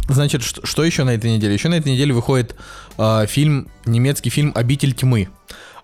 Значит, 0.10 0.42
что, 0.42 0.66
что 0.66 0.84
еще 0.84 1.04
на 1.04 1.12
этой 1.12 1.32
неделе? 1.32 1.54
Еще 1.54 1.70
на 1.70 1.76
этой 1.76 1.92
неделе 1.92 2.14
выходит 2.14 2.56
а, 2.98 3.26
фильм, 3.28 3.70
немецкий 3.86 4.30
фильм 4.30 4.52
«Обитель 4.56 4.94
тьмы». 4.94 5.30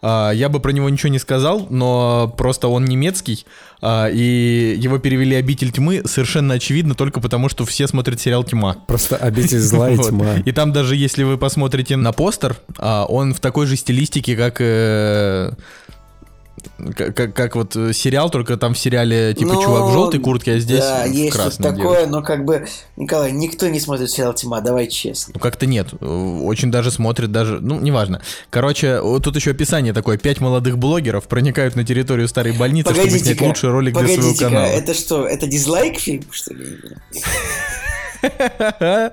А, 0.01 0.31
я 0.31 0.49
бы 0.49 0.59
про 0.59 0.71
него 0.71 0.89
ничего 0.89 1.09
не 1.09 1.19
сказал, 1.19 1.67
но 1.69 2.33
просто 2.37 2.67
он 2.67 2.85
немецкий, 2.85 3.45
а, 3.81 4.07
и 4.07 4.75
его 4.77 4.97
перевели 4.99 5.35
«Обитель 5.35 5.71
тьмы» 5.71 6.03
совершенно 6.05 6.55
очевидно 6.55 6.95
только 6.95 7.19
потому, 7.19 7.49
что 7.49 7.65
все 7.65 7.87
смотрят 7.87 8.19
сериал 8.19 8.43
«Тьма». 8.43 8.77
Просто 8.87 9.15
обитель 9.17 9.59
зла 9.59 9.89
и 9.91 9.97
тьма. 10.01 10.35
И 10.45 10.51
там 10.51 10.71
даже 10.71 10.95
если 10.95 11.23
вы 11.23 11.37
посмотрите 11.37 11.95
на 11.95 12.11
постер, 12.11 12.57
а, 12.77 13.05
он 13.05 13.33
в 13.33 13.39
такой 13.39 13.65
же 13.65 13.75
стилистике, 13.75 14.35
как... 14.35 14.61
Как, 16.95 17.15
как, 17.15 17.33
как 17.33 17.55
вот 17.55 17.75
э, 17.75 17.93
сериал, 17.93 18.29
только 18.29 18.57
там 18.57 18.73
в 18.73 18.77
сериале 18.79 19.33
типа 19.33 19.53
Ну, 19.53 19.63
чувак 19.63 19.89
в 19.89 19.91
желтой 19.93 20.19
куртке, 20.19 20.53
а 20.53 20.59
здесь 20.59 20.79
Да, 20.79 21.03
в 21.05 21.11
есть 21.11 21.33
красной 21.35 21.63
такое, 21.71 21.83
девушка. 22.05 22.07
но 22.09 22.21
как 22.21 22.45
бы, 22.45 22.67
Николай, 22.95 23.31
никто 23.31 23.67
не 23.67 23.79
смотрит 23.79 24.09
сериал 24.09 24.33
«Тьма», 24.33 24.61
давай 24.61 24.87
честно. 24.87 25.33
Ну, 25.35 25.39
как-то 25.39 25.65
нет. 25.65 25.87
Э, 25.99 26.39
Очень 26.43 26.71
даже 26.71 26.91
смотрит, 26.91 27.31
даже... 27.31 27.59
Ну, 27.59 27.79
неважно. 27.79 28.21
Короче, 28.49 29.01
вот 29.01 29.23
тут 29.23 29.35
еще 29.35 29.51
описание 29.51 29.93
такое. 29.93 30.17
Пять 30.17 30.39
молодых 30.39 30.77
блогеров 30.77 31.27
проникают 31.27 31.75
на 31.75 31.83
территорию 31.83 32.27
старой 32.27 32.53
больницы, 32.53 32.93
чтобы 32.93 33.09
снять 33.09 33.41
лучший 33.41 33.69
ролик 33.69 33.97
для 33.97 34.07
своего 34.07 34.33
канала. 34.35 34.65
это 34.65 34.93
что, 34.93 35.25
это 35.25 35.47
дизлайк 35.47 35.99
фильм, 35.99 36.23
что 36.31 36.53
ли? 36.53 36.65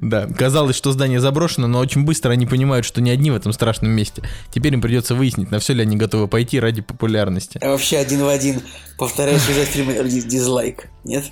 Да, 0.00 0.26
казалось, 0.26 0.76
что 0.76 0.92
здание 0.92 1.20
заброшено, 1.20 1.66
но 1.66 1.78
очень 1.78 2.04
быстро 2.04 2.30
они 2.30 2.46
понимают, 2.46 2.86
что 2.86 3.00
не 3.00 3.10
одни 3.10 3.30
в 3.30 3.36
этом 3.36 3.52
страшном 3.52 3.90
месте. 3.90 4.22
Теперь 4.50 4.74
им 4.74 4.80
придется 4.80 5.14
выяснить, 5.14 5.50
на 5.50 5.58
все 5.58 5.72
ли 5.72 5.82
они 5.82 5.96
готовы 5.96 6.28
пойти 6.28 6.60
ради 6.60 6.82
популярности. 6.82 7.58
А 7.62 7.70
вообще 7.70 7.98
один 7.98 8.22
в 8.22 8.28
один 8.28 8.62
повторяю 8.98 9.38
сюжет 9.38 9.68
фильма 9.68 9.92
диз- 9.92 10.26
дизлайк, 10.26 10.88
нет? 11.04 11.24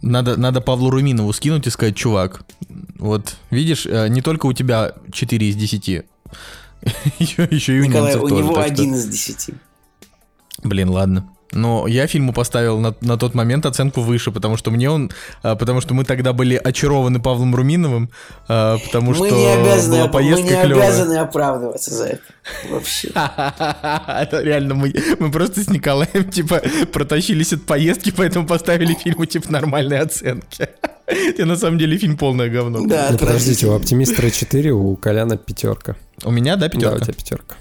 Надо, 0.00 0.36
надо 0.36 0.60
Павлу 0.60 0.90
Руминову 0.90 1.32
скинуть 1.32 1.66
и 1.66 1.70
сказать, 1.70 1.96
чувак, 1.96 2.42
вот, 2.98 3.36
видишь, 3.50 3.84
э, 3.86 4.08
не 4.08 4.22
только 4.22 4.46
у 4.46 4.52
тебя 4.52 4.92
4 5.12 5.48
из 5.48 5.56
10, 5.56 5.88
еще, 7.18 7.48
еще 7.50 7.76
и 7.76 7.80
у 7.80 7.84
Николай, 7.84 8.14
у 8.14 8.28
него 8.28 8.58
один 8.58 8.94
из 8.94 9.06
десяти. 9.08 9.54
Блин, 10.62 10.90
ладно. 10.90 11.28
Но 11.52 11.86
я 11.86 12.06
фильму 12.06 12.32
поставил 12.34 12.78
на, 12.78 12.94
на 13.00 13.16
тот 13.16 13.34
момент 13.34 13.64
оценку 13.64 14.02
выше, 14.02 14.30
потому 14.30 14.56
что 14.58 14.70
мне 14.70 14.90
он, 14.90 15.10
а, 15.42 15.56
потому 15.56 15.80
что 15.80 15.94
мы 15.94 16.04
тогда 16.04 16.32
были 16.34 16.56
очарованы 16.56 17.20
Павлом 17.20 17.54
Руминовым, 17.54 18.10
а, 18.48 18.76
потому 18.78 19.10
Мы 19.12 19.14
что 19.14 19.30
не 19.34 19.46
обязаны, 19.46 19.94
была 19.96 20.04
оп- 20.04 20.12
мы 20.12 20.18
поездка 20.20 20.42
не 20.56 20.62
клевая. 20.62 20.88
обязаны 20.88 21.14
оправдываться 21.16 21.94
за 21.94 22.04
это. 22.06 22.22
Вообще. 22.70 23.08
Это 23.14 24.42
реально 24.42 24.74
мы, 24.74 24.92
мы 25.18 25.30
просто 25.30 25.62
с 25.62 25.68
Николаем 25.70 26.30
типа 26.30 26.60
протащились 26.92 27.52
от 27.52 27.62
поездки, 27.64 28.12
поэтому 28.14 28.46
поставили 28.46 28.94
фильму 28.94 29.24
типа 29.26 29.50
нормальные 29.50 30.00
оценки. 30.00 30.68
И 31.38 31.42
на 31.44 31.56
самом 31.56 31.78
деле 31.78 31.96
фильм 31.96 32.18
полное 32.18 32.50
говно. 32.50 32.80
Да, 32.86 33.08
Ну 33.12 33.18
подождите, 33.18 33.66
у. 33.66 33.72
Оптимистра 33.74 34.28
4, 34.30 34.72
у 34.72 34.96
Коляна 34.96 35.38
пятерка. 35.38 35.96
У 36.24 36.30
меня, 36.30 36.56
да, 36.56 36.68
Да, 36.68 36.76
у 36.76 36.78
пятерка? 36.78 37.04
тебя 37.04 37.14
пятерка. 37.14 37.56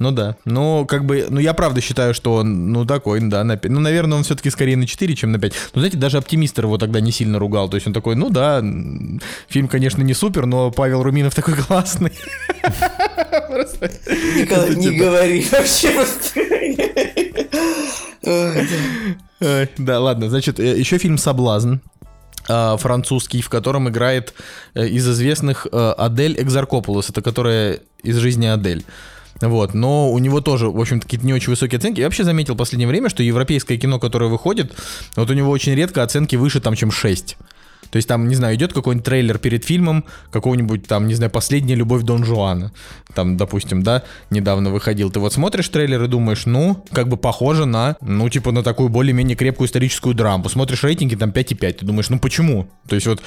Ну 0.00 0.10
да. 0.10 0.36
Ну, 0.44 0.86
как 0.86 1.04
бы, 1.04 1.26
ну 1.30 1.38
я 1.38 1.54
правда 1.54 1.80
считаю, 1.80 2.14
что 2.14 2.34
он, 2.34 2.72
ну 2.72 2.84
такой, 2.84 3.20
да, 3.20 3.44
на 3.44 3.56
5. 3.56 3.70
Ну, 3.70 3.80
наверное, 3.80 4.18
он 4.18 4.24
все-таки 4.24 4.50
скорее 4.50 4.76
на 4.76 4.86
4, 4.88 5.14
чем 5.14 5.30
на 5.32 5.38
5. 5.38 5.52
Но 5.74 5.80
знаете, 5.80 5.96
даже 5.98 6.18
оптимистр 6.18 6.64
его 6.64 6.78
тогда 6.78 7.00
не 7.00 7.12
сильно 7.12 7.38
ругал. 7.38 7.68
То 7.68 7.76
есть 7.76 7.86
он 7.86 7.92
такой, 7.92 8.16
ну 8.16 8.28
да, 8.28 8.60
фильм, 9.48 9.68
конечно, 9.68 10.02
не 10.02 10.12
супер, 10.14 10.46
но 10.46 10.70
Павел 10.72 11.02
Руминов 11.02 11.34
такой 11.34 11.54
классный. 11.68 12.12
Просто- 13.48 13.90
Николай, 14.36 14.70
Это 14.70 14.74
не 14.76 14.88
типа- 14.88 15.04
говори 15.04 15.46
вообще. 15.52 16.06
Да. 19.78 20.00
Ладно, 20.00 20.28
значит, 20.30 20.58
э, 20.58 20.78
еще 20.78 20.98
фильм 20.98 21.18
«Соблазн», 21.18 21.74
а, 22.48 22.76
французский, 22.76 23.40
в 23.42 23.48
котором 23.48 23.88
играет 23.88 24.34
э, 24.74 24.86
из 24.86 25.08
известных 25.08 25.66
э, 25.70 25.94
Адель 25.96 26.36
Экзаркопулос, 26.40 27.10
это 27.10 27.22
которая 27.22 27.80
из 28.02 28.16
жизни 28.16 28.46
Адель. 28.46 28.84
Вот, 29.40 29.74
но 29.74 30.10
у 30.10 30.18
него 30.18 30.40
тоже, 30.40 30.70
в 30.70 30.80
общем-то, 30.80 31.04
какие-то 31.04 31.26
не 31.26 31.32
очень 31.32 31.50
высокие 31.50 31.78
оценки. 31.78 32.00
Я 32.00 32.06
вообще 32.06 32.24
заметил 32.24 32.54
в 32.54 32.58
последнее 32.58 32.88
время, 32.88 33.08
что 33.08 33.22
европейское 33.22 33.78
кино, 33.78 33.98
которое 33.98 34.30
выходит, 34.30 34.72
вот 35.16 35.30
у 35.30 35.34
него 35.34 35.50
очень 35.50 35.74
редко 35.74 36.02
оценки 36.02 36.36
выше 36.36 36.60
там, 36.60 36.74
чем 36.76 36.90
6. 36.90 37.36
То 37.90 37.96
есть 37.96 38.08
там, 38.08 38.26
не 38.26 38.34
знаю, 38.34 38.56
идет 38.56 38.72
какой-нибудь 38.72 39.04
трейлер 39.04 39.38
перед 39.38 39.64
фильмом, 39.64 40.04
какого-нибудь 40.32 40.86
там, 40.86 41.06
не 41.06 41.14
знаю, 41.14 41.30
«Последняя 41.30 41.76
любовь 41.76 42.02
Дон 42.02 42.24
Жуана», 42.24 42.72
там, 43.14 43.36
допустим, 43.36 43.84
да, 43.84 44.02
недавно 44.30 44.70
выходил. 44.70 45.12
Ты 45.12 45.20
вот 45.20 45.32
смотришь 45.32 45.68
трейлер 45.68 46.02
и 46.02 46.08
думаешь, 46.08 46.46
ну, 46.46 46.84
как 46.92 47.08
бы 47.08 47.16
похоже 47.16 47.66
на, 47.66 47.96
ну, 48.00 48.28
типа 48.28 48.50
на 48.50 48.64
такую 48.64 48.88
более-менее 48.88 49.36
крепкую 49.36 49.68
историческую 49.68 50.14
драму. 50.14 50.48
Смотришь 50.48 50.82
рейтинги, 50.82 51.14
там 51.14 51.30
5,5, 51.30 51.72
ты 51.72 51.86
думаешь, 51.86 52.08
ну 52.08 52.18
почему? 52.18 52.66
То 52.88 52.96
есть 52.96 53.06
вот, 53.06 53.22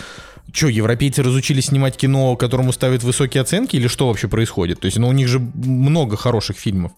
что, 0.51 0.67
европейцы 0.67 1.23
разучились 1.23 1.65
снимать 1.65 1.97
кино, 1.97 2.35
которому 2.35 2.71
ставят 2.71 3.03
высокие 3.03 3.41
оценки, 3.41 3.75
или 3.75 3.87
что 3.87 4.07
вообще 4.07 4.27
происходит? 4.27 4.79
То 4.79 4.85
есть, 4.85 4.97
ну, 4.97 5.07
у 5.07 5.11
них 5.11 5.27
же 5.27 5.39
много 5.39 6.17
хороших 6.17 6.57
фильмов. 6.57 6.93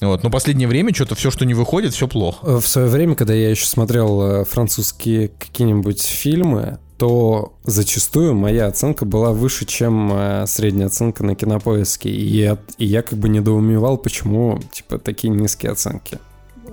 Вот, 0.00 0.22
но 0.22 0.30
последнее 0.30 0.68
время 0.68 0.94
что-то 0.94 1.14
все, 1.14 1.30
что 1.30 1.44
не 1.44 1.54
выходит, 1.54 1.92
все 1.92 2.08
плохо. 2.08 2.46
Э, 2.46 2.58
В 2.58 2.66
свое 2.66 2.88
время, 2.88 3.14
когда 3.14 3.34
я 3.34 3.50
еще 3.50 3.66
смотрел 3.66 4.22
э, 4.22 4.44
французские 4.44 5.28
какие-нибудь 5.28 6.02
фильмы, 6.02 6.78
то 6.98 7.54
зачастую 7.64 8.34
моя 8.34 8.66
оценка 8.66 9.04
была 9.04 9.32
выше, 9.32 9.64
чем 9.66 10.12
э, 10.12 10.46
средняя 10.46 10.86
оценка 10.86 11.24
на 11.24 11.34
кинопоиске. 11.34 12.10
И 12.10 12.26
я, 12.26 12.58
и 12.78 12.86
я 12.86 13.02
как 13.02 13.18
бы 13.18 13.28
недоумевал, 13.28 13.98
почему 13.98 14.60
типа 14.72 14.98
такие 14.98 15.30
низкие 15.30 15.72
оценки 15.72 16.18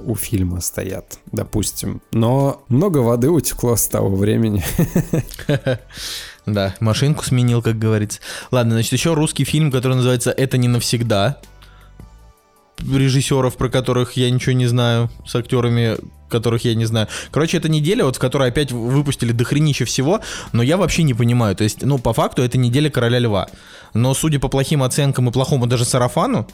у 0.05 0.15
фильма 0.15 0.61
стоят, 0.61 1.19
допустим. 1.31 2.01
Но 2.11 2.63
много 2.69 2.99
воды 2.99 3.29
утекло 3.29 3.75
с 3.75 3.87
того 3.87 4.15
времени. 4.15 4.63
Да, 6.45 6.75
машинку 6.79 7.25
сменил, 7.25 7.63
как 7.63 7.79
говорится. 7.79 8.19
Ладно, 8.51 8.73
значит, 8.73 8.93
еще 8.93 9.15
русский 9.15 9.45
фильм, 9.45 9.71
который 9.71 9.95
называется 9.95 10.29
«Это 10.29 10.59
не 10.59 10.67
навсегда». 10.67 11.39
Режиссеров, 12.77 13.57
про 13.57 13.67
которых 13.69 14.13
я 14.13 14.29
ничего 14.29 14.51
не 14.53 14.67
знаю, 14.67 15.09
с 15.25 15.35
актерами, 15.35 15.97
которых 16.29 16.65
я 16.65 16.75
не 16.75 16.85
знаю. 16.85 17.07
Короче, 17.31 17.57
это 17.57 17.67
неделя, 17.69 18.05
вот 18.05 18.17
в 18.17 18.19
которой 18.19 18.49
опять 18.49 18.71
выпустили 18.71 19.31
дохренище 19.31 19.85
всего, 19.85 20.19
но 20.51 20.61
я 20.61 20.77
вообще 20.77 21.01
не 21.03 21.15
понимаю. 21.15 21.55
То 21.55 21.63
есть, 21.63 21.83
ну, 21.83 21.97
по 21.97 22.13
факту, 22.13 22.43
это 22.43 22.57
неделя 22.59 22.91
Короля 22.91 23.17
Льва. 23.17 23.47
Но, 23.93 24.13
судя 24.13 24.39
по 24.39 24.49
плохим 24.49 24.83
оценкам 24.83 25.29
и 25.29 25.31
плохому 25.31 25.67
даже 25.67 25.85
сарафану, 25.85 26.47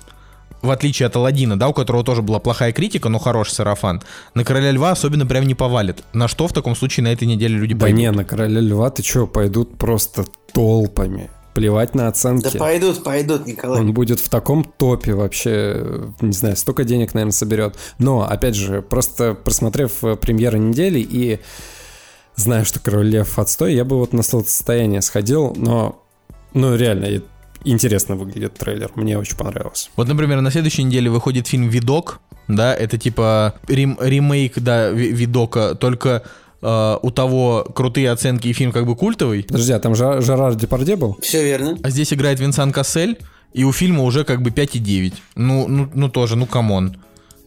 в 0.62 0.70
отличие 0.72 1.08
от 1.08 1.16
Аладдина, 1.16 1.58
да, 1.58 1.68
у 1.70 1.74
которого 1.74 2.04
тоже 2.04 2.22
была 2.22 2.40
плохая 2.40 2.72
критика, 2.72 3.10
но 3.10 3.20
хороший 3.20 3.52
сарафан, 3.52 4.02
на 4.34 4.44
Короля 4.44 4.72
Льва 4.72 4.92
особенно 4.92 5.26
прям 5.26 5.46
не 5.48 5.56
повалит. 5.56 6.04
На 6.14 6.28
что 6.28 6.48
в 6.48 6.54
таком 6.54 6.76
случае 6.76 7.04
на 7.06 7.10
этой 7.14 7.28
неделе 7.28 7.56
люди 7.58 7.74
Да 7.74 7.82
пойдут? 7.82 8.00
не, 8.00 8.12
на 8.12 8.24
Короля 8.26 8.60
Льва 8.60 8.90
ты 8.90 9.04
что, 9.04 9.28
пойдут 9.28 9.78
просто 9.78 10.26
толпами. 10.54 11.30
Плевать 11.54 11.96
на 11.96 12.04
Да 12.04 12.08
оценки. 12.10 12.58
пойдут, 12.58 13.04
пойдут, 13.04 13.46
Николай. 13.46 13.82
Он 13.82 13.94
будет 13.94 14.22
в 14.22 14.30
таком 14.30 14.64
топе 14.64 15.14
вообще, 15.14 16.06
не 16.22 16.32
знаю, 16.32 16.56
столько 16.56 16.86
денег, 16.86 17.14
наверное, 17.14 17.34
соберет. 17.34 17.76
Но, 18.00 18.22
опять 18.22 18.56
же, 18.56 18.82
просто 18.82 19.34
просмотрев 19.34 20.02
э, 20.06 20.16
премьеры 20.16 20.60
недели 20.60 21.00
и 21.00 21.40
зная, 22.38 22.64
что 22.64 22.80
Король 22.80 23.08
Лев 23.08 23.38
отстой, 23.38 23.74
я 23.74 23.84
бы 23.84 23.98
вот 23.98 24.14
на 24.14 24.24
состояние 24.24 25.02
сходил, 25.02 25.54
но, 25.58 26.02
ну, 26.54 26.74
реально, 26.76 27.22
интересно 27.64 28.16
выглядит 28.16 28.54
трейлер, 28.56 28.92
мне 28.96 29.18
очень 29.18 29.38
понравилось. 29.38 29.90
Вот, 29.96 30.08
например, 30.08 30.42
на 30.42 30.52
следующей 30.52 30.84
неделе 30.84 31.10
выходит 31.10 31.48
фильм 31.48 31.70
«Видок», 31.70 32.20
да, 32.48 32.74
это 32.76 32.98
типа 32.98 33.56
рем- 33.68 33.98
ремейк, 34.02 34.60
да, 34.60 34.90
Ви- 34.90 35.12
«Видока», 35.12 35.76
только 35.76 36.24
э, 36.62 36.98
у 37.02 37.12
того 37.12 37.66
крутые 37.76 38.12
оценки 38.12 38.48
и 38.48 38.54
фильм 38.54 38.72
как 38.72 38.86
бы 38.86 38.96
культовый, 38.96 39.44
Подожди, 39.44 39.74
а 39.74 39.80
там 39.80 39.94
Жа- 39.94 40.22
Жерар 40.22 40.56
Депардье 40.56 40.96
был? 40.96 41.18
Все 41.22 41.44
верно. 41.44 41.78
а 41.84 41.90
здесь 41.90 42.14
играет 42.14 42.40
Винсан 42.40 42.72
Кассель, 42.72 43.18
и 43.54 43.64
у 43.64 43.72
фильма 43.72 44.04
уже 44.04 44.24
как 44.24 44.42
бы 44.42 44.50
5,9. 44.50 45.14
Ну, 45.36 45.68
ну, 45.68 45.90
ну 45.94 46.10
тоже, 46.10 46.36
ну 46.36 46.46
come 46.46 46.76
on. 46.76 46.98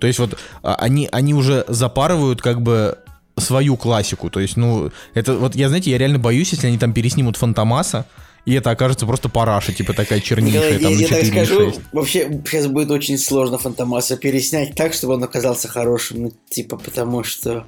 То 0.00 0.06
есть 0.06 0.18
вот 0.18 0.36
а, 0.62 0.74
они, 0.74 1.08
они 1.12 1.32
уже 1.34 1.64
запарывают 1.68 2.42
как 2.42 2.60
бы 2.60 2.98
свою 3.38 3.76
классику. 3.76 4.30
То 4.30 4.40
есть, 4.40 4.56
ну, 4.56 4.90
это 5.14 5.34
вот, 5.34 5.56
я, 5.56 5.68
знаете, 5.68 5.90
я 5.90 5.98
реально 5.98 6.18
боюсь, 6.18 6.52
если 6.52 6.66
они 6.68 6.78
там 6.78 6.92
переснимут 6.92 7.36
Фантомаса, 7.36 8.04
и 8.44 8.54
это 8.54 8.70
окажется 8.70 9.06
просто 9.06 9.28
параша, 9.28 9.72
типа 9.72 9.94
такая 9.94 10.20
чернейшая, 10.20 10.78
там 10.78 10.92
я, 10.92 11.08
так 11.08 11.22
4,6. 11.22 11.30
скажу, 11.30 11.72
вообще 11.92 12.42
сейчас 12.44 12.66
будет 12.66 12.90
очень 12.90 13.18
сложно 13.18 13.58
Фантомаса 13.58 14.16
переснять 14.16 14.74
так, 14.74 14.92
чтобы 14.92 15.14
он 15.14 15.24
оказался 15.24 15.68
хорошим, 15.68 16.22
ну, 16.24 16.32
типа, 16.48 16.76
потому 16.76 17.24
что... 17.24 17.64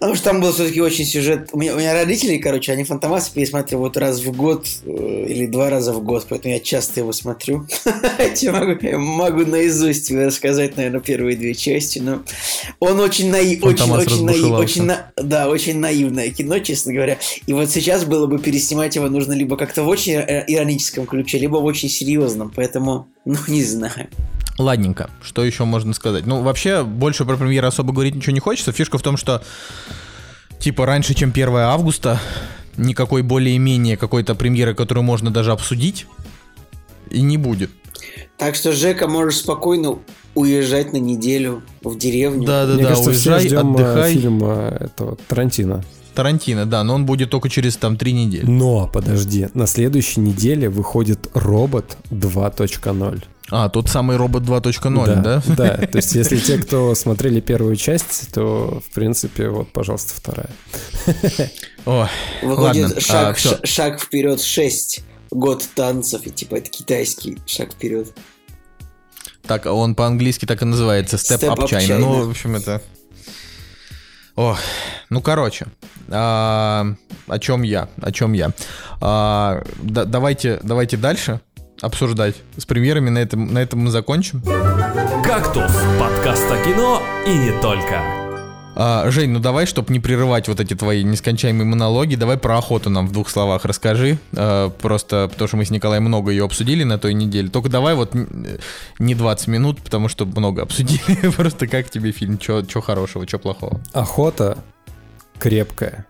Потому 0.00 0.14
что 0.14 0.24
там 0.24 0.40
был 0.40 0.50
все-таки 0.50 0.80
очень 0.80 1.04
сюжет. 1.04 1.50
У 1.52 1.58
меня, 1.58 1.74
у 1.74 1.78
меня 1.78 1.92
родители, 1.92 2.38
короче, 2.38 2.72
они 2.72 2.84
Фантомаса 2.84 3.30
пересматривают 3.34 3.98
раз 3.98 4.20
в 4.20 4.34
год 4.34 4.66
э, 4.84 5.26
или 5.28 5.44
два 5.44 5.68
раза 5.68 5.92
в 5.92 6.02
год, 6.02 6.24
поэтому 6.26 6.54
я 6.54 6.60
часто 6.60 7.00
его 7.00 7.12
смотрю. 7.12 7.66
Я 8.40 8.98
могу, 8.98 9.44
наизусть 9.44 10.10
рассказать, 10.10 10.78
наверное, 10.78 11.00
первые 11.00 11.36
две 11.36 11.54
части, 11.54 11.98
но 11.98 12.22
он 12.78 12.98
очень 12.98 13.30
наив, 13.30 13.62
очень, 13.62 13.76
Фантомас 13.76 14.06
очень, 14.06 14.24
наив, 14.24 14.50
очень, 14.52 14.82
на- 14.84 15.12
да, 15.16 15.50
очень 15.50 15.78
наивное 15.78 16.30
кино, 16.30 16.60
честно 16.60 16.94
говоря. 16.94 17.18
И 17.46 17.52
вот 17.52 17.70
сейчас 17.70 18.06
было 18.06 18.26
бы 18.26 18.38
переснимать 18.38 18.96
его 18.96 19.08
нужно 19.10 19.34
либо 19.34 19.58
как-то 19.58 19.82
в 19.82 19.88
очень 19.88 20.14
э, 20.14 20.44
ироническом 20.46 21.04
ключе, 21.04 21.36
либо 21.36 21.56
в 21.56 21.64
очень 21.66 21.90
серьезном, 21.90 22.50
поэтому, 22.56 23.08
ну, 23.26 23.36
не 23.48 23.62
знаю. 23.62 24.08
Ладненько, 24.60 25.08
что 25.22 25.42
еще 25.42 25.64
можно 25.64 25.94
сказать? 25.94 26.26
Ну, 26.26 26.42
вообще, 26.42 26.84
больше 26.84 27.24
про 27.24 27.38
премьеры 27.38 27.66
особо 27.66 27.94
говорить 27.94 28.14
ничего 28.14 28.32
не 28.32 28.40
хочется. 28.40 28.72
Фишка 28.72 28.98
в 28.98 29.02
том, 29.02 29.16
что, 29.16 29.42
типа, 30.58 30.84
раньше, 30.84 31.14
чем 31.14 31.30
1 31.30 31.48
августа, 31.56 32.20
никакой 32.76 33.22
более-менее 33.22 33.96
какой-то 33.96 34.34
премьеры, 34.34 34.74
которую 34.74 35.02
можно 35.02 35.30
даже 35.30 35.52
обсудить, 35.52 36.06
и 37.08 37.22
не 37.22 37.38
будет. 37.38 37.70
Так 38.36 38.54
что, 38.54 38.72
Жека, 38.72 39.08
можешь 39.08 39.38
спокойно 39.38 39.98
уезжать 40.34 40.92
на 40.92 40.98
неделю 40.98 41.62
в 41.82 41.96
деревню. 41.96 42.46
Да-да-да, 42.46 42.82
кажется, 42.82 43.10
уезжай, 43.10 43.46
ждем 43.46 43.76
э, 43.76 43.82
отдыхай. 43.82 44.12
фильм 44.12 44.40
э, 44.42 44.76
этого 44.80 45.16
Тарантино. 45.26 45.82
Тарантино, 46.14 46.66
да, 46.66 46.84
но 46.84 46.96
он 46.96 47.06
будет 47.06 47.30
только 47.30 47.48
через 47.48 47.76
там 47.78 47.96
три 47.96 48.12
недели. 48.12 48.44
Но, 48.44 48.90
подожди, 48.92 49.48
на 49.54 49.66
следующей 49.66 50.20
неделе 50.20 50.68
выходит 50.68 51.30
«Робот 51.32 51.96
2.0». 52.10 53.24
А, 53.50 53.68
тот 53.68 53.88
самый 53.88 54.16
робот 54.16 54.44
2.0, 54.44 55.22
да? 55.22 55.42
Да, 55.56 55.76
то 55.86 55.96
есть 55.96 56.14
если 56.14 56.38
те, 56.38 56.58
кто 56.58 56.94
смотрели 56.94 57.40
первую 57.40 57.76
часть, 57.76 58.32
то, 58.32 58.80
в 58.88 58.94
принципе, 58.94 59.48
вот, 59.48 59.72
пожалуйста, 59.72 60.14
вторая. 60.14 60.50
Ой, 61.84 62.06
Выходит 62.42 62.84
ладно, 62.86 63.00
шаг, 63.00 63.36
а, 63.36 63.38
ш- 63.38 63.60
шаг 63.64 64.00
вперед 64.00 64.40
6. 64.40 65.02
Год 65.32 65.64
танцев, 65.74 66.26
и 66.26 66.30
типа 66.30 66.56
это 66.56 66.70
китайский 66.70 67.38
шаг 67.46 67.72
вперед. 67.72 68.12
Так, 69.46 69.66
а 69.66 69.72
он 69.72 69.94
по-английски 69.94 70.44
так 70.44 70.62
и 70.62 70.64
называется, 70.64 71.16
Step, 71.16 71.40
Step 71.40 71.54
Up 71.54 71.58
Up 71.58 71.68
China. 71.68 71.86
China. 71.88 71.98
Ну, 71.98 72.26
в 72.26 72.30
общем, 72.30 72.56
это... 72.56 72.82
Ох, 74.36 74.58
ну, 75.10 75.20
короче, 75.20 75.66
а, 76.08 76.86
о 77.26 77.38
чем 77.38 77.62
я, 77.62 77.88
о 78.00 78.12
чем 78.12 78.32
я. 78.32 78.52
А, 79.00 79.62
да- 79.82 80.04
давайте, 80.04 80.60
давайте 80.62 80.96
дальше 80.96 81.40
обсуждать 81.80 82.36
с 82.56 82.64
премьерами, 82.66 83.10
на 83.10 83.18
этом, 83.18 83.52
на 83.52 83.58
этом 83.58 83.80
мы 83.80 83.90
закончим. 83.90 84.42
«Кактус»– 85.24 85.72
подкаст 86.00 86.50
о 86.50 86.64
кино 86.64 87.02
и 87.26 87.36
не 87.36 87.52
только. 87.60 88.00
А, 88.76 89.10
Жень, 89.10 89.30
ну 89.30 89.40
давай, 89.40 89.66
чтобы 89.66 89.92
не 89.92 90.00
прерывать 90.00 90.48
вот 90.48 90.60
эти 90.60 90.74
твои 90.74 91.02
нескончаемые 91.02 91.66
монологи, 91.66 92.14
давай 92.14 92.38
про 92.38 92.56
охоту 92.56 92.88
нам 92.88 93.08
в 93.08 93.12
двух 93.12 93.28
словах 93.28 93.64
расскажи. 93.64 94.18
А, 94.34 94.70
просто 94.70 95.28
потому 95.30 95.48
что 95.48 95.56
мы 95.56 95.64
с 95.64 95.70
Николаем 95.70 96.04
много 96.04 96.30
ее 96.30 96.44
обсудили 96.44 96.84
на 96.84 96.98
той 96.98 97.12
неделе. 97.14 97.48
Только 97.48 97.68
давай 97.68 97.94
вот 97.94 98.14
н- 98.14 98.58
не 98.98 99.14
20 99.14 99.48
минут, 99.48 99.82
потому 99.82 100.08
что 100.08 100.24
много 100.24 100.62
обсудили. 100.62 101.30
Просто 101.36 101.66
как 101.66 101.90
тебе 101.90 102.12
фильм? 102.12 102.38
Че 102.38 102.64
хорошего, 102.80 103.26
что 103.26 103.38
плохого? 103.38 103.80
Охота 103.92 104.58
крепкая. 105.38 106.06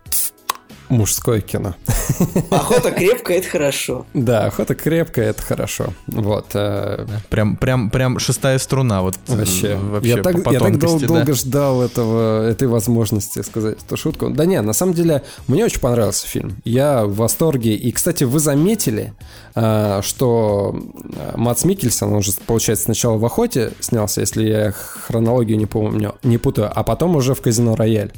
Мужское 0.91 1.41
кино. 1.41 1.75
Охота 2.51 2.91
крепкая, 2.91 3.37
это 3.39 3.47
хорошо. 3.47 4.05
Да, 4.13 4.45
охота 4.45 4.75
крепкая, 4.75 5.29
это 5.31 5.41
хорошо. 5.41 5.93
Вот. 6.07 6.47
э, 6.53 7.05
Прям, 7.29 7.55
прям, 7.55 7.89
прям 7.89 8.19
шестая 8.19 8.59
струна. 8.59 9.01
Вот 9.01 9.15
Вообще. 9.27 9.69
э, 9.69 9.77
вообще 9.77 10.09
я 10.09 10.21
так, 10.21 10.43
по, 10.43 10.51
я 10.51 10.59
так 10.59 10.77
дол- 10.77 10.99
да. 10.99 11.07
долго 11.07 11.33
ждал 11.33 11.81
этого, 11.81 12.47
этой 12.47 12.67
возможности 12.67 13.41
сказать 13.41 13.77
эту 13.83 13.97
шутку. 13.97 14.29
Да 14.29 14.45
не, 14.45 14.61
на 14.61 14.73
самом 14.73 14.93
деле, 14.93 15.23
мне 15.47 15.65
очень 15.65 15.79
понравился 15.79 16.27
фильм. 16.27 16.57
Я 16.65 17.05
в 17.05 17.15
восторге. 17.15 17.73
И, 17.75 17.91
кстати, 17.91 18.23
вы 18.25 18.39
заметили, 18.39 19.13
а, 19.55 20.01
что 20.01 20.75
Мац 21.35 21.63
Микельсон, 21.63 22.13
он 22.13 22.21
же, 22.21 22.33
получается, 22.45 22.85
сначала 22.85 23.17
в 23.17 23.25
«Охоте» 23.25 23.71
снялся, 23.79 24.21
если 24.21 24.47
я 24.47 24.71
хронологию 24.71 25.57
не 25.57 25.65
помню, 25.65 26.15
не 26.23 26.37
путаю, 26.37 26.69
а 26.73 26.83
потом 26.83 27.15
уже 27.15 27.33
в 27.33 27.41
«Казино 27.41 27.75
Рояль». 27.75 28.11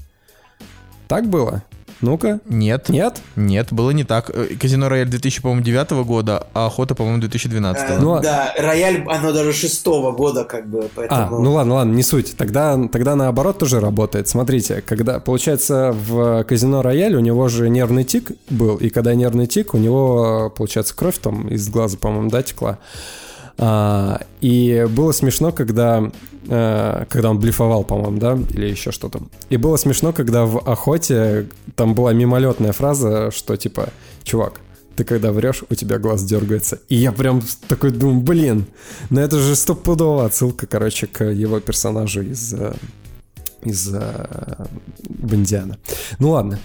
Так 1.07 1.27
было? 1.29 1.63
Ну-ка. 2.01 2.39
Нет, 2.47 2.89
Нет? 2.89 3.21
нет, 3.35 3.71
было 3.71 3.91
не 3.91 4.03
так. 4.03 4.29
Э, 4.33 4.47
Казино 4.59 4.89
Рояль 4.89 5.07
2009 5.09 5.91
года, 6.05 6.47
а 6.53 6.65
Охота, 6.67 6.95
по-моему, 6.95 7.19
2012 7.21 7.89
Э, 7.89 7.99
Ну, 7.99 8.13
а- 8.15 8.21
Да, 8.21 8.53
рояль, 8.57 9.03
оно 9.07 9.31
даже 9.31 9.53
шестого 9.53 10.11
года, 10.11 10.43
как 10.43 10.67
бы, 10.67 10.79
А, 10.85 10.89
поэтому... 10.95 11.39
ну 11.39 11.53
ладно, 11.53 11.75
ладно, 11.75 11.93
не 11.93 12.03
суть. 12.03 12.35
Тогда, 12.37 12.79
тогда 12.91 13.15
наоборот 13.15 13.57
тоже 13.59 13.79
работает. 13.79 14.27
Смотрите, 14.27 14.81
когда, 14.85 15.19
получается, 15.19 15.93
в 15.93 16.43
казино 16.43 16.81
Рояль 16.81 17.15
у 17.15 17.19
него 17.19 17.47
же 17.47 17.69
нервный 17.69 18.03
тик 18.03 18.31
был, 18.49 18.77
и 18.77 18.89
когда 18.89 19.13
нервный 19.15 19.47
тик, 19.47 19.73
у 19.73 19.77
него, 19.77 20.51
получается, 20.55 20.95
кровь 20.95 21.17
там 21.19 21.47
из 21.47 21.69
глаза, 21.69 21.97
по-моему, 21.97 22.29
да, 22.29 22.43
текла. 22.43 22.79
А, 23.57 24.21
и 24.41 24.85
было 24.89 25.11
смешно, 25.11 25.51
когда, 25.51 26.11
э, 26.47 27.05
когда 27.09 27.29
он 27.29 27.39
блефовал, 27.39 27.83
по-моему, 27.83 28.17
да, 28.17 28.37
или 28.51 28.67
еще 28.67 28.91
что-то. 28.91 29.21
И 29.49 29.57
было 29.57 29.77
смешно, 29.77 30.11
когда 30.13 30.45
в 30.45 30.57
охоте 30.59 31.47
там 31.75 31.93
была 31.93 32.13
мимолетная 32.13 32.71
фраза, 32.71 33.31
что 33.31 33.55
типа, 33.55 33.89
чувак, 34.23 34.59
ты 34.95 35.03
когда 35.03 35.31
врешь, 35.31 35.63
у 35.69 35.75
тебя 35.75 35.97
глаз 35.97 36.23
дергается. 36.23 36.79
И 36.89 36.95
я 36.95 37.11
прям 37.11 37.41
такой 37.67 37.91
думаю, 37.91 38.21
блин, 38.21 38.65
ну 39.09 39.21
это 39.21 39.39
же 39.39 39.55
стопудово 39.55 40.25
отсылка, 40.25 40.67
короче, 40.67 41.07
к 41.07 41.23
его 41.23 41.59
персонажу 41.59 42.21
из, 42.21 42.53
э, 42.53 42.73
из 43.63 43.93
э, 43.93 44.65
Бондиана. 45.07 45.77
Ну 46.19 46.31
ладно. 46.31 46.59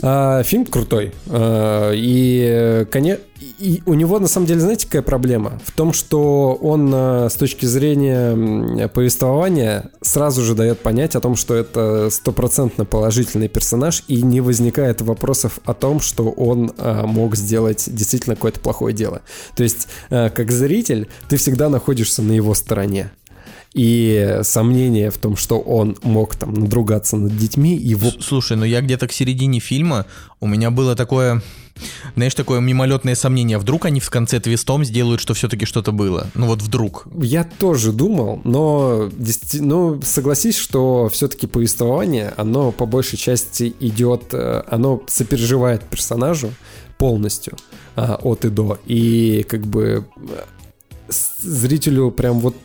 А, 0.00 0.42
фильм 0.42 0.66
крутой. 0.66 1.12
А, 1.28 1.92
и, 1.94 2.86
коне... 2.90 3.18
и 3.58 3.82
у 3.86 3.94
него, 3.94 4.18
на 4.20 4.28
самом 4.28 4.46
деле, 4.46 4.60
знаете, 4.60 4.86
какая 4.86 5.02
проблема? 5.02 5.60
В 5.64 5.72
том, 5.72 5.92
что 5.92 6.54
он 6.54 6.90
а, 6.94 7.28
с 7.28 7.34
точки 7.34 7.66
зрения 7.66 8.88
повествования 8.88 9.90
сразу 10.00 10.42
же 10.42 10.54
дает 10.54 10.78
понять 10.78 11.16
о 11.16 11.20
том, 11.20 11.34
что 11.34 11.54
это 11.54 12.08
стопроцентно 12.10 12.84
положительный 12.84 13.48
персонаж, 13.48 14.04
и 14.06 14.22
не 14.22 14.40
возникает 14.40 15.00
вопросов 15.00 15.58
о 15.64 15.74
том, 15.74 16.00
что 16.00 16.30
он 16.30 16.72
а, 16.78 17.06
мог 17.06 17.36
сделать 17.36 17.84
действительно 17.88 18.36
какое-то 18.36 18.60
плохое 18.60 18.94
дело. 18.94 19.22
То 19.56 19.64
есть, 19.64 19.88
а, 20.10 20.30
как 20.30 20.52
зритель, 20.52 21.08
ты 21.28 21.36
всегда 21.36 21.68
находишься 21.68 22.22
на 22.22 22.32
его 22.32 22.54
стороне. 22.54 23.10
И 23.74 24.40
сомнение 24.42 25.10
в 25.10 25.18
том, 25.18 25.36
что 25.36 25.60
он 25.60 25.96
мог 26.02 26.36
там 26.36 26.54
надругаться 26.54 27.16
над 27.16 27.36
детьми, 27.36 27.76
его 27.76 28.10
Слушай, 28.20 28.56
ну 28.56 28.64
я 28.64 28.80
где-то 28.80 29.06
к 29.08 29.12
середине 29.12 29.60
фильма, 29.60 30.06
у 30.40 30.46
меня 30.46 30.70
было 30.70 30.96
такое, 30.96 31.42
знаешь, 32.14 32.34
такое 32.34 32.60
мимолетное 32.60 33.14
сомнение, 33.14 33.58
вдруг 33.58 33.86
они 33.86 34.00
в 34.00 34.10
конце 34.10 34.40
твистом 34.40 34.84
сделают, 34.84 35.20
что 35.20 35.34
все-таки 35.34 35.64
что-то 35.64 35.92
было. 35.92 36.28
Ну 36.34 36.46
вот 36.46 36.62
вдруг. 36.62 37.06
Я 37.20 37.44
тоже 37.44 37.92
думал, 37.92 38.40
но 38.44 39.10
ну, 39.54 40.00
согласись, 40.02 40.56
что 40.56 41.08
все-таки 41.12 41.46
повествование, 41.46 42.32
оно 42.36 42.72
по 42.72 42.86
большей 42.86 43.18
части 43.18 43.74
идет, 43.80 44.32
э, 44.32 44.62
оно 44.68 45.02
сопереживает 45.06 45.82
персонажу 45.84 46.52
полностью 46.98 47.56
а, 47.96 48.18
от 48.22 48.44
и 48.44 48.48
до. 48.48 48.78
И 48.86 49.44
как 49.48 49.62
бы 49.66 50.04
э, 50.16 51.12
зрителю 51.40 52.10
прям 52.10 52.40
вот 52.40 52.56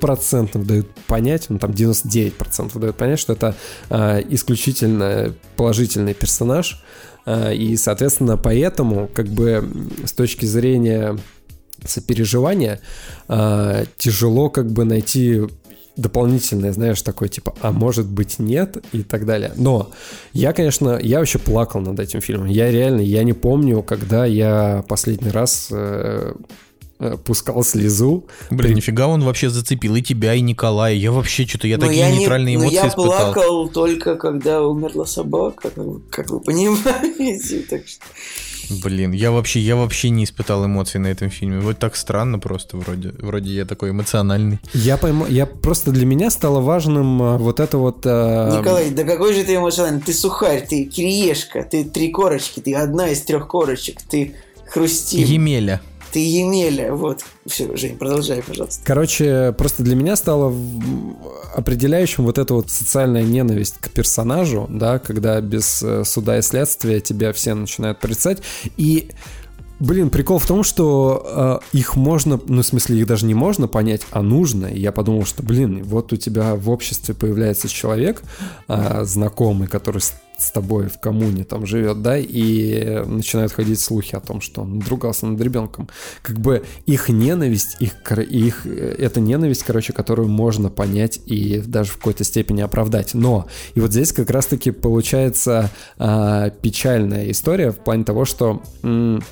процентов 0.00 0.66
дают 0.66 0.88
понять, 1.06 1.46
ну 1.48 1.58
там 1.58 1.70
99% 1.70 2.78
дают 2.78 2.96
понять, 2.96 3.20
что 3.20 3.32
это 3.34 3.54
а, 3.90 4.20
исключительно 4.20 5.34
положительный 5.56 6.14
персонаж. 6.14 6.82
А, 7.24 7.52
и, 7.52 7.76
соответственно, 7.76 8.36
поэтому, 8.36 9.08
как 9.12 9.28
бы 9.28 9.68
с 10.04 10.12
точки 10.12 10.46
зрения 10.46 11.18
сопереживания 11.84 12.80
а, 13.28 13.84
тяжело 13.96 14.50
как 14.50 14.70
бы 14.70 14.84
найти 14.84 15.42
дополнительное, 15.96 16.72
знаешь, 16.72 17.00
такое 17.02 17.28
типа, 17.28 17.54
а 17.60 17.70
может 17.70 18.06
быть 18.06 18.38
нет 18.38 18.78
и 18.92 19.02
так 19.02 19.26
далее. 19.26 19.52
Но 19.56 19.90
я, 20.32 20.52
конечно, 20.52 20.98
я 21.00 21.18
вообще 21.20 21.38
плакал 21.38 21.80
над 21.80 22.00
этим 22.00 22.20
фильмом. 22.20 22.46
Я 22.46 22.70
реально, 22.70 23.00
я 23.00 23.22
не 23.22 23.32
помню, 23.32 23.82
когда 23.82 24.26
я 24.26 24.84
последний 24.88 25.30
раз 25.30 25.68
э, 25.70 25.76
э, 25.76 26.34
пускал 27.10 27.62
слезу. 27.64 28.26
Блин, 28.50 28.74
нифига 28.74 29.06
он 29.06 29.22
вообще 29.22 29.50
зацепил 29.50 29.94
и 29.96 30.02
тебя, 30.02 30.34
и 30.34 30.40
Николая. 30.40 30.94
Я 30.94 31.12
вообще 31.12 31.46
что-то, 31.46 31.66
я 31.68 31.78
Но 31.78 31.86
такие 31.86 32.10
не- 32.10 32.18
нейтральные 32.18 32.56
но 32.58 32.64
эмоции 32.64 32.76
я 32.76 32.88
испытал. 32.88 33.32
плакал 33.32 33.68
только 33.68 34.16
когда 34.16 34.62
умерла 34.62 35.06
собака, 35.06 35.68
как, 35.70 35.76
вы- 35.76 36.00
как 36.10 36.30
вы 36.30 36.40
понимаете. 36.40 37.64
Так 37.70 37.86
что... 37.86 38.04
Блин, 38.82 39.12
я 39.12 39.30
вообще, 39.30 39.60
я 39.60 39.76
вообще 39.76 40.08
не 40.08 40.24
испытал 40.24 40.64
эмоций 40.64 40.98
на 40.98 41.08
этом 41.08 41.28
фильме. 41.28 41.60
Вот 41.60 41.78
так 41.78 41.96
странно 41.96 42.38
просто 42.38 42.76
вроде. 42.78 43.10
Вроде 43.18 43.52
я 43.52 43.64
такой 43.66 43.90
эмоциональный. 43.90 44.58
Я 44.72 44.96
пойму, 44.96 45.26
я 45.26 45.44
просто 45.44 45.90
для 45.90 46.06
меня 46.06 46.30
стало 46.30 46.60
важным 46.60 47.22
а, 47.22 47.36
вот 47.36 47.60
это 47.60 47.76
вот... 47.76 48.02
а, 48.06 48.58
Николай, 48.58 48.90
да 48.90 49.04
какой 49.04 49.34
же 49.34 49.44
ты 49.44 49.56
эмоциональный? 49.56 50.00
Ты 50.00 50.14
сухарь, 50.14 50.66
ты 50.66 50.84
кириешка, 50.84 51.62
ты 51.70 51.84
три 51.84 52.10
корочки, 52.10 52.60
ты 52.60 52.74
одна 52.74 53.08
из 53.10 53.20
трех 53.20 53.48
корочек, 53.48 53.98
ты 54.08 54.34
хрустим, 54.66 55.20
Емеля. 55.26 55.82
Ты 56.14 56.20
емеля. 56.20 56.94
Вот. 56.94 57.24
Все, 57.44 57.76
Жень, 57.76 57.96
продолжай, 57.96 58.40
пожалуйста. 58.40 58.80
Короче, 58.84 59.52
просто 59.58 59.82
для 59.82 59.96
меня 59.96 60.14
стало 60.14 60.54
определяющим 61.56 62.22
вот 62.24 62.38
эта 62.38 62.54
вот 62.54 62.70
социальная 62.70 63.24
ненависть 63.24 63.78
к 63.80 63.90
персонажу, 63.90 64.66
да, 64.70 65.00
когда 65.00 65.40
без 65.40 65.82
э, 65.82 66.04
суда 66.04 66.38
и 66.38 66.42
следствия 66.42 67.00
тебя 67.00 67.32
все 67.32 67.54
начинают 67.54 67.98
порицать. 67.98 68.38
И, 68.76 69.10
блин, 69.80 70.08
прикол 70.08 70.38
в 70.38 70.46
том, 70.46 70.62
что 70.62 71.60
э, 71.72 71.76
их 71.76 71.96
можно, 71.96 72.40
ну, 72.46 72.62
в 72.62 72.66
смысле, 72.66 73.00
их 73.00 73.08
даже 73.08 73.26
не 73.26 73.34
можно 73.34 73.66
понять, 73.66 74.02
а 74.12 74.22
нужно. 74.22 74.66
И 74.66 74.78
я 74.78 74.92
подумал, 74.92 75.24
что, 75.24 75.42
блин, 75.42 75.82
вот 75.82 76.12
у 76.12 76.16
тебя 76.16 76.54
в 76.54 76.70
обществе 76.70 77.12
появляется 77.12 77.66
человек, 77.66 78.22
э, 78.68 79.02
знакомый, 79.02 79.66
который 79.66 80.00
с 80.38 80.50
тобой 80.50 80.88
в 80.88 80.98
коммуне 80.98 81.44
там 81.44 81.66
живет, 81.66 82.02
да, 82.02 82.18
и 82.18 83.04
начинают 83.06 83.52
ходить 83.52 83.80
слухи 83.80 84.14
о 84.14 84.20
том, 84.20 84.40
что 84.40 84.62
он 84.62 84.78
надругался 84.78 85.26
над 85.26 85.40
ребенком. 85.40 85.88
Как 86.22 86.38
бы 86.38 86.64
их 86.86 87.08
ненависть, 87.08 87.76
их, 87.80 87.94
их 88.18 88.66
э, 88.66 88.96
это 88.98 89.20
ненависть, 89.20 89.62
короче, 89.62 89.92
которую 89.92 90.28
можно 90.28 90.70
понять 90.70 91.20
и 91.26 91.62
даже 91.64 91.92
в 91.92 91.98
какой-то 91.98 92.24
степени 92.24 92.62
оправдать. 92.62 93.14
Но 93.14 93.46
и 93.74 93.80
вот 93.80 93.92
здесь 93.92 94.12
как 94.12 94.30
раз-таки 94.30 94.70
получается 94.70 95.70
а, 95.98 96.50
печальная 96.50 97.30
история 97.30 97.70
в 97.70 97.76
плане 97.76 98.04
того, 98.04 98.24
что 98.24 98.62
м, 98.82 99.22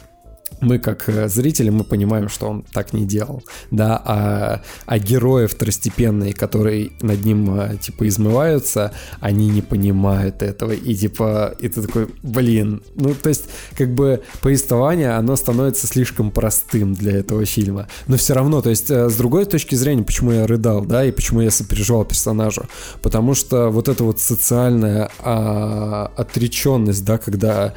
мы 0.62 0.78
как 0.78 1.08
э, 1.08 1.28
зрители, 1.28 1.70
мы 1.70 1.84
понимаем, 1.84 2.28
что 2.28 2.48
он 2.48 2.64
так 2.72 2.92
не 2.92 3.04
делал, 3.04 3.42
да, 3.70 4.00
а, 4.04 4.62
а 4.86 4.98
герои 4.98 5.46
второстепенные, 5.46 6.32
которые 6.32 6.92
над 7.02 7.24
ним, 7.24 7.60
э, 7.60 7.76
типа, 7.76 8.08
измываются, 8.08 8.92
они 9.20 9.48
не 9.48 9.60
понимают 9.60 10.42
этого, 10.42 10.72
и, 10.72 10.94
типа, 10.94 11.54
и 11.60 11.68
ты 11.68 11.82
такой, 11.82 12.08
блин, 12.22 12.82
ну, 12.94 13.14
то 13.14 13.28
есть, 13.28 13.46
как 13.76 13.92
бы, 13.92 14.22
повествование, 14.40 15.10
оно 15.10 15.36
становится 15.36 15.86
слишком 15.86 16.30
простым 16.30 16.94
для 16.94 17.18
этого 17.18 17.44
фильма, 17.44 17.88
но 18.06 18.16
все 18.16 18.34
равно, 18.34 18.62
то 18.62 18.70
есть, 18.70 18.90
э, 18.90 19.10
с 19.10 19.16
другой 19.16 19.44
точки 19.44 19.74
зрения, 19.74 20.04
почему 20.04 20.32
я 20.32 20.46
рыдал, 20.46 20.84
да, 20.84 21.04
и 21.04 21.10
почему 21.10 21.40
я 21.40 21.50
сопереживал 21.50 22.04
персонажу, 22.04 22.66
потому 23.02 23.34
что 23.34 23.68
вот 23.70 23.88
эта 23.88 24.04
вот 24.04 24.20
социальная 24.20 25.10
а, 25.18 26.10
отреченность, 26.16 27.04
да, 27.04 27.18
когда 27.18 27.74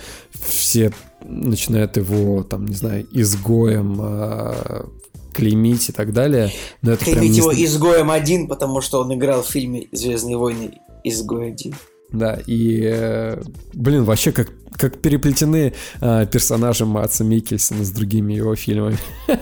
все 0.47 0.93
начинают 1.27 1.97
его, 1.97 2.43
там, 2.43 2.65
не 2.65 2.75
знаю, 2.75 3.07
изгоем 3.11 3.97
а, 3.99 4.85
клеймить 5.33 5.89
и 5.89 5.91
так 5.91 6.13
далее. 6.13 6.51
Но 6.81 6.93
это 6.93 7.03
прям 7.05 7.17
Клеймить 7.17 7.31
не 7.33 7.37
его 7.39 7.53
с- 7.53 7.57
изгоем 7.57 8.11
один, 8.11 8.47
потому 8.47 8.81
что 8.81 9.01
он 9.01 9.13
играл 9.13 9.43
в 9.43 9.47
фильме 9.47 9.87
Звездные 9.91 10.37
войны 10.37 10.79
Изгой 11.03 11.49
один. 11.49 11.75
Да, 12.11 12.39
и, 12.45 12.81
э, 12.83 13.41
блин, 13.73 14.03
вообще 14.05 14.31
как, 14.31 14.49
как 14.77 14.99
переплетены 14.99 15.73
а, 15.99 16.25
персонажи 16.25 16.85
Матса 16.85 17.23
Микельсона 17.23 17.83
с 17.83 17.89
другими 17.91 18.33
его 18.33 18.55
фильмами. 18.55 18.97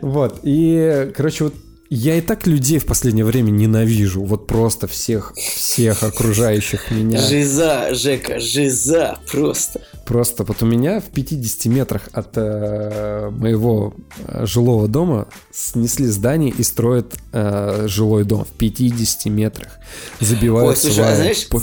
Вот, 0.00 0.40
и, 0.44 1.12
короче, 1.14 1.44
вот 1.44 1.54
я 1.94 2.16
и 2.16 2.20
так 2.20 2.46
людей 2.46 2.78
в 2.78 2.86
последнее 2.86 3.24
время 3.24 3.50
ненавижу. 3.50 4.22
Вот 4.24 4.46
просто 4.46 4.86
всех, 4.86 5.32
всех 5.36 6.02
окружающих 6.02 6.90
меня. 6.90 7.20
Жиза, 7.20 7.94
Жека, 7.94 8.40
жиза, 8.40 9.18
просто. 9.30 9.80
Просто 10.04 10.44
вот 10.44 10.62
у 10.62 10.66
меня 10.66 11.00
в 11.00 11.04
50 11.04 11.66
метрах 11.66 12.08
от 12.12 12.30
э, 12.34 13.30
моего 13.30 13.94
э, 14.26 14.44
жилого 14.46 14.88
дома 14.88 15.28
снесли 15.52 16.06
здание 16.06 16.52
и 16.56 16.62
строят 16.62 17.14
э, 17.32 17.86
жилой 17.88 18.24
дом 18.24 18.44
в 18.44 18.50
50 18.58 19.26
метрах. 19.26 19.78
Забивают 20.20 20.70
Ой, 20.70 20.76
слушай, 20.76 21.00
а 21.04 21.06
сваи. 21.06 21.16
знаешь, 21.16 21.48
По- 21.48 21.62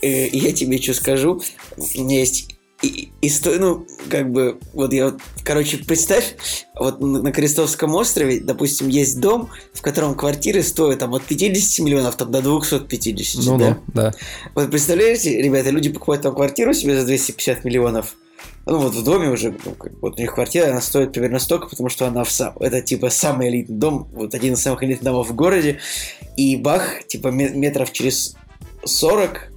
э, 0.00 0.28
я 0.28 0.52
тебе 0.52 0.80
что 0.80 0.94
скажу? 0.94 1.42
У 1.76 2.02
меня 2.02 2.20
есть 2.20 2.51
и, 2.82 3.12
и 3.20 3.28
сто, 3.28 3.52
ну, 3.58 3.86
как 4.10 4.30
бы, 4.32 4.58
вот 4.72 4.92
я 4.92 5.06
вот, 5.06 5.20
короче, 5.44 5.78
представь, 5.78 6.34
вот 6.78 7.00
на 7.00 7.30
Крестовском 7.32 7.94
острове, 7.94 8.40
допустим, 8.40 8.88
есть 8.88 9.20
дом, 9.20 9.50
в 9.72 9.80
котором 9.82 10.14
квартиры 10.14 10.62
стоят 10.62 10.98
там 10.98 11.14
от 11.14 11.22
50 11.22 11.84
миллионов 11.84 12.16
там, 12.16 12.30
до 12.32 12.42
250, 12.42 13.44
Ну, 13.44 13.58
да? 13.58 13.68
ну, 13.68 13.92
да. 13.94 14.12
Вот 14.54 14.70
представляете, 14.70 15.40
ребята, 15.40 15.70
люди 15.70 15.90
покупают 15.90 16.22
там 16.22 16.34
квартиру 16.34 16.74
себе 16.74 16.98
за 16.98 17.06
250 17.06 17.64
миллионов, 17.64 18.16
ну 18.66 18.78
вот 18.78 18.94
в 18.94 19.04
доме 19.04 19.28
уже, 19.28 19.56
ну, 19.64 19.72
как, 19.72 19.92
вот 20.00 20.18
у 20.18 20.20
них 20.20 20.34
квартира, 20.34 20.66
она 20.70 20.80
стоит 20.80 21.12
примерно 21.12 21.38
столько, 21.38 21.68
потому 21.68 21.88
что 21.88 22.06
она 22.06 22.24
в 22.24 22.30
сам, 22.30 22.56
это 22.58 22.80
типа 22.80 23.10
самый 23.10 23.48
элитный 23.48 23.76
дом, 23.76 24.08
вот 24.12 24.34
один 24.34 24.54
из 24.54 24.60
самых 24.62 24.82
элитных 24.82 25.04
домов 25.04 25.30
в 25.30 25.34
городе, 25.34 25.78
и 26.36 26.56
бах, 26.56 27.06
типа 27.06 27.28
ме- 27.28 27.50
метров 27.50 27.92
через 27.92 28.34
40, 28.84 29.51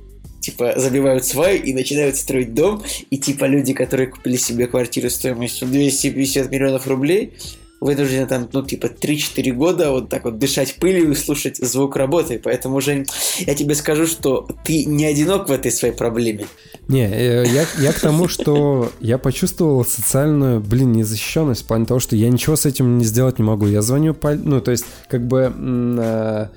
типа 0.46 0.74
забивают 0.78 1.26
сваи 1.26 1.58
и 1.58 1.74
начинают 1.74 2.16
строить 2.16 2.54
дом, 2.54 2.84
и 3.10 3.18
типа 3.18 3.46
люди, 3.46 3.74
которые 3.74 4.08
купили 4.08 4.38
себе 4.38 4.68
квартиру 4.68 5.10
стоимостью 5.10 5.68
250 5.68 6.52
миллионов 6.52 6.88
рублей, 6.88 7.34
вынуждены 7.82 8.26
там, 8.26 8.48
ну, 8.52 8.64
типа, 8.64 8.88
3-4 8.88 9.52
года 9.52 9.92
вот 9.92 10.10
так 10.10 10.26
вот 10.26 10.40
дышать 10.40 10.76
пылью 10.76 11.12
и 11.12 11.16
слушать 11.16 11.58
звук 11.58 11.96
работы. 11.98 12.40
Поэтому, 12.44 12.82
Жень, 12.82 13.06
я 13.40 13.54
тебе 13.54 13.76
скажу, 13.76 14.08
что 14.08 14.48
ты 14.64 14.86
не 14.86 15.06
одинок 15.06 15.50
в 15.50 15.52
этой 15.52 15.72
своей 15.72 15.94
проблеме. 15.94 16.48
Не, 16.88 17.06
э, 17.06 17.46
я, 17.48 17.66
я 17.80 17.94
к 17.94 18.00
тому, 18.00 18.28
что 18.28 18.92
я 19.02 19.18
почувствовал 19.18 19.86
социальную, 19.86 20.62
блин, 20.62 20.94
незащищенность 20.94 21.64
в 21.64 21.68
плане 21.68 21.86
того, 21.86 22.00
что 22.00 22.16
я 22.16 22.30
ничего 22.30 22.56
с 22.56 22.66
этим 22.66 22.98
не 22.98 23.06
сделать 23.06 23.40
не 23.40 23.46
могу. 23.46 23.68
Я 23.68 23.82
звоню, 23.82 24.16
ну, 24.44 24.62
то 24.62 24.72
есть, 24.72 24.86
как 25.10 25.28
бы 25.28 25.54
э, 25.56 26.48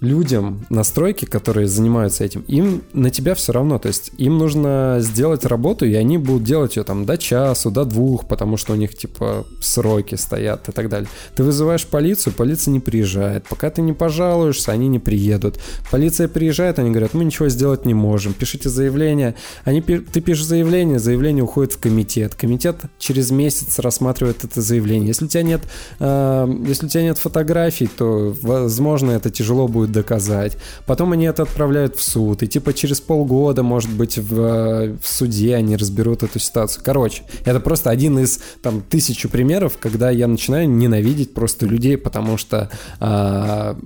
людям 0.00 0.64
на 0.70 0.84
стройке, 0.84 1.26
которые 1.26 1.66
занимаются 1.66 2.24
этим, 2.24 2.42
им 2.42 2.82
на 2.92 3.10
тебя 3.10 3.34
все 3.34 3.52
равно. 3.52 3.78
То 3.78 3.88
есть, 3.88 4.12
им 4.16 4.38
нужно 4.38 4.98
сделать 5.00 5.44
работу, 5.44 5.84
и 5.86 5.94
они 5.94 6.18
будут 6.18 6.44
делать 6.44 6.76
ее 6.76 6.84
там 6.84 7.04
до 7.04 7.18
часу, 7.18 7.70
до 7.70 7.84
двух, 7.84 8.28
потому 8.28 8.56
что 8.56 8.72
у 8.72 8.76
них, 8.76 8.96
типа, 8.96 9.46
сроки 9.60 10.14
стоят 10.14 10.68
и 10.68 10.72
так 10.72 10.88
далее. 10.88 11.08
Ты 11.34 11.42
вызываешь 11.42 11.86
полицию, 11.86 12.32
полиция 12.32 12.72
не 12.72 12.80
приезжает. 12.80 13.46
Пока 13.48 13.70
ты 13.70 13.82
не 13.82 13.92
пожалуешься, 13.92 14.72
они 14.72 14.88
не 14.88 14.98
приедут. 14.98 15.58
Полиция 15.90 16.28
приезжает, 16.28 16.78
они 16.78 16.90
говорят, 16.90 17.14
мы 17.14 17.24
ничего 17.24 17.48
сделать 17.48 17.84
не 17.84 17.94
можем, 17.94 18.34
пишите 18.34 18.68
заявление. 18.68 19.34
Они, 19.64 19.80
ты 19.80 20.20
пишешь 20.20 20.44
заявление, 20.44 20.98
заявление 20.98 21.44
уходит 21.44 21.72
в 21.72 21.78
комитет. 21.78 22.34
Комитет 22.34 22.76
через 22.98 23.30
месяц 23.30 23.78
рассматривает 23.78 24.44
это 24.44 24.60
заявление. 24.60 25.08
Если 25.08 25.24
у 25.24 25.28
тебя 25.28 25.42
нет, 25.42 25.62
э, 25.98 26.48
если 26.66 26.86
у 26.86 26.88
тебя 26.88 27.02
нет 27.02 27.18
фотографий, 27.18 27.88
то, 27.88 28.34
возможно, 28.42 29.12
это 29.12 29.30
тяжело 29.30 29.68
будет 29.68 29.87
доказать. 29.92 30.56
Потом 30.86 31.12
они 31.12 31.26
это 31.26 31.42
отправляют 31.42 31.96
в 31.96 32.02
суд. 32.02 32.42
И 32.42 32.48
типа 32.48 32.72
через 32.72 33.00
полгода, 33.00 33.62
может 33.62 33.90
быть, 33.90 34.18
в, 34.18 34.40
э, 34.40 34.96
в 35.00 35.08
суде 35.08 35.54
они 35.54 35.76
разберут 35.76 36.22
эту 36.22 36.38
ситуацию. 36.38 36.82
Короче, 36.84 37.22
это 37.44 37.60
просто 37.60 37.90
один 37.90 38.18
из 38.18 38.40
там 38.62 38.82
тысячи 38.82 39.28
примеров, 39.28 39.78
когда 39.78 40.10
я 40.10 40.26
начинаю 40.26 40.68
ненавидеть 40.68 41.34
просто 41.34 41.66
людей, 41.66 41.96
потому 41.96 42.36
что 42.36 42.70
а, 43.00 43.78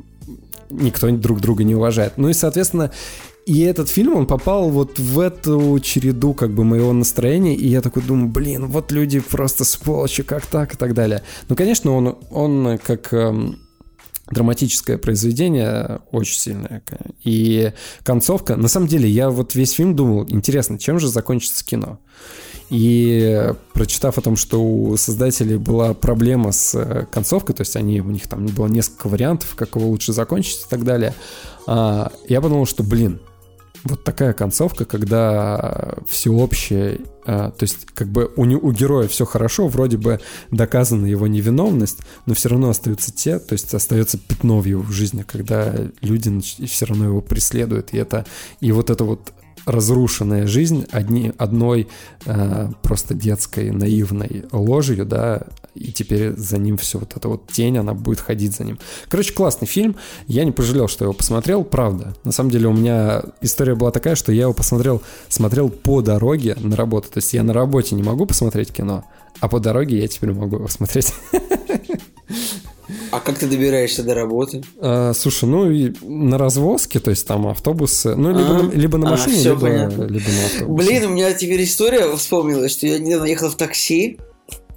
никто 0.70 1.10
друг 1.10 1.40
друга 1.40 1.64
не 1.64 1.74
уважает. 1.74 2.14
Ну 2.16 2.28
и, 2.28 2.32
соответственно, 2.32 2.90
и 3.44 3.60
этот 3.60 3.88
фильм, 3.88 4.16
он 4.16 4.26
попал 4.26 4.70
вот 4.70 4.98
в 4.98 5.18
эту 5.18 5.78
череду 5.80 6.32
как 6.32 6.52
бы 6.52 6.64
моего 6.64 6.92
настроения, 6.92 7.54
и 7.54 7.66
я 7.66 7.80
такой 7.80 8.02
думаю, 8.02 8.28
блин, 8.28 8.66
вот 8.66 8.92
люди 8.92 9.18
просто 9.18 9.64
сволочи, 9.64 10.22
как 10.22 10.46
так 10.46 10.74
и 10.74 10.76
так 10.76 10.94
далее. 10.94 11.22
Ну, 11.48 11.56
конечно, 11.56 11.92
он, 11.92 12.16
он 12.30 12.78
как 12.78 13.12
эм, 13.12 13.58
драматическое 14.32 14.98
произведение 14.98 16.00
очень 16.10 16.38
сильное. 16.38 16.82
И 17.24 17.72
концовка, 18.04 18.56
на 18.56 18.68
самом 18.68 18.88
деле, 18.88 19.08
я 19.08 19.30
вот 19.30 19.54
весь 19.54 19.72
фильм 19.72 19.94
думал, 19.94 20.26
интересно, 20.28 20.78
чем 20.78 20.98
же 20.98 21.08
закончится 21.08 21.64
кино? 21.64 21.98
И 22.70 23.52
прочитав 23.74 24.16
о 24.16 24.22
том, 24.22 24.36
что 24.36 24.62
у 24.64 24.96
создателей 24.96 25.58
была 25.58 25.92
проблема 25.92 26.52
с 26.52 26.74
э, 26.74 27.06
концовкой, 27.12 27.54
то 27.54 27.60
есть 27.60 27.76
они, 27.76 28.00
у 28.00 28.10
них 28.10 28.26
там 28.26 28.46
было 28.46 28.66
несколько 28.66 29.08
вариантов, 29.08 29.54
как 29.56 29.76
его 29.76 29.88
лучше 29.88 30.14
закончить 30.14 30.60
и 30.66 30.70
так 30.70 30.82
далее, 30.82 31.14
а, 31.66 32.10
я 32.28 32.40
подумал, 32.40 32.64
что, 32.64 32.82
блин, 32.82 33.20
вот 33.84 34.04
такая 34.04 34.32
концовка, 34.32 34.84
когда 34.84 35.94
всеобщее, 36.08 37.00
а, 37.26 37.50
то 37.50 37.62
есть 37.62 37.86
как 37.94 38.08
бы 38.08 38.30
у, 38.36 38.44
не- 38.44 38.56
у 38.56 38.72
героя 38.72 39.08
все 39.08 39.24
хорошо, 39.24 39.68
вроде 39.68 39.96
бы 39.96 40.20
доказана 40.50 41.06
его 41.06 41.26
невиновность, 41.26 41.98
но 42.26 42.34
все 42.34 42.48
равно 42.48 42.70
остаются 42.70 43.12
те, 43.12 43.38
то 43.38 43.54
есть 43.54 43.72
остается 43.74 44.18
пятно 44.18 44.60
в 44.60 44.66
его 44.66 44.84
жизни, 44.84 45.22
когда 45.22 45.74
люди 46.00 46.40
все 46.66 46.86
равно 46.86 47.06
его 47.06 47.20
преследуют, 47.20 47.92
и 47.92 47.98
это 47.98 48.24
и 48.60 48.72
вот 48.72 48.90
это 48.90 49.04
вот 49.04 49.32
разрушенная 49.64 50.46
жизнь 50.46 50.86
одни, 50.90 51.32
одной 51.38 51.88
э, 52.26 52.70
просто 52.82 53.14
детской 53.14 53.70
наивной 53.70 54.44
ложью, 54.50 55.06
да, 55.06 55.42
и 55.74 55.92
теперь 55.92 56.36
за 56.36 56.58
ним 56.58 56.76
все 56.76 56.98
вот 56.98 57.16
эта 57.16 57.28
вот 57.28 57.46
тень, 57.50 57.78
она 57.78 57.94
будет 57.94 58.20
ходить 58.20 58.54
за 58.54 58.64
ним. 58.64 58.78
Короче, 59.08 59.32
классный 59.32 59.66
фильм, 59.66 59.96
я 60.26 60.44
не 60.44 60.52
пожалел, 60.52 60.88
что 60.88 61.04
его 61.04 61.14
посмотрел, 61.14 61.64
правда. 61.64 62.14
На 62.24 62.32
самом 62.32 62.50
деле 62.50 62.68
у 62.68 62.72
меня 62.72 63.22
история 63.40 63.74
была 63.74 63.90
такая, 63.90 64.14
что 64.14 64.32
я 64.32 64.42
его 64.42 64.52
посмотрел, 64.52 65.02
смотрел 65.28 65.70
по 65.70 66.02
дороге 66.02 66.56
на 66.60 66.76
работу, 66.76 67.08
то 67.10 67.18
есть 67.18 67.32
я 67.32 67.42
на 67.42 67.52
работе 67.52 67.94
не 67.94 68.02
могу 68.02 68.26
посмотреть 68.26 68.72
кино, 68.72 69.04
а 69.40 69.48
по 69.48 69.60
дороге 69.60 69.98
я 69.98 70.08
теперь 70.08 70.32
могу 70.32 70.56
его 70.56 70.68
смотреть. 70.68 71.12
А 73.10 73.20
как 73.20 73.38
ты 73.38 73.46
добираешься 73.46 74.02
до 74.02 74.14
работы? 74.14 74.62
А, 74.78 75.12
слушай, 75.14 75.44
ну 75.44 75.70
и 75.70 75.92
на 76.02 76.38
развозке, 76.38 76.98
то 76.98 77.10
есть 77.10 77.26
там 77.26 77.46
автобусы, 77.46 78.14
ну 78.14 78.30
либо, 78.30 78.58
А, 78.58 78.62
на, 78.62 78.70
либо 78.70 78.98
на 78.98 79.08
а, 79.08 79.10
машине, 79.12 79.36
всё 79.36 79.50
либо, 79.50 79.60
понятно. 79.60 80.02
либо 80.04 80.28
на 80.30 80.46
автобусе. 80.46 80.88
Блин, 80.88 81.04
у 81.04 81.14
меня 81.14 81.32
теперь 81.34 81.62
история 81.64 82.16
вспомнилась, 82.16 82.72
что 82.72 82.86
я 82.86 82.98
недавно 82.98 83.26
ехал 83.26 83.50
в 83.50 83.56
такси, 83.56 84.18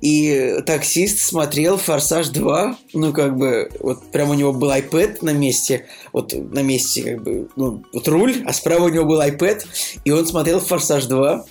и 0.06 0.62
таксист 0.68 1.18
смотрел 1.18 1.78
«Форсаж 1.78 2.28
2», 2.28 2.76
ну, 2.94 3.12
как 3.12 3.36
бы, 3.38 3.72
вот 3.80 4.12
прям 4.12 4.30
у 4.30 4.36
него 4.36 4.54
был 4.54 4.70
iPad 4.70 5.18
на 5.22 5.32
месте, 5.32 5.88
вот 6.14 6.32
на 6.32 6.62
месте, 6.62 7.02
как 7.02 7.24
бы, 7.24 7.50
ну, 7.56 7.84
вот 7.92 8.08
руль, 8.08 8.44
а 8.46 8.54
справа 8.54 8.86
у 8.86 8.90
него 8.90 9.06
был 9.06 9.20
iPad, 9.20 9.66
и 10.04 10.12
он 10.12 10.28
смотрел 10.28 10.60
«Форсаж 10.60 11.06
2», 11.06 11.42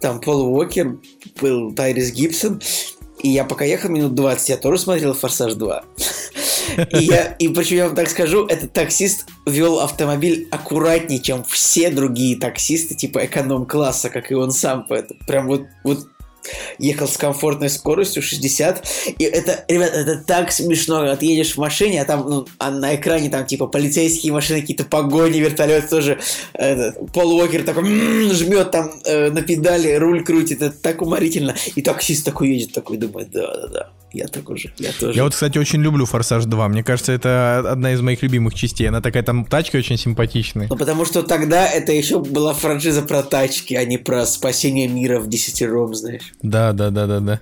там 0.00 0.20
Пол 0.20 0.54
Уокер, 0.54 1.00
был 1.40 1.74
Тайрис 1.74 2.12
Гибсон, 2.12 2.62
и 3.20 3.30
я 3.30 3.42
пока 3.44 3.64
ехал 3.64 3.88
минут 3.88 4.14
20, 4.14 4.48
я 4.48 4.56
тоже 4.58 4.78
смотрел 4.78 5.12
«Форсаж 5.14 5.54
2». 5.54 5.82
И, 6.76 7.04
я, 7.04 7.34
и 7.38 7.48
причем 7.48 7.76
я 7.76 7.86
вам 7.86 7.96
так 7.96 8.08
скажу, 8.08 8.46
этот 8.46 8.72
таксист 8.72 9.26
вел 9.46 9.80
автомобиль 9.80 10.48
аккуратнее, 10.50 11.20
чем 11.20 11.44
все 11.44 11.90
другие 11.90 12.38
таксисты, 12.38 12.94
типа 12.94 13.26
эконом-класса, 13.26 14.10
как 14.10 14.30
и 14.30 14.34
он 14.34 14.52
сам. 14.52 14.86
Поэтому 14.88 15.20
прям 15.26 15.46
вот, 15.48 15.62
вот 15.84 16.06
ехал 16.78 17.08
с 17.08 17.16
комфортной 17.16 17.70
скоростью 17.70 18.22
60. 18.22 18.86
И 19.18 19.24
это, 19.24 19.64
ребят, 19.68 19.92
это 19.94 20.16
так 20.16 20.52
смешно, 20.52 21.14
ты 21.16 21.26
едешь 21.26 21.54
в 21.54 21.58
машине, 21.58 22.02
а 22.02 22.04
там 22.04 22.28
ну, 22.28 22.46
а 22.58 22.70
на 22.70 22.94
экране 22.94 23.30
там 23.30 23.46
типа 23.46 23.66
полицейские 23.66 24.32
машины, 24.32 24.60
какие-то 24.60 24.84
погони, 24.84 25.38
вертолет 25.38 25.88
тоже. 25.88 26.18
Этот, 26.54 27.12
Пол 27.12 27.32
Уокер 27.32 27.64
такой 27.64 27.84
м-м, 27.84 28.32
жмет 28.32 28.70
там 28.70 28.92
э, 29.04 29.30
на 29.30 29.42
педали, 29.42 29.92
руль 29.94 30.24
крутит. 30.24 30.62
Это 30.62 30.76
так 30.76 31.02
уморительно. 31.02 31.54
И 31.74 31.82
таксист 31.82 32.24
такой 32.24 32.50
едет, 32.50 32.72
такой 32.72 32.96
думает, 32.96 33.30
да-да-да, 33.30 33.90
я 34.12 34.28
такой 34.28 34.58
же, 34.58 34.72
я 34.78 34.92
тоже. 34.92 35.16
Я 35.16 35.24
вот, 35.24 35.34
кстати, 35.34 35.58
очень 35.58 35.82
люблю 35.82 36.06
«Форсаж 36.06 36.44
2». 36.44 36.68
Мне 36.68 36.84
кажется, 36.84 37.12
это 37.12 37.64
одна 37.66 37.92
из 37.92 38.00
моих 38.00 38.22
любимых 38.22 38.54
частей. 38.54 38.88
Она 38.88 39.00
такая 39.00 39.22
там 39.22 39.44
тачка 39.44 39.76
очень 39.78 39.98
симпатичная. 39.98 40.68
Ну, 40.68 40.76
потому 40.76 41.04
что 41.04 41.22
тогда 41.22 41.66
это 41.66 41.92
еще 41.92 42.20
была 42.20 42.54
франшиза 42.54 43.02
про 43.02 43.22
тачки, 43.22 43.74
а 43.74 43.84
не 43.84 43.98
про 43.98 44.26
спасение 44.26 44.88
мира 44.88 45.18
в 45.18 45.28
десятером, 45.28 45.94
знаешь. 45.94 46.32
Да, 46.42 46.72
да, 46.72 46.90
да, 46.90 47.06
да, 47.06 47.20
да. 47.20 47.40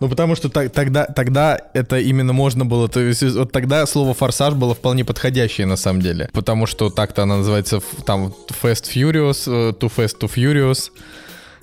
Ну, 0.00 0.08
потому 0.08 0.34
что 0.34 0.48
так- 0.48 0.72
тогда, 0.72 1.04
тогда 1.04 1.56
это 1.74 2.00
именно 2.00 2.32
можно 2.32 2.64
было, 2.64 2.88
то 2.88 2.98
есть 2.98 3.22
вот 3.22 3.52
тогда 3.52 3.86
слово 3.86 4.14
«форсаж» 4.14 4.54
было 4.54 4.74
вполне 4.74 5.04
подходящее 5.04 5.64
на 5.64 5.76
самом 5.76 6.02
деле, 6.02 6.28
потому 6.32 6.66
что 6.66 6.90
так-то 6.90 7.22
она 7.22 7.36
называется 7.36 7.80
там 8.04 8.34
Fast 8.60 8.92
Furious, 8.92 9.44
э, 9.46 9.70
Too 9.70 9.92
Fast, 9.96 10.18
Too 10.18 10.28
Furious, 10.34 10.90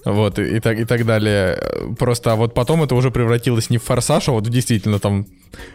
вот, 0.06 0.40
и, 0.40 0.58
и 0.58 0.60
так, 0.60 0.80
и 0.80 0.86
так 0.86 1.06
далее. 1.06 1.62
Просто, 1.98 2.34
а 2.34 2.36
вот 2.36 2.54
потом 2.54 2.84
это 2.84 2.96
уже 2.96 3.12
превратилось 3.12 3.70
не 3.70 3.78
в 3.78 3.84
«Форсаж», 3.84 4.30
а 4.30 4.32
вот 4.32 4.48
в 4.48 4.50
действительно 4.50 5.00
там 5.00 5.28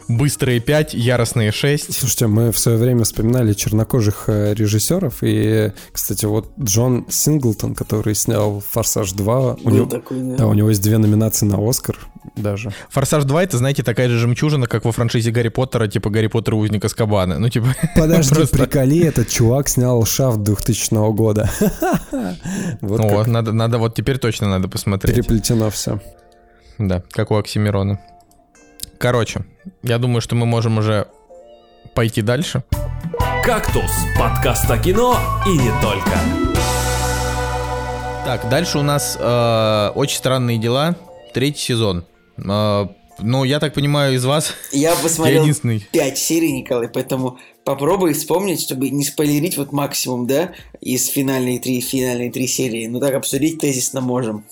быстрые 0.08 0.60
5, 0.60 0.94
яростные 0.94 1.52
6. 1.52 1.92
Слушайте, 1.92 2.26
мы 2.26 2.52
в 2.52 2.58
свое 2.58 2.78
время 2.78 3.04
вспоминали 3.04 3.52
чернокожих 3.52 4.24
э, 4.28 4.54
режиссеров, 4.54 5.18
и, 5.22 5.72
кстати, 5.92 6.24
вот 6.24 6.52
Джон 6.60 7.06
Синглтон, 7.08 7.74
который 7.74 8.14
снял 8.14 8.60
«Форсаж 8.60 9.12
2», 9.12 9.60
у 9.62 9.64
Был 9.64 9.74
него, 9.74 9.86
такой, 9.86 10.20
да. 10.20 10.36
да, 10.36 10.46
у 10.46 10.54
него 10.54 10.68
есть 10.68 10.82
две 10.82 10.98
номинации 10.98 11.46
на 11.46 11.56
«Оскар» 11.68 11.96
даже. 12.36 12.72
«Форсаж 12.90 13.24
2»— 13.24 13.40
это, 13.42 13.58
знаете, 13.58 13.82
такая 13.82 14.08
же 14.08 14.18
жемчужина, 14.18 14.66
как 14.66 14.84
во 14.84 14.92
франшизе 14.92 15.30
Гарри 15.30 15.48
Поттера, 15.48 15.86
типа 15.86 16.10
«Гарри 16.10 16.26
Поттер 16.26 16.54
и 16.54 16.56
узник 16.56 16.84
Азкабана». 16.84 17.38
Ну, 17.38 17.48
типа... 17.48 17.68
Подожди, 17.96 18.34
просто- 18.34 18.56
приколи, 18.58 19.04
этот 19.04 19.28
чувак 19.28 19.68
снял 19.68 20.04
«Шафт» 20.04 20.42
2000 20.42 21.12
года. 21.12 21.48
Вот 22.80 23.00
О, 23.00 23.08
как 23.08 23.26
надо, 23.28 23.52
надо, 23.52 23.78
вот 23.78 23.94
теперь 23.94 24.18
точно 24.18 24.48
надо 24.48 24.68
посмотреть. 24.68 25.14
переплетено 25.16 25.70
все. 25.70 26.00
Да, 26.78 27.02
как 27.10 27.30
у 27.30 27.36
Оксимирона. 27.36 28.00
Короче, 28.98 29.44
я 29.82 29.98
думаю, 29.98 30.20
что 30.20 30.34
мы 30.34 30.46
можем 30.46 30.78
уже 30.78 31.06
пойти 31.94 32.22
дальше. 32.22 32.62
«Кактус»— 33.44 33.90
подкаст 34.18 34.70
о 34.70 34.78
кино 34.78 35.16
и 35.46 35.50
не 35.50 35.70
только. 35.82 36.18
Так, 38.24 38.48
дальше 38.48 38.78
у 38.78 38.82
нас 38.82 39.16
э, 39.20 39.90
очень 39.94 40.16
странные 40.16 40.56
дела. 40.58 40.96
Третий 41.34 41.60
сезон. 41.60 42.04
Э, 42.36 42.86
ну, 43.20 43.44
я 43.44 43.60
так 43.60 43.74
понимаю, 43.74 44.14
из 44.14 44.24
вас 44.24 44.54
Я 44.72 44.94
посмотрел 44.96 45.42
единственный. 45.44 45.80
5 45.92 46.18
серий, 46.18 46.52
Николай, 46.52 46.88
поэтому 46.88 47.38
попробуй 47.64 48.12
вспомнить, 48.12 48.60
чтобы 48.60 48.90
не 48.90 49.04
спойлерить 49.04 49.56
вот 49.56 49.72
максимум, 49.72 50.26
да, 50.26 50.52
из 50.80 51.06
финальной 51.06 51.58
три, 51.58 51.80
финальной 51.80 52.30
три 52.30 52.46
серии. 52.46 52.86
Ну 52.86 53.00
так 53.00 53.14
обсудить 53.14 53.58
тезисно 53.58 54.00
можем. 54.00 54.44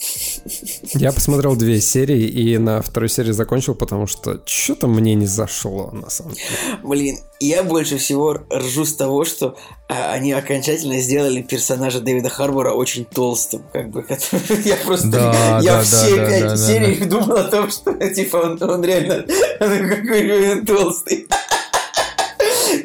Я 0.94 1.12
посмотрел 1.12 1.54
две 1.56 1.80
серии 1.80 2.26
и 2.26 2.58
на 2.58 2.80
второй 2.80 3.08
серии 3.08 3.32
закончил, 3.32 3.74
потому 3.74 4.06
что 4.06 4.40
что-то 4.46 4.86
мне 4.86 5.14
не 5.14 5.26
зашло, 5.26 5.90
на 5.92 6.08
самом 6.10 6.32
деле. 6.32 6.46
Блин, 6.82 7.18
я 7.38 7.62
больше 7.62 7.98
всего 7.98 8.38
ржу 8.52 8.84
с 8.84 8.94
того, 8.94 9.24
что 9.24 9.56
а, 9.88 10.12
они 10.12 10.32
окончательно 10.32 11.00
сделали 11.00 11.42
персонажа 11.42 12.00
Дэвида 12.00 12.30
Харбора 12.30 12.72
очень 12.72 13.04
толстым, 13.04 13.64
как 13.72 13.90
бы. 13.90 14.06
Я 14.64 14.76
просто, 14.76 15.08
Да, 15.08 15.60
я 15.62 15.74
да, 15.74 15.82
все 15.82 16.16
да, 16.16 16.22
да, 16.22 16.28
пять 16.28 16.42
да, 16.42 16.56
серий 16.56 17.04
думал 17.04 17.36
о 17.36 17.44
том, 17.44 17.70
что 17.70 17.92
типа 18.14 18.36
он, 18.36 18.62
он 18.62 18.84
реально 18.84 19.26
какой 19.58 20.52
он 20.52 20.64
толстый. 20.64 21.26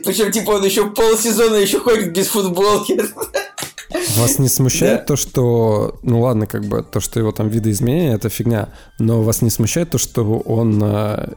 Причем, 0.03 0.31
типа, 0.31 0.51
он 0.51 0.63
еще 0.65 0.89
полсезона 0.89 1.55
еще 1.55 1.79
ходит 1.79 2.13
без 2.13 2.27
футболки. 2.27 2.99
Вас 4.17 4.38
не 4.39 4.49
смущает 4.49 4.99
Да. 5.01 5.05
то, 5.05 5.15
что, 5.15 5.97
ну 6.03 6.21
ладно, 6.21 6.45
как 6.45 6.65
бы 6.65 6.83
то, 6.83 6.99
что 6.99 7.19
его 7.19 7.31
там 7.31 7.47
видоизменения, 7.47 8.15
это 8.15 8.29
фигня, 8.29 8.69
но 8.99 9.21
вас 9.21 9.41
не 9.41 9.49
смущает 9.49 9.91
то, 9.91 9.97
что 9.97 10.23
он 10.39 10.81
э, 10.83 11.27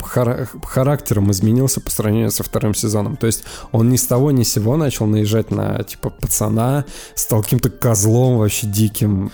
хара- 0.00 0.48
характером 0.64 1.30
изменился 1.30 1.80
по 1.82 1.90
сравнению 1.90 2.30
со 2.30 2.42
вторым 2.42 2.74
сезоном? 2.74 3.16
То 3.16 3.26
есть 3.26 3.44
он 3.70 3.90
ни 3.90 3.96
с 3.96 4.06
того 4.06 4.30
ни 4.30 4.44
с 4.44 4.52
сего 4.52 4.76
начал 4.76 5.06
наезжать 5.06 5.50
на, 5.50 5.82
типа, 5.82 6.08
пацана, 6.10 6.84
стал 7.14 7.42
каким-то 7.42 7.68
козлом 7.68 8.38
вообще 8.38 8.66
диким. 8.66 9.30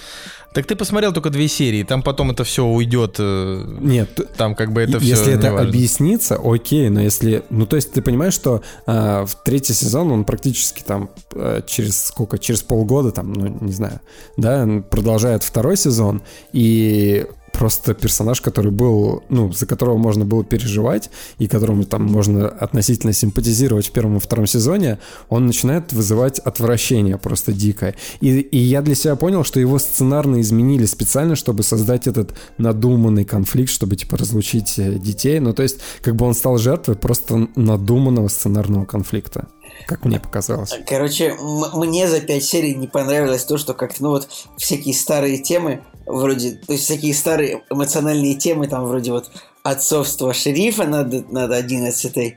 Так 0.52 0.66
ты 0.66 0.74
посмотрел 0.74 1.12
только 1.12 1.30
две 1.30 1.46
серии, 1.46 1.84
там 1.84 2.02
потом 2.02 2.32
это 2.32 2.42
все 2.42 2.64
уйдет. 2.64 3.16
э, 3.18 3.76
Нет, 3.80 4.18
Там 4.36 4.56
как 4.56 4.72
бы 4.72 4.80
это 4.80 4.98
все 4.98 5.10
если 5.10 5.32
это 5.34 5.56
объяснится, 5.56 6.40
окей, 6.42 6.88
но 6.88 7.00
если... 7.00 7.44
Ну, 7.50 7.66
то 7.66 7.76
есть 7.76 7.92
ты 7.92 8.02
понимаешь, 8.02 8.34
что 8.34 8.62
э, 8.86 9.24
в 9.26 9.34
третий 9.44 9.74
сезон 9.74 10.10
он 10.10 10.24
практически 10.24 10.82
там 10.82 11.10
э, 11.34 11.62
через 11.66 12.04
сколько? 12.04 12.38
Через 12.38 12.62
полгода 12.62 13.12
там, 13.12 13.32
ну, 13.32 13.58
не 13.60 13.72
знаю, 13.72 14.00
да, 14.36 14.68
продолжает 14.90 15.44
второй 15.44 15.76
сезон, 15.76 16.22
и 16.52 17.26
просто 17.60 17.92
персонаж, 17.92 18.40
который 18.40 18.72
был, 18.72 19.22
ну, 19.28 19.52
за 19.52 19.66
которого 19.66 19.98
можно 19.98 20.24
было 20.24 20.42
переживать, 20.42 21.10
и 21.38 21.46
которому 21.46 21.84
там 21.84 22.04
можно 22.04 22.48
относительно 22.48 23.12
симпатизировать 23.12 23.88
в 23.88 23.92
первом 23.92 24.16
и 24.16 24.18
втором 24.18 24.46
сезоне, 24.46 24.98
он 25.28 25.44
начинает 25.44 25.92
вызывать 25.92 26.38
отвращение 26.38 27.18
просто 27.18 27.52
дикое. 27.52 27.96
И, 28.22 28.40
и 28.40 28.56
я 28.56 28.80
для 28.80 28.94
себя 28.94 29.14
понял, 29.14 29.44
что 29.44 29.60
его 29.60 29.78
сценарно 29.78 30.40
изменили 30.40 30.86
специально, 30.86 31.36
чтобы 31.36 31.62
создать 31.62 32.06
этот 32.06 32.32
надуманный 32.56 33.26
конфликт, 33.26 33.70
чтобы, 33.70 33.94
типа, 33.96 34.16
разлучить 34.16 34.78
э, 34.78 34.94
детей. 34.94 35.38
Ну, 35.38 35.52
то 35.52 35.62
есть, 35.62 35.80
как 36.00 36.16
бы 36.16 36.24
он 36.24 36.32
стал 36.32 36.56
жертвой 36.56 36.96
просто 36.96 37.46
надуманного 37.56 38.28
сценарного 38.28 38.86
конфликта, 38.86 39.48
как 39.86 40.04
мне 40.04 40.20
показалось. 40.20 40.72
Короче, 40.86 41.34
мне 41.74 42.08
за 42.08 42.20
пять 42.20 42.44
серий 42.44 42.74
не 42.74 42.86
понравилось 42.88 43.44
то, 43.44 43.58
что 43.58 43.74
как 43.74 43.98
ну 44.00 44.10
вот 44.10 44.28
всякие 44.56 44.94
старые 44.94 45.38
темы, 45.38 45.82
вроде, 46.06 46.52
то 46.52 46.72
есть 46.72 46.84
всякие 46.84 47.14
старые 47.14 47.62
эмоциональные 47.70 48.34
темы, 48.34 48.66
там 48.68 48.84
вроде 48.86 49.12
вот 49.12 49.30
отцовство 49.62 50.32
шерифа 50.32 50.84
над, 50.84 51.30
над 51.30 51.52
11 51.52 52.36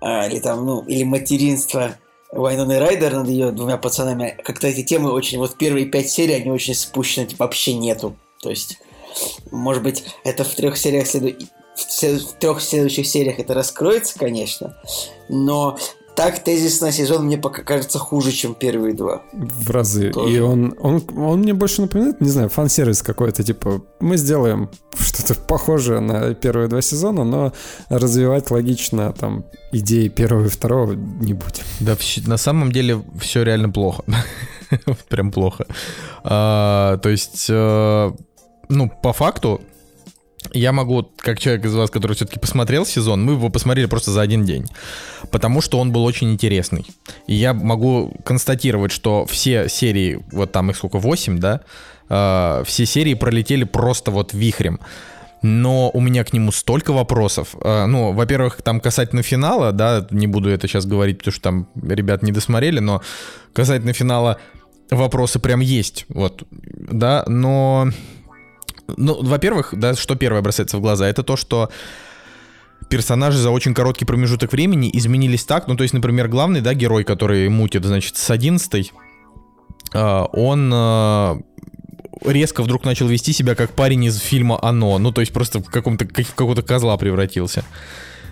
а, 0.00 0.26
или 0.26 0.38
там, 0.40 0.64
ну, 0.64 0.82
или 0.82 1.02
материнство 1.04 1.96
Вайноны 2.30 2.78
Райдер 2.78 3.14
над 3.14 3.28
ее 3.28 3.50
двумя 3.50 3.78
пацанами. 3.78 4.36
Как-то 4.44 4.68
эти 4.68 4.82
темы 4.82 5.12
очень, 5.12 5.38
вот 5.38 5.56
первые 5.56 5.86
пять 5.86 6.10
серий, 6.10 6.34
они 6.34 6.50
очень 6.50 6.74
спущены, 6.74 7.26
типа 7.26 7.44
вообще 7.44 7.74
нету. 7.74 8.16
То 8.40 8.50
есть, 8.50 8.78
может 9.50 9.82
быть, 9.82 10.04
это 10.24 10.44
в 10.44 10.54
трех 10.54 10.76
сериях 10.76 11.06
следу... 11.06 11.34
в 11.74 11.80
се- 11.80 12.18
в 12.18 12.34
трех 12.34 12.60
следующих 12.60 13.06
сериях 13.06 13.38
это 13.38 13.54
раскроется, 13.54 14.18
конечно, 14.18 14.76
но 15.28 15.78
так 16.18 16.42
тезисно 16.42 16.90
сезон 16.90 17.26
мне 17.26 17.38
пока 17.38 17.62
кажется 17.62 18.00
хуже, 18.00 18.32
чем 18.32 18.56
первые 18.56 18.92
два. 18.92 19.22
В 19.32 19.70
разы. 19.70 20.10
Тоже. 20.10 20.34
И 20.34 20.40
он, 20.40 20.74
он, 20.80 21.00
он 21.16 21.38
мне 21.38 21.54
больше 21.54 21.80
напоминает, 21.80 22.20
не 22.20 22.28
знаю, 22.28 22.48
фан-сервис 22.48 23.02
какой-то, 23.02 23.44
типа, 23.44 23.82
мы 24.00 24.16
сделаем 24.16 24.68
что-то 24.98 25.40
похожее 25.40 26.00
на 26.00 26.34
первые 26.34 26.66
два 26.66 26.82
сезона, 26.82 27.22
но 27.22 27.52
развивать 27.88 28.50
логично 28.50 29.12
там 29.12 29.44
идеи 29.70 30.08
первого 30.08 30.46
и 30.46 30.48
второго 30.48 30.94
не 30.94 31.34
будем. 31.34 31.62
Да, 31.78 31.96
на 32.26 32.36
самом 32.36 32.72
деле 32.72 33.00
все 33.20 33.44
реально 33.44 33.70
плохо. 33.70 34.02
Прям 35.08 35.30
плохо. 35.30 35.66
А, 36.24 36.96
то 36.96 37.10
есть, 37.10 37.46
э, 37.48 38.12
ну, 38.68 38.92
по 39.02 39.12
факту, 39.12 39.60
я 40.52 40.72
могу, 40.72 41.10
как 41.18 41.38
человек 41.38 41.64
из 41.64 41.74
вас, 41.74 41.90
который 41.90 42.14
все-таки 42.14 42.38
посмотрел 42.38 42.86
сезон, 42.86 43.24
мы 43.24 43.32
его 43.32 43.48
посмотрели 43.50 43.86
просто 43.86 44.10
за 44.10 44.20
один 44.20 44.44
день. 44.44 44.66
Потому 45.30 45.60
что 45.60 45.78
он 45.78 45.92
был 45.92 46.04
очень 46.04 46.32
интересный. 46.32 46.86
И 47.26 47.34
я 47.34 47.54
могу 47.54 48.12
констатировать, 48.24 48.92
что 48.92 49.26
все 49.26 49.68
серии, 49.68 50.20
вот 50.32 50.52
там 50.52 50.70
их 50.70 50.76
сколько, 50.76 50.98
8, 50.98 51.38
да? 51.38 51.60
э, 52.08 52.62
все 52.66 52.86
серии 52.86 53.14
пролетели 53.14 53.64
просто 53.64 54.10
вот 54.10 54.34
вихрем. 54.34 54.80
Но 55.40 55.90
у 55.94 56.00
меня 56.00 56.24
к 56.24 56.32
нему 56.32 56.50
столько 56.50 56.92
вопросов. 56.92 57.54
Э, 57.62 57.86
Ну, 57.86 58.12
во-первых, 58.12 58.62
там 58.62 58.80
касательно 58.80 59.22
финала, 59.22 59.72
да, 59.72 60.06
не 60.10 60.26
буду 60.26 60.50
это 60.50 60.66
сейчас 60.66 60.86
говорить, 60.86 61.18
потому 61.18 61.32
что 61.32 61.42
там 61.42 61.68
ребят 61.82 62.22
не 62.22 62.32
досмотрели, 62.32 62.80
но 62.80 63.02
касательно 63.52 63.92
финала 63.92 64.38
вопросы 64.90 65.38
прям 65.38 65.60
есть, 65.60 66.06
вот, 66.08 66.42
да, 66.50 67.24
но... 67.26 67.90
Ну, 68.96 69.22
во-первых, 69.22 69.74
да, 69.76 69.94
что 69.94 70.14
первое 70.14 70.40
бросается 70.42 70.78
в 70.78 70.80
глаза, 70.80 71.06
это 71.08 71.22
то, 71.22 71.36
что 71.36 71.70
персонажи 72.88 73.38
за 73.38 73.50
очень 73.50 73.74
короткий 73.74 74.04
промежуток 74.04 74.52
времени 74.52 74.90
изменились 74.92 75.44
так, 75.44 75.68
ну, 75.68 75.76
то 75.76 75.82
есть, 75.82 75.94
например, 75.94 76.28
главный, 76.28 76.60
да, 76.60 76.74
герой, 76.74 77.04
который 77.04 77.48
мутит, 77.48 77.84
значит, 77.84 78.16
с 78.16 78.30
11 78.30 78.92
он 79.92 80.70
э, 80.72 81.36
резко 82.24 82.62
вдруг 82.62 82.84
начал 82.84 83.06
вести 83.08 83.32
себя 83.32 83.54
как 83.54 83.72
парень 83.72 84.04
из 84.04 84.18
фильма 84.18 84.58
«Оно», 84.62 84.98
ну, 84.98 85.12
то 85.12 85.20
есть 85.20 85.32
просто 85.32 85.60
в 85.60 85.66
каком-то, 85.66 86.06
как- 86.06 86.26
какого-то 86.26 86.62
козла 86.62 86.96
превратился. 86.96 87.64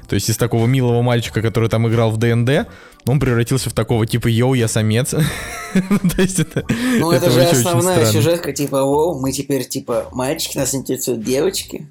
То 0.09 0.15
есть 0.15 0.29
из 0.31 0.37
такого 0.37 0.67
милого 0.67 1.03
мальчика, 1.03 1.43
который 1.43 1.69
там 1.69 1.89
играл 1.89 2.11
в 2.11 2.17
DnD, 2.17 2.69
он 3.07 3.21
превратился 3.21 3.71
в 3.71 3.73
такого 3.73 4.07
типа 4.07 4.29
«Yo, 4.29 4.55
я 4.55 4.69
самец». 4.69 5.11
То 5.75 6.23
есть 6.23 6.41
это 6.41 6.65
Ну, 6.99 7.11
это, 7.13 7.31
же 7.31 7.43
основная 7.43 8.07
сюжетка, 8.07 8.53
типа, 8.53 8.83
о, 8.83 9.19
мы 9.19 9.33
теперь, 9.33 9.65
типа, 9.65 10.09
мальчики, 10.13 10.57
нас 10.59 10.75
интересуют 10.75 11.23
девочки. 11.23 11.89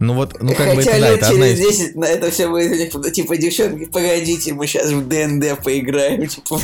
Ну 0.00 0.14
вот, 0.14 0.42
ну 0.42 0.54
как 0.54 0.74
бы 0.74 0.82
Хотя 0.82 0.92
это, 0.92 1.00
да, 1.00 1.10
лет 1.10 1.18
это 1.18 1.28
одна 1.28 1.46
через 1.46 1.60
из... 1.60 1.78
10 1.78 1.96
на 1.96 2.04
это 2.04 2.30
все 2.30 2.48
будет, 2.48 3.12
типа, 3.12 3.36
девчонки, 3.36 3.86
погодите, 3.86 4.52
мы 4.52 4.66
сейчас 4.66 4.90
в 4.90 5.08
DnD 5.08 5.62
поиграем, 5.62 6.26
типа, 6.26 6.60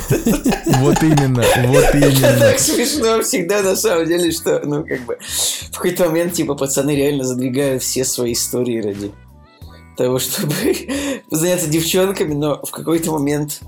Вот 0.78 1.02
именно, 1.02 1.42
вот 1.68 1.84
Это 1.94 1.98
именно. 1.98 2.38
так 2.38 2.58
смешно 2.58 3.22
всегда, 3.22 3.62
на 3.62 3.76
самом 3.76 4.06
деле, 4.06 4.30
что, 4.30 4.60
ну, 4.64 4.84
как 4.84 5.06
бы, 5.06 5.16
в 5.70 5.76
какой-то 5.76 6.06
момент, 6.06 6.34
типа, 6.34 6.54
пацаны 6.54 6.94
реально 6.94 7.24
задвигают 7.24 7.82
все 7.82 8.04
свои 8.04 8.34
истории 8.34 8.82
ради 8.82 9.12
того, 9.96 10.18
чтобы 10.18 10.54
заняться 11.30 11.68
девчонками, 11.68 12.34
но 12.34 12.60
в 12.64 12.70
какой-то 12.70 13.12
момент 13.12 13.60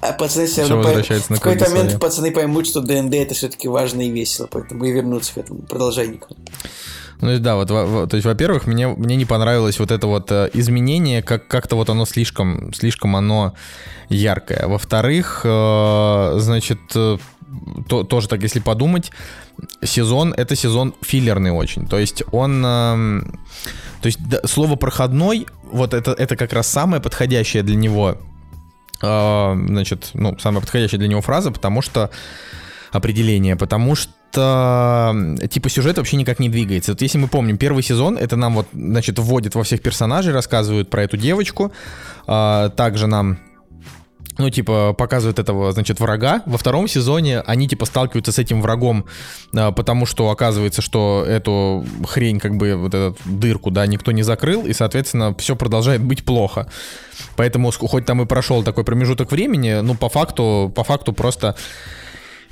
а 0.00 0.12
пацаны 0.12 0.46
все 0.46 0.62
равно... 0.62 0.76
пой- 0.76 0.84
возвращается 0.86 1.32
на 1.32 1.38
в 1.38 1.40
какой-то 1.40 1.68
момент 1.70 1.90
своя. 1.90 1.98
пацаны 1.98 2.30
поймут, 2.32 2.66
что 2.66 2.80
ДНД 2.80 3.14
это 3.14 3.34
все-таки 3.34 3.68
важно 3.68 4.02
и 4.02 4.10
весело, 4.10 4.48
поэтому 4.50 4.84
и 4.84 4.92
вернуться 4.92 5.34
к 5.34 5.38
этому 5.38 5.60
продолженнику. 5.62 6.28
Ну, 7.20 7.38
да, 7.38 7.56
вот, 7.56 7.70
во- 7.70 7.84
во- 7.86 8.06
то 8.06 8.16
есть, 8.16 8.26
во-первых, 8.26 8.66
мне, 8.66 8.88
мне 8.88 9.16
не 9.16 9.26
понравилось 9.26 9.78
вот 9.78 9.90
это 9.90 10.06
вот 10.06 10.30
э, 10.32 10.48
изменение, 10.54 11.22
как, 11.22 11.48
как-то 11.48 11.76
вот 11.76 11.90
оно 11.90 12.06
слишком, 12.06 12.72
слишком 12.72 13.14
оно 13.14 13.54
яркое. 14.08 14.66
Во-вторых, 14.66 15.42
э, 15.44 16.34
значит, 16.38 16.78
э, 16.94 17.18
то- 17.88 18.04
тоже 18.04 18.28
так, 18.28 18.42
если 18.42 18.60
подумать, 18.60 19.10
сезон, 19.84 20.32
это 20.34 20.56
сезон 20.56 20.94
филлерный 21.02 21.50
очень. 21.50 21.86
То 21.86 21.98
есть 21.98 22.22
он... 22.32 22.64
эм, 22.64 23.40
то 24.00 24.06
есть 24.06 24.18
да, 24.26 24.40
слово 24.44 24.76
«проходной», 24.76 25.46
вот 25.70 25.94
это, 25.94 26.12
это 26.12 26.36
как 26.36 26.52
раз 26.52 26.66
самое 26.66 27.02
подходящее 27.02 27.62
для 27.62 27.76
него, 27.76 28.16
э, 29.02 29.54
значит, 29.66 30.10
ну, 30.14 30.38
самая 30.38 30.60
подходящая 30.60 30.98
для 30.98 31.08
него 31.08 31.20
фраза, 31.20 31.50
потому 31.50 31.82
что 31.82 32.10
определение, 32.92 33.56
потому 33.56 33.94
что 33.94 35.10
м, 35.12 35.36
типа 35.36 35.68
сюжет 35.68 35.98
вообще 35.98 36.16
никак 36.16 36.38
не 36.38 36.48
двигается. 36.48 36.92
Вот 36.92 37.02
если 37.02 37.18
мы 37.18 37.28
помним, 37.28 37.58
первый 37.58 37.82
сезон, 37.82 38.16
это 38.16 38.36
нам 38.36 38.54
вот, 38.54 38.68
значит, 38.72 39.18
вводит 39.18 39.54
во 39.54 39.62
всех 39.62 39.82
персонажей, 39.82 40.32
рассказывают 40.32 40.88
про 40.90 41.02
эту 41.02 41.16
девочку, 41.16 41.72
а, 42.26 42.70
также 42.70 43.06
нам 43.06 43.38
ну, 44.40 44.50
типа, 44.50 44.94
показывают 44.94 45.38
этого, 45.38 45.72
значит, 45.72 46.00
врага. 46.00 46.42
Во 46.46 46.58
втором 46.58 46.88
сезоне 46.88 47.40
они, 47.40 47.68
типа, 47.68 47.84
сталкиваются 47.84 48.32
с 48.32 48.38
этим 48.38 48.62
врагом, 48.62 49.04
а, 49.54 49.70
потому 49.70 50.06
что 50.06 50.30
оказывается, 50.30 50.82
что 50.82 51.24
эту 51.26 51.84
хрень, 52.08 52.40
как 52.40 52.56
бы, 52.56 52.74
вот 52.74 52.94
эту 52.94 53.16
дырку, 53.24 53.70
да, 53.70 53.86
никто 53.86 54.12
не 54.12 54.22
закрыл, 54.22 54.66
и, 54.66 54.72
соответственно, 54.72 55.34
все 55.38 55.56
продолжает 55.56 56.02
быть 56.02 56.24
плохо. 56.24 56.66
Поэтому, 57.36 57.70
хоть 57.70 58.06
там 58.06 58.22
и 58.22 58.26
прошел 58.26 58.62
такой 58.62 58.84
промежуток 58.84 59.30
времени, 59.30 59.80
ну, 59.82 59.94
по 59.94 60.08
факту, 60.08 60.72
по 60.74 60.84
факту 60.84 61.12
просто 61.12 61.54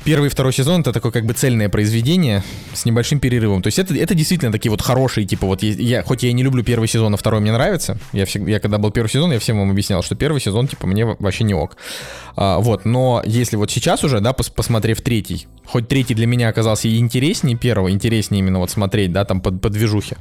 первый 0.05 0.27
и 0.27 0.29
второй 0.31 0.53
сезон 0.53 0.81
это 0.81 0.93
такое 0.93 1.13
как 1.13 1.27
бы 1.27 1.35
цельное 1.35 1.69
произведение 1.69 2.43
с 2.73 2.85
небольшим 2.85 3.21
перерывом. 3.21 3.63
То 3.63 3.69
есть 3.69 3.79
это, 3.79 3.95
это 3.95 4.15
действительно 4.15 4.53
такие 4.53 4.71
вот 4.71 4.83
хорошие, 4.83 5.27
типа 5.27 5.47
вот 5.47 5.63
я, 5.63 6.03
хоть 6.03 6.23
я 6.23 6.31
и 6.31 6.33
не 6.33 6.43
люблю 6.43 6.63
первый 6.63 6.89
сезон, 6.89 7.15
а 7.15 7.17
второй 7.17 7.41
мне 7.41 7.53
нравится. 7.53 7.99
Я, 8.13 8.25
всегда, 8.25 8.51
я 8.51 8.61
когда 8.61 8.79
был 8.79 8.91
первый 8.91 9.09
сезон, 9.09 9.33
я 9.33 9.39
всем 9.39 9.59
вам 9.59 9.71
объяснял, 9.71 10.03
что 10.03 10.15
первый 10.15 10.41
сезон, 10.41 10.69
типа, 10.69 10.87
мне 10.87 11.05
вообще 11.05 11.45
не 11.45 11.55
ок. 11.55 11.77
А, 12.37 12.59
вот, 12.59 12.85
но 12.85 13.23
если 13.25 13.57
вот 13.57 13.71
сейчас 13.71 14.05
уже, 14.05 14.21
да, 14.21 14.33
пос, 14.33 14.49
посмотрев 14.49 15.01
третий, 15.01 15.47
хоть 15.67 15.89
третий 15.89 16.15
для 16.15 16.27
меня 16.27 16.49
оказался 16.49 16.89
и 16.89 16.99
интереснее 16.99 17.57
первого, 17.57 17.91
интереснее 17.91 18.41
именно 18.41 18.59
вот 18.59 18.71
смотреть, 18.71 19.13
да, 19.13 19.25
там 19.25 19.41
под, 19.41 19.61
под 19.61 19.73
движухи, 19.73 20.17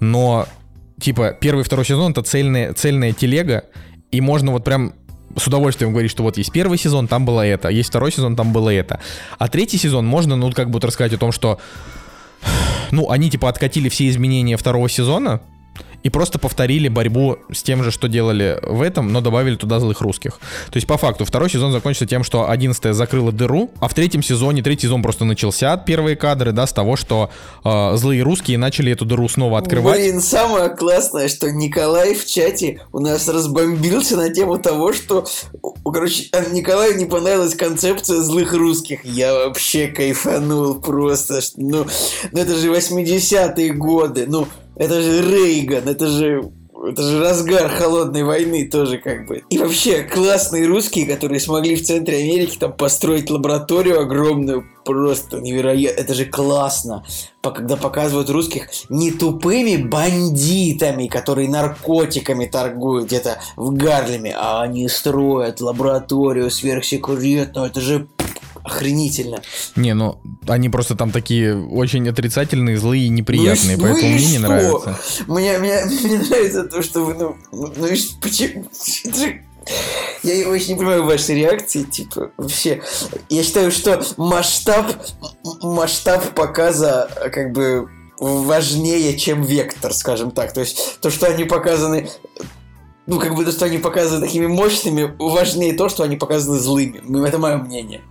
но 0.00 0.46
типа 1.00 1.36
первый 1.40 1.60
и 1.60 1.64
второй 1.64 1.84
сезон 1.84 2.12
это 2.12 2.22
цельная, 2.22 2.72
цельная 2.72 3.12
телега, 3.12 3.64
и 4.10 4.20
можно 4.20 4.52
вот 4.52 4.64
прям 4.64 4.94
с 5.36 5.46
удовольствием 5.46 5.92
говорить, 5.92 6.10
что 6.10 6.22
вот 6.22 6.36
есть 6.36 6.52
первый 6.52 6.78
сезон, 6.78 7.08
там 7.08 7.24
было 7.24 7.46
это, 7.46 7.68
есть 7.68 7.90
второй 7.90 8.12
сезон, 8.12 8.36
там 8.36 8.52
было 8.52 8.70
это. 8.70 9.00
А 9.38 9.48
третий 9.48 9.78
сезон 9.78 10.06
можно, 10.06 10.36
ну, 10.36 10.50
как 10.52 10.68
бы 10.68 10.74
вот 10.74 10.84
рассказать 10.84 11.12
о 11.12 11.18
том, 11.18 11.32
что, 11.32 11.60
ну, 12.90 13.10
они 13.10 13.30
типа 13.30 13.48
откатили 13.48 13.88
все 13.88 14.08
изменения 14.08 14.56
второго 14.56 14.88
сезона, 14.88 15.40
и 16.06 16.08
просто 16.08 16.38
повторили 16.38 16.86
борьбу 16.86 17.38
с 17.52 17.64
тем 17.64 17.82
же, 17.82 17.90
что 17.90 18.06
делали 18.06 18.60
в 18.62 18.80
этом, 18.80 19.12
но 19.12 19.20
добавили 19.20 19.56
туда 19.56 19.80
злых 19.80 20.00
русских. 20.00 20.38
То 20.70 20.76
есть, 20.76 20.86
по 20.86 20.96
факту, 20.96 21.24
второй 21.24 21.50
сезон 21.50 21.72
закончится 21.72 22.06
тем, 22.06 22.22
что 22.22 22.48
11 22.48 22.94
закрыла 22.94 23.32
дыру, 23.32 23.72
а 23.80 23.88
в 23.88 23.94
третьем 23.94 24.22
сезоне, 24.22 24.62
третий 24.62 24.82
сезон 24.82 25.02
просто 25.02 25.24
начался, 25.24 25.76
первые 25.76 26.14
кадры, 26.14 26.52
да, 26.52 26.68
с 26.68 26.72
того, 26.72 26.94
что 26.94 27.30
э, 27.64 27.96
злые 27.96 28.22
русские 28.22 28.56
начали 28.56 28.92
эту 28.92 29.04
дыру 29.04 29.28
снова 29.28 29.58
открывать. 29.58 29.98
Блин, 29.98 30.20
самое 30.20 30.68
классное, 30.68 31.26
что 31.26 31.50
Николай 31.50 32.14
в 32.14 32.24
чате 32.24 32.82
у 32.92 33.00
нас 33.00 33.26
разбомбился 33.26 34.16
на 34.16 34.32
тему 34.32 34.58
того, 34.58 34.92
что, 34.92 35.26
короче, 35.84 36.30
Николаю 36.52 36.96
не 36.96 37.06
понравилась 37.06 37.56
концепция 37.56 38.20
злых 38.20 38.54
русских. 38.54 39.04
Я 39.04 39.34
вообще 39.34 39.88
кайфанул 39.88 40.76
просто. 40.76 41.40
Ну, 41.56 41.84
ну 42.30 42.40
это 42.40 42.54
же 42.54 42.70
80-е 42.70 43.72
годы, 43.72 44.26
ну, 44.28 44.46
это 44.76 45.00
же 45.00 45.30
Рейган, 45.30 45.88
это 45.88 46.06
же 46.08 46.52
это 46.84 47.02
же 47.02 47.20
разгар 47.20 47.68
холодной 47.68 48.22
войны 48.22 48.68
тоже 48.68 48.98
как 48.98 49.26
бы. 49.26 49.42
И 49.50 49.58
вообще 49.58 50.02
классные 50.02 50.66
русские, 50.66 51.06
которые 51.06 51.40
смогли 51.40 51.74
в 51.74 51.82
центре 51.82 52.18
Америки 52.18 52.56
там 52.58 52.72
построить 52.72 53.30
лабораторию 53.30 54.00
огромную, 54.00 54.64
просто 54.84 55.40
невероятно. 55.40 56.00
Это 56.00 56.14
же 56.14 56.26
классно, 56.26 57.04
когда 57.42 57.76
показывают 57.76 58.30
русских 58.30 58.68
не 58.88 59.10
тупыми 59.10 59.76
бандитами, 59.76 61.06
которые 61.08 61.48
наркотиками 61.48 62.46
торгуют 62.46 63.06
где-то 63.06 63.38
в 63.56 63.74
Гарлеме, 63.74 64.34
а 64.36 64.62
они 64.62 64.88
строят 64.88 65.60
лабораторию 65.60 66.50
сверхсекретную. 66.50 67.66
Это 67.66 67.80
же 67.80 68.06
охренительно. 68.66 69.42
Не, 69.76 69.94
ну 69.94 70.20
они 70.48 70.68
просто 70.68 70.94
там 70.96 71.10
такие 71.10 71.56
очень 71.56 72.08
отрицательные, 72.08 72.76
злые, 72.76 73.08
неприятные, 73.08 73.76
ну, 73.76 73.82
поэтому 73.82 74.08
ну 74.08 74.16
мне 74.16 74.26
не 74.26 74.38
нравится. 74.38 74.98
Мне, 75.26 75.58
мне, 75.58 75.84
мне 75.84 76.18
нравится 76.18 76.64
то, 76.64 76.82
что 76.82 77.04
вы, 77.04 77.14
ну, 77.14 77.36
ну, 77.52 77.72
ну 77.76 77.86
и 77.86 77.96
почему? 78.20 78.66
Я 80.22 80.48
очень 80.48 80.68
не 80.70 80.74
понимаю 80.76 81.04
вашей 81.04 81.34
реакции, 81.34 81.82
типа, 81.82 82.30
вообще. 82.36 82.82
Я 83.28 83.42
считаю, 83.42 83.72
что 83.72 84.04
масштаб, 84.16 84.92
масштаб 85.60 86.34
показа, 86.34 87.08
как 87.32 87.52
бы, 87.52 87.88
важнее, 88.18 89.18
чем 89.18 89.42
вектор, 89.42 89.92
скажем 89.92 90.30
так. 90.30 90.52
То 90.52 90.60
есть, 90.60 91.00
то, 91.00 91.10
что 91.10 91.26
они 91.26 91.44
показаны 91.44 92.08
ну, 93.06 93.20
как 93.20 93.34
бы 93.34 93.44
то, 93.44 93.52
что 93.52 93.66
они 93.66 93.78
показаны 93.78 94.20
такими 94.20 94.46
мощными, 94.46 95.14
важнее 95.18 95.74
то, 95.74 95.88
что 95.88 96.02
они 96.02 96.16
показаны 96.16 96.58
злыми. 96.58 97.26
Это 97.26 97.38
мое 97.38 97.56
мнение. 97.56 98.02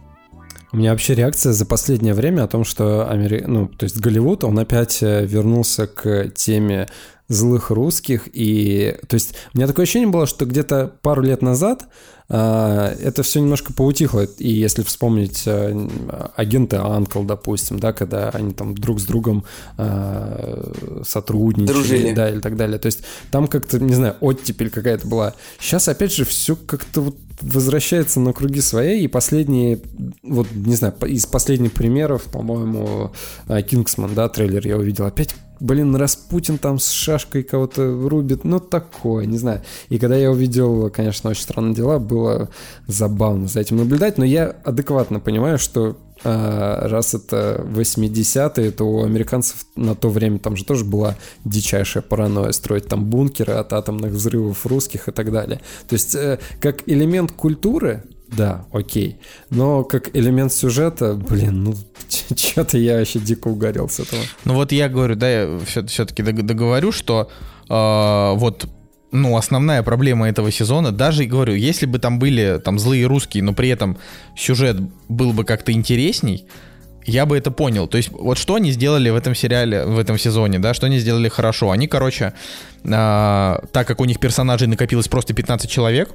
У 0.76 0.78
меня 0.78 0.92
вообще 0.92 1.16
реакция 1.16 1.54
за 1.54 1.66
последнее 1.66 2.14
время 2.14 2.44
о 2.44 2.50
том, 2.50 2.66
что 2.66 3.10
Амери... 3.10 3.46
ну, 3.48 3.70
то 3.70 3.86
есть 3.86 3.98
Голливуд, 3.98 4.44
он 4.44 4.60
опять 4.60 5.02
э, 5.02 5.26
вернулся 5.26 5.88
к 5.88 6.32
теме 6.36 6.90
злых 7.30 7.70
русских, 7.70 8.28
и, 8.34 8.98
то 9.08 9.14
есть, 9.14 9.36
у 9.54 9.58
меня 9.58 9.68
такое 9.68 9.84
ощущение 9.84 10.10
было, 10.10 10.28
что 10.28 10.46
где-то 10.46 10.98
пару 11.02 11.22
лет 11.22 11.42
назад 11.42 11.88
это 12.28 13.22
все 13.24 13.40
немножко 13.40 13.72
поутихло. 13.74 14.22
И 14.40 14.50
если 14.50 14.82
вспомнить 14.82 15.44
э, 15.46 15.88
агента 16.36 16.84
Анкл, 16.84 17.24
допустим, 17.24 17.80
да, 17.80 17.94
когда 17.94 18.30
они 18.30 18.54
там 18.54 18.74
друг 18.76 19.00
с 19.00 19.06
другом 19.06 19.46
э, 19.78 21.02
сотрудничали, 21.06 21.74
Дружили. 21.74 22.14
да, 22.14 22.30
или 22.30 22.40
так 22.40 22.56
далее. 22.58 22.80
То 22.80 22.88
есть 22.88 23.02
там 23.30 23.48
как-то, 23.48 23.80
не 23.80 23.94
знаю, 23.94 24.16
оттепель 24.22 24.72
какая-то 24.72 25.08
была. 25.08 25.36
Сейчас, 25.60 25.88
опять 25.88 26.14
же, 26.14 26.26
все 26.26 26.56
как-то 26.56 27.02
вот 27.02 27.16
возвращается 27.42 28.20
на 28.20 28.34
круги 28.34 28.62
своей, 28.62 29.04
и 29.04 29.08
последние, 29.08 29.80
вот, 30.24 30.48
не 30.54 30.76
знаю, 30.76 30.96
из 31.06 31.26
последних 31.26 31.74
примеров, 31.74 32.24
по-моему, 32.24 33.12
Кингсман, 33.48 34.16
да, 34.16 34.30
трейлер 34.30 34.66
я 34.66 34.78
увидел, 34.78 35.06
опять 35.06 35.36
блин, 35.60 35.95
Распутин 35.95 36.58
там 36.58 36.80
с 36.80 36.89
шашкой 36.89 37.43
кого-то 37.43 38.08
рубит, 38.10 38.43
ну 38.43 38.60
такое, 38.60 39.26
не 39.26 39.38
знаю. 39.38 39.62
И 39.89 39.97
когда 39.97 40.16
я 40.16 40.32
увидел, 40.32 40.89
конечно, 40.89 41.30
очень 41.30 41.43
странные 41.43 41.76
дела, 41.76 41.99
было 41.99 42.49
забавно 42.88 43.47
за 43.47 43.60
этим 43.60 43.78
наблюдать, 43.78 44.18
но 44.18 44.26
я 44.26 44.56
адекватно 44.64 45.20
понимаю, 45.20 45.58
что 45.58 45.97
а, 46.24 46.88
раз 46.88 47.14
это 47.14 47.64
80-е, 47.70 48.72
то 48.72 48.86
у 48.86 49.03
американцев 49.03 49.66
на 49.76 49.95
то 49.95 50.10
время 50.10 50.39
там 50.39 50.56
же 50.56 50.66
тоже 50.66 50.86
была 50.86 51.16
дичайшая 51.43 52.03
паранойя 52.03 52.51
строить 52.51 52.88
там 52.88 53.06
бункеры 53.06 53.53
от 53.53 53.74
атомных 53.74 54.12
взрывов 54.14 54.66
русских 54.66 55.08
и 55.08 55.12
так 55.12 55.32
далее. 55.32 55.62
То 55.88 55.93
есть 55.93 56.16
э, 56.16 56.39
как 56.60 56.88
элемент 56.88 57.32
культуры 57.32 58.03
да, 58.28 58.66
окей. 58.72 59.18
Но 59.50 59.84
как 59.84 60.16
элемент 60.16 60.52
сюжета, 60.52 61.14
блин, 61.14 61.64
ну 61.64 61.76
что-то 62.36 62.78
я 62.78 62.98
вообще 62.98 63.20
дико 63.20 63.48
угорел 63.48 63.90
с 63.90 64.00
этого. 64.00 64.22
Ну 64.46 64.54
вот 64.54 64.72
я 64.72 64.90
говорю, 64.90 65.16
да, 65.16 65.30
я 65.30 65.60
все-таки 65.66 66.24
договорю, 66.24 66.92
что 66.92 67.30
э, 67.70 68.38
вот 68.38 68.68
ну, 69.12 69.38
основная 69.38 69.82
проблема 69.84 70.28
этого 70.28 70.52
сезона, 70.52 70.92
даже, 70.92 71.26
говорю, 71.26 71.56
если 71.56 71.86
бы 71.86 72.00
там 72.00 72.20
были 72.20 72.60
там 72.64 72.80
злые 72.80 73.06
русские, 73.08 73.44
но 73.44 73.54
при 73.54 73.70
этом 73.70 73.98
сюжет 74.36 74.78
был 75.08 75.32
бы 75.32 75.46
как-то 75.46 75.72
интересней, 75.72 76.46
я 77.06 77.26
бы 77.26 77.38
это 77.38 77.52
понял. 77.52 77.88
То 77.88 77.98
есть, 77.98 78.10
вот 78.12 78.38
что 78.38 78.56
они 78.56 78.72
сделали 78.72 79.10
в 79.10 79.16
этом 79.16 79.36
сериале, 79.36 79.86
в 79.86 80.00
этом 80.00 80.18
сезоне, 80.18 80.60
да, 80.60 80.74
что 80.74 80.88
они 80.88 80.98
сделали 81.00 81.30
хорошо. 81.30 81.72
Они, 81.72 81.88
короче, 81.88 82.34
э, 82.84 82.88
так 83.72 83.88
как 83.88 84.02
у 84.02 84.06
них 84.06 84.20
персонажей 84.20 84.68
накопилось 84.68 85.08
просто 85.08 85.34
15 85.34 85.70
человек, 85.70 86.10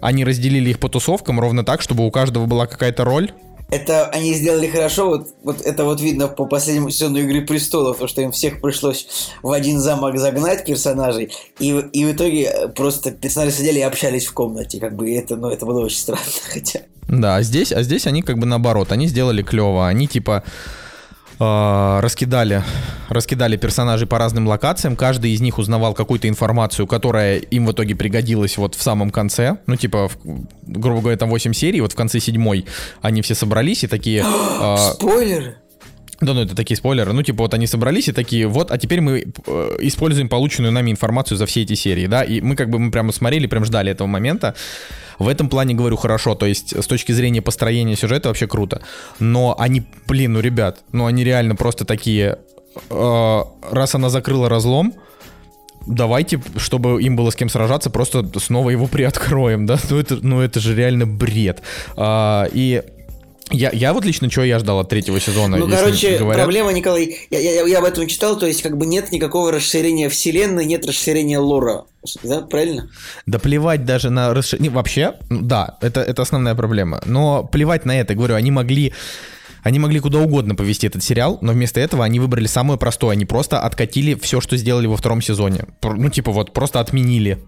они 0.00 0.24
разделили 0.24 0.70
их 0.70 0.78
по 0.78 0.88
тусовкам 0.88 1.40
ровно 1.40 1.64
так, 1.64 1.82
чтобы 1.82 2.06
у 2.06 2.10
каждого 2.10 2.46
была 2.46 2.66
какая-то 2.66 3.04
роль. 3.04 3.32
Это 3.70 4.06
они 4.06 4.34
сделали 4.34 4.66
хорошо, 4.66 5.08
вот, 5.08 5.28
вот 5.44 5.60
это 5.60 5.84
вот 5.84 6.00
видно 6.00 6.26
по 6.26 6.44
последнему 6.44 6.90
сезону 6.90 7.18
Игры 7.18 7.42
Престолов, 7.42 7.98
то, 7.98 8.08
что 8.08 8.20
им 8.20 8.32
всех 8.32 8.60
пришлось 8.60 9.30
в 9.42 9.52
один 9.52 9.78
замок 9.78 10.18
загнать 10.18 10.64
персонажей, 10.64 11.30
и, 11.60 11.68
и 11.92 12.04
в 12.04 12.12
итоге 12.12 12.68
просто 12.74 13.12
персонажи 13.12 13.52
сидели 13.52 13.78
и 13.78 13.82
общались 13.82 14.26
в 14.26 14.34
комнате, 14.34 14.80
как 14.80 14.96
бы 14.96 15.14
это, 15.14 15.36
ну, 15.36 15.50
это 15.50 15.66
было 15.66 15.84
очень 15.84 15.98
странно, 15.98 16.24
хотя. 16.52 16.80
Да, 17.08 17.36
а 17.36 17.42
здесь, 17.42 17.72
а 17.72 17.82
здесь 17.82 18.08
они 18.08 18.22
как 18.22 18.38
бы 18.38 18.46
наоборот, 18.46 18.90
они 18.90 19.06
сделали 19.06 19.42
клево, 19.42 19.86
они 19.86 20.08
типа 20.08 20.42
э, 21.40 22.00
раскидали, 22.00 22.62
раскидали 23.08 23.56
персонажей 23.56 24.06
по 24.06 24.18
разным 24.18 24.46
локациям, 24.46 24.96
каждый 24.96 25.32
из 25.32 25.40
них 25.40 25.58
узнавал 25.58 25.94
какую-то 25.94 26.28
информацию, 26.28 26.86
которая 26.86 27.38
им 27.38 27.66
в 27.66 27.72
итоге 27.72 27.96
пригодилась 27.96 28.56
вот 28.58 28.74
в 28.74 28.82
самом 28.82 29.10
конце, 29.10 29.58
ну 29.66 29.76
типа, 29.76 30.08
в, 30.08 30.18
грубо 30.66 31.00
говоря, 31.00 31.16
там 31.16 31.30
8 31.30 31.52
серий, 31.52 31.80
вот 31.80 31.92
в 31.92 31.96
конце 31.96 32.20
седьмой 32.20 32.66
они 33.00 33.22
все 33.22 33.34
собрались 33.34 33.84
и 33.84 33.86
такие... 33.86 34.24
Э, 34.60 34.76
Спойлеры! 34.94 35.56
Да, 36.20 36.34
ну 36.34 36.42
это 36.42 36.54
такие 36.54 36.76
спойлеры. 36.76 37.12
Ну, 37.12 37.22
типа, 37.22 37.44
вот 37.44 37.54
они 37.54 37.66
собрались 37.66 38.08
и 38.08 38.12
такие, 38.12 38.46
вот, 38.46 38.70
а 38.70 38.78
теперь 38.78 39.00
мы 39.00 39.24
э, 39.46 39.76
используем 39.80 40.28
полученную 40.28 40.72
нами 40.72 40.90
информацию 40.90 41.38
за 41.38 41.46
все 41.46 41.62
эти 41.62 41.74
серии, 41.74 42.06
да, 42.06 42.22
и 42.22 42.40
мы 42.42 42.56
как 42.56 42.68
бы 42.68 42.78
мы 42.78 42.90
прямо 42.90 43.12
смотрели, 43.12 43.46
прям 43.46 43.64
ждали 43.64 43.90
этого 43.90 44.06
момента. 44.06 44.54
В 45.18 45.28
этом 45.28 45.48
плане 45.48 45.74
говорю 45.74 45.96
хорошо, 45.96 46.34
то 46.34 46.46
есть 46.46 46.74
с 46.76 46.86
точки 46.86 47.12
зрения 47.12 47.42
построения 47.42 47.96
сюжета 47.96 48.28
вообще 48.28 48.46
круто. 48.46 48.82
Но 49.18 49.54
они, 49.58 49.82
блин, 50.06 50.34
ну, 50.34 50.40
ребят, 50.40 50.80
ну 50.92 51.06
они 51.06 51.24
реально 51.24 51.56
просто 51.56 51.84
такие, 51.84 52.38
э, 52.90 53.42
раз 53.70 53.94
она 53.94 54.10
закрыла 54.10 54.48
разлом, 54.48 54.94
давайте, 55.86 56.40
чтобы 56.56 57.02
им 57.02 57.16
было 57.16 57.30
с 57.30 57.36
кем 57.36 57.48
сражаться, 57.48 57.90
просто 57.90 58.26
снова 58.38 58.70
его 58.70 58.86
приоткроем, 58.86 59.66
да, 59.66 59.78
ну 59.90 59.98
это, 59.98 60.18
ну 60.20 60.40
это 60.40 60.60
же 60.60 60.74
реально 60.74 61.06
бред. 61.06 61.62
А, 61.96 62.46
и 62.52 62.82
я, 63.50 63.70
я 63.72 63.92
вот 63.92 64.04
лично, 64.04 64.30
что 64.30 64.42
я 64.42 64.58
ждал 64.58 64.80
от 64.80 64.88
третьего 64.88 65.20
сезона? 65.20 65.56
Ну, 65.56 65.68
короче, 65.68 66.18
говорят... 66.18 66.44
проблема, 66.44 66.72
Николай, 66.72 67.26
я, 67.30 67.38
я, 67.38 67.66
я 67.66 67.78
об 67.78 67.84
этом 67.84 68.06
читал, 68.06 68.38
то 68.38 68.46
есть 68.46 68.62
как 68.62 68.76
бы 68.76 68.86
нет 68.86 69.12
никакого 69.12 69.52
расширения 69.52 70.08
вселенной, 70.08 70.64
нет 70.64 70.86
расширения 70.86 71.38
лора. 71.38 71.84
Да, 72.22 72.40
правильно? 72.42 72.90
Да 73.26 73.38
плевать 73.38 73.84
даже 73.84 74.10
на 74.10 74.32
расширение. 74.32 74.70
Вообще, 74.70 75.14
да, 75.28 75.76
это, 75.80 76.00
это 76.00 76.22
основная 76.22 76.54
проблема. 76.54 77.00
Но 77.04 77.44
плевать 77.44 77.84
на 77.84 78.00
это, 78.00 78.14
говорю, 78.14 78.34
они 78.34 78.50
могли 78.50 78.94
Они 79.62 79.78
могли 79.78 80.00
куда 80.00 80.18
угодно 80.18 80.54
повести 80.54 80.86
этот 80.86 81.02
сериал, 81.02 81.38
но 81.40 81.52
вместо 81.52 81.80
этого 81.80 82.04
они 82.04 82.20
выбрали 82.20 82.46
самое 82.46 82.78
простое. 82.78 83.12
Они 83.12 83.24
просто 83.24 83.60
откатили 83.60 84.14
все, 84.14 84.40
что 84.40 84.56
сделали 84.56 84.86
во 84.86 84.96
втором 84.96 85.22
сезоне. 85.22 85.64
Ну, 85.82 86.10
типа 86.10 86.32
вот, 86.32 86.52
просто 86.52 86.80
отменили, 86.80 87.38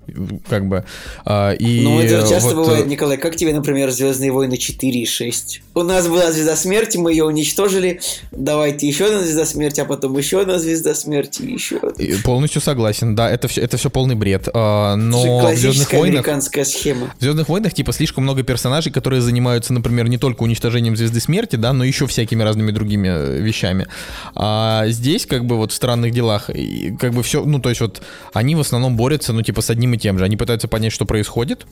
как 0.49 0.67
бы. 0.67 0.85
А, 1.25 1.53
И 1.53 1.83
Ну, 1.83 2.01
это 2.01 2.29
часто 2.29 2.55
вот, 2.55 2.67
бывает, 2.67 2.87
э, 2.87 2.89
Николай. 2.89 3.17
Как 3.17 3.37
тебе, 3.37 3.55
например, 3.55 3.91
Звездные 3.91 4.33
войны 4.33 4.57
4 4.57 5.01
и 5.01 5.07
6? 5.07 5.63
У 5.75 5.83
нас 5.83 6.07
была 6.07 6.31
звезда 6.33 6.57
смерти, 6.57 6.99
мы 6.99 7.13
ее 7.13 7.25
уничтожили. 7.25 8.01
Давайте 8.31 8.87
еще 8.87 9.07
одна 9.07 9.21
звезда 9.21 9.45
смерти, 9.47 9.81
а 9.81 9.85
потом 9.85 10.17
еще 10.17 10.41
одна 10.41 10.59
звезда 10.59 10.95
смерти, 10.95 11.43
и 11.43 11.53
еще 11.53 11.77
одна. 11.77 12.03
и 12.03 12.15
Полностью 12.23 12.61
согласен, 12.61 13.15
да, 13.15 13.31
это 13.31 13.49
все, 13.49 13.63
это 13.63 13.77
все 13.77 13.91
полный 13.91 14.15
бред. 14.15 14.49
А, 14.53 14.97
Но 14.97 15.19
в 15.19 15.23
Звездных 15.23 15.41
классическая 15.41 15.99
войнах 15.99 16.15
американская 16.21 16.65
схема. 16.65 17.13
В 17.19 17.23
Звездных 17.23 17.49
войнах, 17.49 17.75
типа, 17.75 17.93
слишком 17.93 18.25
много 18.25 18.43
персонажей, 18.43 18.93
которые 18.93 19.21
занимаются, 19.21 19.73
например, 19.73 20.09
не 20.09 20.19
только 20.19 20.43
уничтожением 20.43 20.97
звезды 20.97 21.21
смерти, 21.21 21.57
да, 21.57 21.73
но 21.73 21.85
еще 21.85 22.02
всякими 22.07 22.43
разными 22.43 22.71
другими 22.71 23.09
э, 23.09 23.39
вещами. 23.41 23.87
А 24.35 24.85
здесь, 24.89 25.27
как 25.27 25.45
бы, 25.45 25.57
вот 25.57 25.73
в 25.73 25.75
странных 25.75 26.13
делах, 26.13 26.51
как 26.99 27.13
бы 27.13 27.23
все, 27.23 27.45
ну, 27.45 27.59
то 27.61 27.69
есть 27.69 27.81
вот 27.81 28.03
они 28.33 28.55
в 28.55 28.61
основном 28.61 28.97
борются, 28.97 29.33
ну, 29.33 29.43
типа, 29.43 29.63
с 29.63 29.71
одним 29.71 29.95
и 29.95 29.99
тем 29.99 30.19
же. 30.19 30.25
Они 30.25 30.37
пытаются 30.37 30.69
понять, 30.69 30.93
что 30.93 31.05
происходит, 31.05 31.67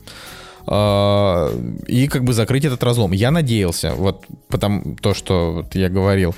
а, 0.67 1.49
и 1.87 2.07
как 2.07 2.23
бы 2.23 2.33
закрыть 2.33 2.65
этот 2.65 2.83
разлом. 2.83 3.11
Я 3.11 3.31
надеялся, 3.31 3.93
вот 3.95 4.25
потому 4.47 4.95
то, 5.01 5.13
что 5.13 5.53
вот 5.53 5.75
я 5.75 5.89
говорил, 5.89 6.35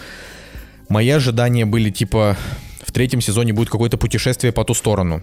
мои 0.90 1.10
ожидания 1.10 1.66
были 1.66 1.90
типа 1.90 2.38
в 2.86 2.92
третьем 2.92 3.22
сезоне 3.22 3.54
будет 3.54 3.70
какое-то 3.70 3.98
путешествие 3.98 4.54
по 4.54 4.64
ту 4.64 4.74
сторону. 4.74 5.22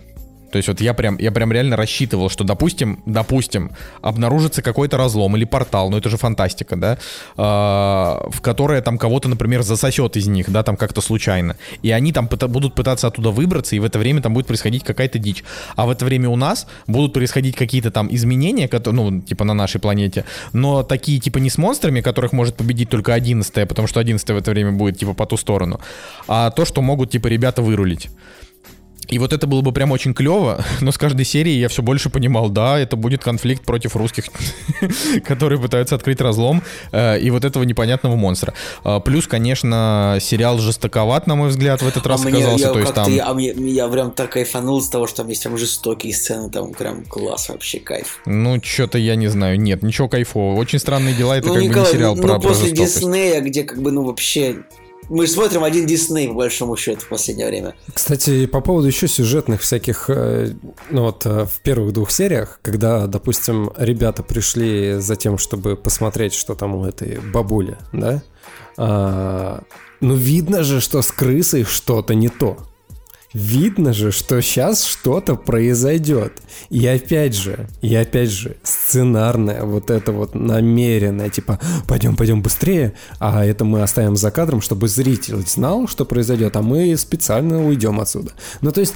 То 0.51 0.57
есть 0.57 0.69
вот 0.69 0.81
я 0.81 0.95
прям, 0.95 1.17
я 1.19 1.33
прям 1.33 1.53
реально 1.53 1.77
рассчитывал, 1.77 2.29
что, 2.29 2.45
допустим, 2.45 3.03
допустим, 3.07 3.71
обнаружится 4.03 4.63
какой-то 4.63 4.97
разлом 4.97 5.37
или 5.37 5.45
портал, 5.45 5.91
ну 5.91 5.99
это 5.99 6.09
же 6.09 6.17
фантастика, 6.17 6.77
да, 6.77 6.99
а, 7.37 8.27
в 8.31 8.41
которое 8.41 8.83
там 8.83 8.99
кого-то, 8.99 9.29
например, 9.29 9.63
засосет 9.63 10.17
из 10.17 10.27
них, 10.27 10.51
да, 10.51 10.63
там 10.63 10.77
как-то 10.77 11.01
случайно. 11.01 11.57
И 11.83 11.91
они 11.91 12.13
там 12.13 12.27
пыта- 12.27 12.49
будут 12.49 12.75
пытаться 12.75 13.07
оттуда 13.07 13.31
выбраться, 13.31 13.77
и 13.77 13.79
в 13.79 13.85
это 13.85 13.99
время 13.99 14.23
там 14.23 14.35
будет 14.35 14.47
происходить 14.47 14.85
какая-то 14.85 15.19
дичь. 15.19 15.45
А 15.77 15.87
в 15.87 15.91
это 15.91 16.05
время 16.05 16.29
у 16.29 16.37
нас 16.37 16.67
будут 16.87 17.13
происходить 17.13 17.57
какие-то 17.57 17.91
там 17.91 18.09
изменения, 18.15 18.69
кото- 18.69 18.93
ну, 18.93 19.21
типа 19.21 19.45
на 19.45 19.55
нашей 19.55 19.81
планете, 19.81 20.25
но 20.53 20.83
такие 20.83 21.21
типа 21.21 21.39
не 21.39 21.51
с 21.51 21.59
монстрами, 21.59 22.01
которых 22.01 22.33
может 22.33 22.57
победить 22.57 22.89
только 22.91 23.15
11 23.15 23.67
потому 23.67 23.89
что 23.89 24.01
11 24.01 24.29
в 24.29 24.37
это 24.37 24.51
время 24.51 24.73
будет 24.73 24.99
типа 24.99 25.15
по 25.15 25.27
ту 25.27 25.37
сторону, 25.37 25.81
а 26.29 26.51
то, 26.51 26.65
что 26.65 26.83
могут 26.83 27.11
типа 27.11 27.29
ребята 27.29 27.63
вырулить. 27.63 28.11
И 29.09 29.19
вот 29.19 29.33
это 29.33 29.47
было 29.47 29.61
бы 29.61 29.73
прям 29.73 29.91
очень 29.91 30.15
клево, 30.15 30.65
но 30.81 30.93
с 30.93 30.99
каждой 30.99 31.25
серией 31.25 31.59
я 31.59 31.69
все 31.69 31.83
больше 31.83 32.11
понимал, 32.11 32.49
да, 32.49 32.79
это 32.79 32.97
будет 32.97 33.23
конфликт 33.23 33.65
против 33.65 33.97
русских, 33.97 34.27
которые 35.25 35.61
пытаются 35.61 35.95
открыть 35.95 36.21
разлом, 36.21 36.63
э, 36.93 37.19
и 37.19 37.31
вот 37.31 37.45
этого 37.45 37.65
непонятного 37.65 38.17
монстра. 38.17 38.55
А, 38.85 39.01
Плюс, 39.01 39.27
конечно, 39.27 40.19
сериал 40.21 40.59
жестоковат, 40.59 41.27
на 41.27 41.35
мой 41.35 41.49
взгляд, 41.49 41.83
в 41.83 41.89
этот 41.89 42.07
раз 42.07 42.25
а 42.25 42.29
мне, 42.29 42.39
оказался, 42.39 42.67
я, 42.67 42.73
то 42.73 42.79
есть 42.79 42.95
там... 42.95 43.13
я, 43.13 43.27
а 43.27 43.35
мне- 43.35 43.53
я 43.53 43.89
прям 43.89 44.13
так 44.13 44.31
кайфанул 44.33 44.81
с 44.81 44.89
того, 44.89 45.07
что 45.07 45.19
там 45.19 45.29
есть 45.29 45.43
прям 45.43 45.59
жестокие 45.59 46.15
сцены, 46.15 46.51
там 46.51 46.73
прям 46.73 47.05
класс 47.05 47.49
вообще, 47.49 47.81
кайф. 47.81 48.21
Ну, 48.27 48.61
что-то 48.63 48.99
я 48.99 49.17
не 49.17 49.29
знаю, 49.29 49.61
нет, 49.61 49.83
ничего 49.83 50.09
кайфового. 50.09 50.59
Очень 50.59 50.79
странные 50.79 51.15
дела, 51.15 51.37
это 51.37 51.49
ну, 51.49 51.55
как 51.55 51.63
бы 51.63 51.69
Николай, 51.69 51.87
не 51.87 51.93
сериал 51.93 52.17
ну, 52.17 52.23
про, 52.23 52.35
ну, 52.35 52.41
про 52.41 52.49
после 52.49 52.69
жестокость. 52.69 52.97
Диснея, 52.97 53.41
где 53.41 53.65
как 53.65 53.83
бы, 53.83 53.91
ну, 53.91 54.05
вообще... 54.05 54.59
Мы 55.11 55.27
смотрим 55.27 55.65
один 55.65 55.87
Дисней, 55.87 56.29
по 56.29 56.35
большому 56.35 56.77
счету, 56.77 57.01
в 57.01 57.09
последнее 57.09 57.49
время. 57.49 57.75
Кстати, 57.93 58.47
по 58.47 58.61
поводу 58.61 58.87
еще 58.87 59.09
сюжетных 59.09 59.61
всяких, 59.61 60.09
э, 60.09 60.53
ну 60.89 61.03
вот 61.03 61.27
э, 61.27 61.47
в 61.47 61.61
первых 61.63 61.93
двух 61.93 62.13
сериях, 62.13 62.61
когда, 62.63 63.09
допустим, 63.09 63.73
ребята 63.77 64.23
пришли 64.23 65.01
за 65.01 65.17
тем, 65.17 65.37
чтобы 65.37 65.75
посмотреть, 65.75 66.33
что 66.35 66.55
там 66.55 66.77
у 66.77 66.85
этой 66.85 67.19
бабули, 67.19 67.77
да, 67.93 68.23
а, 68.77 69.65
ну 70.01 70.15
видно 70.15 70.63
же, 70.63 70.81
что 70.81 71.03
с 71.03 71.11
крысой 71.11 71.65
что-то 71.65 72.15
не 72.15 72.29
то. 72.29 72.59
Видно 73.33 73.93
же, 73.93 74.11
что 74.11 74.41
сейчас 74.43 74.85
что-то 74.85 75.37
произойдет. 75.37 76.33
И 76.69 76.85
опять 76.87 77.37
же, 77.37 77.69
и 77.81 77.95
опять 77.95 78.31
же, 78.31 78.57
сценарное, 78.65 79.63
вот 79.63 79.91
это 79.91 80.11
вот 80.11 80.35
намеренное, 80.35 81.31
типа, 81.31 81.61
пойдем, 81.87 82.17
пойдем 82.17 82.43
быстрее, 82.43 82.95
а 83.21 83.45
это 83.45 83.65
мы 83.65 83.83
оставим 83.83 84.17
за 84.17 84.33
кадром, 84.33 84.61
чтобы 84.61 84.89
зритель 84.89 85.47
знал, 85.47 85.87
что 85.87 86.05
произойдет, 86.05 86.57
а 86.57 86.63
мы 86.63 86.97
специально 86.97 87.65
уйдем 87.65 88.01
отсюда. 88.01 88.33
Ну, 88.63 88.73
то 88.73 88.81
есть, 88.81 88.95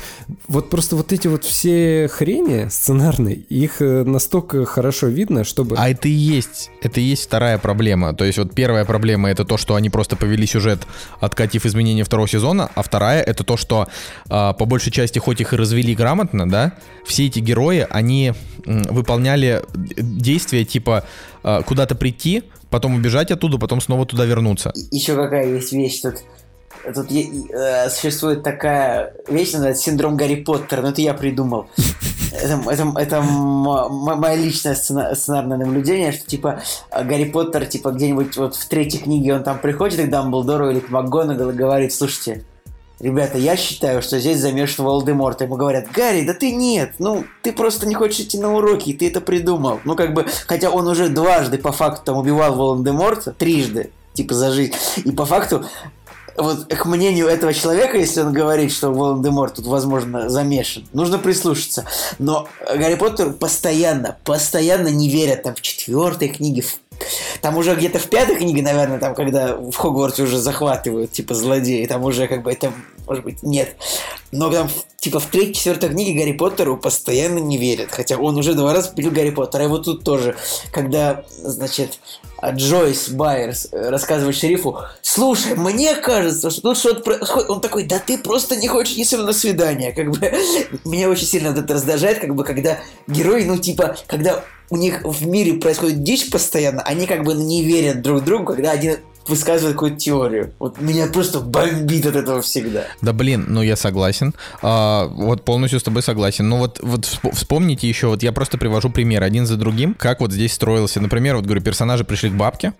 вот 0.48 0.68
просто 0.68 0.96
вот 0.96 1.12
эти 1.12 1.28
вот 1.28 1.44
все 1.44 2.08
хрени 2.08 2.66
сценарные, 2.68 3.36
их 3.36 3.80
э, 3.80 4.02
настолько 4.02 4.64
хорошо 4.64 5.06
видно, 5.06 5.44
чтобы... 5.44 5.76
А 5.76 5.90
это 5.90 6.08
и 6.08 6.12
есть, 6.12 6.72
это 6.82 7.00
и 7.00 7.04
есть 7.04 7.22
вторая 7.22 7.58
проблема. 7.58 8.14
То 8.14 8.24
есть 8.24 8.38
вот 8.38 8.52
первая 8.52 8.84
проблема 8.84 9.30
это 9.30 9.44
то, 9.44 9.56
что 9.56 9.76
они 9.76 9.90
просто 9.90 10.16
повели 10.16 10.44
сюжет, 10.44 10.80
откатив 11.20 11.66
изменения 11.66 12.02
второго 12.02 12.26
сезона, 12.26 12.68
а 12.74 12.82
вторая 12.82 13.22
это 13.22 13.44
то, 13.44 13.56
что 13.56 13.86
по 14.28 14.64
большей 14.64 14.90
части, 14.92 15.18
хоть 15.18 15.40
их 15.40 15.52
и 15.52 15.56
развели 15.56 15.94
грамотно, 15.94 16.48
да, 16.48 16.72
все 17.04 17.26
эти 17.26 17.40
герои, 17.40 17.86
они 17.90 18.32
выполняли 18.64 19.62
действия 19.76 20.64
типа 20.64 21.04
а, 21.42 21.62
куда-то 21.62 21.94
прийти, 21.94 22.44
потом 22.70 22.94
убежать 22.94 23.30
оттуда, 23.30 23.58
потом 23.58 23.80
снова 23.80 24.06
туда 24.06 24.24
вернуться. 24.24 24.72
Еще 24.90 25.14
какая 25.14 25.46
есть 25.46 25.72
вещь 25.72 26.00
тут. 26.00 26.16
Тут 26.94 27.10
э, 27.10 27.88
существует 27.88 28.42
такая 28.42 29.14
вещь, 29.28 29.52
называется 29.52 29.84
синдром 29.84 30.16
Гарри 30.16 30.36
Поттера, 30.36 30.82
но 30.82 30.88
это 30.88 31.00
я 31.00 31.14
придумал. 31.14 31.66
Это, 32.32 32.60
это, 32.68 32.92
это 32.98 33.22
мое 33.22 34.34
личное 34.34 34.74
сцена- 34.74 35.14
сценарное 35.14 35.56
наблюдение, 35.56 36.12
что 36.12 36.26
типа 36.26 36.60
Гарри 36.90 37.24
Поттер, 37.24 37.64
типа 37.66 37.90
где-нибудь 37.90 38.36
вот 38.36 38.56
в 38.56 38.68
третьей 38.68 39.00
книге 39.00 39.34
он 39.34 39.44
там 39.44 39.60
приходит 39.60 40.04
к 40.04 40.10
Дамблдору 40.10 40.70
или 40.70 40.80
к 40.80 40.90
МакГонагал 40.90 41.50
и 41.50 41.54
говорит, 41.54 41.94
слушайте, 41.94 42.44
Ребята, 43.00 43.38
я 43.38 43.56
считаю, 43.56 44.02
что 44.02 44.20
здесь 44.20 44.38
замешан 44.38 44.84
Волдеморт. 44.84 45.40
Ему 45.40 45.56
говорят, 45.56 45.90
Гарри, 45.92 46.24
да 46.24 46.32
ты 46.32 46.52
нет, 46.52 46.94
ну, 46.98 47.24
ты 47.42 47.52
просто 47.52 47.86
не 47.86 47.94
хочешь 47.94 48.20
идти 48.20 48.38
на 48.38 48.54
уроки, 48.54 48.90
и 48.90 48.94
ты 48.94 49.08
это 49.08 49.20
придумал. 49.20 49.80
Ну, 49.84 49.96
как 49.96 50.14
бы, 50.14 50.26
хотя 50.46 50.70
он 50.70 50.86
уже 50.86 51.08
дважды 51.08 51.58
по 51.58 51.72
факту 51.72 52.04
там 52.04 52.16
убивал 52.16 52.54
Волдеморта, 52.54 53.32
трижды, 53.32 53.90
типа, 54.14 54.34
за 54.34 54.52
жизнь. 54.52 54.74
И 55.04 55.10
по 55.10 55.26
факту, 55.26 55.64
вот 56.36 56.66
к 56.66 56.84
мнению 56.86 57.26
этого 57.26 57.54
человека, 57.54 57.96
если 57.96 58.20
он 58.20 58.32
говорит, 58.32 58.72
что 58.72 58.90
Волан-де-Морт 58.90 59.54
тут, 59.54 59.66
возможно, 59.66 60.28
замешан, 60.28 60.84
нужно 60.92 61.18
прислушаться. 61.18 61.84
Но 62.18 62.48
Гарри 62.66 62.96
Поттер 62.96 63.32
постоянно, 63.32 64.16
постоянно 64.24 64.88
не 64.88 65.08
верят 65.08 65.44
там 65.44 65.54
в 65.54 65.60
четвертой 65.60 66.28
книге, 66.28 66.62
в 66.62 66.80
там 67.40 67.56
уже 67.56 67.74
где-то 67.74 67.98
в 67.98 68.08
пятой 68.08 68.36
книге, 68.36 68.62
наверное, 68.62 68.98
там, 68.98 69.14
когда 69.14 69.56
в 69.56 69.74
Хогвартсе 69.74 70.22
уже 70.22 70.38
захватывают, 70.38 71.12
типа, 71.12 71.34
злодеи, 71.34 71.86
там 71.86 72.04
уже 72.04 72.26
как 72.26 72.42
бы 72.42 72.52
это, 72.52 72.72
может 73.06 73.24
быть, 73.24 73.42
нет. 73.42 73.76
Но 74.32 74.50
там, 74.50 74.68
типа, 74.98 75.20
в 75.20 75.26
третьей, 75.26 75.54
четвертой 75.54 75.90
книге 75.90 76.18
Гарри 76.18 76.32
Поттеру 76.32 76.76
постоянно 76.76 77.38
не 77.38 77.58
верят. 77.58 77.90
Хотя 77.90 78.16
он 78.16 78.36
уже 78.36 78.54
два 78.54 78.72
раза 78.72 78.92
пил 78.94 79.10
Гарри 79.10 79.30
Поттера. 79.30 79.64
И 79.64 79.68
вот 79.68 79.84
тут 79.84 80.04
тоже, 80.04 80.36
когда, 80.72 81.24
значит, 81.38 81.98
Джойс 82.50 83.08
Байерс 83.08 83.68
э, 83.72 83.88
рассказывает 83.90 84.36
шерифу, 84.36 84.78
слушай, 85.02 85.54
мне 85.54 85.94
кажется, 85.94 86.50
что 86.50 86.60
тут 86.60 86.78
что-то 86.78 87.00
происходит. 87.00 87.50
Он 87.50 87.60
такой, 87.60 87.84
да 87.84 87.98
ты 87.98 88.18
просто 88.18 88.56
не 88.56 88.68
хочешь 88.68 88.94
идти 88.94 89.04
со 89.04 89.16
мной 89.16 89.28
на 89.28 89.32
свидание. 89.32 89.92
Как 89.92 90.10
бы, 90.10 90.18
меня 90.84 91.08
очень 91.08 91.26
сильно 91.26 91.50
вот 91.50 91.58
это 91.58 91.74
раздражает, 91.74 92.18
как 92.18 92.34
бы, 92.34 92.44
когда 92.44 92.78
герои, 93.06 93.44
ну, 93.44 93.58
типа, 93.58 93.96
когда 94.06 94.44
у 94.70 94.76
них 94.76 95.02
в 95.04 95.26
мире 95.26 95.54
происходит 95.54 96.02
дичь 96.02 96.30
постоянно, 96.30 96.82
они 96.82 97.06
как 97.06 97.24
бы 97.24 97.34
не 97.34 97.62
верят 97.62 98.02
друг 98.02 98.24
другу, 98.24 98.46
когда 98.46 98.70
один 98.70 98.98
высказывает 99.28 99.74
какую-то 99.74 99.98
теорию. 99.98 100.52
Вот 100.58 100.80
меня 100.80 101.06
просто 101.06 101.40
бомбит 101.40 102.06
от 102.06 102.16
этого 102.16 102.42
всегда. 102.42 102.84
Да 103.00 103.12
блин, 103.12 103.46
ну 103.48 103.62
я 103.62 103.76
согласен. 103.76 104.34
А, 104.62 105.06
вот 105.06 105.44
полностью 105.44 105.80
с 105.80 105.82
тобой 105.82 106.02
согласен. 106.02 106.48
Ну 106.48 106.58
вот, 106.58 106.80
вот 106.82 107.04
всп- 107.04 107.34
вспомните 107.34 107.88
еще, 107.88 108.08
вот 108.08 108.22
я 108.22 108.32
просто 108.32 108.58
привожу 108.58 108.90
пример 108.90 109.22
один 109.22 109.46
за 109.46 109.56
другим, 109.56 109.94
как 109.94 110.20
вот 110.20 110.32
здесь 110.32 110.52
строился. 110.52 111.00
Например, 111.00 111.36
вот 111.36 111.44
говорю, 111.44 111.62
персонажи 111.62 112.04
пришли 112.04 112.30
к 112.30 112.34
бабке, 112.34 112.74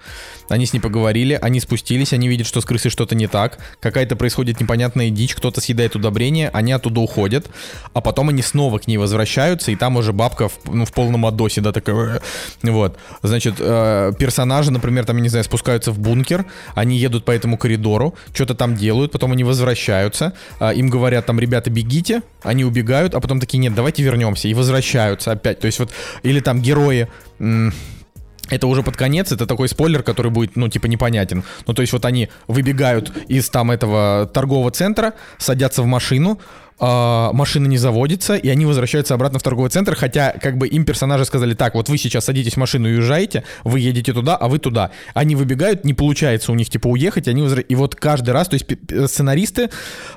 они 0.48 0.66
с 0.66 0.72
ней 0.72 0.80
поговорили, 0.80 1.38
они 1.40 1.60
спустились, 1.60 2.12
они 2.12 2.28
видят, 2.28 2.46
что 2.46 2.60
с 2.60 2.64
крысой 2.64 2.90
что-то 2.90 3.14
не 3.14 3.26
так, 3.26 3.58
какая-то 3.80 4.16
происходит 4.16 4.60
непонятная 4.60 5.10
дичь, 5.10 5.34
кто-то 5.34 5.60
съедает 5.60 5.96
удобрение, 5.96 6.50
они 6.52 6.72
оттуда 6.72 7.00
уходят, 7.00 7.46
а 7.92 8.00
потом 8.00 8.28
они 8.28 8.42
снова 8.42 8.78
к 8.78 8.86
ней 8.86 8.96
возвращаются, 8.96 9.70
и 9.70 9.76
там 9.76 9.96
уже 9.96 10.12
бабка 10.12 10.48
в, 10.48 10.58
ну, 10.66 10.84
в 10.84 10.92
полном 10.92 11.26
адосе, 11.26 11.60
да, 11.60 11.72
такая, 11.72 12.20
вот. 12.62 12.98
Значит, 13.22 13.54
э, 13.58 14.12
персонажи, 14.18 14.70
например, 14.70 15.04
там, 15.04 15.16
я 15.16 15.22
не 15.22 15.28
знаю, 15.28 15.44
спускаются 15.44 15.92
в 15.92 15.98
бункер, 15.98 16.33
они 16.74 16.96
едут 16.96 17.24
по 17.24 17.30
этому 17.30 17.58
коридору, 17.58 18.14
что-то 18.32 18.54
там 18.54 18.74
делают, 18.74 19.12
потом 19.12 19.32
они 19.32 19.44
возвращаются, 19.44 20.32
а, 20.58 20.72
им 20.72 20.88
говорят 20.88 21.26
там, 21.26 21.38
ребята, 21.38 21.70
бегите, 21.70 22.22
они 22.42 22.64
убегают, 22.64 23.14
а 23.14 23.20
потом 23.20 23.40
такие, 23.40 23.58
нет, 23.58 23.74
давайте 23.74 24.02
вернемся, 24.02 24.48
и 24.48 24.54
возвращаются 24.54 25.32
опять. 25.32 25.60
То 25.60 25.66
есть 25.66 25.78
вот, 25.78 25.90
или 26.22 26.40
там 26.40 26.60
герои... 26.60 27.08
это 28.50 28.66
уже 28.66 28.82
под 28.82 28.96
конец, 28.96 29.32
это 29.32 29.46
такой 29.46 29.68
спойлер, 29.68 30.02
который 30.02 30.30
будет, 30.30 30.56
ну, 30.56 30.68
типа, 30.68 30.86
непонятен. 30.86 31.44
Ну, 31.66 31.74
то 31.74 31.82
есть 31.82 31.92
вот 31.92 32.04
они 32.04 32.28
выбегают 32.46 33.10
из 33.28 33.48
там 33.48 33.70
этого 33.70 34.26
торгового 34.32 34.70
центра, 34.70 35.14
садятся 35.38 35.82
в 35.82 35.86
машину, 35.86 36.38
а, 36.78 37.32
машина 37.32 37.66
не 37.66 37.78
заводится, 37.78 38.36
и 38.36 38.48
они 38.48 38.66
возвращаются 38.66 39.14
обратно 39.14 39.38
в 39.38 39.42
торговый 39.42 39.70
центр, 39.70 39.94
хотя 39.94 40.32
как 40.32 40.58
бы 40.58 40.66
им 40.66 40.84
персонажи 40.84 41.24
сказали, 41.24 41.54
так, 41.54 41.74
вот 41.74 41.88
вы 41.88 41.98
сейчас 41.98 42.24
садитесь 42.24 42.54
в 42.54 42.56
машину 42.56 42.88
и 42.88 42.94
уезжаете, 42.94 43.44
вы 43.62 43.80
едете 43.80 44.12
туда, 44.12 44.36
а 44.36 44.48
вы 44.48 44.58
туда. 44.58 44.90
Они 45.14 45.36
выбегают, 45.36 45.84
не 45.84 45.94
получается 45.94 46.52
у 46.52 46.54
них 46.54 46.68
типа 46.68 46.88
уехать, 46.88 47.28
они 47.28 47.42
возра... 47.42 47.60
и 47.60 47.74
вот 47.74 47.94
каждый 47.94 48.30
раз, 48.30 48.48
то 48.48 48.54
есть 48.54 48.66
сценаристы 49.06 49.70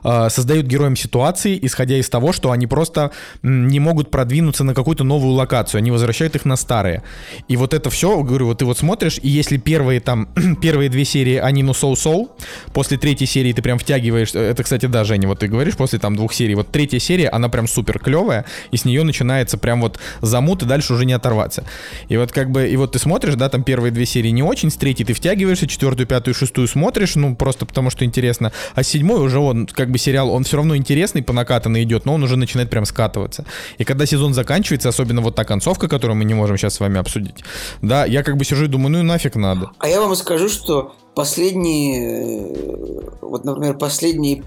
э, 0.03 0.29
создают 0.29 0.65
героям 0.65 0.95
ситуации, 0.95 1.59
исходя 1.61 1.97
из 1.97 2.09
того, 2.09 2.33
что 2.33 2.51
они 2.51 2.67
просто 2.67 3.11
не 3.43 3.79
могут 3.79 4.09
продвинуться 4.09 4.63
на 4.63 4.73
какую-то 4.73 5.03
новую 5.03 5.33
локацию, 5.33 5.79
они 5.79 5.91
возвращают 5.91 6.35
их 6.35 6.45
на 6.45 6.55
старые. 6.55 7.03
И 7.47 7.55
вот 7.55 7.73
это 7.73 7.89
все, 7.89 8.21
говорю, 8.23 8.47
вот 8.47 8.59
ты 8.59 8.65
вот 8.65 8.77
смотришь, 8.77 9.19
и 9.21 9.29
если 9.29 9.57
первые 9.57 9.99
там, 9.99 10.29
первые 10.61 10.89
две 10.89 11.05
серии, 11.05 11.35
они 11.35 11.63
ну 11.63 11.73
соу-соу, 11.73 12.31
после 12.73 12.97
третьей 12.97 13.27
серии 13.27 13.53
ты 13.53 13.61
прям 13.61 13.77
втягиваешь, 13.77 14.33
это, 14.33 14.63
кстати, 14.63 14.87
да, 14.87 15.03
Женя, 15.03 15.27
вот 15.27 15.39
ты 15.39 15.47
говоришь, 15.47 15.77
после 15.77 15.99
там 15.99 16.15
двух 16.15 16.33
серий, 16.33 16.46
вот 16.55 16.71
третья 16.71 16.99
серия, 16.99 17.29
она 17.29 17.49
прям 17.49 17.67
супер 17.67 17.99
клевая, 17.99 18.45
и 18.71 18.77
с 18.77 18.85
нее 18.85 19.03
начинается 19.03 19.57
прям 19.57 19.81
вот 19.81 19.99
замут, 20.21 20.63
и 20.63 20.65
дальше 20.65 20.93
уже 20.93 21.05
не 21.05 21.13
оторваться. 21.13 21.63
И 22.07 22.17
вот 22.17 22.31
как 22.31 22.51
бы, 22.51 22.67
и 22.67 22.75
вот 22.77 22.93
ты 22.93 22.99
смотришь, 22.99 23.35
да, 23.35 23.49
там 23.49 23.63
первые 23.63 23.91
две 23.91 24.05
серии 24.05 24.29
не 24.29 24.43
очень, 24.43 24.69
с 24.69 24.75
третьей 24.75 25.05
ты 25.05 25.13
втягиваешься, 25.13 25.67
четвертую, 25.67 26.07
пятую, 26.07 26.33
шестую 26.33 26.67
смотришь, 26.67 27.15
ну, 27.15 27.35
просто 27.35 27.65
потому 27.65 27.89
что 27.89 28.05
интересно, 28.05 28.51
а 28.75 28.83
седьмой 28.83 29.21
уже 29.21 29.39
он, 29.39 29.67
как 29.67 29.89
бы 29.89 29.97
сериал, 29.97 30.29
он 30.29 30.43
все 30.43 30.57
равно 30.57 30.75
интересный, 30.75 31.23
по 31.23 31.33
накатанной 31.33 31.83
идет, 31.83 32.05
но 32.05 32.13
он 32.13 32.23
уже 32.23 32.37
начинает 32.37 32.69
прям 32.69 32.85
скатываться. 32.85 33.45
И 33.77 33.83
когда 33.83 34.05
сезон 34.05 34.33
заканчивается, 34.33 34.89
особенно 34.89 35.21
вот 35.21 35.35
та 35.35 35.43
концовка, 35.43 35.87
которую 35.87 36.17
мы 36.17 36.25
не 36.25 36.33
можем 36.33 36.57
сейчас 36.57 36.75
с 36.75 36.79
вами 36.79 36.99
обсудить, 36.99 37.43
да, 37.81 38.05
я 38.05 38.23
как 38.23 38.37
бы 38.37 38.45
сижу 38.45 38.65
и 38.65 38.67
думаю, 38.67 38.91
ну 38.91 38.99
и 38.99 39.03
нафиг 39.03 39.35
надо. 39.35 39.71
А 39.79 39.87
я 39.87 40.01
вам 40.01 40.15
скажу, 40.15 40.49
что 40.49 40.95
последние, 41.17 42.11
э, 42.11 43.09
вот, 43.21 43.43
например, 43.43 43.75
последний, 43.75 44.43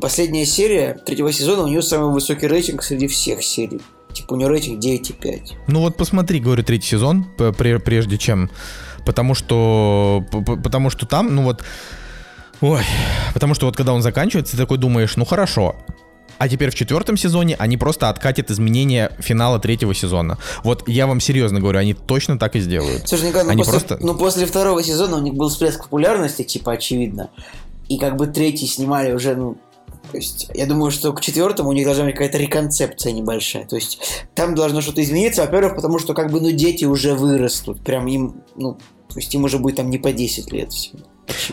последняя 0.00 0.46
серия 0.46 0.94
третьего 0.94 1.30
сезона, 1.30 1.64
у 1.64 1.66
нее 1.66 1.82
самый 1.82 2.10
высокий 2.10 2.46
рейтинг 2.46 2.82
среди 2.82 3.06
всех 3.06 3.44
серий. 3.44 3.82
Типа 4.14 4.32
у 4.32 4.36
нее 4.36 4.48
рейтинг 4.48 4.82
9,5. 4.82 5.52
Ну 5.68 5.80
вот 5.80 5.98
посмотри, 5.98 6.40
говорю, 6.40 6.62
третий 6.62 6.88
сезон, 6.88 7.26
прежде 7.36 8.16
чем, 8.16 8.50
потому 9.04 9.34
что, 9.34 10.24
потому 10.64 10.88
что 10.88 11.04
там, 11.04 11.34
ну 11.34 11.42
вот, 11.42 11.62
ой, 12.62 12.80
потому 13.34 13.52
что 13.52 13.66
вот 13.66 13.76
когда 13.76 13.92
он 13.92 14.00
заканчивается, 14.00 14.52
ты 14.52 14.62
такой 14.62 14.78
думаешь, 14.78 15.16
ну 15.16 15.26
хорошо, 15.26 15.76
а 16.38 16.48
теперь 16.48 16.70
в 16.70 16.74
четвертом 16.74 17.16
сезоне 17.16 17.56
они 17.58 17.76
просто 17.76 18.08
откатят 18.08 18.50
изменения 18.50 19.12
финала 19.18 19.58
третьего 19.58 19.94
сезона. 19.94 20.38
Вот 20.62 20.88
я 20.88 21.06
вам 21.06 21.20
серьезно 21.20 21.60
говорю, 21.60 21.78
они 21.78 21.94
точно 21.94 22.38
так 22.38 22.56
и 22.56 22.60
сделают. 22.60 23.08
Слушай, 23.08 23.28
Николай, 23.28 23.46
ну, 23.46 23.50
Они 23.52 23.62
после, 23.62 23.72
просто- 23.72 23.98
ну 24.00 24.14
после 24.14 24.46
второго 24.46 24.82
сезона 24.82 25.16
у 25.16 25.20
них 25.20 25.34
был 25.34 25.48
всплеск 25.48 25.84
популярности, 25.84 26.42
типа, 26.42 26.72
очевидно. 26.72 27.30
И 27.88 27.98
как 27.98 28.16
бы 28.16 28.26
третий 28.26 28.66
снимали 28.66 29.12
уже, 29.12 29.36
ну, 29.36 29.56
то 30.10 30.18
есть, 30.18 30.48
я 30.54 30.66
думаю, 30.66 30.90
что 30.90 31.12
к 31.12 31.20
четвертому 31.20 31.70
у 31.70 31.72
них 31.72 31.84
должна 31.84 32.04
быть 32.04 32.14
какая-то 32.14 32.38
реконцепция 32.38 33.12
небольшая. 33.12 33.66
То 33.66 33.76
есть, 33.76 33.98
там 34.34 34.54
должно 34.54 34.80
что-то 34.80 35.02
измениться, 35.02 35.42
во-первых, 35.42 35.74
потому 35.74 35.98
что, 35.98 36.14
как 36.14 36.30
бы, 36.30 36.40
ну, 36.40 36.52
дети 36.52 36.84
уже 36.84 37.14
вырастут. 37.14 37.80
Прям 37.82 38.06
им, 38.06 38.42
ну, 38.54 38.74
то 38.74 39.16
есть, 39.16 39.34
им 39.34 39.44
уже 39.44 39.58
будет 39.58 39.76
там 39.76 39.90
не 39.90 39.98
по 39.98 40.12
10 40.12 40.52
лет 40.52 40.72
всего. 40.72 41.00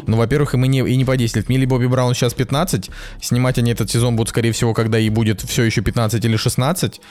Ну, 0.08 0.18
во-первых, 0.18 0.54
им 0.54 0.66
и 0.66 0.68
не, 0.68 0.80
и 0.80 0.95
не 0.95 1.06
по 1.06 1.18
10 1.18 1.36
лет. 1.36 1.50
Милли 1.50 1.66
Бобби 1.66 1.88
Браун 1.88 2.14
сейчас 2.14 2.34
15. 2.34 2.90
Снимать 3.22 3.58
они 3.58 3.72
этот 3.72 3.90
сезон 3.90 4.16
будут, 4.16 4.30
скорее 4.30 4.52
всего, 4.52 4.74
когда 4.74 4.98
ей 4.98 5.10
будет 5.10 5.41
все 5.41 5.64
еще 5.64 5.82
15 5.82 6.24
или 6.24 6.36
16. 6.36 7.02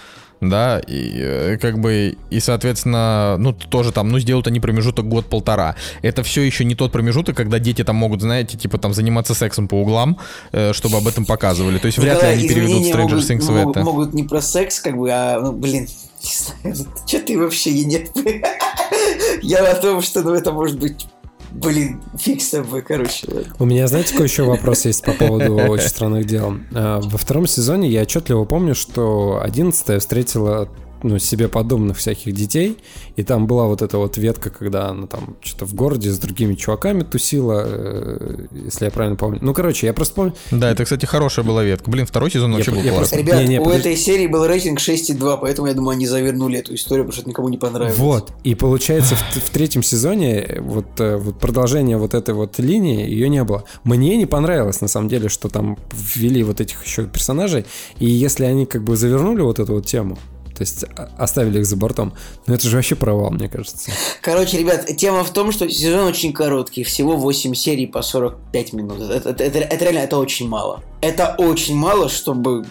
Да, 0.43 0.81
и 0.81 1.13
э, 1.21 1.57
как 1.59 1.79
бы, 1.79 2.17
и, 2.31 2.41
соответственно, 2.41 3.37
ну, 3.39 3.53
тоже 3.53 3.93
там, 3.93 4.09
ну, 4.09 4.19
сделают 4.19 4.49
они 4.49 4.59
промежуток 4.59 5.07
год-полтора. 5.07 5.77
Это 6.03 6.25
все 6.25 6.43
еще 6.43 6.65
не 6.65 6.75
тот 6.75 6.91
промежуток, 6.91 7.37
когда 7.37 7.61
дети 7.61 7.85
там 7.85 7.95
могут, 7.95 8.23
знаете, 8.23 8.59
типа 8.59 8.77
там 8.79 8.93
заниматься 8.93 9.35
сексом 9.35 9.69
по 9.69 9.77
углам, 9.77 10.19
э, 10.51 10.73
чтобы 10.73 10.97
об 10.97 11.07
этом 11.07 11.27
показывали. 11.27 11.79
То 11.79 11.87
есть 11.87 11.99
вряд 11.99 12.23
ли 12.25 12.29
они 12.29 12.49
переведут 12.49 12.83
Stranger 12.83 13.03
могут, 13.03 13.31
Things 13.31 13.53
в 13.53 13.71
это. 13.71 13.85
могут 13.85 14.15
не 14.15 14.25
про 14.25 14.43
секс, 14.43 14.81
как 14.81 14.97
бы, 14.97 15.09
а, 15.13 15.41
ну, 15.41 15.53
блин, 15.53 15.87
не 16.25 16.73
знаю, 16.73 16.89
что 17.07 17.21
ты 17.21 17.39
вообще 17.39 17.71
и 17.71 17.85
нет. 17.85 18.11
Я 19.43 19.59
о 19.71 19.75
том, 19.77 20.03
что, 20.03 20.23
ну, 20.23 20.33
это 20.33 20.51
может 20.51 20.77
быть, 20.77 21.07
блин, 21.55 22.03
фиг 22.19 22.41
с 22.41 22.51
тобой, 22.51 22.83
короче. 22.83 23.27
ладно. 23.29 23.55
У 23.59 23.65
меня, 23.65 23.87
знаете, 23.87 24.13
какой 24.13 24.27
еще 24.27 24.43
вопрос 24.45 24.85
есть 24.85 25.05
по 25.05 25.13
поводу 25.13 25.55
«Очень 25.69 25.89
странных 25.89 26.27
дел»? 26.27 26.55
А, 26.75 27.01
Во 27.01 27.19
втором 27.19 27.47
сезоне 27.47 27.89
я 27.89 28.03
отчетливо 28.03 28.45
помню, 28.45 28.75
что 28.75 29.41
11 29.43 30.01
встретила 30.01 30.69
ну, 31.03 31.19
себе 31.19 31.49
подобных 31.49 31.99
всяких 31.99 32.33
детей, 32.35 32.79
и 33.17 33.23
там 33.23 33.47
была 33.47 33.67
вот 33.67 33.83
эта 33.83 33.99
вот 33.99 34.17
ветка, 34.17 34.51
когда 34.51 34.89
она 34.89 35.07
там 35.07 35.37
что-то 35.43 35.67
в 35.67 35.75
городе 35.75 36.11
с 36.11 36.19
другими 36.19 36.55
чуваками 36.55 37.03
тусила, 37.03 37.65
э, 37.67 38.47
если 38.65 38.85
я 38.87 38.91
правильно 38.91 39.17
помню. 39.17 39.39
Ну, 39.43 39.53
короче, 39.55 39.87
я 39.87 39.93
просто 39.93 40.15
помню... 40.15 40.35
Да, 40.51 40.71
это, 40.71 40.85
кстати, 40.85 41.07
хорошая 41.07 41.45
была 41.45 41.63
ветка. 41.65 41.91
Блин, 41.91 42.07
второй 42.07 42.31
сезон 42.31 42.53
вообще 42.55 42.71
был 42.71 42.79
я 42.83 42.93
классный. 42.93 42.99
просто- 42.99 43.17
Ребят, 43.19 43.43
Не-не, 43.43 43.61
у 43.61 43.65
подожди. 43.65 43.89
этой 43.91 43.97
серии 43.97 44.27
был 44.27 44.47
рейтинг 44.47 44.79
6,2, 44.81 45.39
поэтому 45.41 45.69
я 45.69 45.75
думаю, 45.75 45.91
они 45.97 46.07
завернули 46.07 46.59
эту 46.59 46.75
историю, 46.75 47.05
потому 47.05 47.13
что 47.13 47.21
это 47.23 47.31
никому 47.31 47.49
не 47.49 47.59
понравилось. 47.59 47.99
Вот, 47.99 48.33
и 48.45 48.55
получается 48.55 49.15
в, 49.17 49.21
в 49.37 49.51
третьем 49.51 49.83
сезоне 49.83 50.39
э, 50.41 50.61
вот, 50.61 50.87
э, 50.99 51.17
вот 51.17 51.39
продолжение 51.39 51.97
вот 51.97 52.15
этой 52.15 52.35
вот 52.35 52.59
линии, 52.59 53.09
ее 53.09 53.29
не 53.29 53.43
было. 53.45 53.65
Мне 53.85 54.17
не 54.17 54.27
понравилось, 54.27 54.81
на 54.81 54.89
самом 54.89 55.09
деле, 55.09 55.29
что 55.29 55.49
там 55.49 55.79
ввели 55.93 56.43
вот 56.43 56.61
этих 56.61 56.85
еще 56.85 57.05
персонажей, 57.07 57.65
и 57.99 58.07
если 58.09 58.45
они 58.45 58.67
как 58.67 58.85
бы 58.85 58.97
завернули 58.97 59.41
вот 59.43 59.59
эту 59.59 59.75
вот 59.75 59.87
тему, 59.87 60.19
то 60.63 60.67
есть 60.71 60.85
а- 60.97 61.11
оставили 61.19 61.59
их 61.59 61.67
за 61.67 61.77
бортом, 61.77 62.13
ну 62.47 62.55
это 62.55 62.69
же 62.69 62.77
вообще 62.77 62.95
провал, 62.95 63.31
мне 63.31 63.49
кажется. 63.49 63.91
Короче, 64.21 64.59
ребят, 64.59 64.87
тема 64.97 65.25
в 65.25 65.31
том, 65.33 65.51
что 65.53 65.69
сезон 65.69 66.07
очень 66.07 66.33
короткий, 66.33 66.85
всего 66.85 67.17
8 67.17 67.55
серий 67.55 67.87
по 67.87 68.03
45 68.03 68.73
минут. 68.73 69.01
Это, 69.11 69.31
это- 69.31 69.45
это- 69.45 69.59
это 69.59 69.85
реально, 69.85 69.99
это 70.01 70.19
очень 70.19 70.49
мало. 70.49 70.83
Это 71.01 71.35
очень 71.39 71.77
мало, 71.77 72.09
чтобы 72.09 72.65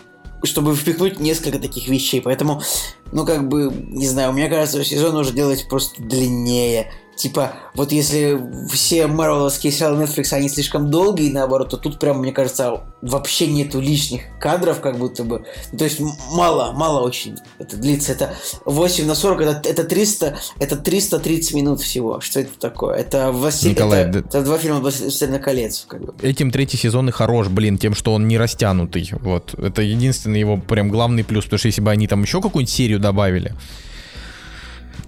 чтобы 0.44 0.76
впихнуть 0.76 1.20
несколько 1.20 1.60
таких 1.60 1.88
вещей. 1.88 2.20
Поэтому, 2.20 2.64
ну, 3.12 3.28
как 3.28 3.48
бы, 3.48 3.72
не 3.90 4.08
знаю, 4.08 4.34
мне 4.34 4.50
кажется, 4.50 4.84
сезон 4.84 5.14
нужно 5.14 5.36
делать 5.36 5.68
просто 5.70 6.02
длиннее. 6.02 6.92
Типа, 7.22 7.54
вот 7.76 7.92
если 7.92 8.42
все 8.72 9.06
марвеловские 9.06 9.72
сериалы 9.72 10.04
Netflix, 10.04 10.34
они 10.34 10.50
слишком 10.50 10.90
долгие, 10.90 11.32
наоборот, 11.32 11.70
то 11.70 11.78
тут 11.78 12.00
прям, 12.00 12.18
мне 12.18 12.32
кажется, 12.32 12.82
вообще 13.04 13.46
нету 13.46 13.80
лишних 13.80 14.22
кадров, 14.40 14.82
как 14.82 14.98
будто 14.98 15.24
бы. 15.24 15.46
Ну, 15.72 15.78
то 15.78 15.84
есть 15.84 16.00
мало, 16.32 16.72
мало 16.72 17.06
очень 17.06 17.38
это 17.60 17.78
длится. 17.78 18.14
Это 18.14 18.34
8 18.66 19.06
на 19.06 19.14
40, 19.14 19.42
это, 19.42 19.70
это 19.70 19.84
300, 19.84 20.36
это 20.58 20.76
330 20.78 21.54
минут 21.54 21.82
всего. 21.82 22.22
Что 22.22 22.40
это 22.40 22.58
такое? 22.60 22.96
Это, 22.96 23.32
Василий, 23.32 23.76
Николай, 23.76 24.02
это, 24.02 24.12
да- 24.14 24.20
это 24.28 24.42
два 24.44 24.58
фильма 24.58 24.80
«Властелина 24.80 25.38
колец», 25.38 25.86
как 25.88 26.02
бы. 26.04 26.16
Этим 26.24 26.50
третий 26.50 26.78
сезон 26.78 27.10
и 27.10 27.12
хорош, 27.12 27.50
блин, 27.50 27.78
тем, 27.78 27.94
что 27.94 28.16
он 28.16 28.28
не 28.28 28.40
растянутый. 28.40 29.08
Вот. 29.20 29.54
Это 29.60 29.84
единственный 29.84 30.40
его 30.40 30.58
прям 30.58 30.90
главный 30.90 31.24
плюс, 31.24 31.44
потому 31.44 31.60
что 31.60 31.68
если 31.68 31.82
бы 31.82 31.92
они 31.92 32.08
там 32.08 32.24
еще 32.24 32.42
какую-нибудь 32.42 32.74
серию 32.74 33.00
добавили. 33.00 33.54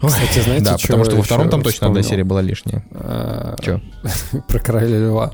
Кстати, 0.07 0.39
знаете, 0.39 0.65
да, 0.65 0.77
чё 0.77 0.88
потому 0.88 1.05
что 1.05 1.15
во 1.15 1.23
втором 1.23 1.49
там 1.49 1.61
точно 1.61 1.88
одна 1.88 2.03
серия 2.03 2.23
была 2.23 2.41
лишняя. 2.41 2.84
А, 2.93 3.55
Че? 3.61 3.81
Про 4.47 4.59
короля 4.59 5.07
льва. 5.07 5.34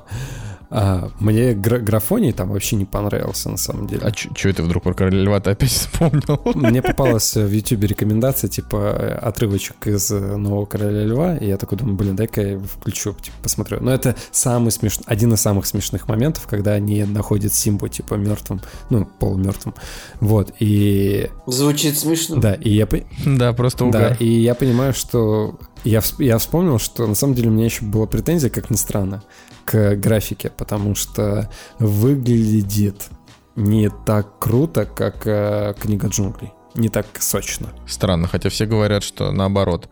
А, 0.72 1.10
мне 1.20 1.54
гра- 1.54 1.80
графоний 1.80 2.32
там 2.32 2.50
вообще 2.50 2.76
не 2.76 2.86
понравился, 2.86 3.50
на 3.50 3.58
самом 3.58 3.88
деле. 3.88 4.02
А 4.06 4.14
что 4.14 4.50
это 4.50 4.62
вдруг 4.62 4.84
про 4.84 4.94
короля 4.94 5.22
льва 5.24 5.40
ты 5.40 5.50
опять 5.52 5.70
вспомнил? 5.72 6.40
Мне 6.54 6.82
попалась 6.82 7.36
в 7.36 7.50
Ютубе 7.52 7.88
рекомендация, 7.88 8.50
типа, 8.50 8.76
э, 9.00 9.14
отрывочек 9.16 9.88
из 9.88 10.12
э, 10.12 10.36
«Нового 10.38 10.66
короля 10.66 11.04
льва», 11.06 11.38
и 11.38 11.48
я 11.48 11.58
такой 11.58 11.78
думаю, 11.78 11.96
блин, 11.98 12.16
дай-ка 12.16 12.41
я 12.41 12.60
включу, 12.60 13.14
типа, 13.14 13.38
посмотрю. 13.44 13.80
Но 13.82 13.91
это 13.91 14.16
самый 14.32 14.72
смешный, 14.72 15.06
один 15.08 15.34
из 15.34 15.41
самых 15.41 15.66
смешных 15.66 16.08
моментов, 16.08 16.46
когда 16.48 16.74
они 16.74 17.04
находят 17.04 17.52
Симбу, 17.54 17.88
типа, 17.88 18.14
мертвым, 18.16 18.62
ну, 18.91 19.06
полумертвым. 19.20 19.74
Вот, 20.20 20.54
и... 20.60 21.30
Звучит 21.48 21.98
смешно. 21.98 22.36
Да, 22.36 22.54
и 22.54 22.70
я... 22.70 22.86
по- 22.86 23.00
Да, 23.26 23.54
просто 23.54 23.80
Да, 23.86 23.88
угар. 23.90 24.18
и 24.20 24.28
я 24.28 24.54
понимаю, 24.54 24.94
что... 24.94 25.58
Я, 25.84 26.02
я 26.20 26.38
вспомнил, 26.38 26.78
что 26.78 27.08
на 27.08 27.16
самом 27.16 27.36
деле 27.36 27.50
у 27.50 27.52
меня 27.54 27.66
еще 27.66 27.86
была 27.86 28.06
претензия, 28.06 28.50
как 28.50 28.70
ни 28.70 28.76
странно, 28.76 29.24
к 29.66 29.96
графике, 29.96 30.52
потому 30.56 30.96
что 30.96 31.50
выглядит 31.80 33.10
не 33.56 33.90
так 34.06 34.40
круто, 34.40 34.86
как 34.86 35.26
э, 35.26 35.74
книга 35.80 36.08
джунглей. 36.08 36.52
Не 36.76 36.90
так 36.90 37.08
сочно. 37.20 37.70
Странно, 37.88 38.28
хотя 38.28 38.50
все 38.50 38.66
говорят, 38.66 39.04
что 39.04 39.32
наоборот. 39.32 39.90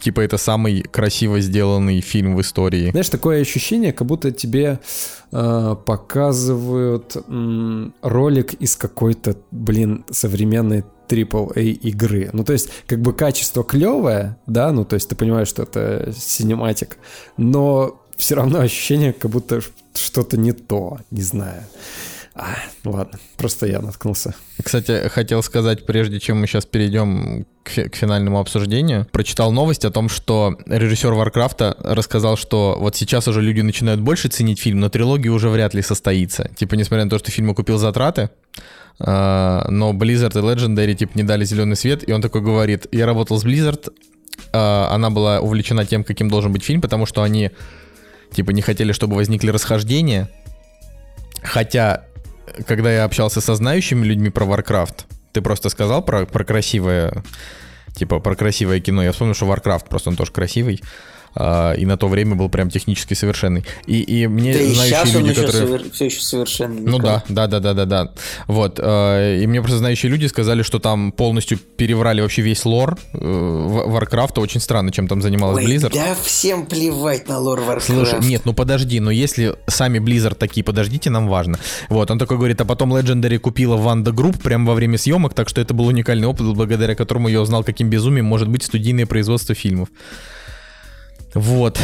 Типа 0.00 0.20
это 0.20 0.36
самый 0.36 0.82
красиво 0.82 1.40
сделанный 1.40 2.00
фильм 2.00 2.36
в 2.36 2.40
истории. 2.40 2.90
Знаешь, 2.90 3.08
такое 3.08 3.40
ощущение, 3.40 3.92
как 3.92 4.06
будто 4.06 4.30
тебе 4.30 4.80
э, 5.32 5.76
показывают 5.86 7.16
м, 7.28 7.94
ролик 8.02 8.54
из 8.54 8.76
какой-то, 8.76 9.36
блин, 9.50 10.04
современной 10.10 10.84
AAA 11.08 11.70
игры. 11.70 12.30
Ну, 12.32 12.44
то 12.44 12.52
есть, 12.52 12.70
как 12.86 13.00
бы 13.00 13.12
качество 13.12 13.64
клевое, 13.64 14.36
да, 14.46 14.72
ну, 14.72 14.84
то 14.84 14.94
есть 14.94 15.08
ты 15.08 15.14
понимаешь, 15.14 15.48
что 15.48 15.62
это 15.62 16.12
синематик, 16.16 16.98
но 17.36 18.02
все 18.16 18.34
равно 18.34 18.60
ощущение, 18.60 19.12
как 19.12 19.30
будто 19.30 19.60
что-то 19.94 20.36
не 20.36 20.52
то, 20.52 20.98
не 21.10 21.22
знаю. 21.22 21.62
А, 22.38 22.54
ладно, 22.84 23.18
просто 23.38 23.66
я 23.66 23.80
наткнулся. 23.80 24.34
Кстати, 24.62 25.08
хотел 25.08 25.42
сказать, 25.42 25.86
прежде 25.86 26.20
чем 26.20 26.38
мы 26.38 26.46
сейчас 26.46 26.66
перейдем 26.66 27.46
к, 27.62 27.70
фи- 27.70 27.88
к 27.88 27.96
финальному 27.96 28.38
обсуждению, 28.38 29.06
прочитал 29.10 29.52
новость 29.52 29.86
о 29.86 29.90
том, 29.90 30.10
что 30.10 30.54
режиссер 30.66 31.14
Варкрафта 31.14 31.74
рассказал, 31.80 32.36
что 32.36 32.76
вот 32.78 32.94
сейчас 32.94 33.26
уже 33.26 33.40
люди 33.40 33.62
начинают 33.62 34.02
больше 34.02 34.28
ценить 34.28 34.60
фильм, 34.60 34.80
но 34.80 34.90
трилогия 34.90 35.32
уже 35.32 35.48
вряд 35.48 35.72
ли 35.72 35.80
состоится. 35.80 36.50
Типа, 36.56 36.74
несмотря 36.74 37.04
на 37.04 37.10
то, 37.10 37.18
что 37.18 37.30
фильм 37.30 37.50
окупил 37.50 37.78
затраты, 37.78 38.28
но 38.98 39.92
Blizzard 39.92 40.38
и 40.38 40.42
Legendary, 40.42 40.94
типа, 40.94 41.12
не 41.14 41.22
дали 41.22 41.44
зеленый 41.44 41.76
свет, 41.76 42.08
и 42.08 42.12
он 42.12 42.22
такой 42.22 42.40
говорит, 42.40 42.86
я 42.92 43.06
работал 43.06 43.38
с 43.38 43.44
Blizzard, 43.44 43.92
а, 44.52 44.88
она 44.90 45.10
была 45.10 45.40
увлечена 45.40 45.84
тем, 45.84 46.04
каким 46.04 46.28
должен 46.28 46.52
быть 46.52 46.64
фильм, 46.64 46.80
потому 46.80 47.06
что 47.06 47.22
они, 47.22 47.50
типа, 48.32 48.50
не 48.52 48.62
хотели, 48.62 48.92
чтобы 48.92 49.16
возникли 49.16 49.50
расхождения, 49.50 50.30
хотя, 51.42 52.04
когда 52.66 52.92
я 52.92 53.04
общался 53.04 53.40
со 53.40 53.54
знающими 53.54 54.04
людьми 54.04 54.30
про 54.30 54.46
Warcraft, 54.46 55.04
ты 55.32 55.42
просто 55.42 55.68
сказал 55.68 56.02
про, 56.02 56.24
про 56.24 56.44
красивое, 56.44 57.22
типа, 57.94 58.20
про 58.20 58.34
красивое 58.34 58.80
кино, 58.80 59.02
я 59.02 59.12
вспомнил, 59.12 59.34
что 59.34 59.46
Warcraft 59.46 59.88
просто 59.88 60.08
он 60.08 60.16
тоже 60.16 60.32
красивый, 60.32 60.80
а, 61.36 61.74
и 61.74 61.84
на 61.84 61.96
то 61.98 62.08
время 62.08 62.34
был 62.34 62.48
прям 62.48 62.70
технически 62.70 63.14
совершенный. 63.14 63.64
И, 63.86 64.00
и 64.00 64.26
мне 64.26 64.54
Да 64.54 64.60
и 64.60 64.72
знающие 64.72 65.18
он 65.18 65.26
люди, 65.26 65.30
еще 65.38 65.46
которые... 65.46 65.66
совер- 65.66 65.92
все 65.92 66.04
еще 66.06 66.20
совершенно. 66.22 66.80
Ну 66.80 66.98
да, 66.98 67.22
да, 67.28 67.46
да, 67.46 67.60
да, 67.60 67.74
да, 67.74 67.84
да. 67.84 68.12
Вот. 68.46 68.80
э, 68.82 69.40
И 69.42 69.46
мне 69.46 69.60
просто 69.60 69.78
знающие 69.78 70.10
люди 70.10 70.26
сказали, 70.26 70.62
что 70.62 70.78
там 70.78 71.12
полностью 71.12 71.58
переврали 71.58 72.22
вообще 72.22 72.40
весь 72.42 72.64
лор 72.64 72.98
э, 73.12 73.18
Варкрафта. 73.20 74.40
Очень 74.40 74.60
странно, 74.60 74.90
чем 74.92 75.08
там 75.08 75.20
занималась 75.20 75.64
Ой, 75.64 75.70
Blizzard. 75.70 75.92
да 75.94 76.14
всем 76.22 76.64
плевать 76.66 77.28
на 77.28 77.38
лор 77.38 77.60
Warcraft. 77.60 77.82
Слушай, 77.82 78.20
нет, 78.20 78.42
ну 78.46 78.54
подожди, 78.54 78.98
но 79.00 79.10
если 79.10 79.54
сами 79.66 79.98
Blizzard 79.98 80.36
такие, 80.36 80.64
подождите, 80.64 81.10
нам 81.10 81.28
важно. 81.28 81.58
Вот, 81.90 82.10
он 82.10 82.18
такой 82.18 82.38
говорит, 82.38 82.60
а 82.60 82.64
потом 82.64 82.94
Legendary 82.94 83.38
купила 83.38 83.76
Wanda 83.76 84.12
Group 84.12 84.42
прямо 84.42 84.68
во 84.68 84.74
время 84.74 84.96
съемок, 84.96 85.34
так 85.34 85.48
что 85.48 85.60
это 85.60 85.74
был 85.74 85.86
уникальный 85.86 86.26
опыт, 86.26 86.46
благодаря 86.54 86.94
которому 86.94 87.28
я 87.28 87.40
узнал, 87.42 87.62
каким 87.62 87.90
безумием 87.90 88.24
может 88.24 88.48
быть 88.48 88.62
студийное 88.62 89.06
производство 89.06 89.54
фильмов. 89.54 89.88
Вот. 91.36 91.78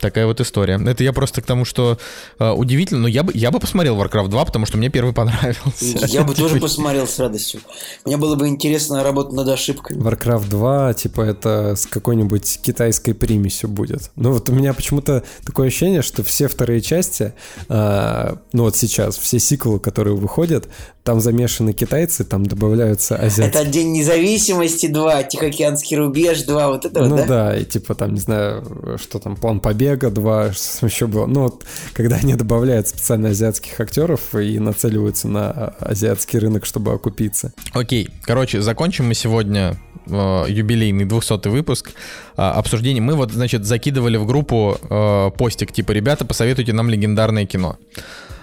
Такая 0.00 0.24
вот 0.24 0.40
история. 0.40 0.80
Это 0.82 1.04
я 1.04 1.12
просто 1.12 1.42
к 1.42 1.44
тому, 1.44 1.66
что 1.66 1.98
э, 2.38 2.50
удивительно, 2.50 3.00
но 3.00 3.08
я 3.08 3.22
бы, 3.22 3.32
я 3.34 3.50
бы 3.50 3.60
посмотрел 3.60 4.00
Warcraft 4.00 4.28
2, 4.28 4.44
потому 4.46 4.64
что 4.64 4.78
мне 4.78 4.88
первый 4.88 5.12
понравился. 5.12 6.06
Я 6.06 6.24
бы 6.24 6.34
тоже 6.34 6.58
посмотрел 6.58 7.06
с 7.06 7.18
радостью. 7.18 7.60
Мне 8.06 8.16
было 8.16 8.36
бы 8.36 8.48
интересно 8.48 9.02
работать 9.02 9.34
над 9.34 9.48
ошибками. 9.48 10.00
Warcraft 10.02 10.48
2, 10.48 10.94
типа, 10.94 11.20
это 11.20 11.76
с 11.76 11.84
какой-нибудь 11.84 12.60
китайской 12.62 13.12
примесью 13.12 13.68
будет. 13.68 14.10
Ну, 14.16 14.32
вот 14.32 14.48
у 14.48 14.52
меня 14.52 14.72
почему-то 14.72 15.22
такое 15.44 15.68
ощущение, 15.68 16.00
что 16.00 16.24
все 16.24 16.48
вторые 16.48 16.80
части, 16.80 17.34
а, 17.68 18.38
ну 18.54 18.62
вот 18.62 18.76
сейчас, 18.76 19.18
все 19.18 19.38
сиквелы, 19.38 19.80
которые 19.80 20.16
выходят, 20.16 20.66
там 21.02 21.20
замешаны 21.20 21.72
китайцы, 21.72 22.24
там 22.24 22.44
добавляются 22.44 23.16
азиатские. 23.16 23.46
Это 23.46 23.64
День 23.64 23.92
независимости 23.92 24.86
2, 24.86 25.22
Тихоокеанский 25.24 25.96
рубеж 25.96 26.42
2, 26.42 26.68
вот 26.68 26.84
это 26.84 27.00
Ну 27.00 27.16
вот, 27.16 27.26
да? 27.26 27.56
и 27.56 27.64
типа 27.64 27.94
там, 27.94 28.14
не 28.14 28.20
знаю, 28.20 28.98
что 29.02 29.18
там, 29.18 29.36
план 29.36 29.60
побега 29.60 30.10
2, 30.10 30.52
что 30.52 30.80
там 30.80 30.88
еще 30.88 31.06
было. 31.06 31.26
Ну 31.26 31.44
вот, 31.44 31.64
когда 31.94 32.16
они 32.16 32.34
добавляют 32.34 32.88
специально 32.88 33.30
азиатских 33.30 33.80
актеров 33.80 34.34
и 34.34 34.58
нацеливаются 34.58 35.28
на 35.28 35.50
азиатский 35.80 36.38
рынок, 36.38 36.66
чтобы 36.66 36.92
окупиться. 36.92 37.52
Окей, 37.72 38.08
короче, 38.22 38.60
закончим 38.60 39.08
мы 39.08 39.14
сегодня 39.14 39.76
э, 40.06 40.44
юбилейный 40.48 41.06
200 41.06 41.48
выпуск 41.48 41.92
а, 42.36 42.52
обсуждение. 42.52 43.02
Мы 43.02 43.14
вот, 43.14 43.32
значит, 43.32 43.64
закидывали 43.64 44.16
в 44.16 44.26
группу 44.26 44.76
э, 44.82 45.30
постик, 45.36 45.72
типа, 45.72 45.92
ребята, 45.92 46.24
посоветуйте 46.24 46.72
нам 46.72 46.90
легендарное 46.90 47.46
кино. 47.46 47.78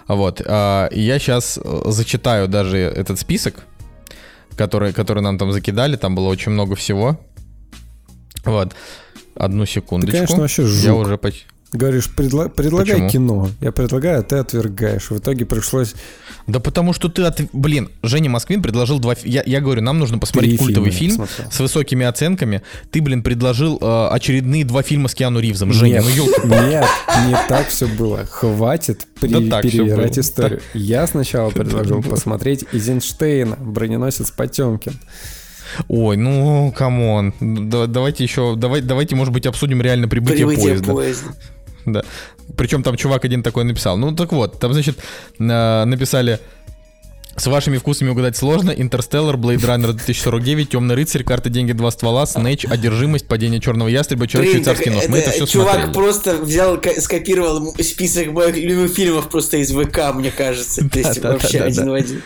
Вот, 0.07 0.41
а, 0.45 0.89
я 0.91 1.19
сейчас 1.19 1.59
зачитаю 1.85 2.47
даже 2.47 2.77
этот 2.77 3.19
список, 3.19 3.65
который, 4.55 4.93
который 4.93 5.21
нам 5.21 5.37
там 5.37 5.51
закидали, 5.51 5.95
там 5.97 6.15
было 6.15 6.27
очень 6.29 6.51
много 6.51 6.75
всего. 6.75 7.19
Вот, 8.45 8.73
одну 9.35 9.65
секундочку. 9.65 10.15
конечно, 10.15 10.37
вообще 10.37 10.61
Я 10.63 10.67
жук. 10.67 10.99
уже 11.01 11.17
поч- 11.17 11.45
Говоришь, 11.73 12.09
предла- 12.15 12.47
предлагай 12.49 12.93
Почему? 12.95 13.09
кино. 13.09 13.49
Я 13.59 13.73
предлагаю, 13.73 14.19
а 14.21 14.23
ты 14.23 14.37
отвергаешь. 14.37 15.09
В 15.11 15.17
итоге 15.17 15.45
пришлось... 15.45 15.95
Да 16.47 16.61
потому 16.61 16.93
что 16.93 17.09
ты 17.09 17.23
от... 17.23 17.41
Блин, 17.51 17.89
Женя 18.03 18.29
Москвин 18.29 18.61
предложил 18.61 18.99
два... 18.99 19.15
Я, 19.25 19.43
я 19.45 19.59
говорю, 19.59 19.81
нам 19.81 19.99
нужно 19.99 20.17
посмотреть 20.17 20.51
Три 20.51 20.65
культовый 20.65 20.91
фильм 20.91 21.17
посмотрел. 21.17 21.51
с 21.51 21.59
высокими 21.59 22.05
оценками. 22.05 22.61
Ты, 22.89 23.01
блин, 23.01 23.21
предложил 23.21 23.77
э, 23.81 24.07
очередные 24.11 24.63
два 24.63 24.81
фильма 24.81 25.09
с 25.09 25.13
Киану 25.15 25.41
Ривзом. 25.41 25.73
Женя, 25.73 25.95
нет, 25.95 26.05
ну 26.05 26.09
ёлки. 26.11 26.69
нет, 26.71 26.85
не 27.27 27.35
так 27.49 27.67
все 27.67 27.85
было. 27.87 28.25
Хватит 28.25 29.05
при- 29.19 29.27
Да 29.27 29.57
так 29.57 29.63
перевирать 29.63 30.11
было. 30.15 30.21
историю. 30.21 30.61
Я 30.73 31.05
сначала 31.05 31.49
предложил 31.49 32.01
посмотреть 32.01 32.63
Эйзенштейна, 32.71 33.57
броненосец 33.59 34.31
Потемкин. 34.31 34.93
Ой, 35.89 36.15
ну, 36.15 36.73
come 36.75 37.08
on. 37.08 37.33
Да- 37.41 37.87
давайте 37.87 38.23
еще... 38.23 38.55
Давай, 38.55 38.79
давайте, 38.79 39.15
может 39.17 39.33
быть, 39.33 39.45
обсудим 39.45 39.81
реально 39.81 40.07
прибытие, 40.07 40.47
Прибытие 40.47 40.69
поезда. 40.75 40.93
поезда. 40.93 41.27
Да. 41.87 42.03
Причем 42.55 42.83
там 42.83 42.95
чувак 42.97 43.25
один 43.25 43.41
такой 43.43 43.63
написал. 43.63 43.97
Ну, 43.97 44.15
так 44.15 44.31
вот, 44.31 44.59
там, 44.59 44.73
значит, 44.73 44.97
на- 45.39 45.85
написали... 45.85 46.39
С 47.39 47.45
вашими 47.45 47.77
вкусами 47.77 48.09
угадать 48.09 48.35
сложно. 48.35 48.71
Интерстеллар, 48.71 49.37
Блейд 49.37 49.63
Раннер 49.63 49.93
2049, 49.93 50.69
Темный 50.71 50.95
рыцарь, 50.95 51.23
Карта, 51.23 51.51
деньги, 51.51 51.71
два 51.71 51.91
ствола, 51.91 52.25
Снэч, 52.25 52.65
Одержимость, 52.65 53.27
Падение 53.27 53.61
черного 53.61 53.89
ястреба, 53.89 54.25
Человек 54.25 54.53
Блин, 54.53 54.63
швейцарский 54.63 54.91
нож. 54.91 55.03
Мы 55.07 55.19
это 55.19 55.29
все 55.29 55.45
чувак 55.45 55.73
смотрели. 55.75 55.93
просто 55.93 56.35
взял, 56.37 56.81
скопировал 56.97 57.75
список 57.79 58.31
моих 58.31 58.55
любимых 58.55 58.91
фильмов 58.91 59.29
просто 59.29 59.57
из 59.57 59.71
ВК, 59.71 60.15
мне 60.15 60.31
кажется. 60.31 60.89
То 60.89 60.97
есть 60.97 61.21
Да, 61.21 61.33
вообще 61.33 61.59
да, 61.59 61.65
один 61.65 61.89
в 61.91 61.93
один. 61.93 62.23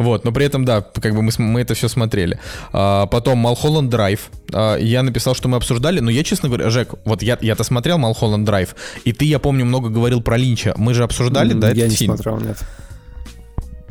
Вот, 0.00 0.24
но 0.24 0.32
при 0.32 0.46
этом, 0.46 0.64
да, 0.64 0.80
как 0.80 1.14
бы 1.14 1.20
мы, 1.20 1.30
мы 1.36 1.60
это 1.60 1.74
все 1.74 1.86
смотрели. 1.86 2.40
А, 2.72 3.04
потом 3.04 3.36
Малхолланд 3.36 3.90
Драйв. 3.90 4.30
А, 4.50 4.76
я 4.78 5.02
написал, 5.02 5.34
что 5.34 5.46
мы 5.46 5.58
обсуждали, 5.58 6.00
но 6.00 6.10
я, 6.10 6.24
честно 6.24 6.48
говоря, 6.48 6.70
Жек, 6.70 6.94
вот 7.04 7.22
я, 7.22 7.36
я-то 7.42 7.64
смотрел 7.64 7.98
Малхолланд 7.98 8.46
Драйв, 8.46 8.74
и 9.04 9.12
ты, 9.12 9.26
я 9.26 9.38
помню, 9.38 9.66
много 9.66 9.90
говорил 9.90 10.22
про 10.22 10.38
Линча. 10.38 10.72
Мы 10.78 10.94
же 10.94 11.04
обсуждали, 11.04 11.52
да, 11.52 11.68
Я 11.68 11.72
этот 11.84 11.90
не 11.90 11.96
фильм? 11.96 12.14
смотрел, 12.16 12.40
нет. 12.40 12.56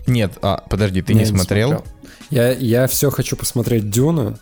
Нет, 0.08 0.32
а, 0.42 0.64
подожди, 0.68 1.04
ты 1.04 1.14
Я 1.14 1.20
не 1.20 1.26
смотрел? 1.26 1.70
смотрел. 1.70 1.94
Я, 2.32 2.54
я 2.54 2.88
все 2.88 3.12
хочу 3.12 3.36
посмотреть 3.36 3.92
Дюну 3.92 4.36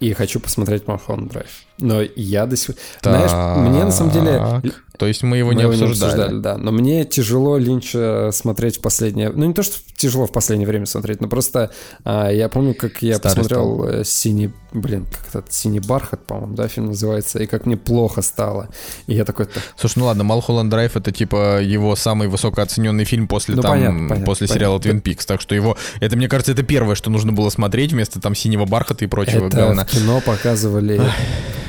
и 0.00 0.12
хочу 0.14 0.40
посмотреть 0.40 0.88
Малхолланд 0.88 1.30
Драйв. 1.30 1.50
Но 1.78 2.02
я 2.02 2.46
до 2.46 2.56
сих 2.56 2.76
пор... 2.76 2.76
Знаешь, 3.02 3.58
мне 3.58 3.84
на 3.84 3.90
самом 3.90 4.12
деле... 4.12 4.62
То 4.98 5.06
есть 5.08 5.22
мы 5.24 5.38
его 5.38 5.48
Мы 5.48 5.56
не 5.56 5.62
его 5.62 5.72
обсуждали. 5.72 6.38
да. 6.38 6.56
Но 6.58 6.70
мне 6.70 7.04
тяжело 7.04 7.56
Линча 7.56 8.30
смотреть 8.32 8.76
в 8.76 8.82
последнее... 8.82 9.30
Ну, 9.30 9.46
не 9.46 9.54
то, 9.54 9.62
что 9.64 9.78
тяжело 9.96 10.26
в 10.26 10.32
последнее 10.32 10.68
время 10.68 10.86
смотреть, 10.86 11.20
но 11.20 11.28
просто 11.28 11.72
а, 12.04 12.30
я 12.30 12.48
помню, 12.48 12.74
как 12.74 13.02
я 13.02 13.16
Старый 13.16 13.36
посмотрел 13.36 13.84
э, 13.84 14.04
«Синий...» 14.04 14.52
Блин, 14.72 15.06
как 15.10 15.28
этот 15.28 15.52
«Синий 15.52 15.80
бархат», 15.80 16.24
по-моему, 16.26 16.54
да, 16.54 16.68
фильм 16.68 16.86
называется, 16.86 17.42
и 17.42 17.46
как 17.46 17.66
мне 17.66 17.76
плохо 17.76 18.22
стало. 18.22 18.68
И 19.06 19.14
я 19.14 19.24
такой... 19.24 19.48
Слушай, 19.76 19.98
ну 20.00 20.04
ладно, 20.04 20.24
Малхолланд 20.24 20.70
Драйв 20.70 20.96
это 20.96 21.10
типа 21.10 21.60
его 21.60 21.96
самый 21.96 22.28
высокооцененный 22.28 23.04
фильм 23.04 23.26
после 23.26 23.56
Ну, 23.56 23.62
там 23.62 23.72
понятно, 23.72 24.08
понятно, 24.08 24.24
после 24.24 24.46
сериала 24.46 24.78
понятно. 24.78 25.00
Twin 25.00 25.02
Peaks. 25.02 25.24
Так 25.26 25.40
что 25.40 25.54
его, 25.54 25.76
это 26.00 26.16
мне 26.16 26.28
кажется, 26.28 26.52
это 26.52 26.62
первое, 26.62 26.94
что 26.94 27.10
нужно 27.10 27.32
было 27.32 27.48
смотреть 27.50 27.92
вместо 27.92 28.20
там 28.20 28.34
синего 28.36 28.66
бархата 28.66 29.04
и 29.04 29.08
прочего 29.08 29.48
Это 29.48 29.56
говна. 29.56 29.84
кино 29.84 30.20
показывали 30.24 31.00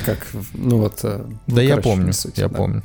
как... 0.06 0.28
Ну, 0.54 0.78
вот... 0.78 1.00
ну, 1.04 1.40
Да, 1.48 1.62
я 1.62 1.70
короче, 1.72 1.90
помню, 1.90 2.06
не 2.08 2.14
суть, 2.14 2.38
я 2.38 2.48
да. 2.48 2.58
помню. 2.58 2.84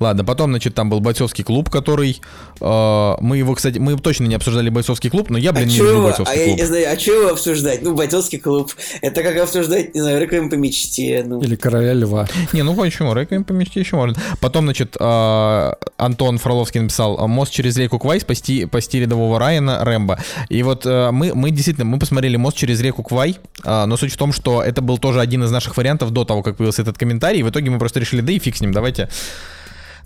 Ладно, 0.00 0.24
потом, 0.24 0.50
значит, 0.50 0.74
там 0.74 0.90
был 0.90 1.00
бойцовский 1.00 1.44
клуб, 1.44 1.70
который... 1.70 2.20
э, 2.60 3.14
мы 3.20 3.38
его, 3.38 3.54
кстати, 3.54 3.78
мы 3.78 3.96
точно 3.98 4.24
не 4.24 4.34
обсуждали 4.34 4.68
бойцовский 4.70 5.10
клуб, 5.10 5.30
но 5.30 5.38
я, 5.38 5.52
блин, 5.52 5.68
А 5.68 5.70
не 5.70 5.76
люблю 5.76 5.90
его, 5.90 6.00
а 6.00 6.04
бойцовский 6.04 6.38
я, 6.38 6.46
клуб. 6.46 6.58
я 6.58 6.66
знаю, 6.66 6.92
а 6.92 6.98
что 6.98 7.12
его 7.12 7.30
обсуждать? 7.30 7.82
Ну, 7.82 7.94
бойцовский 7.94 8.38
клуб. 8.38 8.72
Это 9.02 9.22
как 9.22 9.36
обсуждать, 9.36 9.94
не 9.94 10.00
знаю, 10.00 10.20
реквием 10.20 10.50
по 10.50 10.54
мечте. 10.54 11.24
Ну, 11.26 11.40
Или 11.42 11.56
«Короля 11.56 11.92
льва». 11.92 12.28
Не, 12.52 12.62
ну 12.62 12.74
почему? 12.74 13.14
Реквием 13.14 13.44
по 13.44 13.52
мечте 13.52 13.80
еще 13.80 13.96
можно. 13.96 14.16
Потом, 14.40 14.64
значит, 14.64 14.96
э, 14.98 15.72
Антон 15.96 16.38
Фроловский 16.38 16.80
написал 16.80 17.26
«Мост 17.28 17.52
через 17.52 17.76
реку 17.76 17.98
Квай. 17.98 18.20
Спасти, 18.20 18.66
спасти 18.66 19.00
рядового 19.00 19.38
Райана 19.38 19.84
Рэмбо». 19.84 20.18
И 20.48 20.62
вот 20.62 20.86
э, 20.86 21.10
мы, 21.10 21.34
мы 21.34 21.50
действительно, 21.50 21.84
мы 21.84 21.98
посмотрели 21.98 22.36
«Мост 22.36 22.56
через 22.56 22.80
реку 22.80 23.02
Квай», 23.02 23.38
э, 23.64 23.84
но 23.84 23.96
суть 23.96 24.12
в 24.12 24.16
том, 24.16 24.32
что 24.32 24.62
это 24.62 24.82
был 24.82 24.98
тоже 24.98 25.20
один 25.20 25.44
из 25.44 25.50
наших 25.50 25.76
вариантов 25.76 26.10
до 26.10 26.24
того, 26.24 26.42
как 26.42 26.56
появился 26.56 26.82
этот 26.82 26.98
комментарий. 26.98 27.40
И 27.40 27.42
в 27.42 27.50
итоге 27.50 27.70
мы 27.70 27.78
просто 27.78 28.00
решили, 28.00 28.20
да 28.20 28.32
и 28.32 28.38
фиг 28.38 28.56
с 28.56 28.60
ним, 28.60 28.72
давайте... 28.72 29.08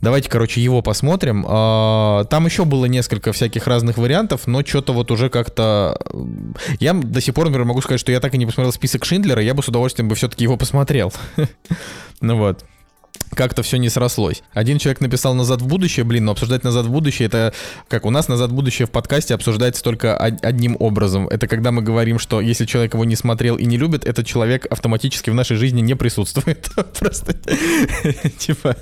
Давайте, 0.03 0.29
короче, 0.29 0.61
его 0.61 0.83
посмотрим. 0.83 1.47
А, 1.49 2.25
Там 2.25 2.45
еще 2.45 2.65
было 2.65 2.87
несколько 2.87 3.33
всяких 3.33 3.69
разных 3.69 3.99
вариантов, 3.99 4.49
но 4.49 4.65
что-то 4.65 4.93
вот 4.93 5.13
уже 5.13 5.31
как-то... 5.31 5.97
Я 6.81 6.93
до 6.93 7.21
сих 7.21 7.35
пор, 7.35 7.47
например, 7.47 7.67
могу 7.67 7.81
сказать, 7.83 8.01
что 8.01 8.11
я 8.11 8.19
так 8.19 8.35
и 8.35 8.39
не 8.39 8.45
посмотрел 8.45 8.73
список 8.73 9.05
Шиндлера, 9.05 9.41
я 9.41 9.55
бы 9.55 9.63
с 9.63 9.69
удовольствием 9.69 10.09
бы 10.09 10.17
все-таки 10.17 10.45
его 10.45 10.57
посмотрел. 10.57 11.13
Ну 12.21 12.37
вот. 12.37 12.65
Как-то 13.35 13.63
все 13.63 13.79
не 13.79 13.89
срослось. 13.89 14.43
Один 14.53 14.79
человек 14.79 15.01
написал 15.01 15.35
«Назад 15.35 15.63
в 15.63 15.67
будущее», 15.67 16.05
блин, 16.05 16.27
но 16.27 16.33
обсуждать 16.33 16.65
«Назад 16.65 16.85
в 16.85 16.91
будущее» 16.91 17.29
это 17.29 17.55
как 17.89 18.05
у 18.05 18.11
нас 18.11 18.29
«Назад 18.29 18.51
в 18.51 18.55
будущее» 18.55 18.87
в 18.87 18.91
подкасте 18.91 19.33
обсуждается 19.35 19.83
только 19.83 20.15
од- 20.17 20.45
одним 20.45 20.77
образом. 20.79 21.29
Это 21.29 21.47
когда 21.47 21.73
мы 21.73 21.81
говорим, 21.81 22.19
что 22.19 22.43
если 22.43 22.67
человек 22.67 22.93
его 22.93 23.07
не 23.07 23.17
смотрел 23.17 23.57
и 23.57 23.65
не 23.65 23.79
любит, 23.79 24.05
этот 24.05 24.27
человек 24.27 24.67
автоматически 24.71 25.31
в 25.31 25.35
нашей 25.35 25.57
жизни 25.57 25.81
не 25.81 25.95
присутствует. 25.95 26.69
Просто 26.99 27.33
типа, 28.39 28.77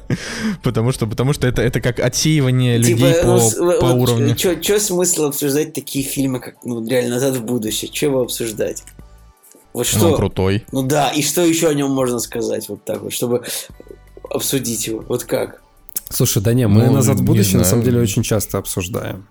потому 0.65 0.91
что, 0.91 1.07
потому 1.07 1.33
что 1.33 1.47
это, 1.47 1.63
это 1.63 1.81
как 1.81 2.01
отсеивание 2.01 2.77
людей 2.79 2.97
типа, 2.97 3.23
по, 3.23 3.81
по 3.81 3.87
уровню. 3.93 4.37
Что 4.37 4.81
смысл 4.81 5.27
обсуждать 5.27 5.75
такие 5.75 6.05
фильмы, 6.05 6.41
как, 6.41 6.57
ну, 6.65 6.85
реально, 6.85 7.15
«Назад 7.15 7.37
в 7.37 7.45
будущее»? 7.45 7.89
Что 7.95 8.07
его 8.07 8.23
обсуждать? 8.23 8.83
Вот 9.73 9.87
Ну, 9.93 9.99
что? 9.99 10.17
крутой. 10.17 10.65
Ну 10.73 10.83
да, 10.83 11.11
и 11.11 11.23
что 11.23 11.45
еще 11.45 11.69
о 11.69 11.75
нем 11.75 11.93
можно 11.93 12.19
сказать 12.19 12.69
вот 12.69 12.85
так 12.85 13.03
вот, 13.03 13.13
чтобы 13.13 13.45
обсудить 14.31 14.87
его? 14.87 15.05
Вот 15.09 15.25
как? 15.25 15.63
Слушай, 16.09 16.43
да 16.43 16.53
не, 16.55 16.67
мы 16.67 16.85
Ну, 16.87 16.93
«Назад 16.95 17.17
в 17.21 17.23
будущее» 17.23 17.59
на 17.59 17.65
самом 17.65 17.85
деле 17.85 18.01
очень 18.01 18.23
часто 18.23 18.59
обсуждаем. 18.59 19.27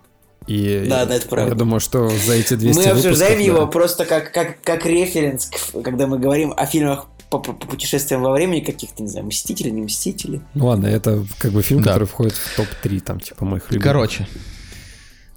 И 0.46 0.86
Да, 0.88 1.04
да, 1.04 1.16
это 1.16 1.28
правда. 1.28 1.52
Я 1.52 1.58
думаю, 1.58 1.80
что 1.80 2.08
за 2.08 2.32
эти 2.34 2.54
200 2.54 2.78
Мы 2.78 2.84
обсуждаем 2.86 3.32
выпусков, 3.38 3.46
его 3.46 3.60
да. 3.60 3.66
просто 3.66 4.04
как, 4.06 4.32
как, 4.32 4.62
как 4.62 4.86
референс, 4.86 5.50
когда 5.84 6.06
мы 6.06 6.18
говорим 6.18 6.54
о 6.56 6.64
фильмах 6.66 7.06
по, 7.28 7.38
по- 7.38 7.52
по 7.52 7.66
путешествиям 7.66 8.22
во 8.22 8.32
времени, 8.32 8.60
каких-то, 8.60 9.02
не 9.02 9.08
знаю, 9.08 9.26
Мстители, 9.26 9.68
не 9.70 9.82
Мстители. 9.82 10.40
Ну 10.54 10.66
ладно, 10.66 10.86
это 10.86 11.24
как 11.38 11.52
бы 11.52 11.62
фильм, 11.62 11.82
Да. 11.82 11.92
который 11.92 12.08
входит 12.08 12.32
в 12.32 12.56
топ-3, 12.56 13.00
там, 13.00 13.20
типа, 13.20 13.44
моих 13.44 13.64
любимых. 13.70 13.84
Короче. 13.84 14.26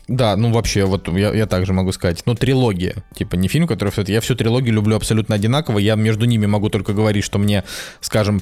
Да, 0.08 0.36
ну 0.36 0.52
вообще, 0.52 0.86
вот 0.86 1.08
я, 1.10 1.34
я 1.34 1.46
также 1.46 1.72
могу 1.74 1.92
сказать. 1.92 2.24
Ну, 2.26 2.36
трилогия. 2.36 3.04
Типа, 3.16 3.36
не 3.36 3.48
фильм, 3.48 3.68
который... 3.68 3.92
Я 4.08 4.20
всю 4.22 4.36
трилогию 4.36 4.74
люблю 4.74 4.96
абсолютно 4.98 5.36
одинаково. 5.36 5.80
Я 5.80 5.96
между 5.96 6.26
ними 6.26 6.46
могу 6.46 6.70
только 6.70 6.94
говорить, 6.94 7.24
что 7.24 7.40
мне, 7.40 7.64
скажем, 8.02 8.42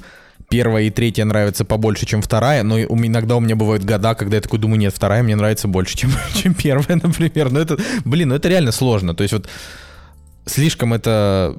первая 0.50 0.86
и 0.86 0.90
третья 0.90 1.26
нравится 1.26 1.66
побольше, 1.66 2.06
чем 2.06 2.22
вторая, 2.22 2.64
но 2.64 2.80
иногда 2.80 3.36
у 3.36 3.40
меня 3.40 3.56
бывают 3.56 3.84
года, 3.84 4.16
когда 4.16 4.38
я 4.38 4.42
такой 4.42 4.60
думаю, 4.60 4.80
нет, 4.80 4.94
вторая 4.94 5.24
мне 5.24 5.36
нравится 5.36 5.68
больше, 5.68 5.96
чем, 5.98 6.12
чем 6.36 6.54
первая, 6.54 7.00
например. 7.02 7.52
Но 7.52 7.60
это, 7.60 7.78
блин, 8.06 8.30
ну 8.30 8.36
это 8.36 8.50
реально 8.50 8.72
сложно. 8.72 9.14
То 9.14 9.24
есть 9.24 9.34
вот 9.34 9.48
слишком 10.46 10.94
это 10.94 11.58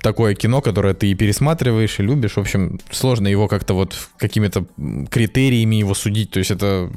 такое 0.00 0.34
кино, 0.34 0.60
которое 0.60 0.94
ты 0.94 1.10
и 1.10 1.14
пересматриваешь, 1.14 1.98
и 1.98 2.02
любишь. 2.02 2.32
В 2.32 2.38
общем, 2.38 2.80
сложно 2.90 3.28
его 3.28 3.48
как-то 3.48 3.74
вот 3.74 3.94
какими-то 4.16 4.66
критериями 5.10 5.76
его 5.76 5.94
судить. 5.94 6.30
То 6.30 6.38
есть 6.38 6.50
это 6.50 6.90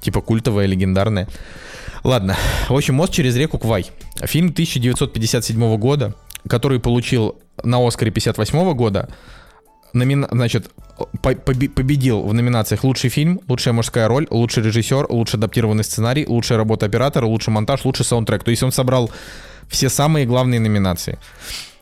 типа 0.00 0.20
культовое, 0.20 0.66
легендарное. 0.66 1.28
Ладно. 2.04 2.36
В 2.68 2.74
общем, 2.74 2.94
«Мост 2.94 3.12
через 3.12 3.36
реку 3.36 3.58
Квай». 3.58 3.86
Фильм 4.22 4.48
1957 4.50 5.76
года, 5.76 6.14
который 6.48 6.78
получил 6.78 7.36
на 7.64 7.84
Оскаре 7.84 8.10
58 8.10 8.74
года. 8.74 9.08
Номина- 9.96 10.28
Значит, 10.30 10.70
по- 11.22 11.34
поби- 11.34 11.68
победил 11.68 12.22
в 12.22 12.32
номинациях 12.34 12.84
«Лучший 12.84 13.10
фильм», 13.10 13.40
«Лучшая 13.48 13.74
мужская 13.74 14.08
роль», 14.08 14.26
«Лучший 14.30 14.62
режиссер», 14.62 15.06
«Лучший 15.10 15.38
адаптированный 15.38 15.84
сценарий», 15.84 16.26
«Лучшая 16.26 16.58
работа 16.58 16.86
оператора», 16.86 17.26
«Лучший 17.26 17.52
монтаж», 17.52 17.84
«Лучший 17.84 18.04
саундтрек». 18.04 18.44
То 18.44 18.50
есть 18.50 18.62
он 18.62 18.72
собрал 18.72 19.10
все 19.68 19.88
самые 19.88 20.26
главные 20.26 20.60
номинации. 20.60 21.18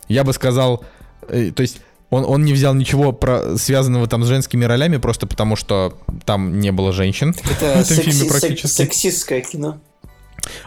Я 0.09 0.25
бы 0.25 0.33
сказал, 0.33 0.85
э, 1.29 1.51
то 1.51 1.63
есть 1.63 1.81
он, 2.11 2.25
он 2.25 2.45
не 2.45 2.53
взял 2.53 2.75
ничего 2.75 3.13
про, 3.13 3.57
связанного 3.59 4.07
там 4.07 4.23
с 4.25 4.27
женскими 4.29 4.65
ролями, 4.65 4.99
просто 4.99 5.27
потому 5.27 5.57
что 5.57 5.99
там 6.25 6.61
не 6.61 6.71
было 6.73 6.93
женщин. 6.93 7.33
в 7.43 7.51
Это 7.63 7.85
фильме 7.85 8.13
сек- 8.13 8.29
практически. 8.31 8.67
сексистское 8.77 9.41
кино. 9.41 9.81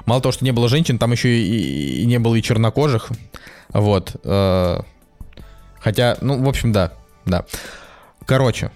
Мало 0.06 0.22
того, 0.22 0.32
что 0.34 0.44
не 0.44 0.52
было 0.52 0.68
женщин, 0.70 0.98
там 0.98 1.12
еще 1.12 1.30
и, 1.30 2.02
и 2.02 2.06
не 2.06 2.18
было 2.20 2.36
и 2.36 2.42
чернокожих. 2.42 3.10
Вот. 3.74 4.16
э, 4.24 4.80
Хотя, 5.80 6.18
ну, 6.22 6.44
в 6.44 6.50
общем, 6.50 6.72
да, 6.72 6.92
да. 7.28 7.46
Короче, 8.26 8.72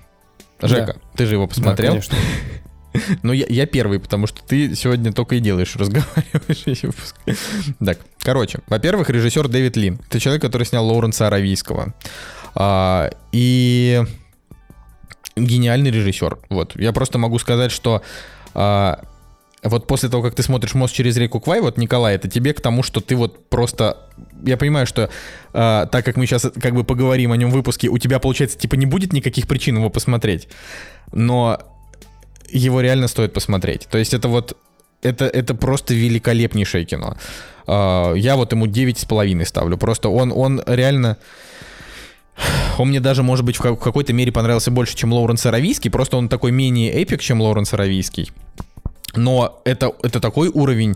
Жека, 0.61 0.97
ты 1.15 1.25
же 1.25 1.35
его 1.35 1.45
Да, 1.45 1.49
посмотрел. 1.49 1.91
конечно. 1.93 2.17
Ну, 3.23 3.31
я, 3.31 3.45
я 3.47 3.65
первый, 3.65 3.99
потому 4.01 4.27
что 4.27 4.43
ты 4.43 4.75
сегодня 4.75 5.13
только 5.13 5.35
и 5.35 5.39
делаешь, 5.39 5.75
разговариваешь. 5.77 6.81
Так, 7.79 7.99
короче, 8.19 8.59
во-первых, 8.67 9.09
режиссер 9.09 9.47
Дэвид 9.47 9.77
Лин. 9.77 9.99
Это 10.09 10.19
человек, 10.19 10.41
который 10.41 10.65
снял 10.67 10.85
Лоуренса 10.85 11.27
Аравийского. 11.27 11.93
А, 12.53 13.09
и 13.31 14.03
гениальный 15.37 15.89
режиссер. 15.89 16.39
Вот, 16.49 16.75
я 16.75 16.91
просто 16.91 17.17
могу 17.17 17.39
сказать, 17.39 17.71
что 17.71 18.01
а, 18.53 19.01
вот 19.63 19.85
после 19.85 20.09
того, 20.09 20.23
как 20.23 20.33
ты 20.33 20.41
смотришь 20.41 20.73
«Мост 20.73 20.93
через 20.93 21.17
реку 21.17 21.39
Квай», 21.39 21.61
вот, 21.61 21.77
Николай, 21.77 22.15
это 22.15 22.27
тебе 22.27 22.53
к 22.53 22.61
тому, 22.61 22.81
что 22.81 22.99
ты 22.99 23.15
вот 23.15 23.47
просто... 23.47 23.97
Я 24.43 24.57
понимаю, 24.57 24.87
что 24.87 25.09
а, 25.53 25.85
так 25.85 26.03
как 26.03 26.17
мы 26.17 26.25
сейчас 26.25 26.47
как 26.59 26.73
бы 26.73 26.83
поговорим 26.83 27.31
о 27.31 27.37
нем 27.37 27.51
в 27.51 27.53
выпуске, 27.53 27.87
у 27.87 27.97
тебя, 27.99 28.19
получается, 28.19 28.57
типа 28.57 28.75
не 28.75 28.87
будет 28.87 29.13
никаких 29.13 29.47
причин 29.47 29.77
его 29.77 29.91
посмотреть. 29.91 30.47
Но 31.11 31.59
его 32.49 32.81
реально 32.81 33.07
стоит 33.07 33.33
посмотреть. 33.33 33.87
То 33.89 33.97
есть 33.97 34.13
это 34.13 34.27
вот... 34.27 34.57
Это, 35.03 35.25
это 35.25 35.55
просто 35.55 35.93
великолепнейшее 35.93 36.85
кино. 36.85 37.17
А, 37.67 38.13
Я 38.13 38.37
вот 38.37 38.51
ему 38.53 38.65
9,5 38.65 39.45
ставлю. 39.45 39.77
Просто 39.77 40.09
он, 40.09 40.31
он 40.31 40.63
реально... 40.65 41.17
Он 42.79 42.87
мне 42.87 42.99
даже, 42.99 43.21
может 43.21 43.45
быть, 43.45 43.57
в 43.57 43.61
какой-то 43.61 44.11
мере 44.13 44.31
понравился 44.31 44.71
больше, 44.71 44.95
чем 44.95 45.13
Лоуренс 45.13 45.45
Аравийский. 45.45 45.91
Просто 45.91 46.17
он 46.17 46.29
такой 46.29 46.51
менее 46.51 46.91
эпик, 46.93 47.21
чем 47.21 47.41
Лоуренс 47.41 47.73
Аравийский. 47.73 48.31
Но 49.15 49.61
это, 49.65 49.93
это 50.03 50.19
такой 50.19 50.49
уровень 50.49 50.95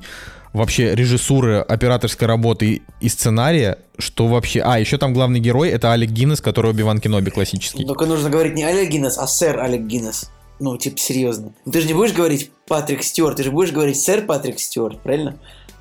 вообще 0.54 0.96
режиссуры, 0.96 1.60
операторской 1.60 2.28
работы 2.28 2.82
и 3.02 3.10
сценария, 3.10 3.78
что 3.98 4.28
вообще... 4.28 4.62
А, 4.62 4.80
еще 4.80 4.98
там 4.98 5.14
главный 5.14 5.40
герой— 5.40 5.70
это 5.72 5.92
Алек 5.92 6.10
Гиннес, 6.12 6.40
который 6.40 6.72
Оби-Ван 6.72 7.00
Кеноби 7.00 7.30
классический. 7.30 7.86
Только 7.86 8.06
нужно 8.06 8.30
говорить 8.30 8.56
не 8.56 8.64
Олег 8.64 8.90
Гиннес, 8.90 9.18
а 9.18 9.28
сэр 9.28 9.60
Олег 9.60 9.82
Гиннес. 9.82 10.32
Ну, 10.60 10.78
типа, 10.78 10.98
серьезно. 10.98 11.54
Ну, 11.66 11.72
Ты 11.74 11.82
же 11.82 11.88
не 11.88 11.94
будешь 11.94 12.14
говорить 12.14 12.52
Патрик 12.68 13.04
Стюарт, 13.04 13.38
ты 13.38 13.44
же 13.44 13.52
будешь 13.52 13.72
говорить 13.72 14.00
сэр 14.00 14.26
Патрик 14.26 14.60
Стюарт, 14.60 15.02
правильно? 15.02 15.38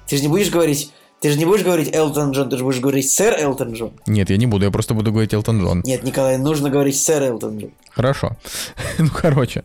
Ты 0.08 0.16
же 0.16 0.22
не 0.22 0.28
будешь 0.28 0.50
говорить... 0.50 0.90
Ты 1.24 1.30
же 1.30 1.38
не 1.38 1.46
будешь 1.46 1.62
говорить 1.62 1.88
Элтон 1.90 2.32
Джон, 2.32 2.50
ты 2.50 2.58
же 2.58 2.64
будешь 2.64 2.80
говорить 2.80 3.10
сэр 3.10 3.34
Элтон 3.40 3.72
Джон. 3.72 3.92
Нет, 4.06 4.28
я 4.28 4.36
не 4.36 4.44
буду, 4.44 4.66
я 4.66 4.70
просто 4.70 4.92
буду 4.92 5.10
говорить 5.10 5.32
Элтон 5.32 5.58
Джон. 5.58 5.80
Нет, 5.86 6.04
Николай, 6.04 6.36
нужно 6.36 6.68
говорить 6.68 7.00
сэр 7.00 7.22
Элтон 7.22 7.58
Джон. 7.58 7.70
Хорошо. 7.94 8.36
ну, 8.98 9.08
короче, 9.08 9.62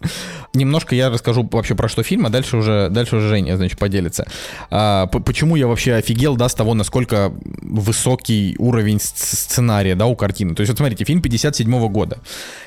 немножко 0.54 0.96
я 0.96 1.10
расскажу 1.10 1.46
вообще 1.52 1.76
про 1.76 1.90
что 1.90 2.02
фильм, 2.04 2.28
а 2.28 2.30
дальше 2.30 2.56
уже, 2.56 2.88
дальше 2.90 3.18
уже 3.18 3.28
Женя, 3.28 3.58
значит, 3.58 3.78
поделится. 3.78 4.26
А, 4.70 5.08
почему 5.08 5.58
я 5.58 5.68
вообще 5.68 5.96
офигел, 5.96 6.38
да, 6.38 6.48
с 6.48 6.54
того, 6.54 6.76
насколько 6.76 7.34
высокий 7.62 8.56
уровень 8.60 8.98
сц- 8.98 9.36
сценария, 9.36 9.96
да, 9.96 10.06
у 10.06 10.16
картины. 10.16 10.56
То 10.56 10.62
есть, 10.62 10.70
вот 10.70 10.78
смотрите, 10.78 11.04
фильм 11.06 11.22
57 11.22 11.90
года. 11.90 12.20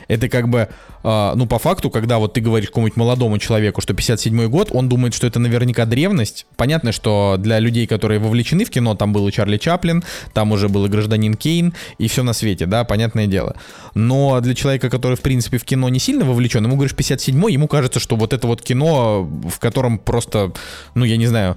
Это 0.08 0.28
как 0.28 0.48
бы, 0.48 0.68
а, 1.04 1.34
ну, 1.36 1.46
по 1.46 1.58
факту, 1.60 1.90
когда 1.90 2.18
вот 2.18 2.32
ты 2.32 2.40
говоришь 2.40 2.68
какому-нибудь 2.68 2.96
молодому 2.96 3.38
человеку, 3.38 3.80
что 3.80 3.94
57 3.94 4.48
год, 4.48 4.70
он 4.72 4.88
думает, 4.88 5.14
что 5.14 5.28
это 5.28 5.38
наверняка 5.38 5.86
древность. 5.86 6.44
Понятно, 6.56 6.90
что 6.90 7.36
для 7.38 7.60
людей, 7.60 7.86
которые 7.86 8.18
вовлечены 8.18 8.64
в 8.64 8.70
кино, 8.70 8.81
там 8.94 9.12
был 9.12 9.28
и 9.28 9.32
Чарли 9.32 9.56
Чаплин, 9.56 10.04
там 10.32 10.52
уже 10.52 10.68
был 10.68 10.86
и 10.86 10.88
гражданин 10.88 11.34
Кейн, 11.34 11.74
и 11.98 12.08
все 12.08 12.22
на 12.22 12.32
свете, 12.32 12.66
да, 12.66 12.84
понятное 12.84 13.26
дело. 13.26 13.56
Но 13.94 14.40
для 14.40 14.54
человека, 14.54 14.90
который, 14.90 15.16
в 15.16 15.20
принципе, 15.20 15.58
в 15.58 15.64
кино 15.64 15.88
не 15.88 15.98
сильно 15.98 16.24
вовлечен, 16.24 16.64
ему 16.64 16.76
говоришь 16.76 16.94
57 16.94 17.50
ему 17.50 17.68
кажется, 17.68 18.00
что 18.00 18.16
вот 18.16 18.32
это 18.32 18.46
вот 18.46 18.62
кино, 18.62 19.22
в 19.22 19.58
котором 19.58 19.98
просто, 19.98 20.52
ну, 20.94 21.04
я 21.04 21.16
не 21.16 21.26
знаю, 21.26 21.56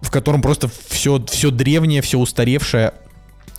в 0.00 0.10
котором 0.10 0.42
просто 0.42 0.68
все, 0.88 1.24
все 1.30 1.50
древнее, 1.50 2.02
все 2.02 2.18
устаревшее, 2.18 2.92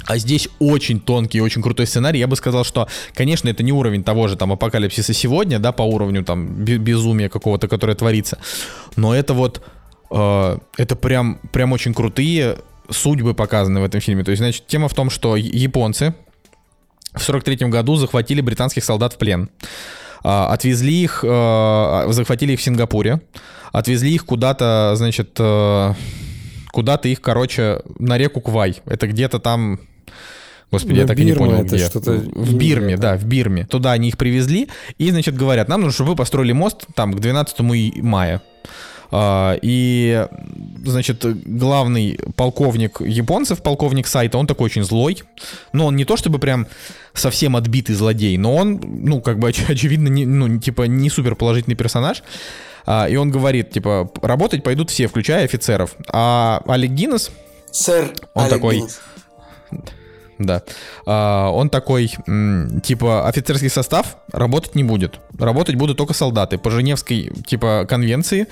а 0.07 0.17
здесь 0.17 0.47
очень 0.59 0.99
тонкий 0.99 1.39
и 1.39 1.41
очень 1.41 1.61
крутой 1.61 1.85
сценарий. 1.85 2.19
Я 2.19 2.27
бы 2.27 2.35
сказал, 2.35 2.63
что, 2.63 2.87
конечно, 3.13 3.49
это 3.49 3.61
не 3.61 3.73
уровень 3.73 4.03
того 4.03 4.27
же 4.27 4.37
там 4.37 4.53
апокалипсиса 4.53 5.13
сегодня, 5.13 5.59
да, 5.59 5.71
по 5.73 5.83
уровню 5.83 6.23
там 6.23 6.47
бе- 6.47 6.77
безумия 6.77 7.29
какого-то, 7.29 7.67
которое 7.67 7.95
творится. 7.95 8.37
Но 8.95 9.13
это 9.13 9.33
вот, 9.33 9.61
э, 10.09 10.57
это 10.77 10.95
прям, 10.95 11.39
прям 11.51 11.73
очень 11.73 11.93
крутые 11.93 12.59
судьбы 12.89 13.33
показаны 13.33 13.79
в 13.79 13.83
этом 13.83 13.99
фильме. 14.01 14.23
То 14.23 14.31
есть, 14.31 14.41
значит, 14.41 14.67
тема 14.67 14.87
в 14.87 14.93
том, 14.93 15.09
что 15.09 15.35
японцы 15.35 16.13
в 17.13 17.21
43 17.23 17.67
году 17.69 17.95
захватили 17.95 18.41
британских 18.41 18.83
солдат 18.83 19.13
в 19.13 19.17
плен. 19.17 19.49
А, 20.23 20.51
Отвезли 20.53 21.03
их, 21.03 21.23
э, 21.27 22.05
захватили 22.09 22.53
их 22.53 22.59
в 22.59 22.63
Сингапуре, 22.63 23.21
отвезли 23.71 24.11
их 24.13 24.25
куда-то, 24.25 24.93
значит, 24.95 25.31
э, 25.39 25.93
куда-то 26.71 27.07
их, 27.07 27.21
короче, 27.21 27.81
на 27.99 28.17
реку 28.17 28.41
Квай. 28.41 28.77
Это 28.85 29.07
где-то 29.07 29.39
там... 29.39 29.79
Господи, 30.69 30.95
Ну, 30.95 31.01
я 31.01 31.07
так 31.07 31.17
и 31.17 31.23
не 31.23 31.31
Бирма 31.31 31.45
понял, 31.47 31.63
где. 31.63 31.77
что-то 31.85 32.11
В 32.11 32.53
Бирме, 32.55 32.97
да. 32.97 33.15
в 33.15 33.23
Бирме. 33.23 33.65
Туда 33.65 33.93
они 33.93 34.09
их 34.09 34.17
привезли. 34.17 34.67
И, 34.97 35.09
значит, 35.11 35.35
говорят, 35.35 35.69
нам 35.69 35.79
нужно, 35.81 35.93
чтобы 35.93 36.09
вы 36.11 36.15
построили 36.17 36.51
мост 36.51 36.85
там 36.93 37.13
к 37.13 37.19
12 37.21 37.73
и- 37.73 38.01
мая. 38.01 38.41
А, 39.11 39.57
И, 39.61 40.27
значит, 40.85 41.23
главный 41.45 42.19
полковник 42.35 42.99
японцев, 43.01 43.61
полковник 43.63 44.07
Сайта, 44.07 44.37
он 44.37 44.47
такой 44.47 44.65
очень 44.65 44.83
злой. 44.83 45.23
Но 45.73 45.87
он 45.87 45.95
не 45.95 46.05
то 46.05 46.17
чтобы 46.17 46.39
прям 46.39 46.67
совсем 47.13 47.55
отбитый 47.55 47.95
злодей, 47.95 48.37
но 48.37 48.55
он, 48.55 48.79
ну, 48.83 49.21
как 49.21 49.39
бы, 49.39 49.49
оч- 49.49 49.65
очевидно, 49.71 50.07
не, 50.09 50.25
ну, 50.25 50.59
типа, 50.59 50.83
не 50.83 51.09
супер 51.09 51.35
положительный 51.35 51.75
персонаж. 51.75 52.23
А, 52.85 53.07
И 53.09 53.15
он 53.15 53.31
говорит, 53.31 53.71
типа, 53.71 54.09
работать 54.21 54.63
пойдут 54.63 54.89
все, 54.89 55.07
включая 55.07 55.45
офицеров. 55.45 55.95
А 56.11 56.61
Олег 56.67 56.91
Гиннес, 56.91 57.31
Сэр 57.71 58.13
Он 58.33 58.43
Олег 58.43 58.53
такой, 58.55 58.75
Гиннес. 58.77 58.99
Да. 60.39 60.61
А, 61.05 61.49
он 61.49 61.69
такой, 61.69 62.07
типа, 62.83 63.27
офицерский 63.27 63.69
состав 63.69 64.17
работать 64.31 64.75
не 64.75 64.83
будет. 64.83 65.19
Работать 65.37 65.75
будут 65.75 65.97
только 65.97 66.13
солдаты. 66.13 66.57
По 66.57 66.69
Женевской, 66.69 67.31
типа, 67.45 67.85
конвенции 67.89 68.47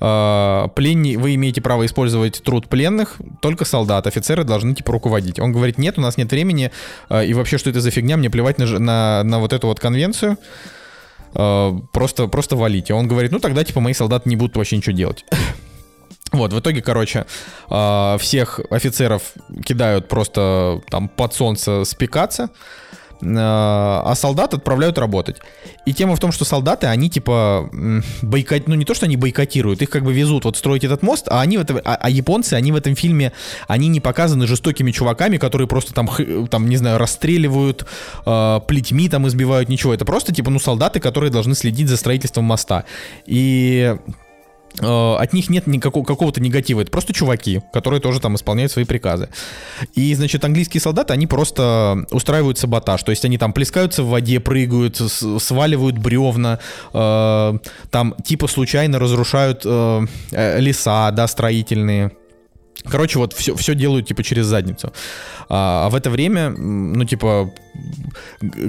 а, 0.00 0.68
пленни, 0.68 1.16
вы 1.16 1.34
имеете 1.34 1.60
право 1.60 1.86
использовать 1.86 2.42
труд 2.42 2.68
пленных, 2.68 3.16
только 3.40 3.64
солдат. 3.64 4.06
Офицеры 4.06 4.44
должны, 4.44 4.74
типа, 4.74 4.92
руководить. 4.92 5.38
Он 5.38 5.52
говорит, 5.52 5.78
нет, 5.78 5.98
у 5.98 6.00
нас 6.00 6.16
нет 6.16 6.30
времени, 6.30 6.70
а, 7.08 7.22
и 7.22 7.32
вообще, 7.32 7.58
что 7.58 7.70
это 7.70 7.80
за 7.80 7.90
фигня, 7.90 8.16
мне 8.16 8.28
плевать 8.30 8.58
на, 8.58 8.66
на, 8.78 9.22
на 9.24 9.38
вот 9.38 9.52
эту 9.52 9.66
вот 9.66 9.80
конвенцию. 9.80 10.36
Просто, 11.32 12.26
просто 12.26 12.56
валите. 12.56 12.92
Он 12.92 13.06
говорит, 13.06 13.30
ну 13.30 13.38
тогда, 13.38 13.62
типа, 13.62 13.80
мои 13.80 13.94
солдаты 13.94 14.28
не 14.28 14.34
будут 14.34 14.56
вообще 14.56 14.76
ничего 14.76 14.96
делать. 14.96 15.24
Вот, 16.32 16.52
в 16.52 16.60
итоге, 16.60 16.80
короче, 16.80 17.26
а, 17.68 18.16
всех 18.18 18.60
офицеров 18.70 19.32
кидают 19.64 20.08
просто 20.08 20.80
там 20.88 21.08
под 21.08 21.34
солнце 21.34 21.84
спекаться. 21.84 22.50
а 23.22 24.14
солдат 24.14 24.54
отправляют 24.54 24.96
работать. 24.96 25.36
И 25.84 25.92
тема 25.92 26.16
в 26.16 26.20
том, 26.20 26.32
что 26.32 26.46
солдаты, 26.46 26.86
они 26.86 27.10
типа 27.10 27.68
бойкот... 28.22 28.66
ну 28.66 28.74
не 28.76 28.86
то, 28.86 28.94
что 28.94 29.04
они 29.04 29.16
бойкотируют, 29.16 29.82
их 29.82 29.90
как 29.90 30.04
бы 30.04 30.14
везут 30.14 30.44
вот 30.44 30.56
строить 30.56 30.84
этот 30.84 31.02
мост, 31.02 31.26
а 31.28 31.42
они 31.42 31.58
в 31.58 31.60
этом, 31.60 31.80
а, 31.84 31.96
а 31.96 32.08
японцы, 32.08 32.54
они 32.54 32.72
в 32.72 32.76
этом 32.76 32.94
фильме, 32.94 33.32
они 33.68 33.88
не 33.88 34.00
показаны 34.00 34.46
жестокими 34.46 34.90
чуваками, 34.90 35.36
которые 35.36 35.68
просто 35.68 35.92
там, 35.92 36.08
там 36.48 36.68
не 36.68 36.78
знаю, 36.78 36.96
расстреливают, 36.96 37.86
э, 38.24 38.60
плетьми 38.66 39.08
там 39.08 39.28
избивают, 39.28 39.68
ничего. 39.68 39.92
Это 39.92 40.06
просто 40.06 40.32
типа, 40.32 40.50
ну, 40.50 40.58
солдаты, 40.58 41.00
которые 41.00 41.30
должны 41.30 41.54
следить 41.54 41.88
за 41.88 41.98
строительством 41.98 42.44
моста. 42.44 42.84
И 43.26 43.96
от 44.78 45.32
них 45.32 45.50
нет 45.50 45.66
никакого 45.66 46.04
какого-то 46.04 46.40
негатива. 46.40 46.80
Это 46.80 46.90
просто 46.90 47.12
чуваки, 47.12 47.60
которые 47.72 48.00
тоже 48.00 48.20
там 48.20 48.36
исполняют 48.36 48.72
свои 48.72 48.84
приказы. 48.84 49.28
И, 49.94 50.14
значит, 50.14 50.44
английские 50.44 50.80
солдаты, 50.80 51.12
они 51.12 51.26
просто 51.26 52.06
устраивают 52.10 52.58
саботаж. 52.58 53.02
То 53.02 53.10
есть 53.10 53.24
они 53.24 53.38
там 53.38 53.52
плескаются 53.52 54.02
в 54.02 54.08
воде, 54.08 54.40
прыгают, 54.40 54.96
сваливают 54.96 55.98
бревна, 55.98 56.58
э, 56.92 57.58
там 57.90 58.14
типа 58.24 58.46
случайно 58.46 58.98
разрушают 58.98 59.62
э, 59.64 60.06
э 60.32 60.60
леса, 60.60 61.10
да, 61.10 61.26
строительные. 61.26 62.12
Короче, 62.84 63.18
вот 63.18 63.32
все, 63.32 63.54
все 63.54 63.74
делают, 63.74 64.06
типа, 64.06 64.22
через 64.22 64.46
задницу. 64.46 64.92
А, 65.48 65.86
а 65.86 65.90
в 65.90 65.94
это 65.94 66.10
время, 66.10 66.50
ну, 66.50 67.04
типа, 67.04 67.52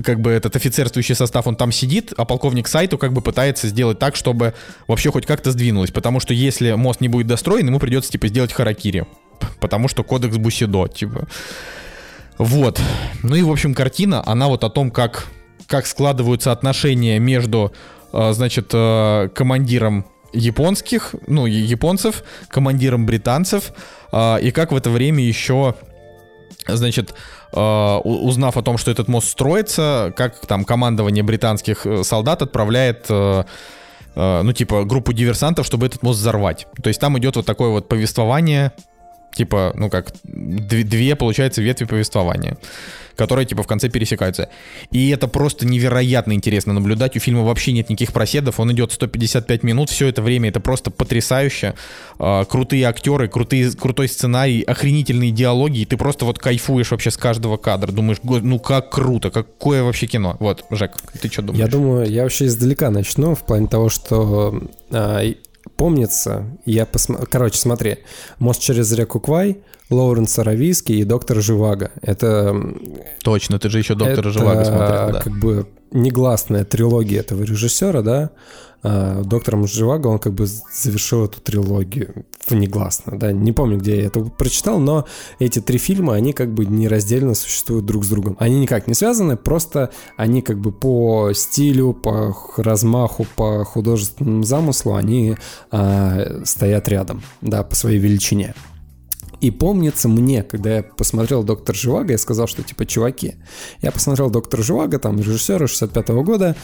как 0.03 0.19
бы 0.19 0.31
этот 0.31 0.55
офицерствующий 0.55 1.15
состав, 1.15 1.47
он 1.47 1.55
там 1.55 1.71
сидит, 1.71 2.13
а 2.17 2.25
полковник 2.25 2.67
Сайту 2.67 2.97
как 2.97 3.13
бы 3.13 3.21
пытается 3.21 3.67
сделать 3.67 3.99
так, 3.99 4.15
чтобы 4.15 4.53
вообще 4.88 5.11
хоть 5.11 5.25
как-то 5.25 5.51
сдвинулось. 5.51 5.91
Потому 5.91 6.19
что 6.19 6.33
если 6.33 6.73
мост 6.73 7.01
не 7.01 7.07
будет 7.07 7.27
достроен, 7.27 7.67
ему 7.67 7.79
придется, 7.79 8.11
типа, 8.11 8.27
сделать 8.27 8.53
харакири. 8.53 9.05
Потому 9.59 9.88
что 9.88 10.03
кодекс 10.03 10.38
Бусидо, 10.38 10.88
типа. 10.88 11.27
Вот. 12.38 12.81
Ну 13.23 13.35
и, 13.35 13.43
в 13.43 13.51
общем, 13.51 13.73
картина, 13.73 14.23
она 14.25 14.47
вот 14.47 14.63
о 14.63 14.69
том, 14.69 14.91
как, 14.91 15.27
как 15.67 15.85
складываются 15.85 16.51
отношения 16.51 17.19
между, 17.19 17.71
а, 18.13 18.33
значит, 18.33 18.71
а, 18.73 19.29
командиром 19.29 20.05
японских, 20.34 21.16
ну, 21.28 21.45
японцев, 21.45 22.24
командиром 22.48 23.06
британцев, 23.06 23.74
а, 24.12 24.38
и 24.38 24.52
как 24.52 24.72
в 24.72 24.76
это 24.76 24.90
время 24.90 25.24
еще, 25.24 25.76
значит, 26.68 27.14
а, 27.53 27.99
узнав 27.99 28.58
о 28.58 28.62
том, 28.62 28.78
что 28.78 28.91
этот 28.91 29.08
мост 29.08 29.30
строится, 29.30 30.14
как 30.16 30.45
там 30.45 30.64
командование 30.64 31.24
британских 31.24 31.86
э, 31.86 32.03
солдат 32.03 32.41
отправляет 32.41 33.06
э, 33.10 33.44
э, 34.16 34.41
ну, 34.41 34.53
типа, 34.53 34.86
группу 34.86 35.12
диверсантов, 35.12 35.66
чтобы 35.66 35.88
этот 35.88 36.02
мост 36.02 36.20
взорвать. 36.20 36.68
То 36.82 36.88
есть 36.88 36.99
там 36.99 37.18
идет 37.18 37.36
вот 37.36 37.45
такое 37.45 37.70
вот 37.70 37.90
повествование, 37.90 38.72
типа, 39.34 39.74
ну 39.76 39.90
как, 39.90 40.14
две, 40.24 41.16
получается, 41.16 41.62
ветви 41.62 41.86
повествования 41.86 42.58
которые 43.16 43.45
типа 43.45 43.62
в 43.62 43.68
конце 43.68 43.88
пересекаются. 43.88 44.49
И 44.90 45.10
это 45.10 45.28
просто 45.28 45.68
невероятно 45.68 46.34
интересно 46.34 46.74
наблюдать. 46.74 47.16
У 47.16 47.20
фильма 47.20 47.44
вообще 47.44 47.72
нет 47.72 47.90
никаких 47.90 48.14
проседов, 48.14 48.60
он 48.60 48.72
идет 48.72 48.91
155 48.91 49.62
минут, 49.62 49.91
все 49.91 50.08
это 50.08 50.24
время 50.24 50.49
это 50.49 50.60
просто 50.60 50.90
потрясающе. 50.90 51.76
А, 52.18 52.45
крутые 52.45 52.86
актеры, 52.86 53.28
крутые, 53.28 53.72
крутой 53.74 54.08
сценарий, 54.08 54.64
охренительные 54.64 55.30
диалоги, 55.30 55.80
и 55.80 55.86
ты 55.86 55.98
просто 55.98 56.26
вот 56.26 56.40
кайфуешь 56.40 56.90
вообще 56.90 57.12
с 57.12 57.18
каждого 57.18 57.58
кадра, 57.58 57.91
думаешь, 57.91 58.18
ну 58.24 58.58
как 58.58 58.90
круто, 58.90 59.30
какое 59.30 59.84
вообще 59.84 60.08
кино. 60.08 60.38
Вот, 60.40 60.66
Жек, 60.72 60.94
ты 61.22 61.30
что 61.30 61.44
думаешь? 61.44 61.64
Я 61.64 61.68
думаю, 61.68 62.10
я 62.10 62.24
вообще 62.24 62.45
издалека 62.45 62.90
начну, 62.90 63.36
в 63.36 63.45
плане 63.45 63.68
того, 63.68 63.90
что 63.90 64.64
а, 64.90 65.22
помнится, 65.82 66.45
я 66.64 66.86
посмотрел, 66.86 67.28
короче, 67.28 67.58
смотри, 67.58 67.98
«Мост 68.38 68.62
через 68.62 68.91
реку 68.91 69.20
Квай», 69.20 69.58
Лоуренс 69.90 70.38
Аравийский 70.38 70.99
и 70.99 71.03
доктор 71.03 71.41
Живаго. 71.41 71.90
Это... 72.03 72.56
Точно, 73.24 73.58
ты 73.58 73.68
же 73.72 73.80
еще 73.80 73.95
доктора 73.95 74.20
это, 74.20 74.30
Живаго 74.30 74.64
смотрел, 74.64 75.12
да. 75.12 75.22
как 75.22 75.40
бы 75.40 75.68
негласная 75.91 76.66
трилогия 76.66 77.22
этого 77.22 77.41
режиссера, 77.41 78.03
да, 78.03 78.30
доктором 78.84 79.68
Живаго 79.68 80.08
он 80.08 80.20
как 80.20 80.34
бы 80.34 80.45
завершил 80.45 81.26
эту 81.26 81.40
трилогию 81.41 82.26
негласно, 82.49 83.18
да, 83.18 83.32
не 83.32 83.52
помню, 83.52 83.78
где 83.78 83.98
я 83.98 84.08
это 84.08 84.22
прочитал, 84.22 84.80
но 84.80 85.06
эти 85.40 85.60
три 85.60 85.78
фильма, 85.78 86.16
они 86.16 86.34
как 86.34 86.53
бы 86.53 86.66
нераздельно 86.66 87.34
существуют 87.34 87.86
друг 87.86 88.03
с 88.03 88.10
другом. 88.10 88.36
Они 88.40 88.60
никак 88.60 88.88
не 88.88 88.94
связаны, 88.94 89.38
просто 89.38 89.91
они 90.18 90.41
как 90.41 90.60
бы 90.60 90.72
по 90.72 91.32
стилю, 91.34 91.94
по 91.94 92.36
размаху, 92.58 93.26
по 93.36 93.64
художественному 93.64 94.44
замыслу, 94.44 94.95
они 94.95 95.38
а, 95.70 96.41
стоят 96.44 96.88
рядом, 96.90 97.22
да, 97.41 97.64
по 97.64 97.76
своей 97.76 97.99
величине. 97.99 98.53
И 99.40 99.49
помнится 99.49 100.08
мне, 100.08 100.44
когда 100.44 100.78
я 100.78 100.84
посмотрел 100.84 101.44
«Доктор 101.44 101.76
Живаго», 101.76 102.12
я 102.12 102.20
сказал, 102.20 102.45
что 102.45 102.62
типа, 102.62 102.86
чуваки, 102.86 103.36
я 103.82 103.91
посмотрел 103.91 104.30
«Доктор 104.30 104.62
Живаго», 104.62 104.99
там, 104.99 105.18
режиссера 105.18 105.66
65 105.66 106.10
-го 106.10 106.24
года, 106.24 106.56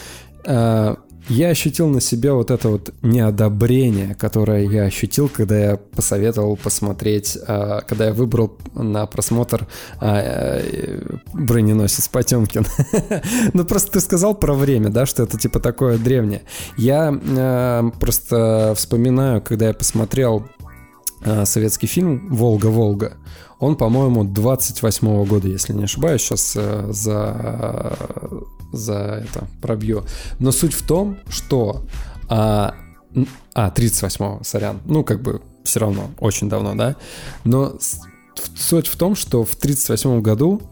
э, 0.44 0.94
я 1.28 1.48
ощутил 1.48 1.88
на 1.88 2.00
себе 2.00 2.32
вот 2.32 2.50
это 2.50 2.68
вот 2.68 2.92
неодобрение, 3.02 4.14
которое 4.14 4.64
я 4.64 4.84
ощутил, 4.84 5.28
когда 5.28 5.58
я 5.58 5.76
посоветовал 5.76 6.56
посмотреть, 6.56 7.36
э, 7.36 7.80
когда 7.86 8.06
я 8.06 8.12
выбрал 8.12 8.56
на 8.74 9.06
просмотр 9.06 9.66
э, 10.00 10.06
э, 10.06 11.00
«Броненосец 11.32 12.08
Потемкин». 12.08 12.66
ну, 13.54 13.64
просто 13.64 13.92
ты 13.92 14.00
сказал 14.00 14.34
про 14.34 14.54
время, 14.54 14.88
да, 14.90 15.06
что 15.06 15.22
это 15.22 15.38
типа 15.38 15.60
такое 15.60 15.98
древнее. 15.98 16.42
Я 16.76 17.12
э, 17.12 17.90
просто 18.00 18.74
вспоминаю, 18.76 19.42
когда 19.42 19.68
я 19.68 19.74
посмотрел 19.74 20.46
советский 21.44 21.88
фильм 21.88 22.28
«Волга-Волга». 22.30 23.16
Он, 23.60 23.76
по-моему, 23.76 24.24
28 24.24 25.24
года, 25.24 25.48
если 25.48 25.72
не 25.72 25.84
ошибаюсь, 25.84 26.22
сейчас 26.22 26.54
э, 26.56 26.88
за, 26.92 27.96
за 28.72 29.24
это 29.24 29.48
пробью. 29.60 30.04
Но 30.38 30.52
суть 30.52 30.74
в 30.74 30.86
том, 30.86 31.18
что... 31.28 31.82
А, 32.28 32.74
а 33.54 33.70
38-го, 33.70 34.44
сорян. 34.44 34.80
Ну, 34.84 35.02
как 35.02 35.22
бы 35.22 35.40
все 35.64 35.80
равно, 35.80 36.10
очень 36.20 36.48
давно, 36.48 36.74
да? 36.74 36.96
Но 37.44 37.74
суть 38.54 38.86
в 38.86 38.96
том, 38.96 39.16
что 39.16 39.44
в 39.44 39.56
38 39.56 40.20
году 40.20 40.62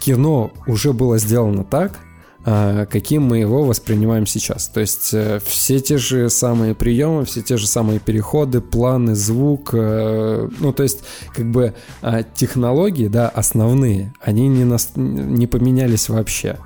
кино 0.00 0.52
уже 0.66 0.92
было 0.92 1.18
сделано 1.18 1.64
так, 1.64 1.98
а, 1.98 2.09
каким 2.44 3.24
мы 3.24 3.38
его 3.38 3.64
воспринимаем 3.64 4.26
сейчас. 4.26 4.68
То 4.68 4.80
есть 4.80 5.12
э, 5.12 5.40
все 5.44 5.78
те 5.80 5.98
же 5.98 6.30
самые 6.30 6.74
приемы, 6.74 7.24
все 7.24 7.42
те 7.42 7.56
же 7.56 7.66
самые 7.66 7.98
переходы, 7.98 8.60
планы, 8.60 9.14
звук, 9.14 9.70
э, 9.74 10.48
ну 10.58 10.72
то 10.72 10.82
есть 10.82 11.02
как 11.34 11.50
бы 11.50 11.74
а, 12.00 12.22
технологии, 12.22 13.08
да, 13.08 13.28
основные, 13.28 14.14
они 14.22 14.48
не, 14.48 14.64
нас, 14.64 14.92
не 14.96 15.46
поменялись 15.46 16.08
вообще. 16.08 16.56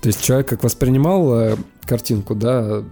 То 0.00 0.08
есть 0.08 0.22
человек 0.22 0.48
как 0.48 0.62
воспринимал 0.62 1.34
э, 1.34 1.56
картинку, 1.84 2.34
да, 2.34 2.84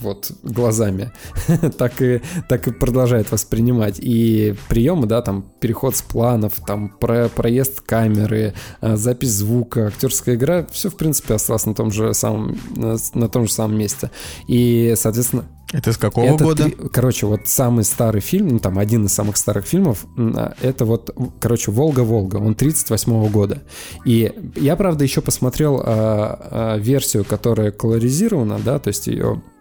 вот 0.00 0.30
глазами, 0.42 1.12
так, 1.78 2.00
и, 2.02 2.22
так 2.48 2.68
и 2.68 2.72
продолжает 2.72 3.30
воспринимать. 3.30 3.98
И 3.98 4.54
приемы, 4.68 5.06
да, 5.06 5.22
там 5.22 5.44
переход 5.60 5.96
с 5.96 6.02
планов, 6.02 6.54
там 6.66 6.88
про, 6.88 7.28
проезд 7.28 7.80
камеры, 7.80 8.54
э, 8.80 8.96
запись 8.96 9.32
звука, 9.32 9.88
актерская 9.88 10.34
игра, 10.34 10.66
все, 10.70 10.90
в 10.90 10.96
принципе, 10.96 11.34
осталось 11.34 11.66
на 11.66 11.74
том 11.74 11.90
же 11.90 12.14
самом, 12.14 12.58
на, 12.74 13.28
том 13.28 13.46
же 13.46 13.52
самом 13.52 13.78
месте. 13.78 14.10
И, 14.48 14.94
соответственно, 14.96 15.46
это 15.72 15.92
с 15.92 15.98
какого 15.98 16.24
это 16.24 16.44
года? 16.44 16.64
Три, 16.64 16.76
короче, 16.92 17.26
вот 17.26 17.48
самый 17.48 17.84
старый 17.84 18.20
фильм, 18.20 18.48
ну 18.48 18.58
там 18.60 18.78
один 18.78 19.06
из 19.06 19.12
самых 19.12 19.36
старых 19.36 19.66
фильмов, 19.66 20.06
а, 20.16 20.54
это 20.60 20.84
вот, 20.84 21.10
короче, 21.40 21.72
«Волга-Волга», 21.72 22.36
он 22.36 22.54
38 22.54 23.12
-го 23.12 23.28
года. 23.30 23.62
И 24.04 24.32
я, 24.54 24.76
правда, 24.76 25.02
еще 25.02 25.20
посмотрел 25.20 25.82
а, 25.84 26.74
а, 26.74 26.78
версию, 26.78 27.24
которая 27.24 27.72
колоризирована, 27.72 28.60
да, 28.64 28.78
то 28.78 28.88
есть 28.88 29.08
ее 29.08 29.42
Э, 29.46 29.55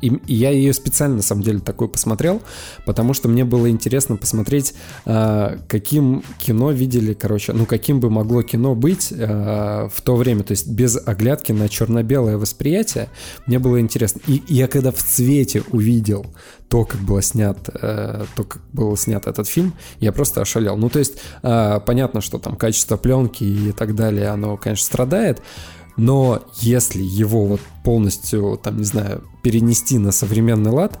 и 0.00 0.20
я 0.26 0.50
ее 0.50 0.72
специально, 0.72 1.16
на 1.16 1.22
самом 1.22 1.42
деле, 1.42 1.58
такой 1.60 1.88
посмотрел, 1.88 2.42
потому 2.84 3.14
что 3.14 3.28
мне 3.28 3.44
было 3.44 3.70
интересно 3.70 4.16
посмотреть, 4.16 4.74
э, 5.06 5.58
каким 5.68 6.22
кино 6.38 6.72
видели, 6.72 7.14
короче, 7.14 7.52
ну, 7.52 7.64
каким 7.64 8.00
бы 8.00 8.10
могло 8.10 8.42
кино 8.42 8.74
быть 8.74 9.12
э, 9.12 9.88
в 9.92 10.00
то 10.02 10.16
время, 10.16 10.42
то 10.42 10.52
есть 10.52 10.68
без 10.68 10.98
оглядки 11.04 11.52
на 11.52 11.68
черно-белое 11.68 12.36
восприятие, 12.36 13.08
мне 13.46 13.58
было 13.58 13.80
интересно. 13.80 14.20
И 14.26 14.42
я 14.48 14.68
когда 14.68 14.90
в 14.90 14.98
цвете 14.98 15.62
увидел 15.70 16.26
то, 16.68 16.84
как 16.84 17.00
было 17.02 17.20
снят, 17.20 17.58
то, 17.62 18.26
как 18.36 18.62
был 18.72 18.96
снят 18.96 19.26
этот 19.26 19.46
фильм, 19.46 19.74
я 20.00 20.10
просто 20.10 20.40
ошалел. 20.40 20.76
Ну, 20.78 20.88
то 20.88 21.00
есть, 21.00 21.18
понятно, 21.42 22.22
что 22.22 22.38
там 22.38 22.56
качество 22.56 22.96
пленки 22.96 23.44
и 23.44 23.72
так 23.72 23.94
далее, 23.94 24.28
оно, 24.28 24.56
конечно, 24.56 24.86
страдает, 24.86 25.42
но 25.96 26.42
если 26.56 27.02
его 27.02 27.46
вот 27.46 27.60
полностью, 27.84 28.58
там, 28.62 28.78
не 28.78 28.84
знаю, 28.84 29.24
перенести 29.42 29.98
на 29.98 30.12
современный 30.12 30.70
лад, 30.70 30.98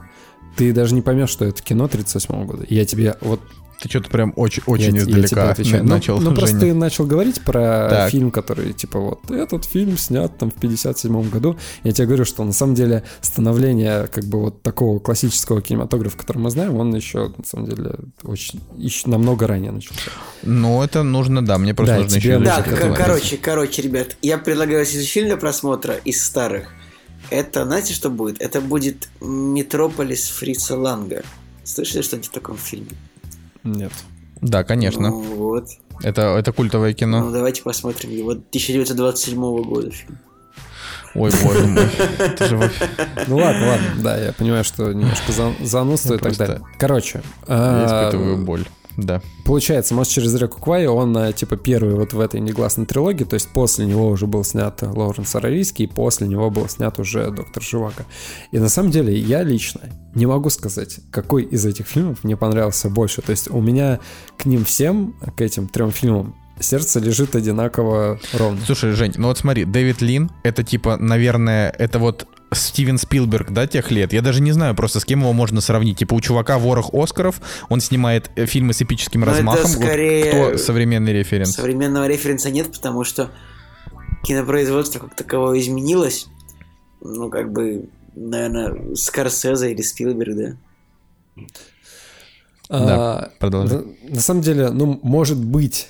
ты 0.56 0.72
даже 0.72 0.94
не 0.94 1.02
поймешь, 1.02 1.30
что 1.30 1.44
это 1.44 1.62
кино 1.62 1.88
38 1.88 2.46
года. 2.46 2.66
Я 2.68 2.84
тебе 2.84 3.16
вот 3.20 3.40
Ты 3.82 3.88
что-то 3.88 4.10
прям 4.10 4.32
очень, 4.36 4.62
очень 4.66 4.94
Я- 4.94 5.00
я 5.00 5.06
тебе 5.06 5.22
издалека 5.24 5.56
на- 5.58 5.82
Ну- 5.82 5.88
начал. 5.88 6.20
Ну, 6.20 6.34
просто 6.34 6.58
Женя. 6.60 6.72
ты 6.72 6.74
начал 6.78 7.04
говорить 7.04 7.40
про 7.42 7.88
Так. 7.90 8.10
фильм, 8.10 8.30
который, 8.30 8.72
типа, 8.72 9.00
вот, 9.00 9.30
этот 9.30 9.64
фильм 9.64 9.98
снят 9.98 10.36
там 10.38 10.50
в 10.50 10.54
57 10.54 11.28
году. 11.30 11.56
Я 11.82 11.92
тебе 11.92 12.06
говорю, 12.06 12.24
что 12.24 12.44
на 12.44 12.52
самом 12.52 12.74
деле 12.76 13.02
становление, 13.20 14.06
как 14.06 14.24
бы, 14.24 14.40
вот 14.40 14.62
такого 14.62 14.98
классического 15.00 15.60
кинематографа, 15.60 16.16
который 16.16 16.38
мы 16.38 16.50
знаем, 16.50 16.76
он 16.76 16.94
еще, 16.94 17.32
на 17.36 17.44
самом 17.44 17.66
деле, 17.66 17.96
очень, 18.22 18.60
еще 18.76 19.08
намного 19.10 19.46
ранее 19.46 19.72
начался. 19.72 20.00
Ну, 20.42 20.82
это 20.82 21.02
нужно, 21.02 21.44
да, 21.44 21.58
мне 21.58 21.74
просто 21.74 21.96
Да, 21.96 22.02
нужно 22.02 22.16
еще... 22.16 22.38
Да, 22.38 22.56
Лучше 22.58 22.70
к- 22.70 22.72
этого 22.74 22.94
короче, 22.94 23.36
короче, 23.36 23.82
ребят, 23.82 24.16
я 24.22 24.38
предлагаю 24.38 24.86
следующий 24.86 25.12
фильм 25.12 25.26
для 25.26 25.36
просмотра 25.36 25.94
из 26.04 26.24
старых. 26.24 26.68
Это, 27.30 27.64
знаете, 27.64 27.94
что 27.94 28.10
будет? 28.10 28.40
Это 28.40 28.60
будет 28.60 29.08
Метрополис 29.20 30.28
Фрица 30.28 30.76
Ланга. 30.76 31.22
Слышали 31.64 32.02
что-нибудь 32.02 32.28
в 32.28 32.32
таком 32.32 32.56
фильме? 32.56 32.90
Нет. 33.64 33.92
Да, 34.40 34.64
конечно. 34.64 35.10
Ну, 35.10 35.20
вот. 35.36 35.68
Это, 36.02 36.22
это 36.36 36.52
культовое 36.52 36.90
Ну, 36.90 36.96
кино. 36.96 37.30
давайте 37.30 37.62
посмотрим 37.62 38.10
его 38.10 38.30
1927 38.30 39.62
года 39.62 39.90
фильм. 39.90 40.18
Ой, 41.14 41.30
боже 41.44 41.66
мой. 41.66 41.84
Же. 42.48 42.70
Ну 43.28 43.36
ладно, 43.36 43.66
ладно, 43.68 43.86
да, 44.02 44.16
я 44.18 44.32
понимаю, 44.32 44.64
что 44.64 44.92
немножко 44.92 45.30
за- 45.30 45.52
занудство 45.60 46.08
Ну, 46.10 46.14
и 46.14 46.18
так 46.18 46.22
просто 46.28 46.46
далее. 46.46 46.62
Короче, 46.78 47.22
Я 47.46 47.54
а, 47.54 47.86
испытываю 48.08 48.44
боль. 48.44 48.64
Да. 48.96 49.20
Получается, 49.44 49.94
«Мост 49.94 50.12
через 50.12 50.34
реку 50.34 50.60
Квай», 50.60 50.86
он, 50.86 51.16
э, 51.16 51.32
типа, 51.32 51.56
первый 51.56 51.94
вот 51.94 52.12
в 52.12 52.20
этой 52.20 52.40
негласной 52.40 52.86
трилогии, 52.86 53.24
то 53.24 53.34
есть 53.34 53.48
после 53.48 53.86
него 53.86 54.08
уже 54.08 54.26
был 54.26 54.44
снят 54.44 54.80
Лоуренс 54.82 55.34
Аравийский, 55.34 55.86
и 55.86 55.88
после 55.88 56.28
него 56.28 56.50
был 56.50 56.68
снят 56.68 56.98
уже 56.98 57.30
«Доктор 57.30 57.62
Живаго». 57.62 58.04
И 58.50 58.58
на 58.58 58.68
самом 58.68 58.90
деле 58.90 59.16
я 59.16 59.42
лично 59.42 59.80
не 60.14 60.26
могу 60.26 60.50
сказать, 60.50 60.98
какой 61.10 61.44
из 61.44 61.64
этих 61.64 61.86
фильмов 61.86 62.22
мне 62.22 62.36
понравился 62.36 62.90
больше. 62.90 63.22
То 63.22 63.30
есть 63.30 63.50
у 63.50 63.60
меня 63.60 64.00
к 64.36 64.44
ним 64.44 64.64
всем, 64.64 65.14
к 65.36 65.40
этим 65.40 65.68
трем 65.68 65.90
фильмам, 65.90 66.34
сердце 66.60 67.00
лежит 67.00 67.34
одинаково 67.34 68.20
ровно. 68.34 68.60
Слушай, 68.64 68.92
Жень, 68.92 69.14
ну 69.16 69.28
вот 69.28 69.38
смотри, 69.38 69.64
Дэвид 69.64 70.00
Лин, 70.02 70.30
это 70.42 70.62
типа, 70.62 70.96
наверное, 70.98 71.70
это 71.70 71.98
вот 71.98 72.26
Стивен 72.54 72.98
Спилберг, 72.98 73.50
да, 73.50 73.66
тех 73.66 73.90
лет? 73.90 74.12
Я 74.12 74.22
даже 74.22 74.40
не 74.42 74.52
знаю 74.52 74.74
просто, 74.74 75.00
с 75.00 75.04
кем 75.04 75.20
его 75.20 75.32
можно 75.32 75.60
сравнить. 75.60 75.98
Типа 75.98 76.14
у 76.14 76.20
чувака 76.20 76.58
ворох 76.58 76.92
Оскаров, 76.92 77.40
он 77.68 77.80
снимает 77.80 78.30
э, 78.36 78.46
фильмы 78.46 78.72
с 78.72 78.82
эпическим 78.82 79.20
Ну, 79.20 79.26
это 79.26 79.36
размахом. 79.36 79.70
Вот 79.70 79.82
скорее 79.82 80.48
кто 80.50 80.58
современный 80.58 81.12
референс? 81.12 81.54
Современного 81.54 82.06
референса 82.06 82.50
нет, 82.50 82.72
потому 82.72 83.04
что 83.04 83.30
кинопроизводство 84.24 85.00
как 85.00 85.14
таковое 85.14 85.60
изменилось. 85.60 86.26
Ну, 87.00 87.30
как 87.30 87.52
бы, 87.52 87.88
наверное, 88.14 88.94
Скорсезе 88.94 89.72
или 89.72 89.82
Спилберг, 89.82 90.36
да. 90.36 91.46
А, 92.68 93.30
продолжай. 93.38 93.78
на, 93.78 94.14
на 94.14 94.20
самом 94.20 94.42
деле, 94.42 94.70
ну, 94.70 94.98
может 95.02 95.38
быть, 95.38 95.88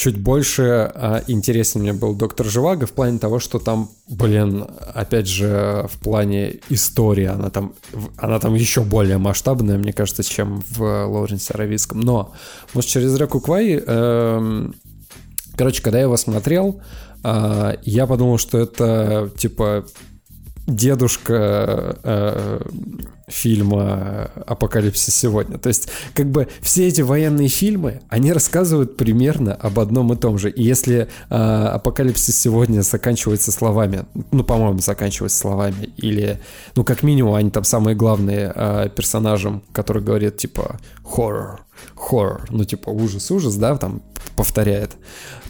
чуть 0.00 0.16
больше 0.16 0.90
а, 0.94 1.22
интересен 1.26 1.82
мне 1.82 1.92
был 1.92 2.14
Доктор 2.14 2.46
Живаго 2.46 2.86
в 2.86 2.92
плане 2.92 3.18
того, 3.18 3.38
что 3.38 3.58
там, 3.58 3.90
блин, 4.08 4.64
опять 4.94 5.28
же, 5.28 5.86
в 5.92 5.98
плане 5.98 6.60
истории 6.70 7.26
она 7.26 7.50
там, 7.50 7.74
она 8.16 8.38
там 8.38 8.54
еще 8.54 8.80
более 8.80 9.18
масштабная, 9.18 9.76
мне 9.76 9.92
кажется, 9.92 10.22
чем 10.22 10.64
в 10.70 10.80
Лоуренсе 10.80 11.52
Аравийском. 11.52 12.00
Но, 12.00 12.32
может, 12.72 12.88
через 12.88 13.14
реку 13.14 13.40
Квай, 13.40 13.72
эм, 13.74 14.74
короче, 15.54 15.82
когда 15.82 15.98
я 15.98 16.04
его 16.04 16.16
смотрел, 16.16 16.80
а, 17.22 17.76
я 17.82 18.06
подумал, 18.06 18.38
что 18.38 18.56
это, 18.56 19.30
типа, 19.36 19.84
дедушка 20.70 21.96
э, 22.02 22.60
фильма 23.28 24.30
«Апокалипсис 24.46 25.14
сегодня». 25.14 25.58
То 25.58 25.68
есть, 25.68 25.88
как 26.14 26.30
бы 26.30 26.48
все 26.60 26.88
эти 26.88 27.00
военные 27.00 27.48
фильмы, 27.48 28.00
они 28.08 28.32
рассказывают 28.32 28.96
примерно 28.96 29.54
об 29.54 29.78
одном 29.78 30.12
и 30.12 30.16
том 30.16 30.38
же. 30.38 30.50
И 30.50 30.62
если 30.62 31.08
э, 31.28 31.34
«Апокалипсис 31.34 32.38
сегодня» 32.38 32.82
заканчивается 32.82 33.52
словами, 33.52 34.04
ну, 34.30 34.44
по-моему, 34.44 34.78
заканчивается 34.80 35.38
словами, 35.38 35.90
или, 35.96 36.40
ну, 36.74 36.84
как 36.84 37.02
минимум, 37.02 37.34
они 37.34 37.50
там 37.50 37.64
самые 37.64 37.94
главные 37.94 38.52
э, 38.54 38.88
персонажем, 38.94 39.62
который 39.72 40.02
говорит, 40.02 40.36
типа, 40.36 40.78
хоррор, 41.04 41.64
хоррор, 41.94 42.46
ну, 42.50 42.64
типа, 42.64 42.90
ужас, 42.90 43.30
ужас, 43.30 43.56
да, 43.56 43.76
там 43.76 44.02
повторяет, 44.36 44.96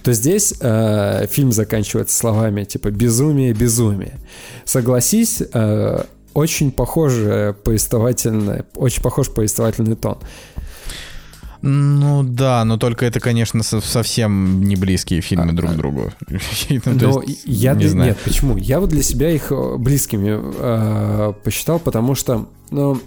то 0.02 0.12
здесь 0.12 0.54
э, 0.60 1.26
фильм 1.30 1.52
заканчивается 1.52 2.16
словами 2.16 2.64
типа 2.64 2.90
безумие, 2.90 3.52
безумие. 3.52 4.18
Согласись, 4.64 5.42
э, 5.52 6.04
очень 6.34 6.70
похоже 6.72 7.56
повествовательный, 7.64 8.62
очень 8.76 9.02
похож 9.02 9.28
повествовательный 9.30 9.96
тон. 9.96 10.18
Ну 11.62 12.22
да, 12.22 12.64
но 12.64 12.78
только 12.78 13.04
это, 13.04 13.20
конечно, 13.20 13.62
со- 13.62 13.82
совсем 13.82 14.62
не 14.62 14.76
близкие 14.76 15.20
фильмы 15.20 15.52
друг 15.52 15.72
к 15.72 15.76
другу. 15.76 16.10
Ну, 16.70 16.92
Но 16.94 17.22
я 17.44 17.74
не 17.74 17.86
знаю. 17.86 18.10
нет, 18.10 18.18
почему? 18.24 18.56
Я 18.56 18.80
вот 18.80 18.88
для 18.88 19.02
себя 19.02 19.30
их 19.30 19.52
э, 19.52 19.76
близкими 19.76 20.38
э, 20.40 21.32
посчитал, 21.44 21.78
потому 21.78 22.14
что, 22.14 22.48
ну, 22.70 22.98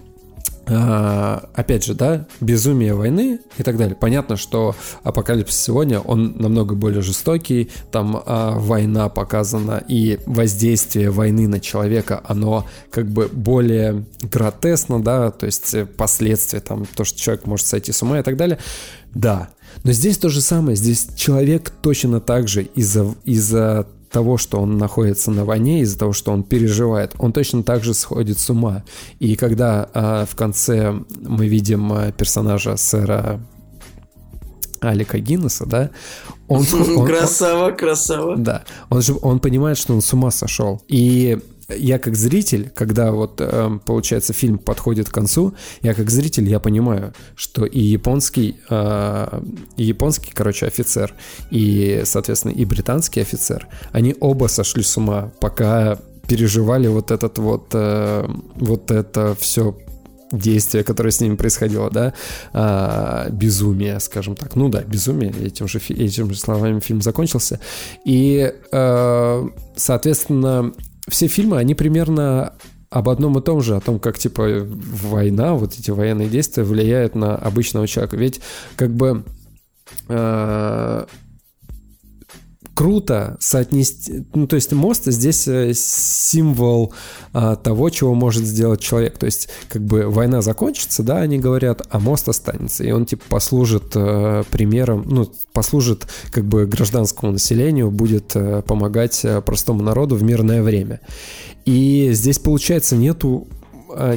опять 0.65 1.83
же, 1.83 1.93
да, 1.93 2.25
безумие 2.39 2.93
войны 2.93 3.39
и 3.57 3.63
так 3.63 3.77
далее. 3.77 3.95
Понятно, 3.95 4.37
что 4.37 4.75
апокалипсис 5.03 5.61
сегодня 5.61 5.99
он 5.99 6.37
намного 6.37 6.75
более 6.75 7.01
жестокий, 7.01 7.69
там 7.91 8.15
э, 8.15 8.51
война 8.55 9.09
показана 9.09 9.83
и 9.87 10.19
воздействие 10.25 11.09
войны 11.09 11.47
на 11.47 11.59
человека, 11.59 12.21
оно 12.25 12.65
как 12.91 13.07
бы 13.07 13.27
более 13.27 14.05
гротесно, 14.21 15.03
да, 15.03 15.31
то 15.31 15.45
есть 15.45 15.73
э, 15.73 15.85
последствия, 15.85 16.61
там 16.61 16.85
то, 16.85 17.03
что 17.03 17.19
человек 17.19 17.45
может 17.45 17.65
сойти 17.65 17.91
с 17.91 18.01
ума 18.01 18.19
и 18.19 18.23
так 18.23 18.37
далее. 18.37 18.57
Да, 19.13 19.49
но 19.83 19.91
здесь 19.91 20.17
то 20.17 20.29
же 20.29 20.41
самое, 20.41 20.75
здесь 20.75 21.07
человек 21.15 21.71
точно 21.81 22.19
так 22.19 22.47
же 22.47 22.63
из-за 22.63 23.13
из-за 23.25 23.87
того, 24.13 24.37
что 24.37 24.59
он 24.61 24.77
находится 24.77 25.31
на 25.31 25.43
войне, 25.43 25.81
из-за 25.81 25.97
того, 25.99 26.13
что 26.13 26.31
он 26.31 26.43
переживает, 26.43 27.13
он 27.17 27.33
точно 27.33 27.63
так 27.63 27.83
же 27.83 27.93
сходит 27.93 28.37
с 28.39 28.49
ума. 28.49 28.83
И 29.19 29.35
когда 29.35 29.89
а, 29.93 30.25
в 30.25 30.35
конце 30.35 30.93
мы 31.21 31.47
видим 31.47 31.91
а, 31.91 32.11
персонажа 32.11 32.77
сэра 32.77 33.41
Алика 34.79 35.17
Гиннеса, 35.19 35.65
да, 35.65 35.89
он- 36.47 36.63
Красава, 37.05 37.71
красава. 37.71 38.37
да, 38.37 38.63
он 38.89 39.01
же 39.01 39.15
он 39.21 39.39
понимает, 39.39 39.77
что 39.77 39.93
он 39.93 40.01
с 40.01 40.13
ума 40.13 40.31
сошел. 40.31 40.81
И 40.87 41.39
я 41.77 41.99
как 41.99 42.15
зритель, 42.15 42.69
когда 42.69 43.11
вот 43.11 43.39
эм, 43.39 43.79
получается 43.79 44.33
фильм 44.33 44.57
подходит 44.57 45.09
к 45.09 45.13
концу, 45.13 45.53
я 45.81 45.93
как 45.93 46.09
зритель 46.09 46.47
я 46.47 46.59
понимаю, 46.59 47.13
что 47.35 47.65
и 47.65 47.79
японский, 47.79 48.57
э, 48.69 49.41
и 49.77 49.83
японский, 49.83 50.31
короче, 50.33 50.65
офицер, 50.65 51.13
и 51.51 52.01
соответственно 52.05 52.51
и 52.51 52.65
британский 52.65 53.21
офицер, 53.21 53.67
они 53.91 54.15
оба 54.19 54.47
сошли 54.47 54.83
с 54.83 54.97
ума, 54.97 55.31
пока 55.39 55.99
переживали 56.27 56.87
вот 56.87 57.11
этот 57.11 57.37
вот 57.37 57.67
э, 57.73 58.27
вот 58.55 58.91
это 58.91 59.35
все 59.39 59.75
действие, 60.33 60.83
которое 60.83 61.11
с 61.11 61.21
ними 61.21 61.35
происходило, 61.35 61.89
да, 61.89 62.13
а, 62.53 63.29
безумие, 63.29 63.99
скажем 63.99 64.35
так. 64.35 64.55
Ну 64.55 64.67
да, 64.69 64.81
безумие, 64.81 65.31
этим 65.31 65.67
же, 65.67 65.79
этим 65.89 66.33
же 66.33 66.39
словами 66.39 66.79
фильм 66.79 67.01
закончился. 67.01 67.59
И, 68.03 68.51
э, 68.71 69.47
соответственно, 69.75 70.73
все 71.07 71.27
фильмы, 71.27 71.57
они 71.57 71.75
примерно 71.75 72.53
об 72.89 73.09
одном 73.09 73.37
и 73.39 73.41
том 73.41 73.61
же, 73.61 73.75
о 73.75 73.79
том, 73.79 73.99
как, 73.99 74.19
типа, 74.19 74.65
война, 74.65 75.55
вот 75.55 75.73
эти 75.73 75.89
военные 75.89 76.29
действия 76.29 76.63
влияют 76.63 77.15
на 77.15 77.35
обычного 77.35 77.87
человека. 77.87 78.17
Ведь, 78.17 78.39
как 78.75 78.91
бы, 78.91 79.23
э, 80.09 81.05
круто 82.73 83.37
соотнести, 83.39 84.25
ну 84.33 84.47
то 84.47 84.55
есть 84.55 84.71
мост 84.73 85.05
здесь 85.05 85.47
э, 85.47 85.73
символ 85.75 86.93
а, 87.31 87.55
того, 87.55 87.89
чего 87.89 88.13
может 88.15 88.45
сделать 88.45 88.81
человек. 88.81 89.17
То 89.17 89.25
есть 89.25 89.49
как 89.69 89.83
бы 89.83 90.09
война 90.09 90.41
закончится, 90.41 91.03
да, 91.03 91.17
они 91.17 91.37
говорят, 91.37 91.85
а 91.89 91.99
мост 91.99 92.27
останется, 92.29 92.83
и 92.83 92.91
он 92.91 93.05
типа 93.05 93.23
послужит 93.29 93.91
э, 93.95 94.43
примером, 94.49 95.03
ну 95.07 95.31
послужит 95.53 96.07
как 96.31 96.45
бы 96.45 96.65
гражданскому 96.65 97.33
населению, 97.33 97.91
будет 97.91 98.35
э, 98.35 98.63
помогать 98.65 99.25
простому 99.45 99.83
народу 99.83 100.15
в 100.15 100.23
мирное 100.23 100.63
время. 100.63 100.99
И 101.65 102.09
здесь 102.11 102.39
получается 102.39 102.95
нету 102.95 103.47
а, 103.47 103.62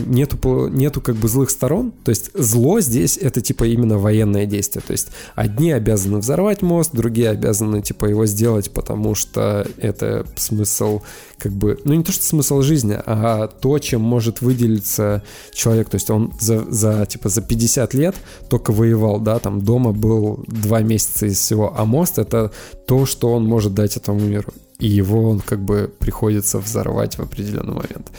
нету, 0.06 0.36
по- 0.36 0.68
нету 0.68 1.00
как 1.00 1.16
бы 1.16 1.28
злых 1.28 1.50
сторон. 1.50 1.92
То 2.04 2.10
есть 2.10 2.30
зло 2.34 2.80
здесь 2.80 3.16
это 3.16 3.40
типа 3.40 3.64
именно 3.64 3.98
военное 3.98 4.46
действие. 4.46 4.82
То 4.86 4.92
есть 4.92 5.08
одни 5.34 5.72
обязаны 5.72 6.18
взорвать 6.18 6.62
мост, 6.62 6.90
другие 6.92 7.30
обязаны 7.30 7.82
типа 7.82 8.06
его 8.06 8.26
сделать, 8.26 8.70
потому 8.70 9.14
что 9.14 9.66
это 9.78 10.26
смысл 10.36 11.00
как 11.38 11.52
бы, 11.52 11.78
ну 11.84 11.94
не 11.94 12.02
то 12.02 12.12
что 12.12 12.24
смысл 12.24 12.62
жизни, 12.62 12.98
а 13.04 13.48
то, 13.48 13.78
чем 13.78 14.00
может 14.00 14.40
выделиться 14.40 15.22
человек. 15.52 15.88
То 15.88 15.96
есть 15.96 16.10
он 16.10 16.32
за, 16.40 16.64
за 16.70 17.06
типа 17.06 17.28
за 17.28 17.42
50 17.42 17.94
лет 17.94 18.16
только 18.48 18.72
воевал, 18.72 19.20
да, 19.20 19.38
там 19.38 19.60
дома 19.60 19.92
был 19.92 20.44
два 20.46 20.80
месяца 20.80 21.26
из 21.26 21.38
всего, 21.38 21.74
а 21.76 21.84
мост 21.84 22.18
это 22.18 22.52
то, 22.86 23.06
что 23.06 23.32
он 23.32 23.44
может 23.44 23.74
дать 23.74 23.96
этому 23.96 24.20
миру. 24.20 24.52
И 24.78 24.88
его 24.88 25.30
он 25.30 25.40
как 25.40 25.60
бы 25.60 25.90
приходится 25.98 26.58
взорвать 26.58 27.16
в 27.16 27.20
определенный 27.20 27.74
момент. 27.74 28.10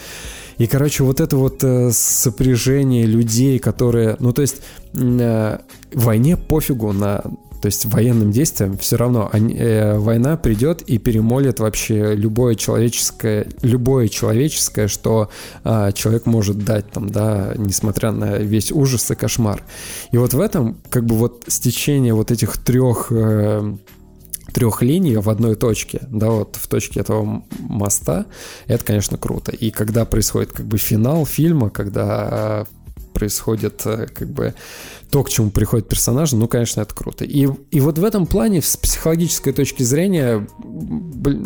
И, 0.57 0.67
короче, 0.67 1.03
вот 1.03 1.19
это 1.21 1.38
вот 1.38 1.63
э, 1.63 1.91
сопряжение 1.91 3.05
людей, 3.05 3.59
которые... 3.59 4.15
Ну, 4.19 4.34
то 4.34 4.41
есть 4.41 4.61
э, 4.93 5.57
войне 5.93 6.38
пофигу 6.38 6.91
на 6.93 7.23
то 7.61 7.65
есть 7.67 7.85
военным 7.85 8.31
действиям 8.31 8.77
все 8.77 8.97
равно 8.97 9.29
они, 9.31 9.55
э, 9.55 9.97
война 9.97 10.38
придет 10.38 10.84
и 10.84 10.97
перемолит 10.97 11.59
вообще 11.59 12.15
любое 12.15 12.55
человеческое, 12.55 13.47
любое 13.61 14.07
человеческое, 14.07 14.88
что 14.88 15.29
э, 15.63 15.91
человек 15.93 16.25
может 16.25 16.63
дать 16.63 16.89
там, 16.91 17.09
да, 17.09 17.53
несмотря 17.57 18.11
на 18.11 18.38
весь 18.38 18.71
ужас 18.71 19.09
и 19.09 19.15
кошмар. 19.15 19.63
И 20.11 20.17
вот 20.17 20.34
в 20.34 20.39
этом 20.39 20.77
как 20.89 21.05
бы 21.05 21.15
вот 21.15 21.45
стечение 21.47 22.13
вот 22.13 22.31
этих 22.31 22.57
трех 22.57 23.07
э, 23.09 23.75
трех 24.57 24.81
линий 24.81 25.17
в 25.17 25.29
одной 25.29 25.55
точке, 25.55 26.01
да, 26.09 26.31
вот 26.31 26.55
в 26.55 26.67
точке 26.67 27.01
этого 27.01 27.43
моста, 27.59 28.25
это, 28.65 28.84
конечно, 28.84 29.15
круто. 29.15 29.51
И 29.51 29.69
когда 29.69 30.03
происходит 30.03 30.51
как 30.51 30.65
бы 30.65 30.79
финал 30.79 31.27
фильма, 31.27 31.69
когда 31.69 32.65
происходит 33.13 33.85
э, 33.85 34.07
как 34.07 34.29
бы 34.29 34.55
то, 35.09 35.23
к 35.23 35.29
чему 35.29 35.49
приходят 35.51 35.88
персонажи, 35.88 36.35
ну, 36.35 36.47
конечно, 36.47 36.81
это 36.81 36.93
круто. 36.93 37.25
И, 37.25 37.47
и 37.71 37.79
вот 37.79 37.97
в 37.97 38.03
этом 38.03 38.25
плане, 38.25 38.61
с 38.61 38.75
психологической 38.77 39.53
точки 39.53 39.84
зрения, 39.84 40.47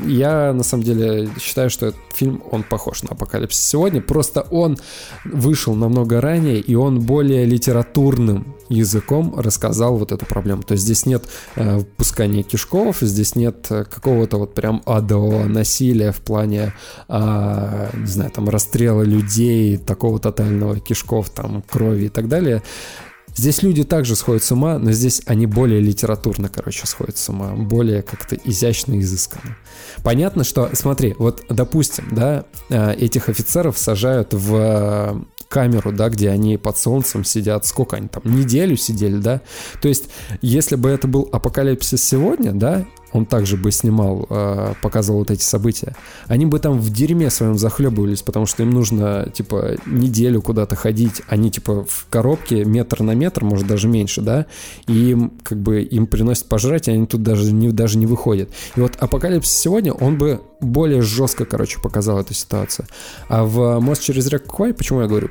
я 0.05 0.53
на 0.53 0.63
самом 0.63 0.83
деле 0.83 1.29
считаю, 1.39 1.69
что 1.69 1.87
этот 1.87 1.99
фильм, 2.13 2.43
он 2.51 2.63
похож 2.63 3.03
на 3.03 3.09
«Апокалипсис 3.09 3.63
сегодня», 3.63 4.01
просто 4.01 4.41
он 4.41 4.77
вышел 5.25 5.75
намного 5.75 6.21
ранее, 6.21 6.59
и 6.59 6.75
он 6.75 6.99
более 6.99 7.45
литературным 7.45 8.55
языком 8.69 9.35
рассказал 9.37 9.97
вот 9.97 10.11
эту 10.11 10.25
проблему. 10.25 10.63
То 10.63 10.73
есть 10.73 10.83
здесь 10.83 11.05
нет 11.05 11.23
э, 11.55 11.81
пускания 11.97 12.43
кишков, 12.43 12.97
здесь 13.01 13.35
нет 13.35 13.67
э, 13.69 13.83
какого-то 13.83 14.37
вот 14.37 14.53
прям 14.53 14.81
адового 14.85 15.43
насилия 15.43 16.11
в 16.11 16.21
плане, 16.21 16.73
э, 17.07 17.89
не 17.93 18.07
знаю, 18.07 18.31
там 18.31 18.49
расстрела 18.49 19.03
людей, 19.03 19.77
такого 19.77 20.19
тотального 20.19 20.79
кишков, 20.79 21.29
там 21.29 21.63
крови 21.69 22.05
и 22.05 22.09
так 22.09 22.27
далее. 22.27 22.63
Здесь 23.35 23.63
люди 23.63 23.83
также 23.83 24.15
сходят 24.15 24.43
с 24.43 24.51
ума, 24.51 24.77
но 24.77 24.91
здесь 24.91 25.21
они 25.25 25.45
более 25.45 25.79
литературно, 25.79 26.49
короче, 26.49 26.85
сходят 26.85 27.17
с 27.17 27.29
ума, 27.29 27.53
более 27.53 28.01
как-то 28.01 28.35
изящно, 28.35 28.99
изысканно. 28.99 29.57
Понятно, 30.03 30.43
что, 30.43 30.69
смотри, 30.73 31.15
вот, 31.17 31.43
допустим, 31.49 32.09
да, 32.11 32.45
э, 32.69 32.93
этих 32.95 33.29
офицеров 33.29 33.77
сажают 33.77 34.33
в 34.33 34.55
э, 34.55 35.21
камеру, 35.47 35.91
да, 35.91 36.09
где 36.09 36.29
они 36.29 36.57
под 36.57 36.77
солнцем 36.77 37.23
сидят, 37.23 37.65
сколько 37.65 37.97
они 37.97 38.07
там, 38.07 38.23
неделю 38.25 38.75
сидели, 38.77 39.17
да, 39.17 39.41
то 39.81 39.87
есть, 39.87 40.05
если 40.41 40.75
бы 40.75 40.89
это 40.89 41.07
был 41.07 41.27
апокалипсис 41.31 42.03
сегодня, 42.03 42.53
да, 42.53 42.85
он 43.13 43.25
также 43.25 43.57
бы 43.57 43.71
снимал, 43.71 44.25
э, 44.29 44.73
показывал 44.81 45.19
вот 45.19 45.31
эти 45.31 45.43
события, 45.43 45.95
они 46.27 46.45
бы 46.45 46.59
там 46.59 46.79
в 46.79 46.89
дерьме 46.91 47.29
своем 47.29 47.57
захлебывались, 47.57 48.21
потому 48.21 48.45
что 48.45 48.63
им 48.63 48.71
нужно, 48.71 49.29
типа, 49.33 49.77
неделю 49.85 50.41
куда-то 50.41 50.75
ходить, 50.75 51.21
они, 51.27 51.51
типа, 51.51 51.85
в 51.87 52.07
коробке 52.09 52.65
метр 52.65 53.03
на 53.03 53.13
метр, 53.15 53.43
может, 53.43 53.67
даже 53.67 53.87
меньше, 53.87 54.21
да, 54.21 54.45
и 54.87 55.11
им, 55.11 55.33
как 55.43 55.59
бы, 55.59 55.81
им 55.81 56.07
приносят 56.07 56.47
пожрать, 56.47 56.87
и 56.87 56.91
они 56.91 57.05
тут 57.05 57.23
даже 57.23 57.51
не, 57.51 57.71
даже 57.71 57.97
не 57.97 58.05
выходят. 58.05 58.49
И 58.75 58.81
вот 58.81 58.95
апокалипсис 58.97 59.53
сегодня, 59.53 59.93
он 59.93 60.17
бы 60.17 60.41
более 60.59 61.01
жестко, 61.01 61.45
короче, 61.45 61.79
показал 61.79 62.19
эту 62.19 62.33
ситуацию. 62.33 62.87
А 63.27 63.43
в 63.43 63.79
«Мост 63.79 64.03
через 64.03 64.27
реку 64.27 64.55
Квай», 64.55 64.73
почему 64.73 65.01
я 65.01 65.07
говорю 65.07 65.29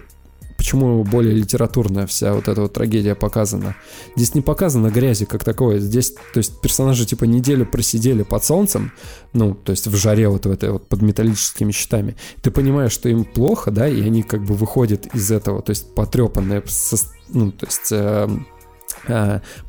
почему 0.61 1.03
более 1.05 1.35
литературная 1.35 2.07
вся 2.07 2.35
вот 2.35 2.47
эта 2.47 2.61
вот 2.61 2.74
трагедия 2.74 3.15
показана. 3.15 3.77
Здесь 4.15 4.35
не 4.35 4.43
показано 4.43 4.91
грязи 4.91 5.24
как 5.24 5.43
такое. 5.43 5.78
Здесь, 5.78 6.11
то 6.11 6.37
есть, 6.37 6.61
персонажи 6.61 7.07
типа 7.07 7.24
неделю 7.24 7.65
просидели 7.65 8.24
под 8.24 8.45
солнцем, 8.45 8.93
ну, 9.32 9.55
то 9.55 9.70
есть 9.70 9.87
в 9.87 9.97
жаре 9.97 10.28
вот 10.28 10.45
в 10.45 10.51
этой 10.51 10.70
вот 10.70 10.87
под 10.87 11.01
металлическими 11.01 11.73
щитами. 11.73 12.15
Ты 12.43 12.51
понимаешь, 12.51 12.93
что 12.93 13.09
им 13.09 13.24
плохо, 13.24 13.70
да, 13.70 13.89
и 13.89 14.03
они 14.03 14.23
как 14.23 14.45
бы 14.45 14.53
выходят 14.53 15.07
из 15.15 15.31
этого, 15.31 15.62
то 15.62 15.70
есть 15.70 15.95
потрепанные, 15.95 16.62
ну, 17.31 17.53
то 17.53 17.65
есть... 17.65 17.93
Э, 17.93 18.28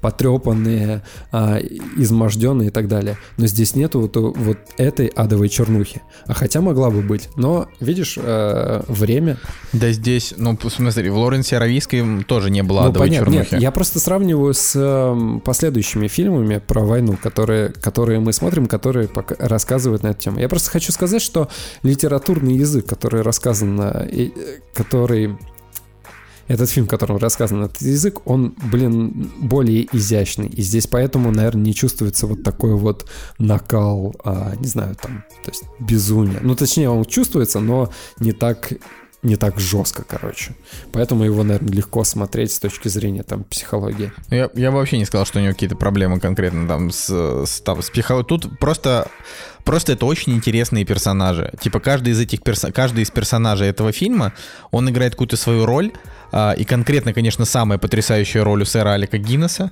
потрепанные, 0.01 1.03
а, 1.31 1.59
изможденные 1.97 2.67
и 2.69 2.71
так 2.71 2.87
далее. 2.87 3.17
Но 3.37 3.47
здесь 3.47 3.75
нету 3.75 4.01
вот, 4.01 4.15
вот 4.15 4.57
этой 4.77 5.07
адовой 5.07 5.49
чернухи. 5.49 6.01
А 6.25 6.33
хотя 6.33 6.61
могла 6.61 6.89
бы 6.89 7.01
быть. 7.01 7.29
Но, 7.35 7.67
видишь, 7.79 8.17
а, 8.17 8.83
время... 8.87 9.37
Да 9.73 9.91
здесь, 9.91 10.33
ну, 10.37 10.57
смотри, 10.69 11.09
в 11.09 11.17
Лоренсе 11.17 11.57
Аравийской 11.57 12.23
тоже 12.23 12.49
не 12.49 12.63
было 12.63 12.81
ну, 12.81 12.89
адовой 12.89 13.07
понятно, 13.07 13.31
чернухи. 13.31 13.53
Нет, 13.53 13.61
я 13.61 13.71
просто 13.71 13.99
сравниваю 13.99 14.53
с 14.53 15.41
последующими 15.43 16.07
фильмами 16.07 16.61
про 16.65 16.81
войну, 16.81 17.17
которые, 17.21 17.69
которые 17.69 18.19
мы 18.19 18.33
смотрим, 18.33 18.67
которые 18.67 19.09
рассказывают 19.39 20.03
на 20.03 20.09
эту 20.09 20.19
тему. 20.21 20.39
Я 20.39 20.49
просто 20.49 20.69
хочу 20.69 20.91
сказать, 20.91 21.21
что 21.21 21.49
литературный 21.83 22.55
язык, 22.55 22.85
который 22.85 23.21
рассказан, 23.21 23.79
э, 23.81 24.29
который 24.73 25.37
этот 26.51 26.69
фильм, 26.69 26.85
в 26.85 26.89
котором 26.89 27.17
рассказан 27.17 27.63
этот 27.63 27.81
язык, 27.81 28.21
он, 28.25 28.53
блин, 28.71 29.31
более 29.39 29.87
изящный. 29.95 30.47
И 30.47 30.61
здесь 30.61 30.87
поэтому, 30.87 31.31
наверное, 31.31 31.63
не 31.63 31.73
чувствуется 31.73 32.27
вот 32.27 32.43
такой 32.43 32.75
вот 32.75 33.09
накал, 33.37 34.15
а, 34.23 34.53
не 34.59 34.67
знаю, 34.67 34.95
там, 35.01 35.23
то 35.43 35.51
есть 35.51 35.63
безумие. 35.79 36.39
Ну, 36.41 36.55
точнее, 36.55 36.89
он 36.89 37.05
чувствуется, 37.05 37.59
но 37.59 37.91
не 38.19 38.33
так 38.33 38.73
не 39.23 39.35
так 39.35 39.59
жестко, 39.59 40.03
короче. 40.03 40.55
Поэтому 40.91 41.23
его, 41.23 41.43
наверное, 41.43 41.71
легко 41.71 42.03
смотреть 42.03 42.53
с 42.53 42.59
точки 42.59 42.87
зрения 42.87 43.21
там 43.21 43.43
психологии. 43.43 44.11
Ну, 44.29 44.35
я, 44.35 44.49
я 44.55 44.71
вообще 44.71 44.97
не 44.97 45.05
сказал, 45.05 45.27
что 45.27 45.37
у 45.37 45.41
него 45.43 45.53
какие-то 45.53 45.75
проблемы 45.75 46.19
конкретно 46.19 46.67
там 46.67 46.89
с, 46.89 47.07
с, 47.45 47.61
там, 47.61 47.83
с 47.83 47.91
психологией. 47.91 48.27
Тут 48.27 48.57
просто, 48.57 49.09
просто 49.63 49.93
это 49.93 50.07
очень 50.07 50.33
интересные 50.33 50.85
персонажи. 50.85 51.53
Типа 51.61 51.79
каждый 51.79 52.13
из 52.13 52.19
этих 52.19 52.41
перс... 52.41 52.65
каждый 52.73 53.03
из 53.03 53.11
персонажей 53.11 53.67
этого 53.67 53.91
фильма, 53.91 54.33
он 54.71 54.89
играет 54.89 55.13
какую-то 55.13 55.37
свою 55.37 55.67
роль, 55.67 55.91
и 56.31 56.63
конкретно, 56.63 57.13
конечно, 57.13 57.45
самая 57.45 57.77
потрясающая 57.77 58.43
роль 58.43 58.61
у 58.61 58.65
сэра 58.65 58.93
Алика 58.93 59.17
Гиннесса. 59.17 59.71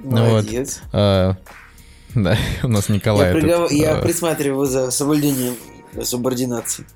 Молодец. 0.00 0.80
Вот. 0.84 0.90
А, 0.92 1.36
да, 2.14 2.38
у 2.62 2.68
нас 2.68 2.88
Николай. 2.88 3.26
Я, 3.26 3.30
этот, 3.30 3.42
пригов... 3.42 3.72
я 3.72 3.96
а... 3.96 4.02
присматриваю 4.02 4.66
за 4.66 4.90
соблюдением 4.90 5.56
субординации. 6.02 6.86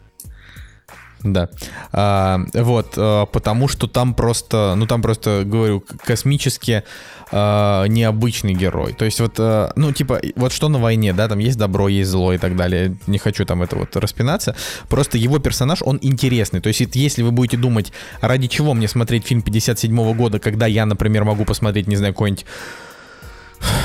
Да. 1.24 1.48
А, 1.92 2.40
вот, 2.54 2.94
а, 2.96 3.26
потому 3.26 3.68
что 3.68 3.86
там 3.86 4.14
просто, 4.14 4.74
ну 4.76 4.86
там 4.86 5.02
просто, 5.02 5.42
говорю, 5.44 5.84
космически 6.04 6.82
а, 7.30 7.84
необычный 7.86 8.54
герой. 8.54 8.92
То 8.92 9.04
есть 9.04 9.20
вот, 9.20 9.34
а, 9.38 9.72
ну 9.76 9.92
типа, 9.92 10.20
вот 10.36 10.52
что 10.52 10.68
на 10.68 10.78
войне, 10.78 11.12
да, 11.12 11.28
там 11.28 11.38
есть 11.38 11.58
добро, 11.58 11.88
есть 11.88 12.10
зло 12.10 12.32
и 12.32 12.38
так 12.38 12.56
далее. 12.56 12.96
Не 13.06 13.18
хочу 13.18 13.44
там 13.44 13.62
это 13.62 13.76
вот 13.76 13.96
распинаться. 13.96 14.56
Просто 14.88 15.18
его 15.18 15.38
персонаж, 15.38 15.82
он 15.82 15.98
интересный. 16.02 16.60
То 16.60 16.68
есть 16.68 16.80
если 16.94 17.22
вы 17.22 17.30
будете 17.30 17.56
думать, 17.56 17.92
ради 18.20 18.48
чего 18.48 18.74
мне 18.74 18.88
смотреть 18.88 19.26
фильм 19.26 19.42
57 19.42 19.92
-го 19.92 20.14
года, 20.14 20.38
когда 20.38 20.66
я, 20.66 20.86
например, 20.86 21.24
могу 21.24 21.44
посмотреть, 21.44 21.86
не 21.86 21.96
знаю, 21.96 22.12
какой-нибудь 22.12 22.46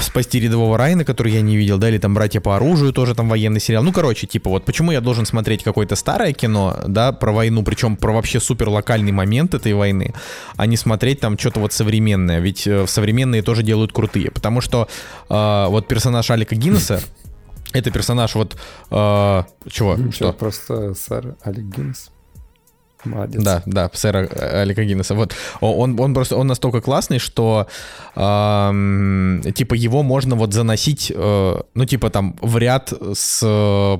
спасти 0.01 0.39
рядового 0.39 0.77
Райна, 0.77 1.05
который 1.05 1.33
я 1.33 1.41
не 1.41 1.57
видел, 1.57 1.77
да, 1.77 1.89
или 1.89 1.97
там 1.97 2.13
«Братья 2.13 2.41
по 2.41 2.55
оружию», 2.55 2.93
тоже 2.93 3.15
там 3.15 3.29
военный 3.29 3.59
сериал. 3.59 3.83
Ну, 3.83 3.91
короче, 3.91 4.27
типа 4.27 4.49
вот 4.49 4.65
почему 4.65 4.91
я 4.91 5.01
должен 5.01 5.25
смотреть 5.25 5.63
какое-то 5.63 5.95
старое 5.95 6.33
кино, 6.33 6.77
да, 6.87 7.11
про 7.11 7.31
войну, 7.31 7.63
причем 7.63 7.95
про 7.95 8.13
вообще 8.13 8.39
супер 8.39 8.69
локальный 8.69 9.11
момент 9.11 9.53
этой 9.53 9.73
войны, 9.73 10.13
а 10.55 10.65
не 10.65 10.77
смотреть 10.77 11.19
там 11.19 11.37
что-то 11.37 11.59
вот 11.59 11.73
современное, 11.73 12.39
ведь 12.39 12.67
э, 12.67 12.85
современные 12.87 13.41
тоже 13.41 13.63
делают 13.63 13.91
крутые, 13.91 14.31
потому 14.31 14.61
что 14.61 14.87
э, 15.29 15.65
вот 15.69 15.87
персонаж 15.87 16.29
Алика 16.31 16.55
Гиннесса, 16.55 17.01
это 17.73 17.91
персонаж 17.91 18.35
вот... 18.35 18.55
Э, 18.91 19.43
чего? 19.69 19.95
Ничего, 19.95 20.11
что? 20.11 20.33
Просто 20.33 20.93
сэр 20.93 21.35
Алик 21.45 21.65
Гиннес. 21.65 22.11
Молодец. 23.07 23.43
Да, 23.43 23.63
да, 23.65 23.89
сэра 23.93 24.27
Алика 24.61 24.83
Гиннесса. 24.83 25.15
Вот 25.15 25.33
он, 25.61 25.99
он 25.99 26.13
просто 26.13 26.35
он 26.35 26.47
настолько 26.47 26.81
классный, 26.81 27.19
что 27.19 27.67
э, 28.15 29.51
типа 29.55 29.73
его 29.73 30.03
можно 30.03 30.35
вот 30.35 30.53
заносить, 30.53 31.11
э, 31.15 31.61
ну 31.73 31.85
типа 31.85 32.09
там 32.09 32.37
в 32.41 32.57
ряд 32.57 32.93
с 33.13 33.41
э, 33.43 33.97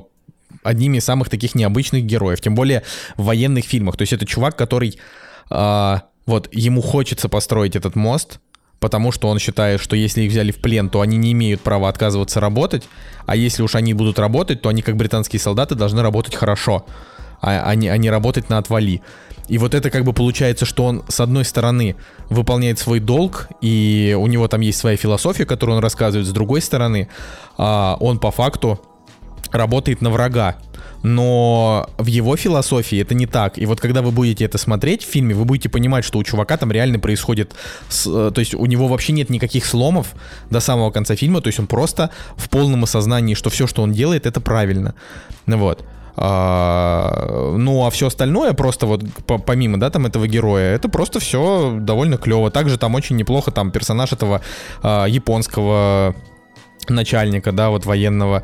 одними 0.62 0.98
из 0.98 1.04
самых 1.04 1.28
таких 1.28 1.54
необычных 1.54 2.04
героев, 2.04 2.40
тем 2.40 2.54
более 2.54 2.82
в 3.16 3.24
военных 3.24 3.64
фильмах. 3.64 3.96
То 3.96 4.02
есть 4.02 4.12
это 4.12 4.26
чувак, 4.26 4.56
который 4.56 4.98
э, 5.50 5.96
вот 6.26 6.48
ему 6.52 6.82
хочется 6.82 7.28
построить 7.28 7.76
этот 7.76 7.96
мост, 7.96 8.40
потому 8.80 9.12
что 9.12 9.28
он 9.28 9.38
считает, 9.38 9.80
что 9.80 9.96
если 9.96 10.22
их 10.22 10.30
взяли 10.30 10.52
в 10.52 10.56
плен, 10.56 10.88
то 10.88 11.00
они 11.00 11.16
не 11.16 11.32
имеют 11.32 11.60
права 11.60 11.88
отказываться 11.88 12.40
работать, 12.40 12.84
а 13.26 13.36
если 13.36 13.62
уж 13.62 13.74
они 13.74 13.94
будут 13.94 14.18
работать, 14.18 14.62
то 14.62 14.68
они 14.68 14.82
как 14.82 14.96
британские 14.96 15.40
солдаты 15.40 15.74
должны 15.74 16.02
работать 16.02 16.34
хорошо 16.34 16.86
а, 17.40 17.62
а, 17.64 17.74
не, 17.74 17.88
а 17.88 17.96
не 17.96 18.10
работать 18.10 18.48
на 18.48 18.58
отвали. 18.58 19.02
И 19.48 19.56
вот 19.56 19.74
это 19.74 19.90
как 19.90 20.04
бы 20.04 20.12
получается, 20.12 20.66
что 20.66 20.84
он, 20.84 21.04
с 21.08 21.20
одной 21.20 21.44
стороны, 21.44 21.96
выполняет 22.28 22.78
свой 22.78 23.00
долг, 23.00 23.48
и 23.62 24.14
у 24.18 24.26
него 24.26 24.46
там 24.46 24.60
есть 24.60 24.78
своя 24.78 24.96
философия, 24.96 25.46
которую 25.46 25.76
он 25.76 25.82
рассказывает, 25.82 26.26
с 26.26 26.32
другой 26.32 26.60
стороны, 26.60 27.08
а, 27.56 27.96
он 28.00 28.18
по 28.18 28.30
факту 28.30 28.80
работает 29.50 30.02
на 30.02 30.10
врага. 30.10 30.56
Но 31.02 31.88
в 31.96 32.06
его 32.06 32.36
философии 32.36 33.00
это 33.00 33.14
не 33.14 33.26
так. 33.26 33.56
И 33.58 33.66
вот 33.66 33.80
когда 33.80 34.02
вы 34.02 34.10
будете 34.10 34.44
это 34.44 34.58
смотреть 34.58 35.04
в 35.04 35.08
фильме, 35.08 35.34
вы 35.34 35.44
будете 35.44 35.68
понимать, 35.68 36.04
что 36.04 36.18
у 36.18 36.24
чувака 36.24 36.56
там 36.56 36.72
реально 36.72 36.98
происходит... 36.98 37.54
С, 37.88 38.06
э, 38.06 38.32
то 38.34 38.40
есть 38.40 38.54
у 38.54 38.66
него 38.66 38.88
вообще 38.88 39.12
нет 39.12 39.30
никаких 39.30 39.64
сломов 39.64 40.14
до 40.50 40.60
самого 40.60 40.90
конца 40.90 41.14
фильма. 41.14 41.40
То 41.40 41.48
есть 41.48 41.60
он 41.60 41.68
просто 41.68 42.10
в 42.36 42.48
полном 42.48 42.84
осознании, 42.84 43.34
что 43.34 43.48
все, 43.48 43.66
что 43.66 43.82
он 43.82 43.92
делает, 43.92 44.26
это 44.26 44.40
правильно. 44.40 44.94
Вот. 45.46 45.84
А, 46.20 47.54
ну, 47.56 47.86
а 47.86 47.90
все 47.90 48.08
остальное 48.08 48.52
просто 48.52 48.86
вот 48.86 49.04
по- 49.26 49.38
помимо, 49.38 49.78
да, 49.78 49.88
там 49.88 50.06
этого 50.06 50.26
героя, 50.26 50.74
это 50.74 50.88
просто 50.88 51.20
все 51.20 51.76
довольно 51.78 52.16
клево. 52.16 52.50
Также 52.50 52.76
там 52.76 52.96
очень 52.96 53.14
неплохо 53.16 53.52
там 53.52 53.70
персонаж 53.70 54.12
этого 54.12 54.40
а, 54.82 55.06
японского 55.06 56.16
начальника, 56.88 57.52
да, 57.52 57.70
вот 57.70 57.86
военного. 57.86 58.42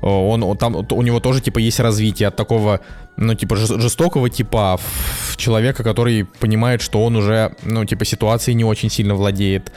Он, 0.00 0.42
он 0.42 0.56
там 0.56 0.74
у 0.76 1.02
него 1.02 1.20
тоже 1.20 1.42
типа 1.42 1.58
есть 1.58 1.78
развитие 1.78 2.28
от 2.28 2.36
такого 2.36 2.80
ну, 3.20 3.34
типа, 3.34 3.56
жестокого 3.56 4.30
типа 4.30 4.78
в 4.78 5.36
человека, 5.36 5.82
который 5.82 6.24
понимает, 6.24 6.80
что 6.80 7.04
он 7.04 7.16
уже, 7.16 7.54
ну, 7.64 7.84
типа, 7.84 8.06
ситуацией 8.06 8.54
не 8.54 8.64
очень 8.64 8.88
сильно 8.88 9.14
владеет. 9.14 9.72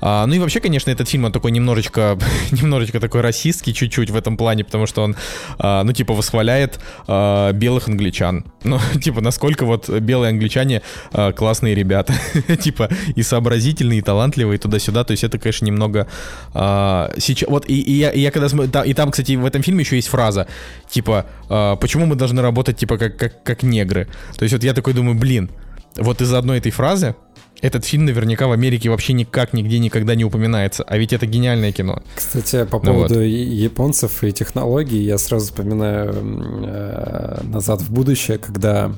А, 0.00 0.26
ну 0.26 0.34
и 0.34 0.38
вообще, 0.38 0.60
конечно, 0.60 0.90
этот 0.90 1.08
фильм, 1.08 1.24
он 1.24 1.32
такой 1.32 1.50
немножечко, 1.50 2.18
немножечко 2.50 3.00
такой 3.00 3.20
расистский 3.20 3.72
чуть-чуть 3.72 4.10
в 4.10 4.16
этом 4.16 4.36
плане, 4.36 4.64
потому 4.64 4.86
что 4.86 5.02
он, 5.02 5.16
а, 5.58 5.82
ну, 5.84 5.92
типа, 5.92 6.14
восхваляет 6.14 6.80
а, 7.06 7.52
белых 7.52 7.88
англичан. 7.88 8.44
Ну, 8.64 8.78
типа, 9.02 9.20
насколько 9.20 9.64
вот 9.64 9.88
белые 9.88 10.30
англичане 10.30 10.82
а, 11.12 11.32
классные 11.32 11.74
ребята. 11.74 12.14
типа, 12.60 12.88
и 13.14 13.22
сообразительные, 13.22 13.98
и 13.98 14.02
талантливые, 14.02 14.58
туда-сюда. 14.58 15.04
То 15.04 15.12
есть 15.12 15.24
это, 15.24 15.38
конечно, 15.38 15.66
немного... 15.66 16.06
А, 16.54 17.12
сейчас, 17.18 17.48
вот, 17.48 17.68
и, 17.68 17.80
и, 17.80 17.92
я, 17.92 18.10
и 18.10 18.20
я 18.20 18.30
когда 18.30 18.48
смотрю... 18.48 18.82
И 18.82 18.94
там, 18.94 19.10
кстати, 19.10 19.36
в 19.36 19.44
этом 19.44 19.62
фильме 19.62 19.80
еще 19.80 19.96
есть 19.96 20.08
фраза, 20.08 20.46
типа, 20.88 21.26
а, 21.48 21.76
почему 21.76 22.06
мы 22.06 22.14
должны 22.14 22.42
работать, 22.42 22.76
типа, 22.76 22.98
как, 22.98 23.16
как, 23.16 23.42
как 23.42 23.62
негры? 23.62 24.08
То 24.36 24.44
есть 24.44 24.52
вот 24.52 24.62
я 24.64 24.74
такой 24.74 24.94
думаю, 24.94 25.18
блин, 25.18 25.50
вот 25.96 26.20
из-за 26.20 26.38
одной 26.38 26.58
этой 26.58 26.70
фразы 26.70 27.16
этот 27.60 27.84
фильм 27.84 28.04
наверняка 28.04 28.46
в 28.46 28.52
Америке 28.52 28.90
вообще 28.90 29.12
никак, 29.12 29.52
нигде, 29.52 29.78
никогда 29.78 30.14
не 30.14 30.24
упоминается. 30.24 30.84
А 30.84 30.96
ведь 30.96 31.12
это 31.12 31.26
гениальное 31.26 31.72
кино. 31.72 32.02
Кстати, 32.14 32.64
по 32.64 32.78
ну 32.78 32.92
поводу 32.92 33.14
вот. 33.14 33.22
японцев 33.22 34.22
и 34.24 34.32
технологий, 34.32 35.02
я 35.02 35.18
сразу 35.18 35.46
вспоминаю 35.46 36.14
э, 36.14 37.40
«Назад 37.44 37.80
в 37.80 37.90
будущее», 37.92 38.38
когда 38.38 38.92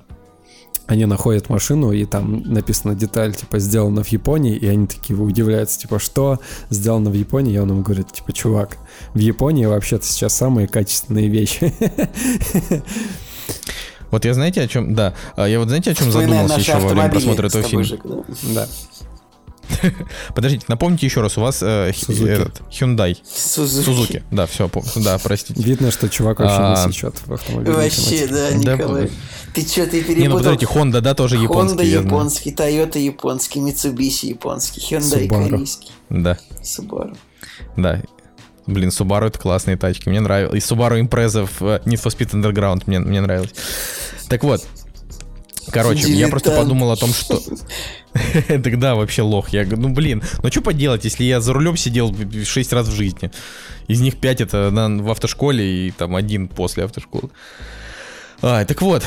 они 0.86 1.06
находят 1.06 1.48
машину, 1.48 1.92
и 1.92 2.04
там 2.04 2.42
написана 2.42 2.96
деталь, 2.96 3.34
типа, 3.34 3.60
сделана 3.60 4.02
в 4.02 4.08
Японии, 4.08 4.56
и 4.56 4.66
они 4.66 4.88
такие 4.88 5.16
удивляются, 5.16 5.78
типа, 5.78 6.00
что 6.00 6.40
сделано 6.68 7.10
в 7.10 7.14
Японии? 7.14 7.54
И 7.54 7.58
он 7.58 7.70
им 7.70 7.82
говорит, 7.82 8.12
типа, 8.12 8.32
чувак, 8.32 8.76
в 9.14 9.18
Японии 9.18 9.66
вообще-то 9.66 10.04
сейчас 10.04 10.34
самые 10.36 10.66
качественные 10.66 11.28
вещи. 11.28 11.72
Вот 14.10 14.24
я 14.24 14.34
знаете 14.34 14.62
о 14.62 14.68
чем, 14.68 14.94
да, 14.94 15.14
а, 15.36 15.46
я 15.46 15.58
вот 15.58 15.68
знаете 15.68 15.92
о 15.92 15.94
чем 15.94 16.10
задумался 16.10 16.58
еще 16.58 16.76
во 16.76 16.88
время 16.88 17.08
просмотра 17.10 17.46
этого 17.46 17.62
фильма? 17.64 17.84
Же, 17.84 17.98
да. 18.54 18.66
Подождите, 20.34 20.64
напомните 20.68 21.06
еще 21.06 21.20
раз, 21.20 21.38
у 21.38 21.40
вас 21.40 21.62
э, 21.62 21.92
этот 21.92 22.62
Hyundai. 22.70 23.16
Сузуки. 23.24 23.84
Сузуки. 23.84 24.24
Да, 24.30 24.46
все, 24.46 24.70
да, 24.96 25.18
простите. 25.18 25.62
Видно, 25.62 25.90
что 25.90 26.08
чувак 26.08 26.40
вообще 26.40 26.56
а, 26.58 26.86
не 26.86 26.92
сечет 26.92 27.14
в 27.26 27.32
автомобиле. 27.32 27.72
Вообще, 27.72 28.26
да, 28.26 28.52
Николай. 28.52 29.04
Да, 29.04 29.10
ты 29.54 29.62
что, 29.62 29.86
ты 29.86 30.02
перепутал? 30.02 30.22
Не, 30.22 30.28
ну 30.28 30.38
подождите, 30.38 30.66
Honda, 30.66 31.00
да, 31.00 31.14
тоже 31.14 31.36
японский. 31.36 31.76
Honda 31.76 32.04
японский, 32.04 32.50
Toyota 32.52 32.98
японский, 32.98 33.60
Mitsubishi 33.60 34.26
японский, 34.26 34.80
Hyundai 34.80 35.28
Subaru. 35.28 35.48
корейский. 35.48 35.90
Да. 36.08 36.38
Subaru. 36.62 37.16
Да, 37.76 38.02
Блин, 38.66 38.90
Subaru 38.90 39.28
это 39.28 39.38
классные 39.38 39.76
тачки, 39.76 40.08
мне 40.08 40.20
нравилось. 40.20 40.62
И 40.62 40.74
Subaru 40.74 41.00
Impreza 41.00 41.46
в 41.46 41.62
э, 41.62 41.80
Need 41.84 42.02
for 42.02 42.16
Speed 42.16 42.32
Underground 42.32 42.84
мне, 42.86 42.98
мне 42.98 43.20
нравилось. 43.20 43.54
Так 44.28 44.44
вот, 44.44 44.66
короче, 45.70 46.02
Дилетант. 46.02 46.18
я 46.18 46.28
просто 46.28 46.50
подумал 46.50 46.90
о 46.92 46.96
том, 46.96 47.12
что... 47.12 47.40
Тогда 48.48 48.94
вообще 48.94 49.22
лох. 49.22 49.50
Я 49.50 49.64
говорю, 49.64 49.88
ну 49.88 49.94
блин, 49.94 50.22
ну 50.42 50.50
что 50.50 50.60
поделать, 50.62 51.04
если 51.04 51.24
я 51.24 51.40
за 51.40 51.52
рулем 51.52 51.76
сидел 51.76 52.14
6 52.14 52.72
раз 52.72 52.88
в 52.88 52.92
жизни. 52.92 53.30
Из 53.88 54.00
них 54.00 54.18
5 54.18 54.40
это 54.40 54.70
на, 54.70 55.02
в 55.02 55.10
автошколе 55.10 55.88
и 55.88 55.90
там 55.90 56.16
один 56.16 56.48
после 56.48 56.84
автошколы. 56.84 57.30
А, 58.42 58.64
так 58.64 58.80
вот, 58.80 59.04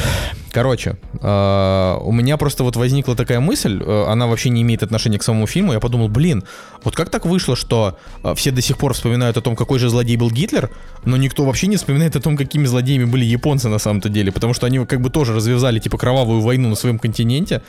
короче, 0.52 0.96
э, 1.20 1.98
у 2.02 2.12
меня 2.12 2.38
просто 2.38 2.64
вот 2.64 2.76
возникла 2.76 3.16
такая 3.16 3.40
мысль, 3.40 3.82
э, 3.84 4.06
она 4.08 4.28
вообще 4.28 4.50
не 4.50 4.62
имеет 4.62 4.84
отношения 4.84 5.18
к 5.18 5.24
самому 5.24 5.48
фильму, 5.48 5.74
я 5.74 5.80
подумал, 5.80 6.08
блин, 6.08 6.44
вот 6.84 6.96
как 6.96 7.10
так 7.10 7.26
вышло, 7.26 7.56
что 7.56 7.98
э, 8.24 8.36
все 8.36 8.52
до 8.52 8.62
сих 8.62 8.78
пор 8.78 8.94
вспоминают 8.94 9.36
о 9.36 9.42
том, 9.42 9.56
какой 9.56 9.80
же 9.80 9.90
злодей 9.90 10.18
был 10.18 10.30
Гитлер, 10.30 10.70
но 11.04 11.18
никто 11.18 11.46
вообще 11.46 11.66
не 11.66 11.78
вспоминает 11.78 12.16
о 12.16 12.22
том, 12.22 12.38
какими 12.38 12.66
злодеями 12.68 13.06
были 13.06 13.26
японцы 13.26 13.70
на 13.70 13.80
самом-то 13.80 14.10
деле, 14.10 14.32
потому 14.32 14.54
что 14.54 14.68
они 14.68 14.86
как 14.86 15.02
бы 15.02 15.10
тоже 15.10 15.34
развязали 15.34 15.80
типа 15.80 15.98
кровавую 15.98 16.42
войну 16.42 16.70
на 16.70 16.76
своем 16.76 17.00
континенте, 17.00 17.64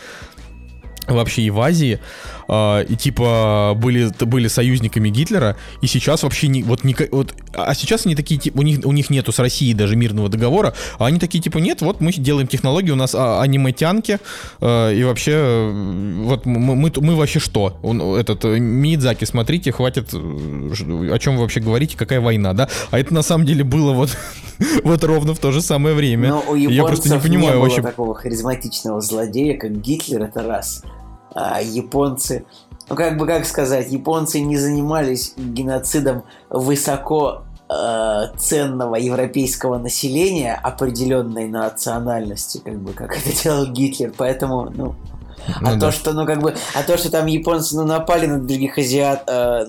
вообще 1.07 1.43
и 1.43 1.51
в 1.51 1.61
Азии, 1.61 2.01
э, 2.49 2.85
и 2.89 2.97
типа 2.97 3.75
были, 3.77 4.11
были 4.25 4.49
союзниками 4.49 5.09
Гитлера, 5.09 5.57
и 5.81 5.87
сейчас 5.87 6.23
вообще 6.23 6.49
не, 6.49 6.63
вот, 6.63 6.85
не, 6.85 6.97
вот 7.11 7.35
а 7.53 7.75
сейчас 7.75 8.07
они 8.07 8.15
такие, 8.15 8.41
типа, 8.41 8.59
у 8.59 8.63
них, 8.63 8.81
у 8.85 8.93
них 8.93 9.11
нету 9.11 9.33
с 9.33 9.39
Россией 9.39 9.75
даже 9.75 9.97
мирного 9.97 10.29
договора, 10.29 10.75
а 10.99 11.07
они 11.07 11.19
такие, 11.19 11.43
типа, 11.43 11.59
нет, 11.59 11.83
вот 11.83 12.01
мы 12.01 12.13
делаем 12.13 12.47
технологии, 12.47 12.91
у 12.91 12.97
нас 12.97 13.15
а, 13.15 13.43
аниметянки, 13.43 14.19
э, 14.61 14.95
и 14.95 15.05
вообще, 15.05 15.71
вот 16.25 16.47
мы, 16.47 16.75
мы, 16.75 16.93
мы 16.97 17.17
вообще 17.17 17.41
что? 17.41 17.79
Он, 17.83 18.01
этот, 18.17 18.45
Мидзаки, 18.45 19.25
смотрите, 19.25 19.73
хватит, 19.73 20.13
о 20.13 21.19
чем 21.19 21.37
вы 21.37 21.43
вообще 21.43 21.61
говорите, 21.61 21.97
какая 21.97 22.21
война, 22.21 22.53
да? 22.53 22.69
А 22.91 22.99
это 22.99 23.13
на 23.15 23.23
самом 23.23 23.47
деле 23.47 23.65
было 23.65 23.93
вот, 23.93 24.17
вот 24.85 25.05
ровно 25.05 25.35
в 25.35 25.39
то 25.39 25.53
же 25.53 25.63
самое 25.63 25.95
время. 25.95 26.29
Но 26.29 26.45
у 26.49 26.55
Я 26.55 26.85
просто 26.85 27.09
не 27.11 27.19
понимаю 27.19 27.47
не 27.47 27.53
было 27.55 27.63
вообще... 27.63 27.83
такого 27.83 28.15
харизматичного 28.15 29.01
злодея, 29.01 29.59
как 29.59 29.81
Гитлер, 29.81 30.23
это 30.23 30.43
раз 30.43 30.83
а, 31.35 31.61
японцы, 31.61 32.45
ну 32.89 32.97
как 32.97 33.17
бы 33.17 33.27
как 33.27 33.45
сказать, 33.47 33.91
японцы 33.91 34.41
не 34.41 34.57
занимались 34.57 35.35
геноцидом 35.37 36.25
высоко 36.51 37.43
э, 37.69 38.27
ценного 38.37 38.97
европейского 38.97 39.79
населения 39.79 40.55
определенной 40.55 41.49
национальности, 41.49 42.61
как 42.65 42.81
бы 42.81 42.93
как 42.93 43.17
это 43.17 43.43
делал 43.43 43.67
Гитлер, 43.67 44.13
поэтому 44.17 44.71
ну 44.75 44.95
а 45.47 45.61
ну, 45.61 45.71
то, 45.73 45.77
да. 45.77 45.93
что, 45.93 46.13
ну, 46.13 46.27
как 46.27 46.41
бы, 46.41 46.55
а 46.75 46.83
то, 46.83 46.97
что 46.97 47.11
там 47.11 47.27
японцы, 47.27 47.77
ну, 47.77 47.85
напали 47.85 48.27
на 48.27 48.39
других 48.39 48.79
азиат, 48.79 49.25
э, 49.27 49.67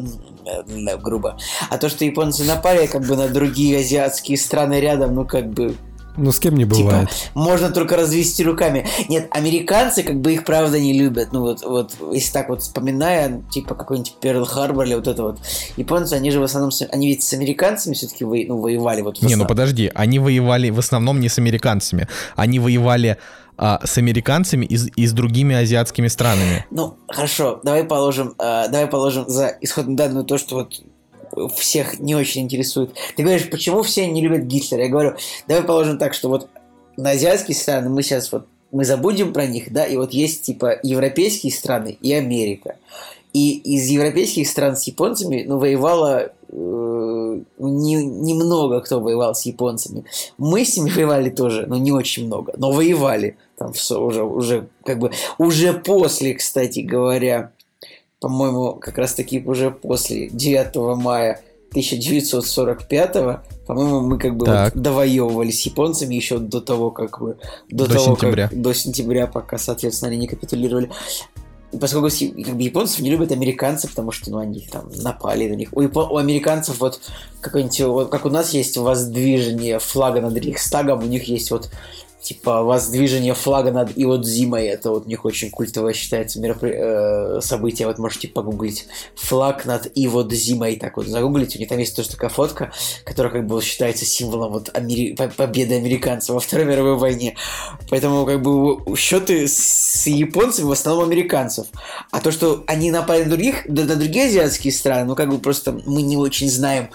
грубо, 1.02 1.38
а 1.70 1.78
то, 1.78 1.90
что 1.90 2.06
японцы 2.06 2.44
напали, 2.44 2.88
как 2.88 3.04
бы, 3.04 3.16
на 3.16 3.28
другие 3.28 3.80
азиатские 3.80 4.38
страны 4.38 4.80
рядом, 4.80 5.16
ну, 5.16 5.26
как 5.26 5.50
бы, 5.50 5.76
ну, 6.18 6.32
с 6.32 6.40
кем 6.40 6.56
не 6.56 6.64
типа, 6.64 6.76
бывает. 6.76 7.10
Типа, 7.10 7.32
можно 7.34 7.70
только 7.70 7.98
развести 7.98 8.44
руками. 8.44 8.88
Нет, 9.10 9.28
американцы 9.32 10.04
как 10.04 10.20
бы 10.20 10.34
их 10.34 10.46
правда 10.46 10.80
не 10.80 10.94
любят. 10.94 11.30
Ну, 11.32 11.42
вот, 11.42 11.64
вот 11.64 11.96
если 12.12 12.32
так 12.32 12.50
вот 12.50 12.62
вспоминая, 12.62 13.44
типа, 13.52 13.76
какой-нибудь 13.76 14.16
Перл 14.22 14.46
Харбор 14.46 14.86
или 14.86 14.96
вот 14.96 15.08
это 15.08 15.24
вот. 15.24 15.40
Японцы, 15.78 16.14
они 16.14 16.32
же 16.32 16.40
в 16.40 16.44
основном, 16.44 16.72
они 16.92 17.08
ведь 17.08 17.24
с 17.24 17.34
американцами 17.34 17.94
все-таки 17.94 18.24
во, 18.24 18.36
ну, 18.36 18.60
воевали. 18.60 19.02
Вот 19.02 19.22
не, 19.22 19.36
ну 19.36 19.46
подожди, 19.46 19.92
они 19.94 20.20
воевали 20.20 20.70
в 20.70 20.80
основном 20.80 21.20
не 21.20 21.30
с 21.30 21.38
американцами. 21.38 22.08
Они 22.36 22.60
воевали 22.60 23.18
а, 23.58 23.80
с 23.86 23.98
американцами 23.98 24.66
и, 24.66 24.76
и 24.96 25.08
с 25.08 25.14
другими 25.14 25.56
азиатскими 25.56 26.08
странами. 26.08 26.66
Ну, 26.72 26.98
хорошо, 27.08 27.62
давай 27.64 27.86
положим, 27.86 28.36
э, 28.38 28.68
давай 28.70 28.88
положим 28.88 29.30
за 29.30 29.58
исходную 29.62 29.98
данную 29.98 30.26
то, 30.26 30.38
что 30.38 30.56
вот 30.56 30.82
всех 31.56 32.00
не 32.00 32.16
очень 32.16 32.44
интересует. 32.44 32.96
Ты 33.16 33.24
говоришь, 33.24 33.50
почему 33.50 33.84
все 33.84 34.08
не 34.08 34.22
любят 34.22 34.44
Гитлера? 34.44 34.84
Я 34.84 34.90
говорю, 34.90 35.16
давай 35.48 35.64
положим 35.64 35.98
так, 35.98 36.14
что 36.14 36.30
вот 36.30 36.50
на 36.98 37.12
азиатские 37.12 37.56
страны 37.56 37.90
мы 37.90 38.04
сейчас 38.04 38.32
вот 38.32 38.48
мы 38.72 38.84
забудем 38.84 39.32
про 39.32 39.46
них, 39.46 39.72
да, 39.72 39.86
и 39.86 39.96
вот 39.96 40.12
есть 40.12 40.44
типа 40.44 40.80
европейские 40.84 41.54
страны 41.54 41.98
и 42.02 42.14
Америка. 42.14 42.76
И 43.32 43.58
из 43.58 43.88
европейских 43.88 44.48
стран 44.48 44.78
с 44.78 44.88
японцами, 44.88 45.44
ну, 45.46 45.58
воевало 45.58 46.32
э, 46.50 47.40
не, 47.58 47.96
немного 47.96 48.82
кто 48.82 49.00
воевал 49.00 49.36
с 49.36 49.46
японцами. 49.46 50.06
Мы 50.38 50.64
с 50.64 50.78
ними 50.78 50.90
воевали 50.90 51.30
тоже, 51.30 51.66
но 51.68 51.78
не 51.78 51.92
очень 51.92 52.28
много, 52.28 52.54
но 52.58 52.72
воевали. 52.72 53.38
Там 53.58 53.74
все 53.74 54.02
уже, 54.02 54.24
уже, 54.24 54.68
как 54.84 55.00
бы, 55.00 55.12
уже 55.38 55.74
после, 55.74 56.34
кстати 56.34 56.80
говоря, 56.80 57.52
по-моему, 58.26 58.74
как 58.74 58.98
раз 58.98 59.14
таки 59.14 59.40
уже 59.46 59.70
после 59.70 60.30
9 60.30 60.98
мая 60.98 61.42
1945 61.70 63.14
по-моему, 63.68 64.02
мы 64.02 64.18
как 64.18 64.36
бы 64.36 64.48
вот 64.48 64.72
довоевывали 64.74 65.52
с 65.52 65.62
японцами 65.64 66.16
еще 66.16 66.40
до 66.40 66.60
того, 66.60 66.90
как 66.90 67.20
бы 67.20 67.38
до, 67.70 67.86
до 67.86 67.94
того, 67.94 68.16
сентября. 68.16 68.48
Как, 68.48 68.60
до 68.60 68.74
сентября, 68.74 69.28
пока, 69.28 69.60
соответственно, 69.60 70.10
они 70.10 70.18
не 70.18 70.28
капитулировали. 70.28 70.90
Поскольку 71.80 72.08
как 72.10 72.56
бы, 72.56 72.64
японцев 72.64 73.02
не 73.02 73.12
любят 73.12 73.32
американцы, 73.32 73.88
потому 73.88 74.12
что 74.12 74.32
ну, 74.32 74.40
они 74.40 74.68
там 74.72 74.90
напали 74.96 75.48
на 75.48 75.54
них. 75.54 75.70
У, 75.72 75.82
япон... 75.82 76.12
у 76.12 76.18
американцев 76.18 76.80
вот 76.80 77.02
какой-нибудь, 77.42 77.82
вот, 77.82 78.10
как 78.10 78.26
у 78.26 78.30
нас 78.30 78.56
есть 78.56 78.76
воздвижение 78.76 79.78
флага 79.78 80.20
над 80.22 80.36
Рейхстагом, 80.36 81.04
у 81.04 81.08
них 81.08 81.26
есть 81.26 81.52
вот 81.52 81.70
типа 82.26 82.64
воздвижение 82.64 83.36
флага 83.36 83.72
над 83.72 83.92
Иодзимой, 83.96 84.66
это 84.66 84.90
вот 84.90 85.06
у 85.06 85.08
них 85.08 85.26
очень 85.26 85.52
культовое 85.52 85.94
считается 85.94 86.40
меропри... 86.40 86.72
э, 86.74 87.40
событие, 87.42 87.88
вот 87.88 88.00
можете 88.00 88.28
погуглить. 88.28 88.88
Флаг 89.16 89.66
над 89.66 89.92
Иводзимой, 89.94 90.76
так 90.78 90.98
вот 90.98 91.06
загуглите, 91.06 91.60
у 91.60 91.62
них 91.62 91.70
там 91.70 91.78
есть 91.78 91.96
тоже 91.96 92.10
такая 92.10 92.32
фотка, 92.32 92.72
которая 93.04 93.32
как 93.32 93.46
бы 93.46 93.62
считается 93.62 94.06
символом 94.06 94.54
вот 94.54 94.72
Амери... 94.74 95.16
победы 95.38 95.76
американцев 95.76 96.34
во 96.34 96.40
Второй 96.40 96.66
мировой 96.66 96.96
войне. 96.96 97.36
Поэтому 97.92 98.26
как 98.26 98.42
бы 98.42 98.96
счеты 98.98 99.48
с 99.48 100.08
японцами 100.08 100.66
в 100.66 100.72
основном 100.72 101.06
американцев. 101.06 101.68
А 102.10 102.20
то, 102.22 102.32
что 102.32 102.64
они 102.66 102.90
напали 102.90 103.24
на 103.24 103.30
других, 103.30 103.68
на 103.68 103.96
другие 103.96 104.26
азиатские 104.26 104.74
страны, 104.74 105.06
ну 105.06 105.16
как 105.16 105.30
бы 105.30 105.38
просто 105.38 105.80
мы 105.86 106.02
не 106.02 106.18
очень 106.18 106.50
знаем 106.50 106.90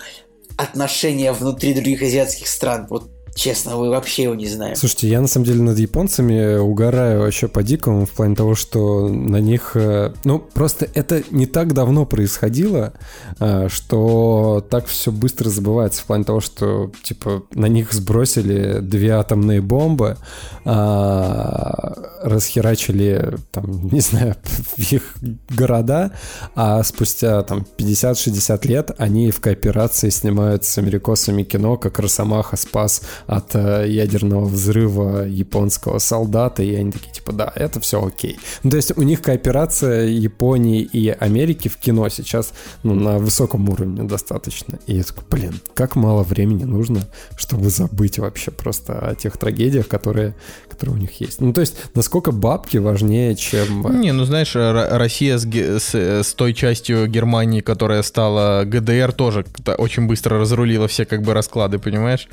отношения 0.56 1.32
внутри 1.32 1.72
других 1.72 2.02
азиатских 2.02 2.48
стран. 2.48 2.88
Вот 2.90 3.08
Честно, 3.40 3.78
вы 3.78 3.88
вообще 3.88 4.24
его 4.24 4.34
не 4.34 4.46
знаем. 4.46 4.76
Слушайте, 4.76 5.08
я 5.08 5.18
на 5.18 5.26
самом 5.26 5.46
деле 5.46 5.62
над 5.62 5.78
японцами 5.78 6.58
угораю 6.58 7.20
вообще 7.20 7.48
по-дикому 7.48 8.04
в 8.04 8.10
плане 8.10 8.36
того, 8.36 8.54
что 8.54 9.08
на 9.08 9.38
них... 9.38 9.70
э, 9.76 10.12
Ну, 10.24 10.40
просто 10.40 10.86
это 10.92 11.22
не 11.30 11.46
так 11.46 11.72
давно 11.72 12.04
происходило, 12.04 12.92
э, 13.38 13.68
что 13.70 14.62
так 14.68 14.84
все 14.84 15.10
быстро 15.10 15.48
забывается 15.48 16.02
в 16.02 16.04
плане 16.04 16.24
того, 16.24 16.40
что, 16.40 16.92
типа, 17.02 17.44
на 17.54 17.64
них 17.64 17.94
сбросили 17.94 18.80
две 18.80 19.12
атомные 19.12 19.62
бомбы, 19.62 20.18
а, 20.66 21.94
расхерачили, 22.22 23.38
там, 23.52 23.88
не 23.92 24.00
знаю, 24.00 24.36
их 24.76 25.14
города, 25.48 26.12
а 26.54 26.82
спустя, 26.82 27.42
там, 27.42 27.64
50-60 27.78 28.66
лет 28.68 28.90
они 28.98 29.30
в 29.30 29.40
кооперации 29.40 30.10
снимают 30.10 30.64
с 30.64 30.76
америкосами 30.76 31.42
кино, 31.42 31.78
как 31.78 31.98
Росомаха 31.98 32.58
спас 32.58 33.00
от 33.30 33.54
э, 33.54 33.84
ядерного 33.86 34.44
взрыва 34.44 35.24
японского 35.24 35.98
солдата, 36.00 36.64
и 36.64 36.74
они 36.74 36.90
такие, 36.90 37.12
типа, 37.12 37.32
да, 37.32 37.52
это 37.54 37.78
все 37.78 38.04
окей. 38.04 38.40
Ну, 38.64 38.70
то 38.70 38.76
есть 38.76 38.98
у 38.98 39.02
них 39.02 39.22
кооперация 39.22 40.06
Японии 40.06 40.82
и 40.82 41.10
Америки 41.10 41.68
в 41.68 41.76
кино 41.76 42.08
сейчас 42.08 42.52
ну, 42.82 42.94
на 42.94 43.18
высоком 43.18 43.68
уровне 43.68 44.02
достаточно. 44.02 44.80
И 44.88 44.96
я 44.96 45.04
такой, 45.04 45.22
блин, 45.30 45.60
как 45.74 45.94
мало 45.94 46.24
времени 46.24 46.64
нужно, 46.64 47.06
чтобы 47.36 47.70
забыть 47.70 48.18
вообще 48.18 48.50
просто 48.50 48.98
о 48.98 49.14
тех 49.14 49.38
трагедиях, 49.38 49.86
которые, 49.86 50.34
которые 50.68 50.96
у 50.96 50.98
них 50.98 51.20
есть. 51.20 51.40
Ну, 51.40 51.52
то 51.52 51.60
есть, 51.60 51.76
насколько 51.94 52.32
бабки 52.32 52.78
важнее, 52.78 53.36
чем... 53.36 53.86
э, 53.86 53.92
Не, 53.92 54.10
ну 54.12 54.24
знаешь, 54.24 54.56
Россия 54.56 55.38
с, 55.38 55.44
с, 55.44 55.94
э, 55.94 56.24
с 56.24 56.34
той 56.34 56.52
частью 56.52 57.06
Германии, 57.06 57.60
которая 57.60 58.02
стала 58.02 58.64
ГДР, 58.64 59.12
тоже 59.12 59.44
очень 59.78 60.08
быстро 60.08 60.40
разрулила 60.40 60.88
все 60.88 61.04
как 61.04 61.22
бы 61.22 61.32
расклады, 61.32 61.78
понимаешь? 61.78 62.26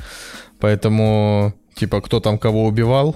Поэтому, 0.60 1.54
типа, 1.76 2.02
кто 2.02 2.20
там 2.20 2.38
кого 2.38 2.66
убивал, 2.66 3.16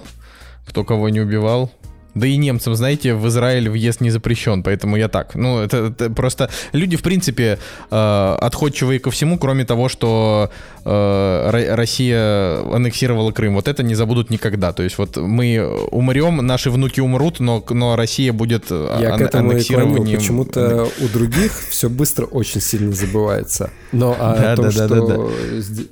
кто 0.66 0.84
кого 0.84 1.08
не 1.08 1.20
убивал. 1.20 1.70
Да 2.14 2.26
и 2.26 2.36
немцам, 2.36 2.74
знаете, 2.74 3.14
в 3.14 3.26
Израиль 3.28 3.70
въезд 3.70 4.02
не 4.02 4.10
запрещен, 4.10 4.62
поэтому 4.62 4.96
я 4.96 5.08
так. 5.08 5.34
Ну, 5.34 5.60
это, 5.60 5.86
это 5.98 6.10
просто 6.10 6.50
люди, 6.74 6.98
в 6.98 7.02
принципе, 7.02 7.58
э, 7.90 8.36
отходчивые 8.38 9.00
ко 9.00 9.10
всему, 9.10 9.38
кроме 9.38 9.64
того, 9.64 9.88
что 9.88 10.50
э, 10.84 10.90
Ро- 11.50 11.74
Россия 11.74 12.58
аннексировала 12.70 13.32
Крым. 13.32 13.54
Вот 13.54 13.66
это 13.66 13.82
не 13.82 13.94
забудут 13.94 14.28
никогда. 14.28 14.74
То 14.74 14.82
есть 14.82 14.98
вот 14.98 15.16
мы 15.16 15.66
умрем, 15.90 16.46
наши 16.46 16.70
внуки 16.70 17.00
умрут, 17.00 17.40
но, 17.40 17.64
но 17.70 17.96
Россия 17.96 18.34
будет 18.34 18.66
э, 18.70 18.98
Я 19.00 19.08
к 19.12 19.14
ан- 19.14 19.22
этому 19.22 19.22
и 19.22 19.30
клоню. 19.32 19.50
аннексированием. 19.52 20.18
Почему-то 20.18 20.88
у 21.00 21.08
других 21.08 21.52
все 21.70 21.88
быстро 21.88 22.26
очень 22.26 22.60
сильно 22.60 22.92
забывается. 22.92 23.70
Но 23.92 24.14
а 24.20 24.36
Да, 24.38 24.52
о 24.52 24.56
том, 24.56 24.64
да, 24.66 24.70
да, 24.70 24.86
что 24.86 25.06
да, 25.06 25.82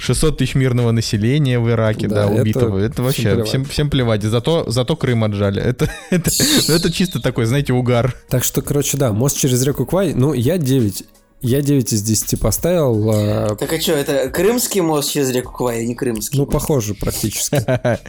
600 0.00 0.38
тысяч 0.38 0.54
мирного 0.54 0.90
населения 0.90 1.58
в 1.58 1.68
Ираке, 1.70 2.08
Да, 2.08 2.26
да, 2.26 2.32
это 2.32 2.42
убитого. 2.42 2.78
Это, 2.78 2.92
всем 2.94 3.04
вообще 3.04 3.22
плевать. 3.22 3.48
всем, 3.48 3.64
всем 3.64 3.90
плевать. 3.90 4.22
Зато, 4.22 4.64
зато 4.68 4.96
Крым 4.96 5.24
отжали. 5.24 5.62
Это, 5.62 5.90
это, 6.10 6.30
это 6.68 6.92
чисто 6.92 7.20
такой, 7.20 7.44
знаете, 7.44 7.72
угар. 7.72 8.14
Так 8.28 8.44
что, 8.44 8.62
короче, 8.62 8.96
да, 8.96 9.12
мост 9.12 9.36
через 9.38 9.62
реку 9.62 9.84
Квай, 9.86 10.14
ну, 10.14 10.32
я 10.32 10.58
9. 10.58 11.04
Я 11.42 11.62
9 11.62 11.92
из 11.92 12.02
10 12.02 12.40
поставил. 12.40 13.10
а, 13.12 13.56
Так 13.56 13.72
а 13.72 13.80
что, 13.80 13.92
это 13.92 14.28
крымский 14.30 14.80
мост 14.80 15.10
через 15.10 15.30
реку 15.30 15.52
Квай, 15.52 15.80
а 15.80 15.84
не 15.84 15.94
крымский? 15.94 16.38
Ну, 16.38 16.44
мост? 16.44 16.52
похоже 16.52 16.94
практически. 16.94 17.62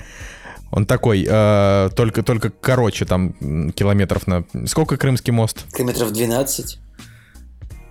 Он 0.72 0.85
такой, 0.85 1.27
э, 1.30 1.89
только, 1.95 2.23
только 2.23 2.49
короче, 2.49 3.03
там 3.03 3.34
километров 3.73 4.26
на... 4.26 4.45
Сколько 4.68 4.95
Крымский 4.95 5.34
мост? 5.34 5.65
Километров 5.76 6.13
12. 6.13 6.80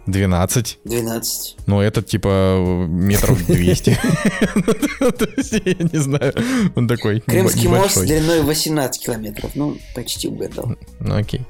12. 0.07 0.79
12. 0.85 1.57
Ну, 1.67 1.81
этот 1.81 2.07
типа 2.07 2.87
метров 2.89 3.45
200. 3.47 3.99
То 5.19 5.29
есть, 5.37 5.53
Я 5.53 5.75
не 5.93 5.99
знаю. 5.99 6.35
Он 6.75 6.89
такой 6.89 7.21
Крымский 7.21 7.69
мост 7.69 8.01
длиной 8.01 8.43
18 8.43 9.05
километров. 9.05 9.53
Ну, 9.55 9.77
почти 9.95 10.29
угадал. 10.29 10.75
Ну, 11.01 11.15
окей. 11.15 11.43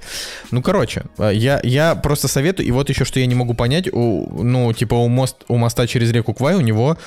Ну, 0.51 0.63
короче, 0.63 1.05
а, 1.19 1.31
я, 1.31 1.61
я 1.63 1.95
просто 1.95 2.29
советую, 2.29 2.67
и 2.67 2.71
вот 2.71 2.89
еще 2.89 3.05
что 3.05 3.21
я 3.21 3.27
не 3.27 3.35
могу 3.35 3.55
понять, 3.55 3.89
у, 3.93 4.43
ну, 4.43 4.73
типа 4.73 4.95
у, 4.95 5.09
мост, 5.09 5.37
у 5.49 5.57
моста 5.57 5.87
через 5.87 6.11
реку 6.11 6.35
Квай 6.35 6.55
у 6.55 6.61
него, 6.61 6.99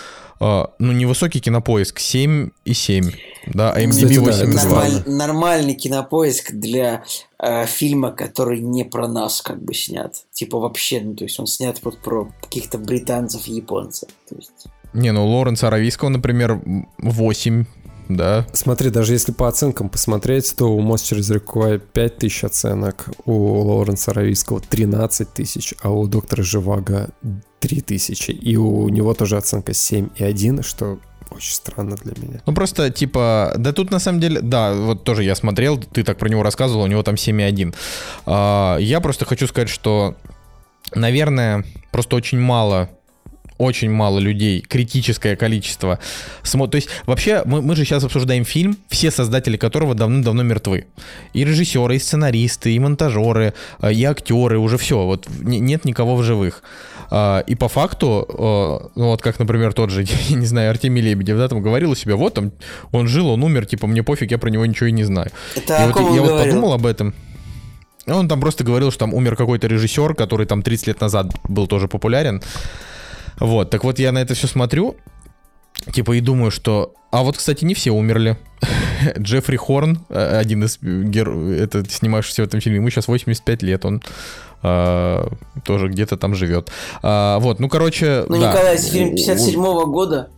ну, 0.80 0.92
невысокий 0.92 1.40
кинопоиск, 1.40 2.00
7,7, 2.00 3.14
да, 3.48 3.72
а 3.72 3.88
Кстати, 3.88 4.06
MDB 4.06 4.26
да, 4.26 4.32
это 4.32 4.46
8,2. 4.46 4.54
Нормаль- 4.54 5.10
нормальный 5.10 5.74
кинопоиск 5.76 6.52
для 6.52 7.04
э, 7.40 7.66
фильма, 7.66 8.12
который 8.12 8.60
не 8.60 8.84
про 8.84 9.08
нас 9.08 9.42
как 9.42 9.64
бы 9.64 9.74
снят. 9.74 10.14
Типа 10.32 10.60
вообще, 10.60 11.02
ну 11.02 11.16
то 11.16 11.24
есть 11.24 11.40
он 11.40 11.48
снят 11.48 11.78
вот 11.84 12.00
про 12.00 12.32
каких-то 12.42 12.78
британцев 12.78 13.48
и 13.48 13.54
японцев. 13.54 14.10
То 14.30 14.36
есть... 14.36 14.68
Не, 14.94 15.12
ну, 15.12 15.26
Лоренса 15.26 15.68
Аравийского, 15.68 16.10
например, 16.10 16.62
8, 17.00 17.66
да. 18.10 18.46
Смотри, 18.54 18.90
даже 18.90 19.14
если 19.14 19.32
по 19.32 19.48
оценкам 19.48 19.90
посмотреть, 19.90 20.56
то 20.56 20.66
у 20.66 20.80
мост 20.82 21.06
через 21.06 21.32
5 21.32 22.18
тысяч 22.18 22.44
оценок, 22.44 23.10
у 23.26 23.34
Лоуренса 23.34 24.12
Аравийского 24.12 24.60
13 24.60 25.34
тысяч, 25.34 25.74
а 25.82 25.92
у 25.92 26.08
доктора 26.08 26.44
Живаго 26.44 27.10
3 27.60 27.82
тысячи. 27.82 28.32
И 28.32 28.58
у 28.58 28.90
него 28.90 29.14
тоже 29.14 29.38
оценка 29.38 29.72
7,1, 29.72 30.64
что 30.64 31.00
очень 31.32 31.54
странно 31.54 31.96
для 31.96 32.14
меня. 32.18 32.42
Ну, 32.46 32.54
просто, 32.54 32.90
типа, 32.90 33.54
да 33.58 33.72
тут 33.74 33.92
на 33.92 34.00
самом 34.00 34.20
деле, 34.20 34.42
да, 34.42 34.74
вот 34.74 35.04
тоже 35.04 35.24
я 35.24 35.36
смотрел, 35.36 35.78
ты 35.78 36.04
так 36.04 36.18
про 36.18 36.30
него 36.30 36.44
рассказывал, 36.44 36.84
у 36.84 36.88
него 36.88 37.04
там 37.04 37.16
7,1. 37.16 37.76
А, 38.26 38.78
я 38.78 39.00
просто 39.00 39.26
хочу 39.26 39.48
сказать, 39.48 39.70
что, 39.70 40.16
наверное, 40.94 41.66
просто 41.92 42.16
очень 42.16 42.40
мало 42.40 42.90
очень 43.64 43.90
мало 43.92 44.20
людей, 44.20 44.62
критическое 44.62 45.36
количество. 45.36 46.00
Смо... 46.44 46.68
То 46.68 46.76
есть, 46.76 46.90
вообще, 47.06 47.42
мы, 47.46 47.62
мы 47.62 47.76
же 47.76 47.86
сейчас 47.86 48.04
обсуждаем 48.04 48.46
фильм, 48.46 48.78
все 48.90 49.12
создатели 49.12 49.58
которого 49.58 49.96
давным-давно 49.96 50.44
мертвы. 50.44 50.86
И 51.34 51.44
режиссеры, 51.46 51.96
и 51.96 52.00
сценаристы, 52.00 52.74
и 52.74 52.80
монтажеры, 52.80 53.54
э, 53.82 53.94
и 53.94 54.04
актеры, 54.04 54.58
уже 54.60 54.78
все. 54.78 55.06
Вот 55.06 55.28
не- 55.42 55.60
нет 55.60 55.86
никого 55.86 56.16
в 56.16 56.24
живых. 56.24 56.64
А, 57.10 57.40
И 57.48 57.56
по 57.56 57.68
факту, 57.68 58.26
э, 58.28 58.90
ну 58.96 59.06
вот 59.08 59.22
как, 59.22 59.40
например, 59.40 59.74
тот 59.74 59.90
же, 59.92 60.04
я 60.30 60.36
не 60.36 60.46
знаю, 60.46 60.70
Артемий 60.72 61.02
Лебедев, 61.02 61.38
да, 61.38 61.48
там 61.48 61.62
говорил 61.62 61.92
у 61.92 61.96
себя, 61.96 62.16
вот 62.16 62.34
там, 62.34 62.52
он 62.92 63.08
жил, 63.08 63.30
он 63.30 63.44
умер, 63.44 63.66
типа, 63.66 63.88
мне 63.88 64.02
пофиг, 64.04 64.32
я 64.32 64.38
про 64.38 64.50
него 64.50 64.66
ничего 64.66 64.88
и 64.88 64.92
не 64.92 65.04
знаю. 65.04 65.32
Это 65.56 65.84
И 65.84 65.92
вот 65.92 66.00
я 66.16 66.22
вот 66.22 66.30
говорил? 66.30 66.54
подумал 66.54 66.74
об 66.74 66.86
этом. 66.86 67.14
Он 68.06 68.28
там 68.28 68.42
просто 68.42 68.64
говорил, 68.66 68.90
что 68.92 69.00
там 69.00 69.14
умер 69.14 69.36
какой-то 69.38 69.68
режиссер, 69.68 70.14
который 70.16 70.46
там 70.46 70.62
30 70.62 70.88
лет 70.88 71.00
назад 71.02 71.28
был 71.48 71.68
тоже 71.68 71.88
популярен. 71.88 72.42
Вот, 73.44 73.70
так 73.70 73.84
вот 73.84 74.00
я 74.00 74.14
на 74.14 74.20
это 74.20 74.36
все 74.36 74.48
смотрю, 74.48 74.96
типа 75.92 76.14
и 76.14 76.22
думаю, 76.22 76.50
что... 76.50 76.94
А 77.12 77.24
вот, 77.24 77.36
кстати, 77.36 77.66
не 77.66 77.74
все 77.74 77.92
умерли. 77.92 78.38
Джеффри 79.20 79.58
Хорн, 79.58 80.00
э, 80.08 80.38
один 80.38 80.64
из 80.64 80.80
гер... 80.82 81.30
это 81.30 81.84
снимающийся 81.90 82.44
в 82.44 82.46
этом 82.46 82.62
фильме, 82.62 82.78
ему 82.78 82.90
сейчас 82.90 83.10
85 83.10 83.62
лет, 83.64 83.84
он 83.84 84.02
э, 84.64 85.28
тоже 85.66 85.90
где-то 85.90 86.16
там 86.16 86.36
живет. 86.36 86.72
А, 87.02 87.38
вот, 87.40 87.60
ну, 87.60 87.68
короче, 87.68 88.24
Ну, 88.30 88.40
да. 88.40 88.54
Николай, 88.54 88.76
это 88.76 88.84
фильм 88.84 89.10
57 89.10 89.62
года. 89.92 90.30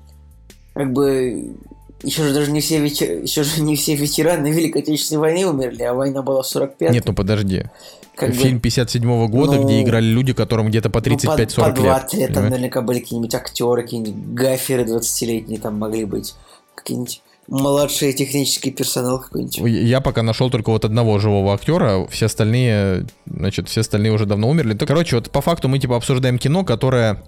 Как 0.74 0.92
бы 0.92 1.54
еще 2.02 2.24
же 2.24 2.34
даже 2.34 2.52
не 2.52 2.60
все 2.60 2.80
вечер... 2.80 3.22
еще 3.22 3.44
же 3.44 3.62
не 3.62 3.76
все 3.76 3.94
ветераны 3.94 4.48
Великой 4.48 4.82
Отечественной 4.82 5.22
войны 5.22 5.46
умерли, 5.46 5.84
а 5.84 5.94
война 5.94 6.24
была 6.24 6.42
в 6.42 6.48
45 6.48 6.92
Нет, 6.92 7.06
ну 7.06 7.14
подожди. 7.14 7.66
Как 8.16 8.34
Фильм 8.34 8.60
57 8.60 9.28
года, 9.28 9.54
ну, 9.54 9.66
где 9.66 9.82
играли 9.82 10.06
люди, 10.06 10.34
которым 10.34 10.68
где-то 10.70 10.90
по 10.90 11.00
ну, 11.06 11.18
по- 11.18 11.24
35-40 11.36 11.56
по 11.56 11.66
лет. 11.68 11.76
20 11.76 12.14
лет. 12.14 12.28
Там 12.28 12.36
понимаешь? 12.36 12.52
наверняка 12.52 12.82
были 12.82 13.00
какие-нибудь 13.00 13.36
актеры, 13.36 13.84
какие-нибудь 13.84 14.34
гаферы 14.34 14.84
20-летние 14.84 15.60
там 15.60 15.78
могли 15.78 16.06
быть. 16.06 16.36
Какие-нибудь 16.76 17.22
младший 17.48 18.14
технический 18.14 18.72
персонал 18.72 19.20
какой-нибудь. 19.20 19.58
Я 19.58 20.02
пока 20.02 20.24
нашел 20.24 20.50
только 20.50 20.72
вот 20.72 20.86
одного 20.86 21.20
живого 21.20 21.54
актера, 21.54 22.08
все 22.10 22.26
остальные, 22.26 23.06
значит, 23.26 23.70
все 23.70 23.82
остальные 23.82 24.12
уже 24.12 24.26
давно 24.26 24.50
умерли. 24.50 24.76
Короче, 24.76 25.18
вот 25.18 25.30
по 25.30 25.42
факту 25.42 25.68
мы 25.68 25.80
типа 25.80 25.96
обсуждаем 25.96 26.38
кино, 26.38 26.64
которое 26.64 27.24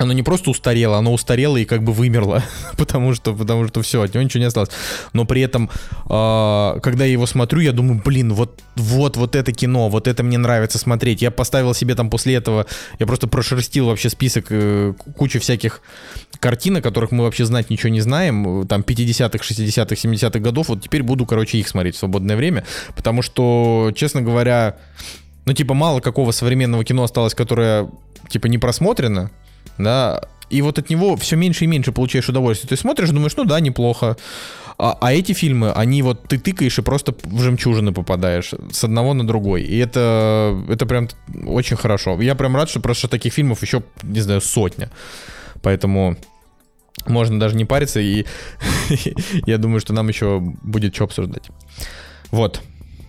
оно 0.00 0.12
не 0.12 0.22
просто 0.22 0.50
устарело, 0.50 0.98
оно 0.98 1.12
устарело 1.12 1.56
и 1.56 1.64
как 1.64 1.82
бы 1.82 1.92
вымерло, 1.92 2.42
потому 2.76 3.14
что, 3.14 3.34
потому 3.34 3.68
что 3.68 3.82
все, 3.82 4.02
от 4.02 4.14
него 4.14 4.22
ничего 4.24 4.40
не 4.40 4.46
осталось. 4.46 4.70
Но 5.12 5.24
при 5.24 5.42
этом, 5.42 5.70
а, 6.08 6.78
когда 6.80 7.04
я 7.04 7.12
его 7.12 7.26
смотрю, 7.26 7.60
я 7.60 7.72
думаю, 7.72 8.00
блин, 8.04 8.32
вот, 8.32 8.60
вот, 8.76 9.16
вот 9.16 9.36
это 9.36 9.52
кино, 9.52 9.88
вот 9.88 10.08
это 10.08 10.22
мне 10.22 10.38
нравится 10.38 10.78
смотреть. 10.78 11.22
Я 11.22 11.30
поставил 11.30 11.74
себе 11.74 11.94
там 11.94 12.10
после 12.10 12.34
этого, 12.34 12.66
я 12.98 13.06
просто 13.06 13.28
прошерстил 13.28 13.86
вообще 13.86 14.08
список 14.10 14.46
э, 14.50 14.94
кучи 15.16 15.38
всяких 15.38 15.82
картин, 16.38 16.76
о 16.76 16.82
которых 16.82 17.10
мы 17.10 17.24
вообще 17.24 17.44
знать 17.44 17.70
ничего 17.70 17.90
не 17.90 18.00
знаем, 18.00 18.62
э, 18.62 18.66
там 18.66 18.82
50-х, 18.82 19.44
60-х, 19.44 19.94
70-х 19.94 20.38
годов, 20.38 20.68
вот 20.68 20.82
теперь 20.82 21.02
буду, 21.02 21.26
короче, 21.26 21.58
их 21.58 21.68
смотреть 21.68 21.96
в 21.96 21.98
свободное 21.98 22.36
время, 22.36 22.64
потому 22.96 23.22
что, 23.22 23.92
честно 23.94 24.22
говоря, 24.22 24.76
ну, 25.46 25.52
типа, 25.52 25.74
мало 25.74 26.00
какого 26.00 26.32
современного 26.32 26.84
кино 26.84 27.02
осталось, 27.02 27.34
которое, 27.34 27.90
типа, 28.28 28.46
не 28.46 28.58
просмотрено, 28.58 29.30
да, 29.78 30.22
и 30.50 30.62
вот 30.62 30.78
от 30.78 30.90
него 30.90 31.16
все 31.16 31.36
меньше 31.36 31.64
и 31.64 31.68
меньше 31.68 31.92
получаешь 31.92 32.28
удовольствие. 32.28 32.68
Ты 32.68 32.76
смотришь, 32.76 33.10
думаешь, 33.10 33.36
ну 33.36 33.44
да, 33.44 33.60
неплохо. 33.60 34.16
А, 34.78 34.96
а 35.00 35.12
эти 35.12 35.32
фильмы, 35.32 35.72
они 35.72 36.02
вот 36.02 36.26
ты 36.26 36.38
тыкаешь 36.38 36.78
и 36.78 36.82
просто 36.82 37.14
в 37.22 37.40
жемчужины 37.40 37.92
попадаешь 37.92 38.54
с 38.72 38.84
одного 38.84 39.14
на 39.14 39.26
другой. 39.26 39.62
И 39.62 39.76
это, 39.78 40.58
это 40.68 40.86
прям 40.86 41.08
очень 41.46 41.76
хорошо. 41.76 42.20
Я 42.20 42.34
прям 42.34 42.56
рад, 42.56 42.68
что 42.68 42.80
просто 42.80 43.06
таких 43.06 43.32
фильмов 43.34 43.62
еще, 43.62 43.82
не 44.02 44.20
знаю, 44.20 44.40
сотня. 44.40 44.90
Поэтому 45.62 46.16
можно 47.06 47.38
даже 47.38 47.56
не 47.56 47.64
париться, 47.64 48.00
и 48.00 48.24
я 49.46 49.58
думаю, 49.58 49.80
что 49.80 49.92
нам 49.92 50.08
еще 50.08 50.40
будет 50.40 50.94
что 50.94 51.04
обсуждать. 51.04 51.50
Вот, 52.30 52.60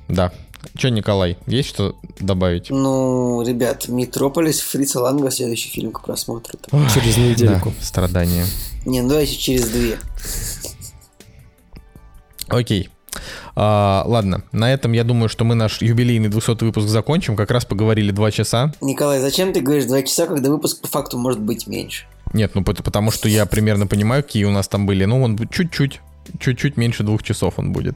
да. 0.07 0.32
Че, 0.78 0.90
Николай, 0.92 1.38
есть 1.48 1.70
что 1.70 1.96
добавить? 2.20 2.70
Ну, 2.70 3.44
ребят, 3.46 3.88
Метрополис, 3.88 4.60
Фрица 4.62 5.00
Ланга, 5.02 5.32
следующий 5.32 5.70
фильм 5.70 5.92
к 5.92 6.04
просмотру. 6.04 6.60
Через 6.94 7.18
недельку. 7.18 7.74
Да, 7.78 7.86
страдания. 7.86 8.46
Не, 8.86 9.02
ну 9.02 9.10
давайте 9.10 9.36
через 9.36 9.68
две. 9.70 9.98
Окей. 12.48 12.90
А, 13.56 14.04
ладно, 14.08 14.44
на 14.52 14.72
этом 14.74 14.94
я 14.94 15.04
думаю, 15.04 15.28
что 15.30 15.44
мы 15.44 15.56
наш 15.56 15.82
юбилейный 15.82 16.30
200 16.30 16.64
выпуск 16.64 16.88
закончим. 16.88 17.36
Как 17.36 17.52
раз 17.52 17.66
поговорили 17.66 18.12
два 18.12 18.32
часа. 18.32 18.74
Николай, 18.82 19.20
зачем 19.20 19.54
ты 19.54 19.62
говоришь 19.62 19.86
два 19.86 20.02
часа, 20.04 20.28
когда 20.28 20.50
выпуск 20.50 20.82
по 20.82 20.88
факту 20.88 21.18
может 21.18 21.42
быть 21.42 21.68
меньше? 21.68 22.06
Нет, 22.34 22.52
ну 22.56 22.64
пот- 22.64 22.82
потому 22.84 23.12
что 23.12 23.28
я 23.28 23.46
примерно 23.46 23.88
понимаю, 23.88 24.24
какие 24.24 24.46
у 24.46 24.52
нас 24.52 24.68
там 24.68 24.86
были. 24.86 25.04
Ну, 25.06 25.22
он 25.22 25.36
будет 25.36 25.52
чуть-чуть, 25.52 26.00
чуть-чуть 26.40 26.78
меньше 26.78 27.04
двух 27.04 27.24
часов 27.24 27.56
он 27.58 27.74
будет. 27.74 27.96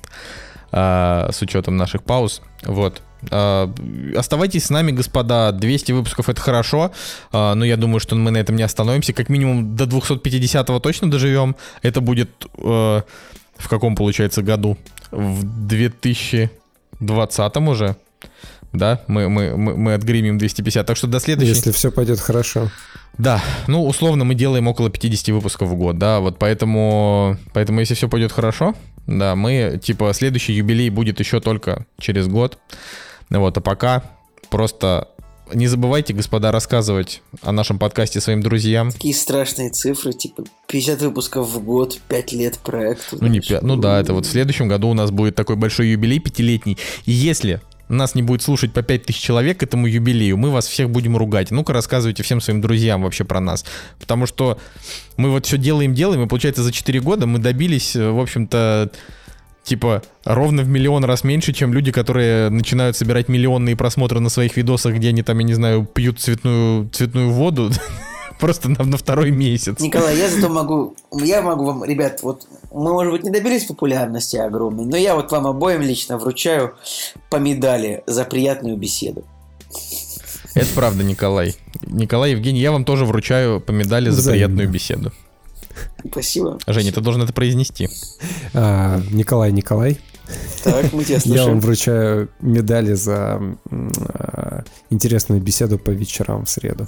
А, 0.78 1.30
с 1.32 1.42
учетом 1.42 1.78
наших 1.78 2.04
пауз. 2.04 2.42
Вот. 2.64 3.02
А, 3.32 3.74
оставайтесь 4.16 4.66
с 4.66 4.70
нами, 4.70 4.92
господа. 4.92 5.54
200 5.54 5.94
выпусков 5.94 6.28
это 6.28 6.42
хорошо. 6.42 6.92
А, 7.32 7.56
но 7.56 7.64
я 7.64 7.78
думаю, 7.78 8.02
что 8.02 8.18
мы 8.18 8.30
на 8.32 8.38
этом 8.38 8.58
не 8.58 8.64
остановимся. 8.64 9.14
Как 9.14 9.30
минимум 9.30 9.78
до 9.78 9.86
250 9.86 10.68
точно 10.84 11.10
доживем. 11.10 11.56
Это 11.82 12.02
будет 12.02 12.30
э, 12.58 13.02
в 13.56 13.70
каком, 13.70 13.96
получается, 13.96 14.42
году? 14.42 14.78
В 15.12 15.44
2020 15.66 17.58
уже. 17.58 17.96
Да, 18.74 19.02
мы, 19.08 19.30
мы, 19.30 19.56
мы, 19.56 19.78
мы 19.78 19.94
отгримим 19.94 20.38
250. 20.38 20.86
Так 20.86 20.98
что 20.98 21.08
до 21.08 21.22
следующей... 21.22 21.54
Если 21.54 21.72
все 21.72 21.90
пойдет 21.90 22.20
хорошо. 22.20 22.70
Да, 23.18 23.42
ну, 23.68 23.86
условно, 23.86 24.26
мы 24.26 24.36
делаем 24.36 24.68
около 24.68 24.90
50 24.90 25.30
выпусков 25.30 25.70
в 25.70 25.76
год, 25.76 25.98
да, 25.98 26.20
вот 26.20 26.38
поэтому, 26.38 27.38
поэтому 27.54 27.80
если 27.80 27.94
все 27.94 28.10
пойдет 28.10 28.34
хорошо, 28.34 28.76
да, 29.08 29.36
мы, 29.36 29.80
типа, 29.82 30.14
следующий 30.14 30.54
юбилей 30.54 30.90
будет 30.90 31.20
еще 31.20 31.40
только 31.40 31.86
через 32.00 32.28
год, 32.28 32.58
вот, 33.30 33.58
а 33.58 33.62
пока 33.62 34.04
просто 34.50 35.10
не 35.54 35.68
забывайте, 35.68 36.14
господа, 36.14 36.52
рассказывать 36.52 37.22
о 37.42 37.52
нашем 37.52 37.78
подкасте 37.78 38.20
своим 38.20 38.42
друзьям. 38.42 38.92
Такие 38.92 39.14
страшные 39.14 39.70
цифры, 39.70 40.14
типа 40.14 40.44
50 40.68 41.02
выпусков 41.02 41.48
в 41.48 41.64
год, 41.64 42.00
5 42.08 42.34
лет 42.34 42.58
проекту. 42.60 43.18
Ну, 43.22 43.28
не, 43.28 43.42
знаешь. 43.42 43.64
пя- 43.64 43.66
ну 43.66 43.76
да, 43.76 44.00
это 44.00 44.14
вот 44.14 44.26
в 44.26 44.30
следующем 44.30 44.68
году 44.68 44.90
у 44.90 44.94
нас 44.94 45.12
будет 45.12 45.36
такой 45.36 45.56
большой 45.56 45.90
юбилей 45.90 46.20
пятилетний, 46.20 46.78
и 47.06 47.12
если 47.12 47.62
нас 47.94 48.16
не 48.16 48.24
будет 48.24 48.42
слушать 48.42 48.74
по 48.74 48.82
5000 48.82 49.20
человек 49.20 49.60
к 49.60 49.64
этому 49.64 49.88
юбилею, 49.88 50.38
мы 50.38 50.50
вас 50.50 50.68
всех 50.68 50.90
будем 50.90 51.18
ругать. 51.18 51.52
Ну-ка 51.52 51.74
рассказывайте 51.74 52.24
всем 52.24 52.42
своим 52.42 52.62
друзьям 52.62 53.04
вообще 53.04 53.24
про 53.24 53.40
нас. 53.40 53.66
Потому 54.00 54.26
что 54.26 54.58
мы 55.18 55.30
вот 55.30 55.46
все 55.46 55.58
делаем, 55.58 55.94
делаем, 55.94 56.24
и 56.24 56.28
получается 56.28 56.64
за 56.64 56.72
4 56.72 57.00
года 57.02 57.28
мы 57.28 57.40
добились, 57.40 57.96
э, 57.96 58.10
в 58.10 58.20
общем-то, 58.20 58.92
типа 59.64 60.04
ровно 60.24 60.64
в 60.64 60.68
миллион 60.68 61.04
раз 61.06 61.24
меньше, 61.24 61.54
чем 61.54 61.74
люди, 61.74 61.92
которые 61.92 62.50
начинают 62.50 62.96
собирать 62.96 63.28
миллионные 63.28 63.76
просмотры 63.76 64.20
на 64.20 64.30
своих 64.30 64.58
видосах, 64.58 64.96
где 64.96 65.10
они 65.10 65.24
там, 65.24 65.38
я 65.40 65.46
не 65.46 65.54
знаю, 65.54 65.86
пьют 65.86 66.20
цветную, 66.20 66.90
цветную 66.90 67.32
воду 67.32 67.72
просто 68.46 68.70
на, 68.70 68.84
на 68.84 68.98
второй 68.98 69.32
месяц. 69.32 69.80
Николай, 69.80 70.16
я 70.18 70.30
зато 70.30 70.50
могу, 70.50 70.96
я 71.12 71.42
могу 71.42 71.66
вам, 71.66 71.84
ребят, 71.84 72.20
вот 72.22 72.48
мы, 72.72 72.94
может 72.94 73.12
быть, 73.12 73.24
не 73.24 73.32
добились 73.32 73.64
популярности 73.64 74.38
огромной, 74.38 74.86
но 74.86 74.96
я 74.96 75.16
вот 75.16 75.32
вам 75.32 75.48
обоим 75.48 75.82
лично 75.82 76.20
вручаю 76.20 76.76
по 77.32 77.38
медали 77.38 78.04
за 78.06 78.24
приятную 78.24 78.78
беседу. 78.78 79.24
Это 80.54 80.68
правда, 80.76 81.04
Николай. 81.04 81.56
Николай 81.88 82.32
Евгений, 82.32 82.60
я 82.60 82.72
вам 82.72 82.86
тоже 82.86 83.06
вручаю 83.06 83.62
по 83.62 83.72
медали 83.72 84.12
за 84.12 84.22
Взаимно. 84.22 84.32
приятную 84.34 84.70
беседу. 84.70 85.12
Спасибо. 86.08 86.60
Женя, 86.68 86.92
ты 86.92 87.02
должен 87.02 87.24
это 87.24 87.34
произнести. 87.34 87.90
А, 88.54 89.02
Николай, 89.10 89.52
Николай, 89.52 89.98
Так, 90.64 90.94
мы 90.94 91.04
тебя 91.04 91.18
я 91.18 91.22
вам 91.22 91.36
слушаем. 91.38 91.60
вручаю 91.60 92.30
медали 92.42 92.94
за 92.94 93.42
а, 93.70 94.64
интересную 94.90 95.42
беседу 95.42 95.78
по 95.78 95.92
вечерам 95.92 96.46
в 96.46 96.50
среду. 96.50 96.88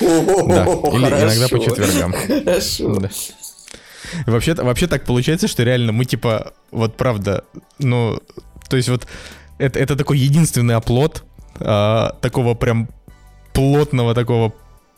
Да, 0.00 0.64
или 0.64 1.06
иногда 1.06 1.48
по 1.48 1.58
четвергам. 1.58 2.12
Хорошо. 2.44 3.02
Вообще, 4.26 4.54
вообще 4.54 4.86
так 4.86 5.04
получается, 5.04 5.48
что 5.48 5.64
реально 5.64 5.92
мы 5.92 6.04
типа, 6.04 6.52
вот 6.70 6.96
правда, 6.96 7.44
ну, 7.78 8.20
то 8.68 8.76
есть 8.76 8.88
вот 8.88 9.06
это, 9.58 9.78
это 9.78 9.96
такой 9.96 10.18
единственный 10.18 10.76
оплот 10.76 11.24
а, 11.58 12.16
такого 12.20 12.54
прям 12.54 12.88
плотного 13.52 14.14
такого 14.14 14.52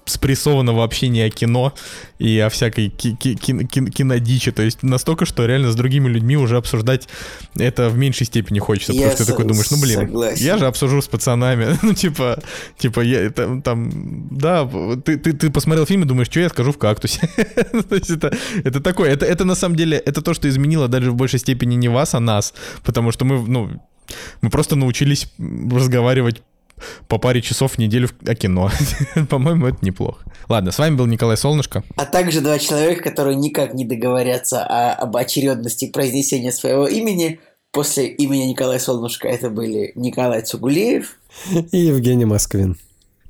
спрессованного 0.08 0.84
общения 0.84 1.26
о 1.26 1.30
кино 1.30 1.74
и 2.18 2.38
о 2.38 2.48
всякой 2.48 2.88
ки- 2.88 3.14
ки- 3.14 3.34
ки- 3.34 3.64
ки- 3.66 3.90
кинодичи. 3.90 4.50
То 4.50 4.62
есть 4.62 4.82
настолько, 4.82 5.24
что 5.24 5.46
реально 5.46 5.70
с 5.70 5.74
другими 5.74 6.08
людьми 6.08 6.36
уже 6.36 6.56
обсуждать 6.56 7.08
это 7.56 7.88
в 7.88 7.96
меньшей 7.96 8.26
степени 8.26 8.58
хочется. 8.58 8.92
Я 8.92 9.10
потому 9.10 9.14
что 9.14 9.24
ты 9.24 9.30
такой 9.30 9.44
думаешь, 9.46 9.70
ну 9.70 9.80
блин, 9.80 10.00
согласен. 10.00 10.44
я 10.44 10.58
же 10.58 10.66
обсужу 10.66 11.02
с 11.02 11.08
пацанами. 11.08 11.78
ну 11.82 11.94
типа, 11.94 12.42
типа 12.78 13.00
я 13.00 13.30
там, 13.30 13.62
там 13.62 14.28
да, 14.30 14.68
ты, 15.04 15.16
ты, 15.16 15.32
ты 15.32 15.50
посмотрел 15.50 15.86
фильм 15.86 16.02
и 16.02 16.06
думаешь, 16.06 16.28
что 16.28 16.40
я 16.40 16.48
скажу 16.48 16.72
в 16.72 16.78
кактусе. 16.78 17.20
То 17.88 17.94
есть 17.94 18.10
это, 18.10 18.36
это 18.64 18.80
такое, 18.80 19.10
это, 19.10 19.26
это 19.26 19.44
на 19.44 19.54
самом 19.54 19.76
деле, 19.76 19.98
это 19.98 20.22
то, 20.22 20.34
что 20.34 20.48
изменило 20.48 20.88
даже 20.88 21.10
в 21.10 21.14
большей 21.14 21.38
степени 21.38 21.74
не 21.74 21.88
вас, 21.88 22.14
а 22.14 22.20
нас. 22.20 22.54
Потому 22.82 23.12
что 23.12 23.24
мы, 23.24 23.46
ну, 23.46 23.70
мы 24.40 24.50
просто 24.50 24.76
научились 24.76 25.30
разговаривать 25.38 26.42
по 27.08 27.18
паре 27.18 27.42
часов 27.42 27.72
в 27.72 27.78
неделю 27.78 28.08
в- 28.08 28.28
о 28.28 28.34
кино. 28.34 28.70
По-моему, 29.30 29.66
это 29.66 29.78
неплохо. 29.84 30.24
Ладно, 30.48 30.72
с 30.72 30.78
вами 30.78 30.96
был 30.96 31.06
Николай 31.06 31.36
Солнышко. 31.36 31.82
А 31.96 32.04
также 32.06 32.40
два 32.40 32.58
человека, 32.58 33.02
которые 33.02 33.36
никак 33.36 33.74
не 33.74 33.84
договорятся 33.84 34.64
о- 34.64 34.94
об 34.94 35.16
очередности 35.16 35.88
произнесения 35.90 36.52
своего 36.52 36.86
имени. 36.86 37.40
После 37.70 38.08
имени 38.08 38.44
Николая 38.44 38.78
Солнышко 38.78 39.28
это 39.28 39.50
были 39.50 39.92
Николай 39.94 40.42
Цугулеев. 40.42 41.16
И 41.72 41.76
Евгений 41.78 42.24
Москвин. 42.24 42.76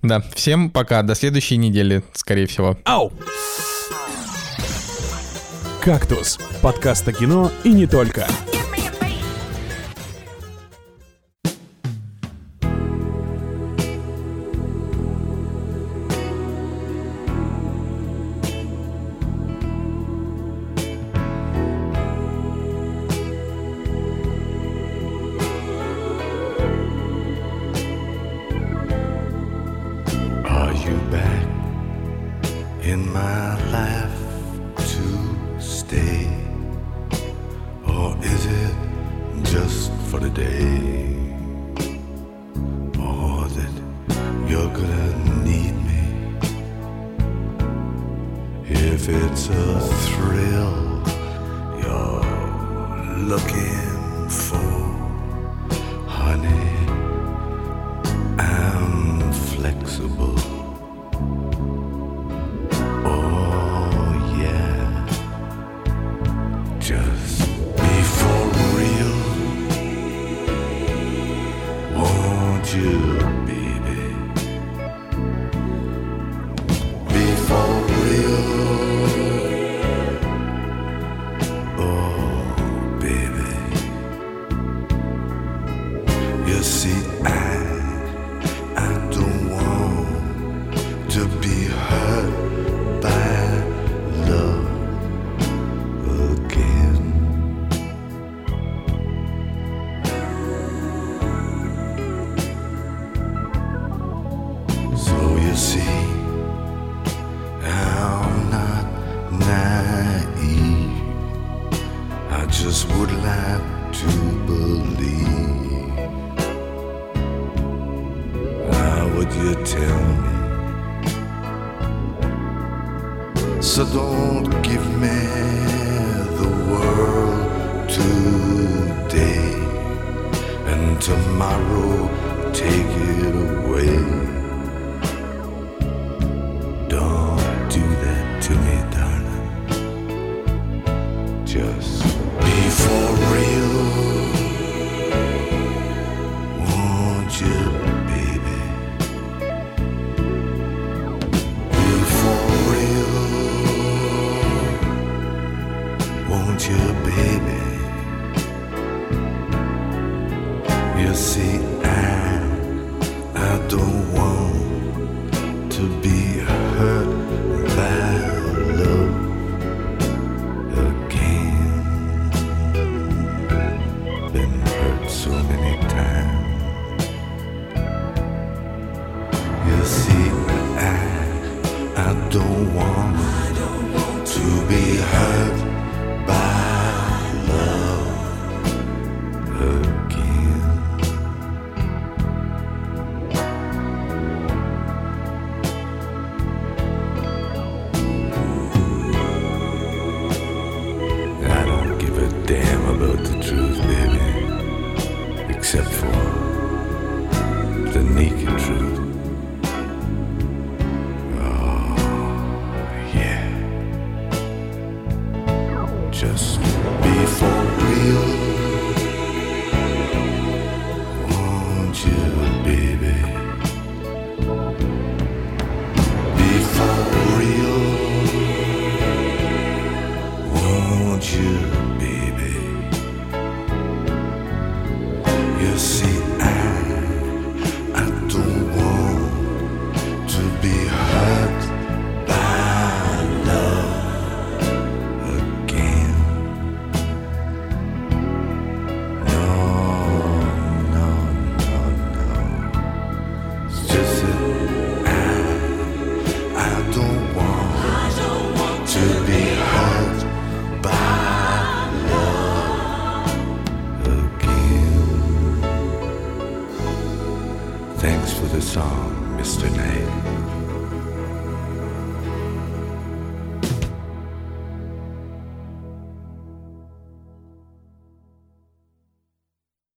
Да, 0.02 0.22
всем 0.34 0.70
пока, 0.70 1.02
до 1.02 1.16
следующей 1.16 1.56
недели, 1.56 2.04
скорее 2.14 2.46
всего. 2.46 2.78
Ау! 2.84 3.12
«Кактус»– 5.80 6.38
подкаст 6.62 7.08
о 7.08 7.12
кино 7.12 7.50
и 7.64 7.70
не 7.72 7.86
только. 7.86 8.26